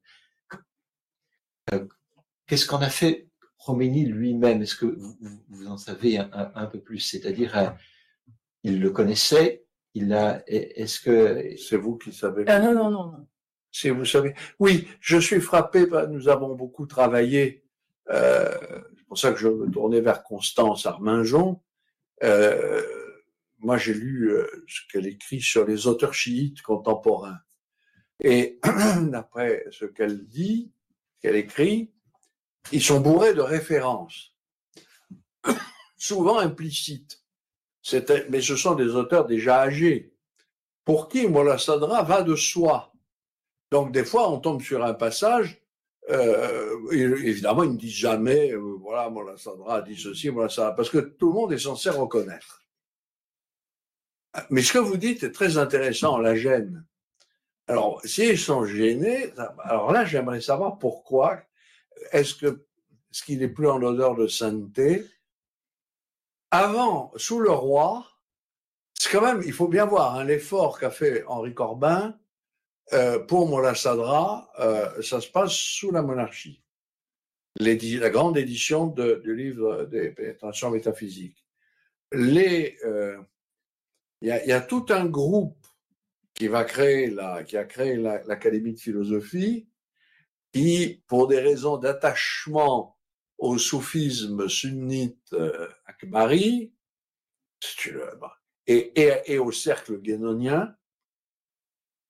Euh, 1.73 1.85
qu'est-ce 2.47 2.65
qu'on 2.65 2.81
a 2.81 2.89
fait? 2.89 3.28
Roménie 3.59 4.05
lui-même, 4.05 4.61
est-ce 4.61 4.75
que 4.75 4.85
vous, 4.85 5.15
vous, 5.49 5.67
en 5.67 5.77
savez 5.77 6.17
un, 6.17 6.65
peu 6.65 6.79
plus? 6.79 6.99
C'est-à-dire, 6.99 7.57
euh, 7.57 7.69
il 8.63 8.79
le 8.79 8.89
connaissait, 8.89 9.65
il 9.93 10.13
a, 10.13 10.43
est-ce 10.47 10.99
que... 10.99 11.55
C'est 11.57 11.77
vous 11.77 11.97
qui 11.97 12.11
savez 12.13 12.45
ah, 12.47 12.59
Non, 12.59 12.73
non, 12.73 12.89
non, 12.89 13.11
non. 13.11 13.27
Si 13.71 13.89
vous 13.89 14.05
savez. 14.05 14.33
Oui, 14.59 14.87
je 14.99 15.17
suis 15.17 15.41
frappé, 15.41 15.85
nous 16.09 16.27
avons 16.27 16.55
beaucoup 16.55 16.87
travaillé, 16.87 17.63
euh, 18.09 18.57
c'est 18.97 19.05
pour 19.05 19.17
ça 19.17 19.31
que 19.31 19.39
je 19.39 19.47
me 19.47 19.69
tournais 19.69 20.01
vers 20.01 20.23
Constance 20.23 20.85
Arminjon. 20.85 21.61
Euh, 22.23 22.81
moi, 23.59 23.77
j'ai 23.77 23.93
lu 23.93 24.31
euh, 24.31 24.47
ce 24.67 24.81
qu'elle 24.91 25.07
écrit 25.07 25.41
sur 25.41 25.65
les 25.65 25.87
auteurs 25.87 26.13
chiites 26.13 26.61
contemporains. 26.61 27.39
Et 28.21 28.59
d'après 29.01 29.65
ce 29.71 29.85
qu'elle 29.85 30.27
dit, 30.27 30.71
qu'elle 31.21 31.35
écrit, 31.35 31.91
ils 32.71 32.83
sont 32.83 32.99
bourrés 32.99 33.33
de 33.33 33.41
références, 33.41 34.35
souvent 35.97 36.39
implicites. 36.39 37.21
Mais 38.29 38.41
ce 38.41 38.55
sont 38.55 38.75
des 38.75 38.95
auteurs 38.95 39.25
déjà 39.25 39.61
âgés, 39.61 40.13
pour 40.85 41.07
qui 41.07 41.27
Mola 41.27 41.57
va 42.03 42.21
de 42.21 42.35
soi. 42.35 42.93
Donc 43.71 43.91
des 43.91 44.05
fois, 44.05 44.29
on 44.29 44.39
tombe 44.39 44.61
sur 44.61 44.83
un 44.83 44.93
passage, 44.93 45.61
euh, 46.09 46.91
évidemment, 46.91 47.63
ils 47.63 47.73
ne 47.73 47.77
disent 47.77 47.93
jamais, 47.93 48.51
euh, 48.51 48.77
voilà, 48.79 49.09
Mola 49.09 49.35
dit 49.81 49.95
ceci, 49.95 50.29
Mola 50.31 50.49
parce 50.75 50.89
que 50.89 50.97
tout 50.97 51.27
le 51.27 51.33
monde 51.33 51.53
est 51.53 51.59
censé 51.59 51.89
reconnaître. 51.89 52.63
Mais 54.49 54.61
ce 54.61 54.73
que 54.73 54.79
vous 54.79 54.97
dites 54.97 55.23
est 55.23 55.31
très 55.31 55.57
intéressant, 55.57 56.17
la 56.17 56.35
gêne. 56.35 56.85
Alors, 57.67 58.01
s'ils 58.03 58.39
sont 58.39 58.65
gênés, 58.65 59.31
alors 59.63 59.91
là, 59.91 60.05
j'aimerais 60.05 60.41
savoir 60.41 60.79
pourquoi 60.79 61.41
est-ce 62.11 62.35
que 62.35 62.65
ce 63.11 63.23
qu'il 63.23 63.39
n'est 63.39 63.49
plus 63.49 63.67
en 63.67 63.81
odeur 63.81 64.15
de 64.15 64.27
sainteté 64.27 65.05
Avant, 66.51 67.11
sous 67.15 67.39
le 67.39 67.51
roi, 67.51 68.05
c'est 68.93 69.11
quand 69.11 69.21
même, 69.21 69.41
il 69.45 69.53
faut 69.53 69.67
bien 69.67 69.85
voir 69.85 70.15
hein, 70.15 70.23
l'effort 70.23 70.79
qu'a 70.79 70.91
fait 70.91 71.23
Henri 71.25 71.53
Corbin 71.53 72.17
euh, 72.93 73.19
pour 73.19 73.47
Mola 73.47 73.75
Sadra, 73.75 74.51
euh, 74.59 75.01
ça 75.01 75.21
se 75.21 75.29
passe 75.29 75.53
sous 75.53 75.91
la 75.91 76.01
monarchie. 76.01 76.63
La 77.59 78.09
grande 78.09 78.37
édition 78.37 78.87
du 78.87 79.35
livre 79.35 79.85
des 79.85 80.11
pénétrations 80.11 80.69
métaphysiques. 80.69 81.45
Euh, 82.13 83.17
il 84.21 84.27
y, 84.27 84.31
a, 84.31 84.45
y, 84.45 84.51
a, 84.51 84.61
tout 84.61 84.85
un 84.89 85.05
groupe 85.05 85.67
qui 86.33 86.47
va 86.47 86.63
créer 86.63 87.09
la, 87.09 87.43
qui 87.43 87.57
a 87.57 87.65
créé 87.65 87.95
l'Académie 87.95 88.73
de 88.73 88.79
philosophie, 88.79 89.67
qui, 90.53 91.03
pour 91.07 91.27
des 91.27 91.39
raisons 91.39 91.77
d'attachement 91.77 92.97
au 93.37 93.57
soufisme 93.57 94.49
sunnite 94.49 95.33
euh, 95.33 95.69
akbari, 95.85 96.73
et, 98.67 99.01
et, 99.01 99.33
et 99.33 99.39
au 99.39 99.51
cercle 99.51 99.99
guénonien, 99.99 100.75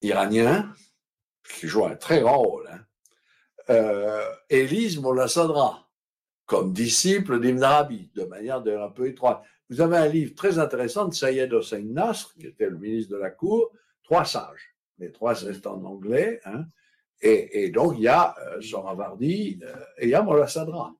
iranien, 0.02 0.74
qui 1.44 1.68
joue 1.68 1.86
un 1.86 1.95
très 1.95 2.22
grand 2.22 2.41
rôle, 2.41 2.68
hein, 2.68 2.86
euh, 3.70 4.36
Élise 4.49 5.02
Sadra, 5.28 5.90
comme 6.45 6.74
disciple 6.74 7.40
d'Ibn 7.40 7.64
Arabi, 7.64 8.10
de 8.16 8.24
manière 8.24 8.57
un 8.57 8.90
peu 8.90 9.07
étroite. 9.07 9.44
Vous 9.70 9.82
avez 9.82 9.98
un 9.98 10.07
livre 10.07 10.34
très 10.34 10.57
intéressant 10.57 11.07
de 11.07 11.14
Sayed 11.14 11.53
Hossein 11.53 11.84
Nasr, 11.84 12.34
qui 12.34 12.48
était 12.48 12.70
le 12.70 12.78
ministre 12.78 13.14
de 13.14 13.18
la 13.18 13.30
Cour, 13.30 13.72
Trois 14.10 14.26
sages. 14.26 14.76
Les 14.98 15.11
trois, 15.11 15.36
c'est 15.36 15.68
en 15.68 15.84
anglais. 15.84 16.41
Hein, 16.45 16.66
et, 17.22 17.70
donc, 17.70 17.96
il 17.98 18.04
y 18.04 18.08
a 18.08 18.36
euh, 18.40 18.62
Soravardi 18.62 19.60
euh, 19.62 19.76
et 19.98 20.06
il 20.06 20.10
y 20.10 20.14
a 20.14 20.22
Molla 20.22 20.48
Sadra. 20.48 20.94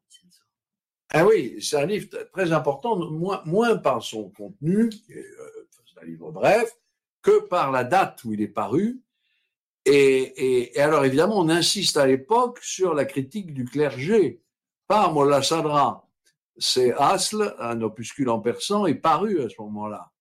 Ah 1.12 1.26
oui, 1.26 1.58
c'est 1.62 1.78
un 1.78 1.86
livre 1.86 2.08
très 2.34 2.52
important, 2.52 2.98
moins, 3.46 3.78
par 3.78 4.04
son 4.04 4.30
contenu, 4.30 4.90
euh, 5.10 5.24
c'est 5.86 6.02
un 6.02 6.06
livre 6.06 6.32
bref, 6.32 6.72
que 7.22 7.48
par 7.48 7.72
la 7.72 7.84
date 7.84 8.24
où 8.26 8.34
il 8.34 8.41
est 8.41 8.48
paru. 8.48 9.02
Et, 9.86 10.72
alors 10.78 11.04
évidemment, 11.04 11.40
on 11.40 11.50
insiste 11.50 11.98
à 11.98 12.06
l'époque 12.06 12.60
sur 12.62 12.94
la 12.94 13.06
critique 13.06 13.54
du 13.54 13.66
clergé 13.66 14.44
par 14.88 15.14
Mollah 15.14 15.41
Sadra. 15.41 16.08
C'est 16.58 16.94
Asl, 16.94 17.56
un 17.58 17.82
opuscule 17.82 18.30
en 18.30 18.40
persan, 18.40 18.86
est 18.86 18.94
paru 18.94 19.41
à 19.41 19.50
ce 19.50 19.60
moment-là. 19.62 20.12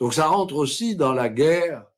Donc 0.00 0.14
ça 0.14 0.26
rentre 0.26 0.56
aussi 0.56 0.96
dans 0.96 1.12
la 1.12 1.28
guerre 1.28 1.84
euh, 1.84 1.95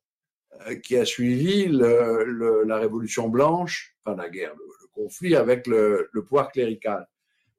qui 0.83 0.97
a 0.97 1.05
suivi 1.05 1.67
la 1.67 2.77
Révolution 2.77 3.29
blanche, 3.29 3.95
enfin 4.03 4.15
la 4.17 4.29
guerre, 4.29 4.53
le, 4.55 4.63
conflit 4.93 5.35
avec 5.35 5.67
le, 5.67 6.09
pouvoir 6.27 6.51
clérical. 6.51 7.07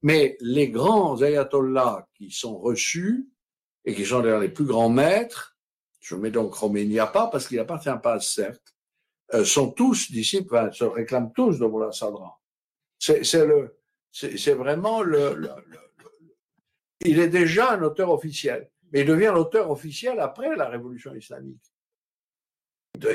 Mais 0.03 0.37
les 0.41 0.69
grands 0.69 1.21
ayatollahs 1.23 2.07
qui 2.15 2.31
sont 2.31 2.59
reçus 2.59 3.29
et 3.85 3.95
qui 3.95 4.05
sont 4.05 4.21
d'ailleurs 4.21 4.41
les 4.41 4.49
plus 4.49 4.65
grands 4.65 4.89
maîtres, 4.89 5.57
je 6.01 6.15
mets 6.15 6.31
donc 6.31 6.59
Khomeini 6.59 6.99
à 6.99 7.07
part 7.07 7.31
parce 7.31 7.47
qu'il 7.47 7.59
appartient 7.59 7.91
pas 8.03 8.15
à 8.15 8.21
certes, 8.21 8.75
euh, 9.35 9.45
sont 9.45 9.71
tous 9.71 10.11
disciples, 10.11 10.71
se 10.73 10.85
réclament 10.85 11.33
tous 11.33 11.59
de 11.59 11.67
Moulin 11.67 11.93
Sadra. 11.93 12.41
C'est 12.99 14.55
vraiment 14.55 15.03
le, 15.03 15.49
il 17.01 17.19
est 17.19 17.29
déjà 17.29 17.73
un 17.73 17.83
auteur 17.83 18.11
officiel, 18.11 18.71
mais 18.93 19.01
il 19.01 19.07
devient 19.07 19.33
l'auteur 19.35 19.71
officiel 19.71 20.21
après 20.21 20.55
la 20.57 20.69
révolution 20.69 21.15
islamique. 21.15 21.63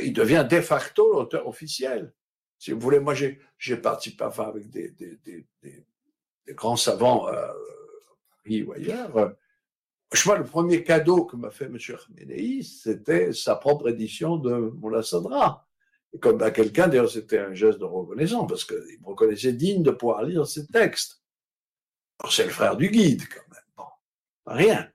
Il 0.01 0.13
devient 0.13 0.45
de 0.49 0.61
facto 0.61 1.13
l'auteur 1.13 1.47
officiel. 1.47 2.13
Si 2.57 2.71
vous 2.71 2.79
voulez, 2.79 2.99
moi 2.99 3.13
j'ai 3.13 3.77
participé 3.77 4.23
avec 4.23 4.69
des, 4.69 4.91
des, 4.91 5.45
grands 6.53 6.77
savants 6.77 7.27
euh, 7.27 7.51
Paris 8.43 8.63
ou 8.63 8.73
ailleurs. 8.73 9.35
Je 10.13 10.23
vois, 10.23 10.37
le 10.37 10.45
premier 10.45 10.83
cadeau 10.83 11.25
que 11.25 11.35
m'a 11.35 11.49
fait 11.49 11.65
M. 11.65 11.77
Khamenei, 11.77 12.61
c'était 12.63 13.33
sa 13.33 13.55
propre 13.55 13.89
édition 13.89 14.37
de 14.37 14.53
Moula 14.53 15.03
Sadra. 15.03 15.67
Et 16.13 16.19
comme 16.19 16.41
à 16.41 16.51
quelqu'un, 16.51 16.87
d'ailleurs, 16.87 17.09
c'était 17.09 17.39
un 17.39 17.53
geste 17.53 17.79
de 17.79 17.85
reconnaissance, 17.85 18.47
parce 18.47 18.63
qu'il 18.63 18.99
me 19.01 19.07
reconnaissait 19.07 19.51
digne 19.51 19.83
de 19.83 19.91
pouvoir 19.91 20.23
lire 20.23 20.47
ses 20.47 20.67
textes. 20.67 21.21
C'est 22.29 22.45
le 22.45 22.51
frère 22.51 22.77
du 22.77 22.89
guide, 22.89 23.23
quand 23.27 23.41
même. 23.51 23.87
Rien. 24.45 24.91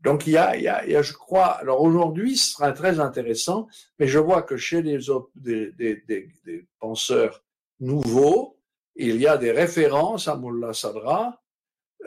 Donc, 0.00 0.26
il 0.26 0.34
y 0.34 0.36
a, 0.36 0.56
il 0.56 0.62
y 0.62 0.68
a, 0.68 0.84
il 0.84 0.92
y 0.92 0.96
a 0.96 1.02
je 1.02 1.12
crois, 1.12 1.46
alors 1.46 1.82
aujourd'hui, 1.82 2.36
ce 2.36 2.52
sera 2.52 2.72
très 2.72 3.00
intéressant, 3.00 3.68
mais 3.98 4.06
je 4.06 4.18
vois 4.18 4.42
que 4.42 4.56
chez 4.56 4.80
les, 4.82 4.98
des, 5.34 5.72
des, 5.72 6.02
des, 6.06 6.68
penseurs 6.78 7.44
nouveaux, 7.80 8.58
il 8.94 9.16
y 9.16 9.26
a 9.26 9.36
des 9.36 9.50
références 9.50 10.28
à 10.28 10.36
Mullah 10.36 10.72
Sadra. 10.72 11.42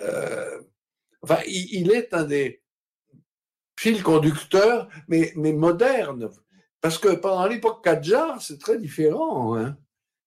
Euh, 0.01 0.61
enfin, 1.21 1.39
il, 1.47 1.91
est 1.91 2.13
un 2.13 2.23
des 2.23 2.61
fils 3.77 4.01
conducteurs, 4.01 4.89
mais, 5.07 5.33
mais 5.35 5.53
modernes. 5.53 6.29
Parce 6.79 6.97
que 6.97 7.09
pendant 7.09 7.47
l'époque 7.47 7.83
Kadjar, 7.83 8.41
c'est 8.41 8.59
très 8.59 8.77
différent. 8.77 9.57
Hein. 9.57 9.77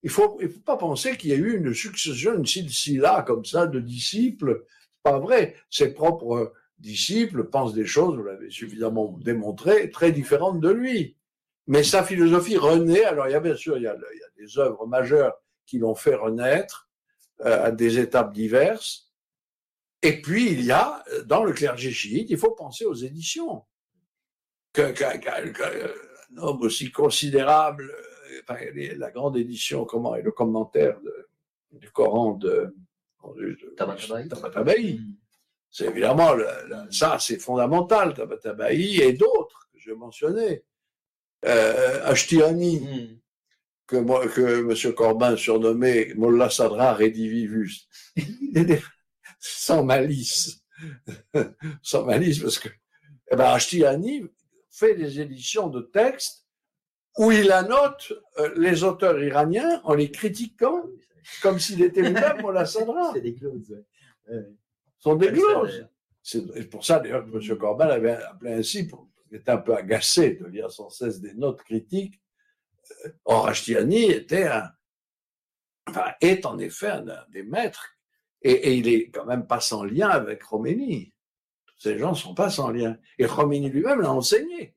Il 0.03 0.11
faut, 0.11 0.39
il 0.41 0.51
faut 0.51 0.61
pas 0.61 0.77
penser 0.77 1.17
qu'il 1.17 1.31
y 1.31 1.33
a 1.33 1.37
eu 1.37 1.57
une 1.57 1.73
succession, 1.73 2.35
une 2.35 2.47
silsila 2.47 3.23
comme 3.23 3.45
ça 3.45 3.67
de 3.67 3.81
disciples. 3.81 4.65
Pas 5.03 5.19
vrai. 5.19 5.57
Ses 5.71 5.95
propres 5.95 6.53
disciples 6.79 7.45
pensent 7.45 7.75
des 7.75 7.87
choses, 7.87 8.17
vous 8.17 8.25
l'avez 8.25 8.51
suffisamment 8.51 9.17
démontré, 9.19 9.91
très 9.91 10.13
différentes 10.13 10.61
de 10.61 10.71
lui. 10.71 11.17
Mais 11.67 11.83
sa 11.83 12.05
philosophie 12.05 12.57
renaît. 12.57 13.05
Alors, 13.05 13.29
il 13.29 13.33
y 13.33 13.35
a 13.35 13.41
bien 13.41 13.57
sûr, 13.57 13.77
il 13.77 13.85
y 13.85 13.87
a, 13.87 13.95
il 13.95 14.19
y 14.19 14.23
a 14.23 14.47
des 14.47 14.59
œuvres 14.59 14.87
majeures 14.87 15.35
qui 15.67 15.79
l'ont 15.79 15.95
fait 15.95 16.15
renaître 16.15 16.89
euh, 17.41 17.67
à 17.67 17.71
des 17.71 17.99
étapes 17.99 18.33
diverses. 18.33 19.13
Et 20.03 20.21
puis, 20.21 20.53
il 20.53 20.63
y 20.63 20.73
a, 20.73 21.03
euh, 21.13 21.25
dans 21.25 21.45
le 21.45 21.53
clergé 21.53 21.91
chiite, 21.91 22.29
il 22.31 22.37
faut 22.37 22.53
penser 22.53 22.85
aux 22.85 22.95
éditions. 22.95 23.65
Qu'un 24.73 24.93
homme 26.37 26.61
aussi 26.63 26.91
considérable, 26.91 27.91
euh, 27.91 28.41
enfin, 28.43 28.61
la 28.75 29.11
grande 29.11 29.37
édition, 29.37 29.85
comment, 29.85 30.15
et 30.15 30.23
le 30.23 30.33
commentaire 30.33 31.01
de, 31.01 31.29
du 31.73 31.91
Coran 31.91 32.35
de, 32.35 32.75
de 33.37 33.75
Tabatabaï. 33.77 34.99
Mm. 34.99 35.24
C'est 35.75 35.87
évidemment, 35.87 36.35
le, 36.35 36.47
ça, 36.93 37.19
c'est 37.19 37.41
fondamental, 37.41 38.15
Tabatabaï 38.15 39.01
et 39.01 39.13
d'autres 39.13 39.69
que 39.73 39.81
j'ai 39.81 39.93
mentionnés. 39.93 40.63
Euh, 41.45 42.07
Ashtiani, 42.07 42.79
mm 42.79 43.21
que, 43.89 43.97
moi, 43.97 44.29
que 44.29 44.61
M. 44.61 44.95
Corbin 44.95 45.37
surnommait 45.37 46.15
Mollah 46.15 46.49
Sadra 46.49 46.95
Redivivus. 46.95 47.89
sans 49.41 49.83
malice. 49.83 50.63
sans 51.83 52.05
malice, 52.05 52.39
parce 52.39 52.61
que 52.61 52.69
eh 53.33 53.37
ben, 53.37 53.47
Ashtiani 53.47 54.23
fait 54.71 54.95
des 54.95 55.19
éditions 55.21 55.69
de 55.69 55.81
textes 55.81 56.47
où 57.19 57.33
il 57.33 57.51
annote 57.51 58.13
euh, 58.39 58.55
les 58.57 58.85
auteurs 58.85 59.21
iraniens 59.21 59.81
en 59.83 59.95
les 59.95 60.13
critiquant 60.13 60.85
comme 61.43 61.59
s'il 61.59 61.83
était 61.83 62.03
lui-même 62.03 62.43
Mollah 62.43 62.65
Sadra. 62.65 63.11
C'est 63.15 63.23
des 63.23 63.35
clauses. 63.35 63.75
Sont 65.05 65.17
des 65.17 65.33
clauses. 65.33 65.87
C'est 66.23 66.71
pour 66.71 66.85
ça 66.85 67.01
d'ailleurs 67.01 67.25
que 67.25 67.37
M. 67.37 67.59
Corbin 67.59 67.87
l'avait 67.87 68.13
appelé 68.13 68.55
ainsi, 68.55 68.87
pour, 68.87 69.09
était 69.31 69.51
un 69.51 69.59
peu 69.59 69.75
agacé 69.75 70.35
de 70.35 70.47
lire 70.47 70.71
sans 70.71 70.89
cesse 70.89 71.21
des 71.21 71.35
notes 71.35 71.63
critiques 71.63 72.21
Or, 73.25 73.49
Ashtiani 73.49 74.11
était 74.11 74.45
un, 74.45 74.71
enfin, 75.89 76.13
est 76.21 76.45
en 76.47 76.59
effet 76.59 76.89
un, 76.89 77.27
des 77.31 77.43
maîtres. 77.43 77.97
Et, 78.43 78.53
et, 78.53 78.75
il 78.75 78.89
est 78.89 79.11
quand 79.11 79.25
même 79.25 79.47
pas 79.47 79.61
sans 79.61 79.85
lien 79.85 80.09
avec 80.09 80.43
Khomeini. 80.43 81.15
Tous 81.67 81.81
ces 81.81 81.99
gens 81.99 82.15
sont 82.15 82.35
pas 82.35 82.51
sans 82.51 82.71
lien. 82.71 82.99
Et 83.19 83.27
Khomeini 83.27 83.71
lui-même 83.71 84.03
l'a 84.03 84.13
enseigné. 84.13 84.77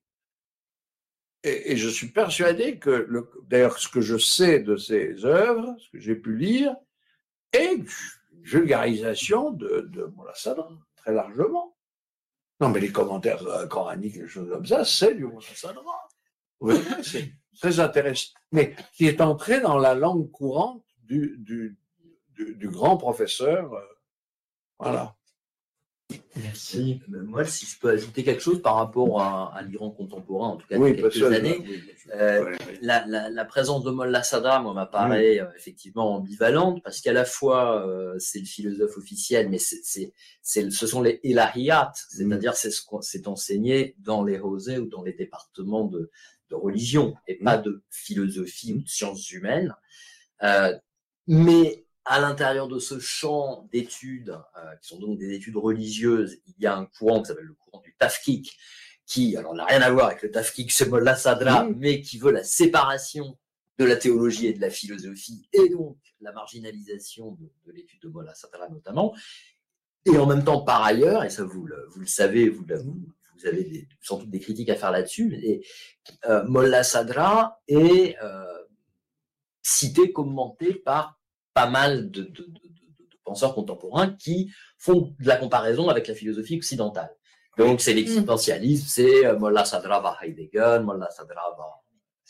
Et, 1.43 1.73
et, 1.73 1.77
je 1.77 1.89
suis 1.89 2.07
persuadé 2.07 2.79
que, 2.79 3.09
d'ailleurs, 3.47 3.77
ce 3.77 3.89
que 3.89 4.01
je 4.01 4.17
sais 4.17 4.59
de 4.59 4.77
ses 4.77 5.25
œuvres, 5.25 5.75
ce 5.79 5.89
que 5.89 5.99
j'ai 5.99 6.15
pu 6.15 6.37
lire, 6.37 6.75
est 7.51 7.83
vulgarisation 8.47 9.51
de, 9.51 9.89
de 9.91 10.11
très 10.95 11.13
largement. 11.13 11.75
Non, 12.59 12.69
mais 12.69 12.79
les 12.79 12.91
commentaires 12.91 13.43
coraniques, 13.69 14.15
les 14.15 14.27
choses 14.27 14.49
comme 14.49 14.65
ça, 14.65 14.83
c'est 14.83 15.13
du 15.13 15.27
Sadra. 15.53 16.09
Oui, 16.59 16.75
c'est 17.03 17.33
très 17.59 17.79
intéressant, 17.79 18.31
mais 18.51 18.75
qui 18.93 19.05
est 19.05 19.21
entré 19.21 19.61
dans 19.61 19.77
la 19.77 19.93
langue 19.93 20.31
courante 20.31 20.83
du 21.03 21.77
grand 22.69 22.97
professeur. 22.97 23.73
Euh, 23.73 23.81
voilà. 24.79 25.15
Merci. 26.37 27.01
Moi, 27.09 27.43
si 27.43 27.65
je 27.65 27.77
peux 27.79 27.89
ajouter 27.89 28.23
quelque 28.23 28.41
chose 28.41 28.61
par 28.61 28.75
rapport 28.75 29.21
à, 29.21 29.53
à 29.53 29.61
l'Iran 29.63 29.89
contemporain, 29.89 30.49
en 30.49 30.55
tout 30.55 30.67
cas 30.67 30.77
depuis 30.77 31.01
quelques 31.01 31.33
années, 31.33 31.65
euh, 32.15 32.55
la, 32.81 33.05
la, 33.07 33.29
la, 33.29 33.45
présence 33.45 33.83
de 33.83 33.91
Mollah 33.91 34.23
Sadra, 34.23 34.61
moi, 34.61 34.73
m'apparaît 34.73 35.39
euh, 35.41 35.47
effectivement 35.57 36.15
ambivalente 36.15 36.81
parce 36.83 37.01
qu'à 37.01 37.11
la 37.11 37.25
fois 37.25 37.85
euh, 37.85 38.15
c'est 38.19 38.39
le 38.39 38.45
philosophe 38.45 38.97
officiel, 38.97 39.49
mais 39.49 39.57
c'est, 39.57 40.13
ce 40.41 40.87
sont 40.87 41.01
les 41.01 41.19
ilahiyat, 41.23 41.91
c'est-à-dire 42.09 42.53
c'est 42.53 42.71
ce 42.71 42.85
qu'on 42.85 43.01
s'est 43.01 43.27
enseigné 43.27 43.95
dans 43.99 44.23
les 44.23 44.39
rosés 44.39 44.77
ou 44.77 44.85
dans 44.85 45.03
les 45.03 45.13
départements 45.13 45.85
de, 45.85 46.09
de 46.49 46.55
religion 46.55 47.15
et 47.27 47.35
pas 47.35 47.57
de 47.57 47.83
philosophie 47.89 48.73
ou 48.73 48.81
de 48.81 48.87
sciences 48.87 49.29
humaines. 49.31 49.75
Euh, 50.43 50.73
mais 51.27 51.86
à 52.07 52.21
l'intérieur 52.21 52.69
de 52.69 52.79
ce 52.79 52.99
champ 52.99 53.67
d'études, 53.71 54.29
euh, 54.29 54.75
qui 54.81 54.87
sont 54.87 54.99
donc 54.99 55.19
des 55.19 55.33
études 55.33 55.57
religieuses, 55.57 56.37
il 56.47 56.55
y 56.57 56.65
a 56.65 56.75
un 56.75 56.85
courant 56.85 57.21
qui 57.21 57.27
s'appelle 57.27 57.43
le 57.43 57.53
courant 57.53 57.81
du 57.81 57.93
tafkik, 57.99 58.57
qui, 59.05 59.35
alors, 59.35 59.53
n'a 59.53 59.65
rien 59.65 59.81
à 59.81 59.91
voir 59.91 60.07
avec 60.07 60.21
le 60.21 60.31
tafkik, 60.31 60.71
mot 60.87 61.05
Sadra, 61.15 61.67
mais 61.75 62.01
qui 62.01 62.17
veut 62.17 62.31
la 62.31 62.45
séparation 62.45 63.37
de 63.77 63.85
la 63.85 63.97
théologie 63.97 64.47
et 64.47 64.53
de 64.53 64.61
la 64.61 64.69
philosophie, 64.69 65.49
et 65.51 65.69
donc 65.69 65.97
la 66.21 66.31
marginalisation 66.31 67.31
de, 67.31 67.51
de 67.65 67.71
l'étude 67.73 68.01
de 68.01 68.07
Molla 68.07 68.33
Sadra 68.33 68.69
notamment. 68.69 69.13
Et 70.05 70.17
en 70.17 70.25
même 70.25 70.45
temps, 70.45 70.61
par 70.61 70.83
ailleurs, 70.83 71.25
et 71.25 71.29
ça 71.29 71.43
vous 71.43 71.65
le, 71.65 71.87
vous 71.91 71.99
le 71.99 72.07
savez, 72.07 72.47
vous, 72.47 72.65
vous, 72.65 73.05
vous 73.35 73.45
avez 73.45 73.65
des, 73.65 73.87
sans 74.01 74.17
doute 74.17 74.29
des 74.29 74.39
critiques 74.39 74.69
à 74.69 74.75
faire 74.75 74.91
là-dessus, 74.91 75.35
et 75.43 75.65
euh, 76.25 76.43
Molla 76.45 76.83
Sadra 76.83 77.61
est 77.67 78.17
euh, 78.23 78.45
cité, 79.61 80.13
commenté 80.13 80.73
par 80.73 81.19
pas 81.57 81.69
mal 81.79 82.11
de, 82.11 82.21
de, 82.21 82.43
de, 82.43 82.43
de 83.11 83.17
penseurs 83.23 83.55
contemporains 83.55 84.09
qui 84.23 84.37
font 84.77 85.15
de 85.19 85.27
la 85.27 85.37
comparaison 85.37 85.89
avec 85.89 86.07
la 86.07 86.13
philosophie 86.13 86.57
occidentale. 86.57 87.09
Donc, 87.57 87.81
c'est 87.81 87.95
l'existentialisme, 87.95 88.85
c'est 88.87 89.25
euh, 89.25 89.39
Mollah 89.39 89.65
Sadra 89.65 89.99
va 89.99 90.19
Heidegger, 90.21 90.81
Mollah 90.83 91.09
Sadra 91.09 91.55
va 91.57 91.69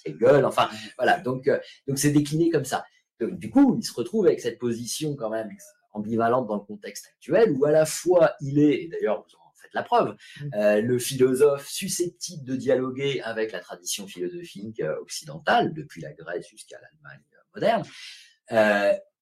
Hegel, 0.05 0.45
enfin, 0.45 0.69
voilà. 0.97 1.19
Donc, 1.19 1.49
euh, 1.49 1.59
donc 1.87 1.99
c'est 1.99 2.11
décliné 2.11 2.49
comme 2.49 2.63
ça. 2.63 2.85
Donc, 3.19 3.37
du 3.37 3.49
coup, 3.49 3.75
il 3.77 3.83
se 3.83 3.93
retrouve 3.93 4.27
avec 4.27 4.39
cette 4.39 4.59
position 4.59 5.17
quand 5.17 5.29
même 5.29 5.49
ambivalente 5.91 6.47
dans 6.47 6.55
le 6.55 6.61
contexte 6.61 7.07
actuel, 7.13 7.51
où 7.57 7.65
à 7.65 7.71
la 7.71 7.85
fois 7.85 8.35
il 8.39 8.59
est, 8.59 8.83
et 8.83 8.87
d'ailleurs 8.87 9.25
vous 9.25 9.35
en 9.35 9.51
faites 9.61 9.73
la 9.73 9.83
preuve, 9.83 10.15
Mm. 10.39 10.49
euh, 10.55 10.81
le 10.81 10.97
philosophe 10.99 11.67
susceptible 11.67 12.45
de 12.45 12.55
dialoguer 12.55 13.19
avec 13.23 13.51
la 13.51 13.59
tradition 13.59 14.07
philosophique 14.07 14.79
euh, 14.79 15.01
occidentale, 15.01 15.73
depuis 15.73 16.01
la 16.01 16.13
Grèce 16.13 16.47
jusqu'à 16.47 16.77
l'Allemagne 16.79 17.23
moderne, 17.53 17.83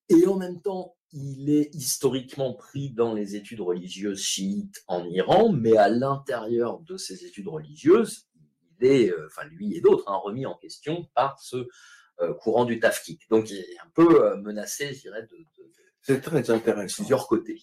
et 0.09 0.27
en 0.27 0.37
même 0.37 0.61
temps, 0.61 0.95
il 1.11 1.49
est 1.49 1.69
historiquement 1.73 2.53
pris 2.53 2.89
dans 2.91 3.13
les 3.13 3.35
études 3.35 3.61
religieuses 3.61 4.21
chiites 4.21 4.83
en 4.87 5.05
Iran, 5.05 5.51
mais 5.51 5.77
à 5.77 5.87
l'intérieur 5.89 6.79
de 6.81 6.97
ces 6.97 7.25
études 7.25 7.47
religieuses, 7.47 8.27
il 8.81 8.87
est, 8.87 9.09
euh, 9.11 9.27
enfin 9.27 9.47
lui 9.47 9.75
et 9.75 9.81
d'autres, 9.81 10.03
hein, 10.11 10.17
remis 10.17 10.45
en 10.45 10.55
question 10.55 11.07
par 11.15 11.39
ce 11.41 11.67
euh, 12.21 12.33
courant 12.33 12.65
du 12.65 12.79
tafkik. 12.79 13.29
Donc 13.29 13.49
il 13.49 13.57
est 13.57 13.79
un 13.83 13.89
peu 13.93 14.25
euh, 14.25 14.35
menacé, 14.37 14.93
je 14.93 15.01
dirais, 15.01 15.23
de, 15.23 15.37
de- 15.37 16.19
très 16.19 16.49
intéressant. 16.51 16.97
plusieurs 17.03 17.27
côtés. 17.27 17.61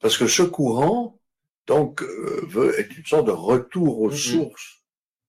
Parce 0.00 0.16
que 0.16 0.26
ce 0.26 0.42
courant, 0.42 1.18
donc, 1.66 2.02
veut 2.02 2.78
être 2.80 2.96
une 2.96 3.04
sorte 3.04 3.26
de 3.26 3.32
retour 3.32 4.00
aux 4.00 4.10
Mhm. 4.10 4.16
sources 4.16 4.84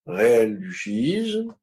réelles 0.06 0.58
du 0.60 0.74
chiisme. 0.74 1.54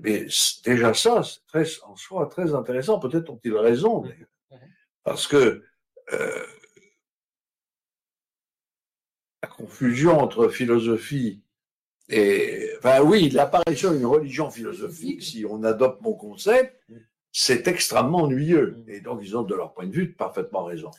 Mais 0.00 0.26
déjà 0.64 0.94
ça, 0.94 1.22
c'est 1.22 1.44
très, 1.46 1.82
en 1.84 1.96
soi 1.96 2.26
très 2.26 2.54
intéressant. 2.54 2.98
Peut-être 2.98 3.30
ont-ils 3.30 3.56
raison, 3.56 4.00
d'ailleurs. 4.00 4.28
Mhm. 4.50 4.58
Parce 5.04 5.26
que 5.26 5.62
euh, 6.12 6.46
la 9.42 9.48
confusion 9.48 10.18
entre 10.18 10.48
philosophie 10.48 11.42
et... 12.08 12.70
Enfin 12.78 13.02
oui, 13.02 13.28
l'apparition 13.30 13.92
d'une 13.92 14.06
religion 14.06 14.50
philosophique, 14.50 15.22
si 15.22 15.44
on 15.44 15.62
adopte 15.62 16.00
mon 16.00 16.14
concept, 16.14 16.82
c'est 17.32 17.68
extrêmement 17.68 18.22
ennuyeux. 18.22 18.82
Et 18.88 19.00
donc, 19.00 19.20
ils 19.22 19.36
ont, 19.36 19.42
de 19.42 19.54
leur 19.54 19.74
point 19.74 19.86
de 19.86 19.92
vue, 19.92 20.12
parfaitement 20.12 20.64
raison. 20.64 20.90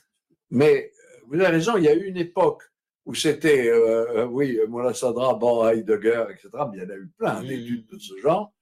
Mais 0.51 0.91
euh, 0.93 1.19
vous 1.27 1.35
avez 1.35 1.47
raison, 1.47 1.77
il 1.77 1.83
y 1.83 1.87
a 1.87 1.95
eu 1.95 2.05
une 2.05 2.17
époque 2.17 2.68
où 3.09 3.15
c'était, 3.15 3.67
euh, 3.69 4.19
euh, 4.19 4.25
oui, 4.27 4.59
Mola 4.67 4.93
Sadra, 4.93 5.33
Ban 5.33 5.67
Heidegger, 5.67 6.25
etc. 6.29 6.49
Mais 6.71 6.77
il 6.77 6.83
y 6.83 6.85
en 6.85 6.89
a 6.91 6.95
eu 6.95 7.07
plein 7.17 7.41
Mhm. 7.41 7.47
d'études 7.47 7.87
de 7.87 7.97
ce 7.97 8.15
genre. 8.19 8.53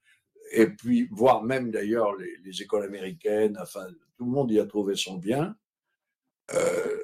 Et 0.52 0.68
puis, 0.68 1.06
voire 1.10 1.42
même 1.44 1.70
d'ailleurs 1.70 2.16
les, 2.16 2.34
les 2.42 2.62
écoles 2.62 2.84
américaines, 2.84 3.58
enfin, 3.60 3.86
tout 4.16 4.24
le 4.24 4.30
monde 4.30 4.50
y 4.50 4.58
a 4.58 4.64
trouvé 4.64 4.96
son 4.96 5.18
bien. 5.18 5.54
Euh, 6.54 7.02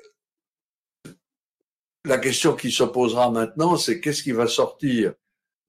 la 2.07 2.17
question 2.17 2.57
qui 2.57 2.71
se 2.73 2.85
posera 2.85 3.31
maintenant, 3.31 3.77
c'est 3.77 4.01
qu'est-ce 4.01 4.23
qui 4.23 4.33
va 4.33 4.47
sortir 4.47 5.13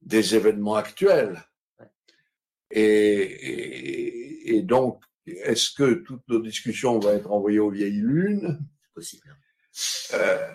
des 0.00 0.34
événements 0.34 0.76
actuels? 0.76 1.42
Et, 2.70 2.80
et- 2.80 4.56
et 4.56 4.62
donc, 4.62 5.02
est-ce 5.26 5.70
que 5.72 5.92
toutes 6.06 6.26
nos 6.28 6.40
discussions 6.40 6.98
vont 6.98 7.10
être 7.12 7.30
envoyées 7.30 7.58
aux 7.58 7.70
vieilles 7.70 8.00
lunes? 8.00 8.60
C'est 8.82 8.94
possible. 8.94 9.28
hein. 9.28 9.36
Euh, 10.14 10.52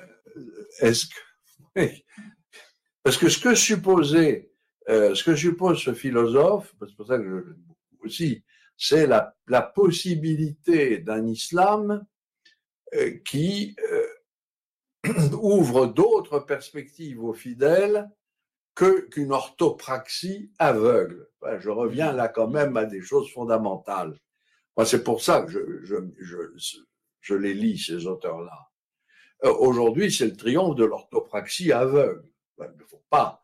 Est-ce 0.80 1.06
que 1.06 1.20
parce 3.03 3.18
que 3.18 3.30
ce 3.30 3.40
que 3.40 3.56
supposait, 3.56 4.52
euh, 4.90 5.16
ce 5.16 5.36
suppose 5.36 5.82
ce 5.82 5.94
philosophe, 5.94 6.74
c'est 6.80 6.95
pour 6.95 7.08
ça 7.08 7.18
que 7.18 7.24
je 7.24 8.06
aussi, 8.06 8.44
c'est 8.78 9.06
la, 9.06 9.62
possibilité 9.76 10.98
d'un 10.98 11.28
islam 11.28 12.06
euh, 12.95 13.12
qui 13.26 13.76
euh, 13.91 15.32
ouvre 15.41 15.86
d'autres 15.86 16.40
perspectives 16.40 17.24
aux 17.24 17.34
fidèles 17.34 18.10
que 18.74 19.02
qu'une 19.10 19.34
orthopraxie 19.34 20.52
aveugle. 20.58 21.30
Je 21.60 21.70
reviens 21.70 22.14
là 22.14 22.28
quand 22.28 22.48
même 22.48 22.76
à 22.78 22.86
des 22.86 23.02
choses 23.02 23.32
fondamentales. 23.32 24.18
C'est 24.86 25.03
pour 25.03 25.22
ça 25.22 25.41
que 25.41 25.84
je 25.84 27.36
les 27.36 27.53
lis, 27.53 27.78
ces 27.78 28.08
auteurs-là. 28.08 28.70
Euh, 29.44 29.54
Aujourd'hui, 29.60 30.12
c'est 30.12 30.26
le 30.26 30.36
triomphe 30.36 30.76
de 30.76 30.86
l'orthopraxie 30.86 31.72
aveugle. 31.72 32.30
Il 32.60 32.78
ne 32.78 32.84
faut 32.86 33.04
pas. 33.10 33.44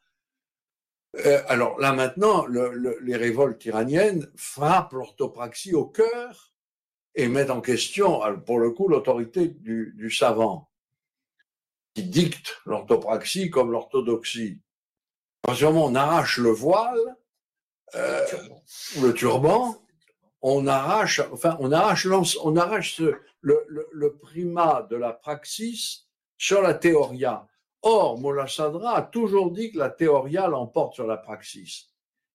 Euh, 1.25 1.41
alors 1.47 1.79
là 1.79 1.93
maintenant, 1.93 2.45
le- 2.45 2.71
le- 2.73 2.99
les 3.01 3.15
révoltes 3.15 3.63
iraniennes 3.65 4.31
frappent 4.35 4.93
l'orthopraxie 4.93 5.73
au 5.73 5.85
cœur 5.85 6.53
et 7.15 7.27
mettent 7.27 7.49
en 7.49 7.61
question, 7.61 8.21
alors, 8.21 8.43
pour 8.43 8.59
le 8.59 8.69
coup, 8.71 8.87
l'autorité 8.87 9.47
du, 9.47 9.93
du 9.97 10.11
savant 10.11 10.69
qui 11.95 12.03
dicte 12.03 12.61
l'orthopraxie 12.65 13.49
comme 13.49 13.71
l'orthodoxie. 13.71 14.61
À 15.47 15.53
on 15.63 15.95
arrache 15.95 16.37
le 16.37 16.51
voile, 16.51 16.99
euh, 17.95 18.23
le 19.01 19.13
turban, 19.13 19.81
on 20.41 20.67
arrache, 20.67 21.21
enfin, 21.31 21.57
on 21.59 21.71
arrache, 21.71 22.07
on 22.43 22.55
arrache 22.55 23.01
le, 23.41 23.65
le- 23.91 24.17
primat 24.17 24.87
de 24.89 24.95
la 24.95 25.13
praxis 25.13 26.07
sur 26.37 26.61
la 26.61 26.73
théoria. 26.73 27.47
Or, 27.81 28.19
Molla 28.19 28.47
Sadra 28.47 28.97
a 28.97 29.01
toujours 29.01 29.51
dit 29.51 29.71
que 29.71 29.79
la 29.79 29.89
théoria 29.89 30.47
l'emporte 30.47 30.95
sur 30.95 31.07
la 31.07 31.17
praxis. 31.17 31.89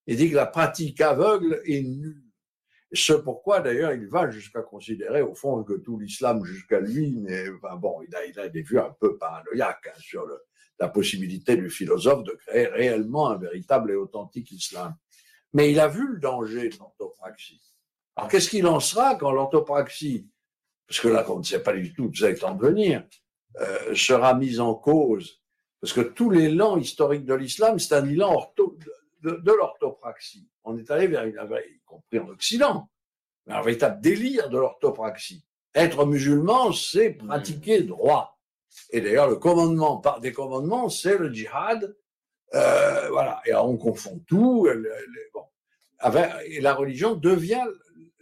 Il 0.06 0.16
dit 0.16 0.30
que 0.30 0.36
la 0.36 0.46
pratique 0.46 1.00
aveugle 1.00 1.60
est 1.64 1.82
nulle. 1.82 2.24
Ce 2.92 3.12
pourquoi, 3.12 3.60
d'ailleurs, 3.60 3.92
il 3.92 4.06
va 4.06 4.30
jusqu'à 4.30 4.62
considérer, 4.62 5.22
au 5.22 5.34
fond, 5.34 5.62
que 5.64 5.74
tout 5.74 5.98
l'islam 5.98 6.44
jusqu'à 6.44 6.80
lui 6.80 7.12
n'est, 7.12 7.48
enfin, 7.50 7.76
bon, 7.76 8.02
il 8.06 8.14
a, 8.14 8.24
il 8.26 8.38
a 8.38 8.48
des 8.48 8.62
vues 8.62 8.78
un 8.80 8.94
peu 9.00 9.16
paranoïaques 9.16 9.88
hein, 9.88 9.98
sur 9.98 10.26
la 10.78 10.88
possibilité 10.88 11.56
du 11.56 11.70
philosophe 11.70 12.24
de 12.24 12.32
créer 12.32 12.66
réellement 12.66 13.30
un 13.30 13.38
véritable 13.38 13.92
et 13.92 13.96
authentique 13.96 14.50
islam. 14.50 14.94
Mais 15.54 15.70
il 15.70 15.80
a 15.80 15.88
vu 15.88 16.06
le 16.06 16.18
danger 16.18 16.68
de 16.68 16.78
l'orthopraxie. 16.78 17.62
Alors, 18.16 18.30
qu'est-ce 18.30 18.50
qu'il 18.50 18.66
en 18.66 18.80
sera 18.80 19.14
quand 19.16 19.32
l'orthopraxie, 19.32 20.28
parce 20.86 21.00
que 21.00 21.08
là, 21.08 21.24
on 21.30 21.38
ne 21.38 21.42
sait 21.42 21.62
pas 21.62 21.72
du 21.72 21.92
tout, 21.94 22.12
ça 22.14 22.30
est 22.30 22.44
en 22.44 22.54
devenir, 22.54 23.04
euh, 23.60 23.94
sera 23.94 24.34
mise 24.34 24.60
en 24.60 24.74
cause? 24.74 25.40
Parce 25.80 25.92
que 25.92 26.00
tout 26.00 26.30
l'élan 26.30 26.76
historique 26.76 27.24
de 27.24 27.34
l'islam, 27.34 27.78
c'est 27.78 27.94
un 27.94 28.06
élan 28.08 28.32
ortho- 28.34 28.76
de, 29.22 29.52
l'orthopraxie. 29.52 30.48
On 30.64 30.76
est 30.76 30.90
allé 30.90 31.06
vers 31.06 31.24
une, 31.24 31.34
y 31.36 31.80
compris 31.84 32.18
en 32.18 32.28
Occident, 32.28 32.88
un 33.48 33.62
véritable 33.62 34.00
délire 34.00 34.48
de 34.50 34.58
l'orthopraxie. 34.58 35.44
Être 35.74 36.04
musulman, 36.04 36.72
c'est 36.72 37.10
pratiquer 37.12 37.82
droit. 37.82 38.38
Et 38.90 39.00
d'ailleurs, 39.00 39.28
le 39.28 39.36
commandement, 39.36 39.96
par 39.98 40.20
des 40.20 40.32
commandements, 40.32 40.88
c'est 40.88 41.18
le 41.18 41.32
djihad. 41.32 41.96
Euh, 42.54 43.08
voilà. 43.10 43.40
Et 43.46 43.50
alors, 43.50 43.68
on 43.70 43.76
confond 43.76 44.22
tout. 44.26 44.66
le- 44.66 44.74
le- 44.74 45.30
bon. 45.32 45.44
Avec- 45.98 46.30
et 46.46 46.60
la 46.60 46.74
religion 46.74 47.14
devient 47.14 47.64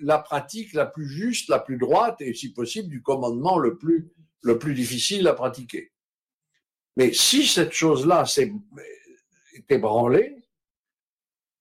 la 0.01 0.18
pratique 0.18 0.72
la 0.72 0.86
plus 0.86 1.09
juste, 1.09 1.48
la 1.48 1.59
plus 1.59 1.77
droite, 1.77 2.20
et 2.20 2.35
si 2.35 2.52
possible, 2.52 2.89
du 2.89 3.02
commandement 3.02 3.59
le 3.59 3.77
plus, 3.78 4.10
le 4.43 4.59
plus 4.59 4.74
difficile 4.74 5.27
à 5.28 5.35
pratiquer. 5.35 5.93
Mais 6.97 7.12
si 7.12 7.47
cette 7.47 7.72
chose-là 7.72 8.27
s'est 8.27 8.52
est 9.55 9.72
ébranlée, 9.72 10.36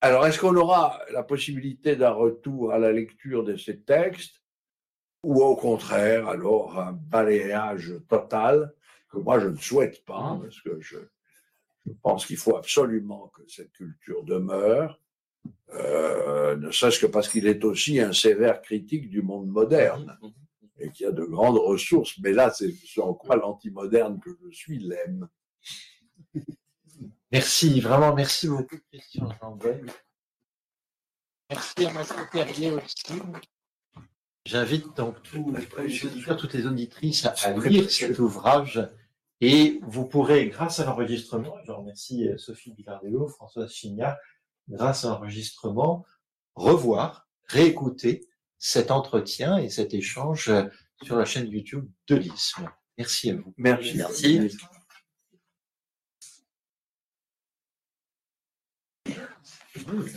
alors 0.02 0.26
est-ce 0.26 0.40
qu'on 0.40 0.56
aura 0.56 1.02
la 1.12 1.24
possibilité 1.24 1.96
d'un 1.96 2.12
retour 2.12 2.72
à 2.72 2.80
la 2.80 2.92
lecture 2.92 3.44
de 3.44 3.58
ces 3.58 3.82
textes 3.82 4.42
ou 5.24 5.42
au 5.42 5.56
contraire, 5.56 6.30
alors 6.30 6.80
un 6.80 6.94
balayage 6.94 7.94
total 8.08 8.74
que 9.10 9.18
moi 9.18 9.40
je 9.40 9.48
ne 9.48 9.58
souhaite 9.58 10.06
pas, 10.06 10.40
parce 10.42 10.62
que 10.62 10.80
je, 10.80 10.98
je 11.86 11.92
pense 12.02 12.26
qu'il 12.26 12.38
faut 12.38 12.56
absolument 12.56 13.28
que 13.36 13.42
cette 13.48 13.74
culture 13.74 14.24
demeure, 14.24 15.02
euh, 15.74 16.56
ne 16.56 16.72
serait-ce 16.72 17.00
que 17.00 17.06
parce 17.06 17.28
qu'il 17.28 17.48
est 17.48 17.64
aussi 17.64 18.00
un 18.00 18.14
sévère 18.14 18.62
critique 18.62 19.10
du 19.10 19.22
monde 19.22 19.48
moderne 19.48 20.18
et 20.80 20.90
qu'il 20.92 21.06
y 21.06 21.10
a 21.10 21.12
de 21.12 21.24
grandes 21.24 21.58
ressources. 21.58 22.18
Mais 22.20 22.32
là, 22.32 22.52
c'est 22.52 22.72
ce 22.72 23.02
en 23.02 23.14
quoi 23.14 23.36
l'antimoderne 23.36 24.20
que 24.20 24.30
je 24.42 24.56
suis 24.56 24.80
l'aime. 24.80 25.28
Merci, 27.32 27.80
vraiment 27.80 28.16
merci 28.16 28.48
beaucoup, 28.48 28.78
Christian 28.92 29.30
Jambet. 29.40 29.84
Merci 31.52 31.86
à 31.86 31.94
Mathieu 31.94 32.16
Perrier 32.32 32.72
aussi. 32.72 33.22
J'invite 34.46 34.98
donc 34.98 35.22
tous 35.22 35.54
les 35.54 36.06
auditeurs, 36.06 36.38
toutes 36.38 36.54
les 36.54 36.66
auditrices 36.66 37.28
à, 37.28 37.36
à 37.44 37.52
lire 37.52 37.88
cet 37.92 38.18
ouvrage 38.18 38.84
et 39.42 39.80
vous 39.84 40.06
pourrez, 40.06 40.48
grâce 40.50 40.80
à 40.80 40.86
l'enregistrement, 40.86 41.56
je 41.66 41.72
remercie 41.72 42.28
euh, 42.28 42.38
Sophie 42.38 42.74
Bilardéo, 42.74 43.28
Françoise 43.28 43.72
Chignat, 43.72 44.18
grâce 44.70 45.06
à 45.06 45.10
l'enregistrement, 45.10 46.06
revoir, 46.56 47.28
réécouter 47.46 48.28
cet 48.58 48.92
entretien 48.92 49.58
et 49.58 49.70
cet 49.70 49.94
échange 49.94 50.50
euh, 50.50 50.66
sur 51.04 51.16
la 51.18 51.26
chaîne 51.26 51.48
YouTube 51.48 51.90
de 52.08 52.16
l'ISM. 52.16 52.70
Merci 52.98 53.32
à 53.32 53.36
vous. 53.36 53.54
Merci. 53.58 53.98
Merci. 53.98 54.50
Mmh. 59.88 60.10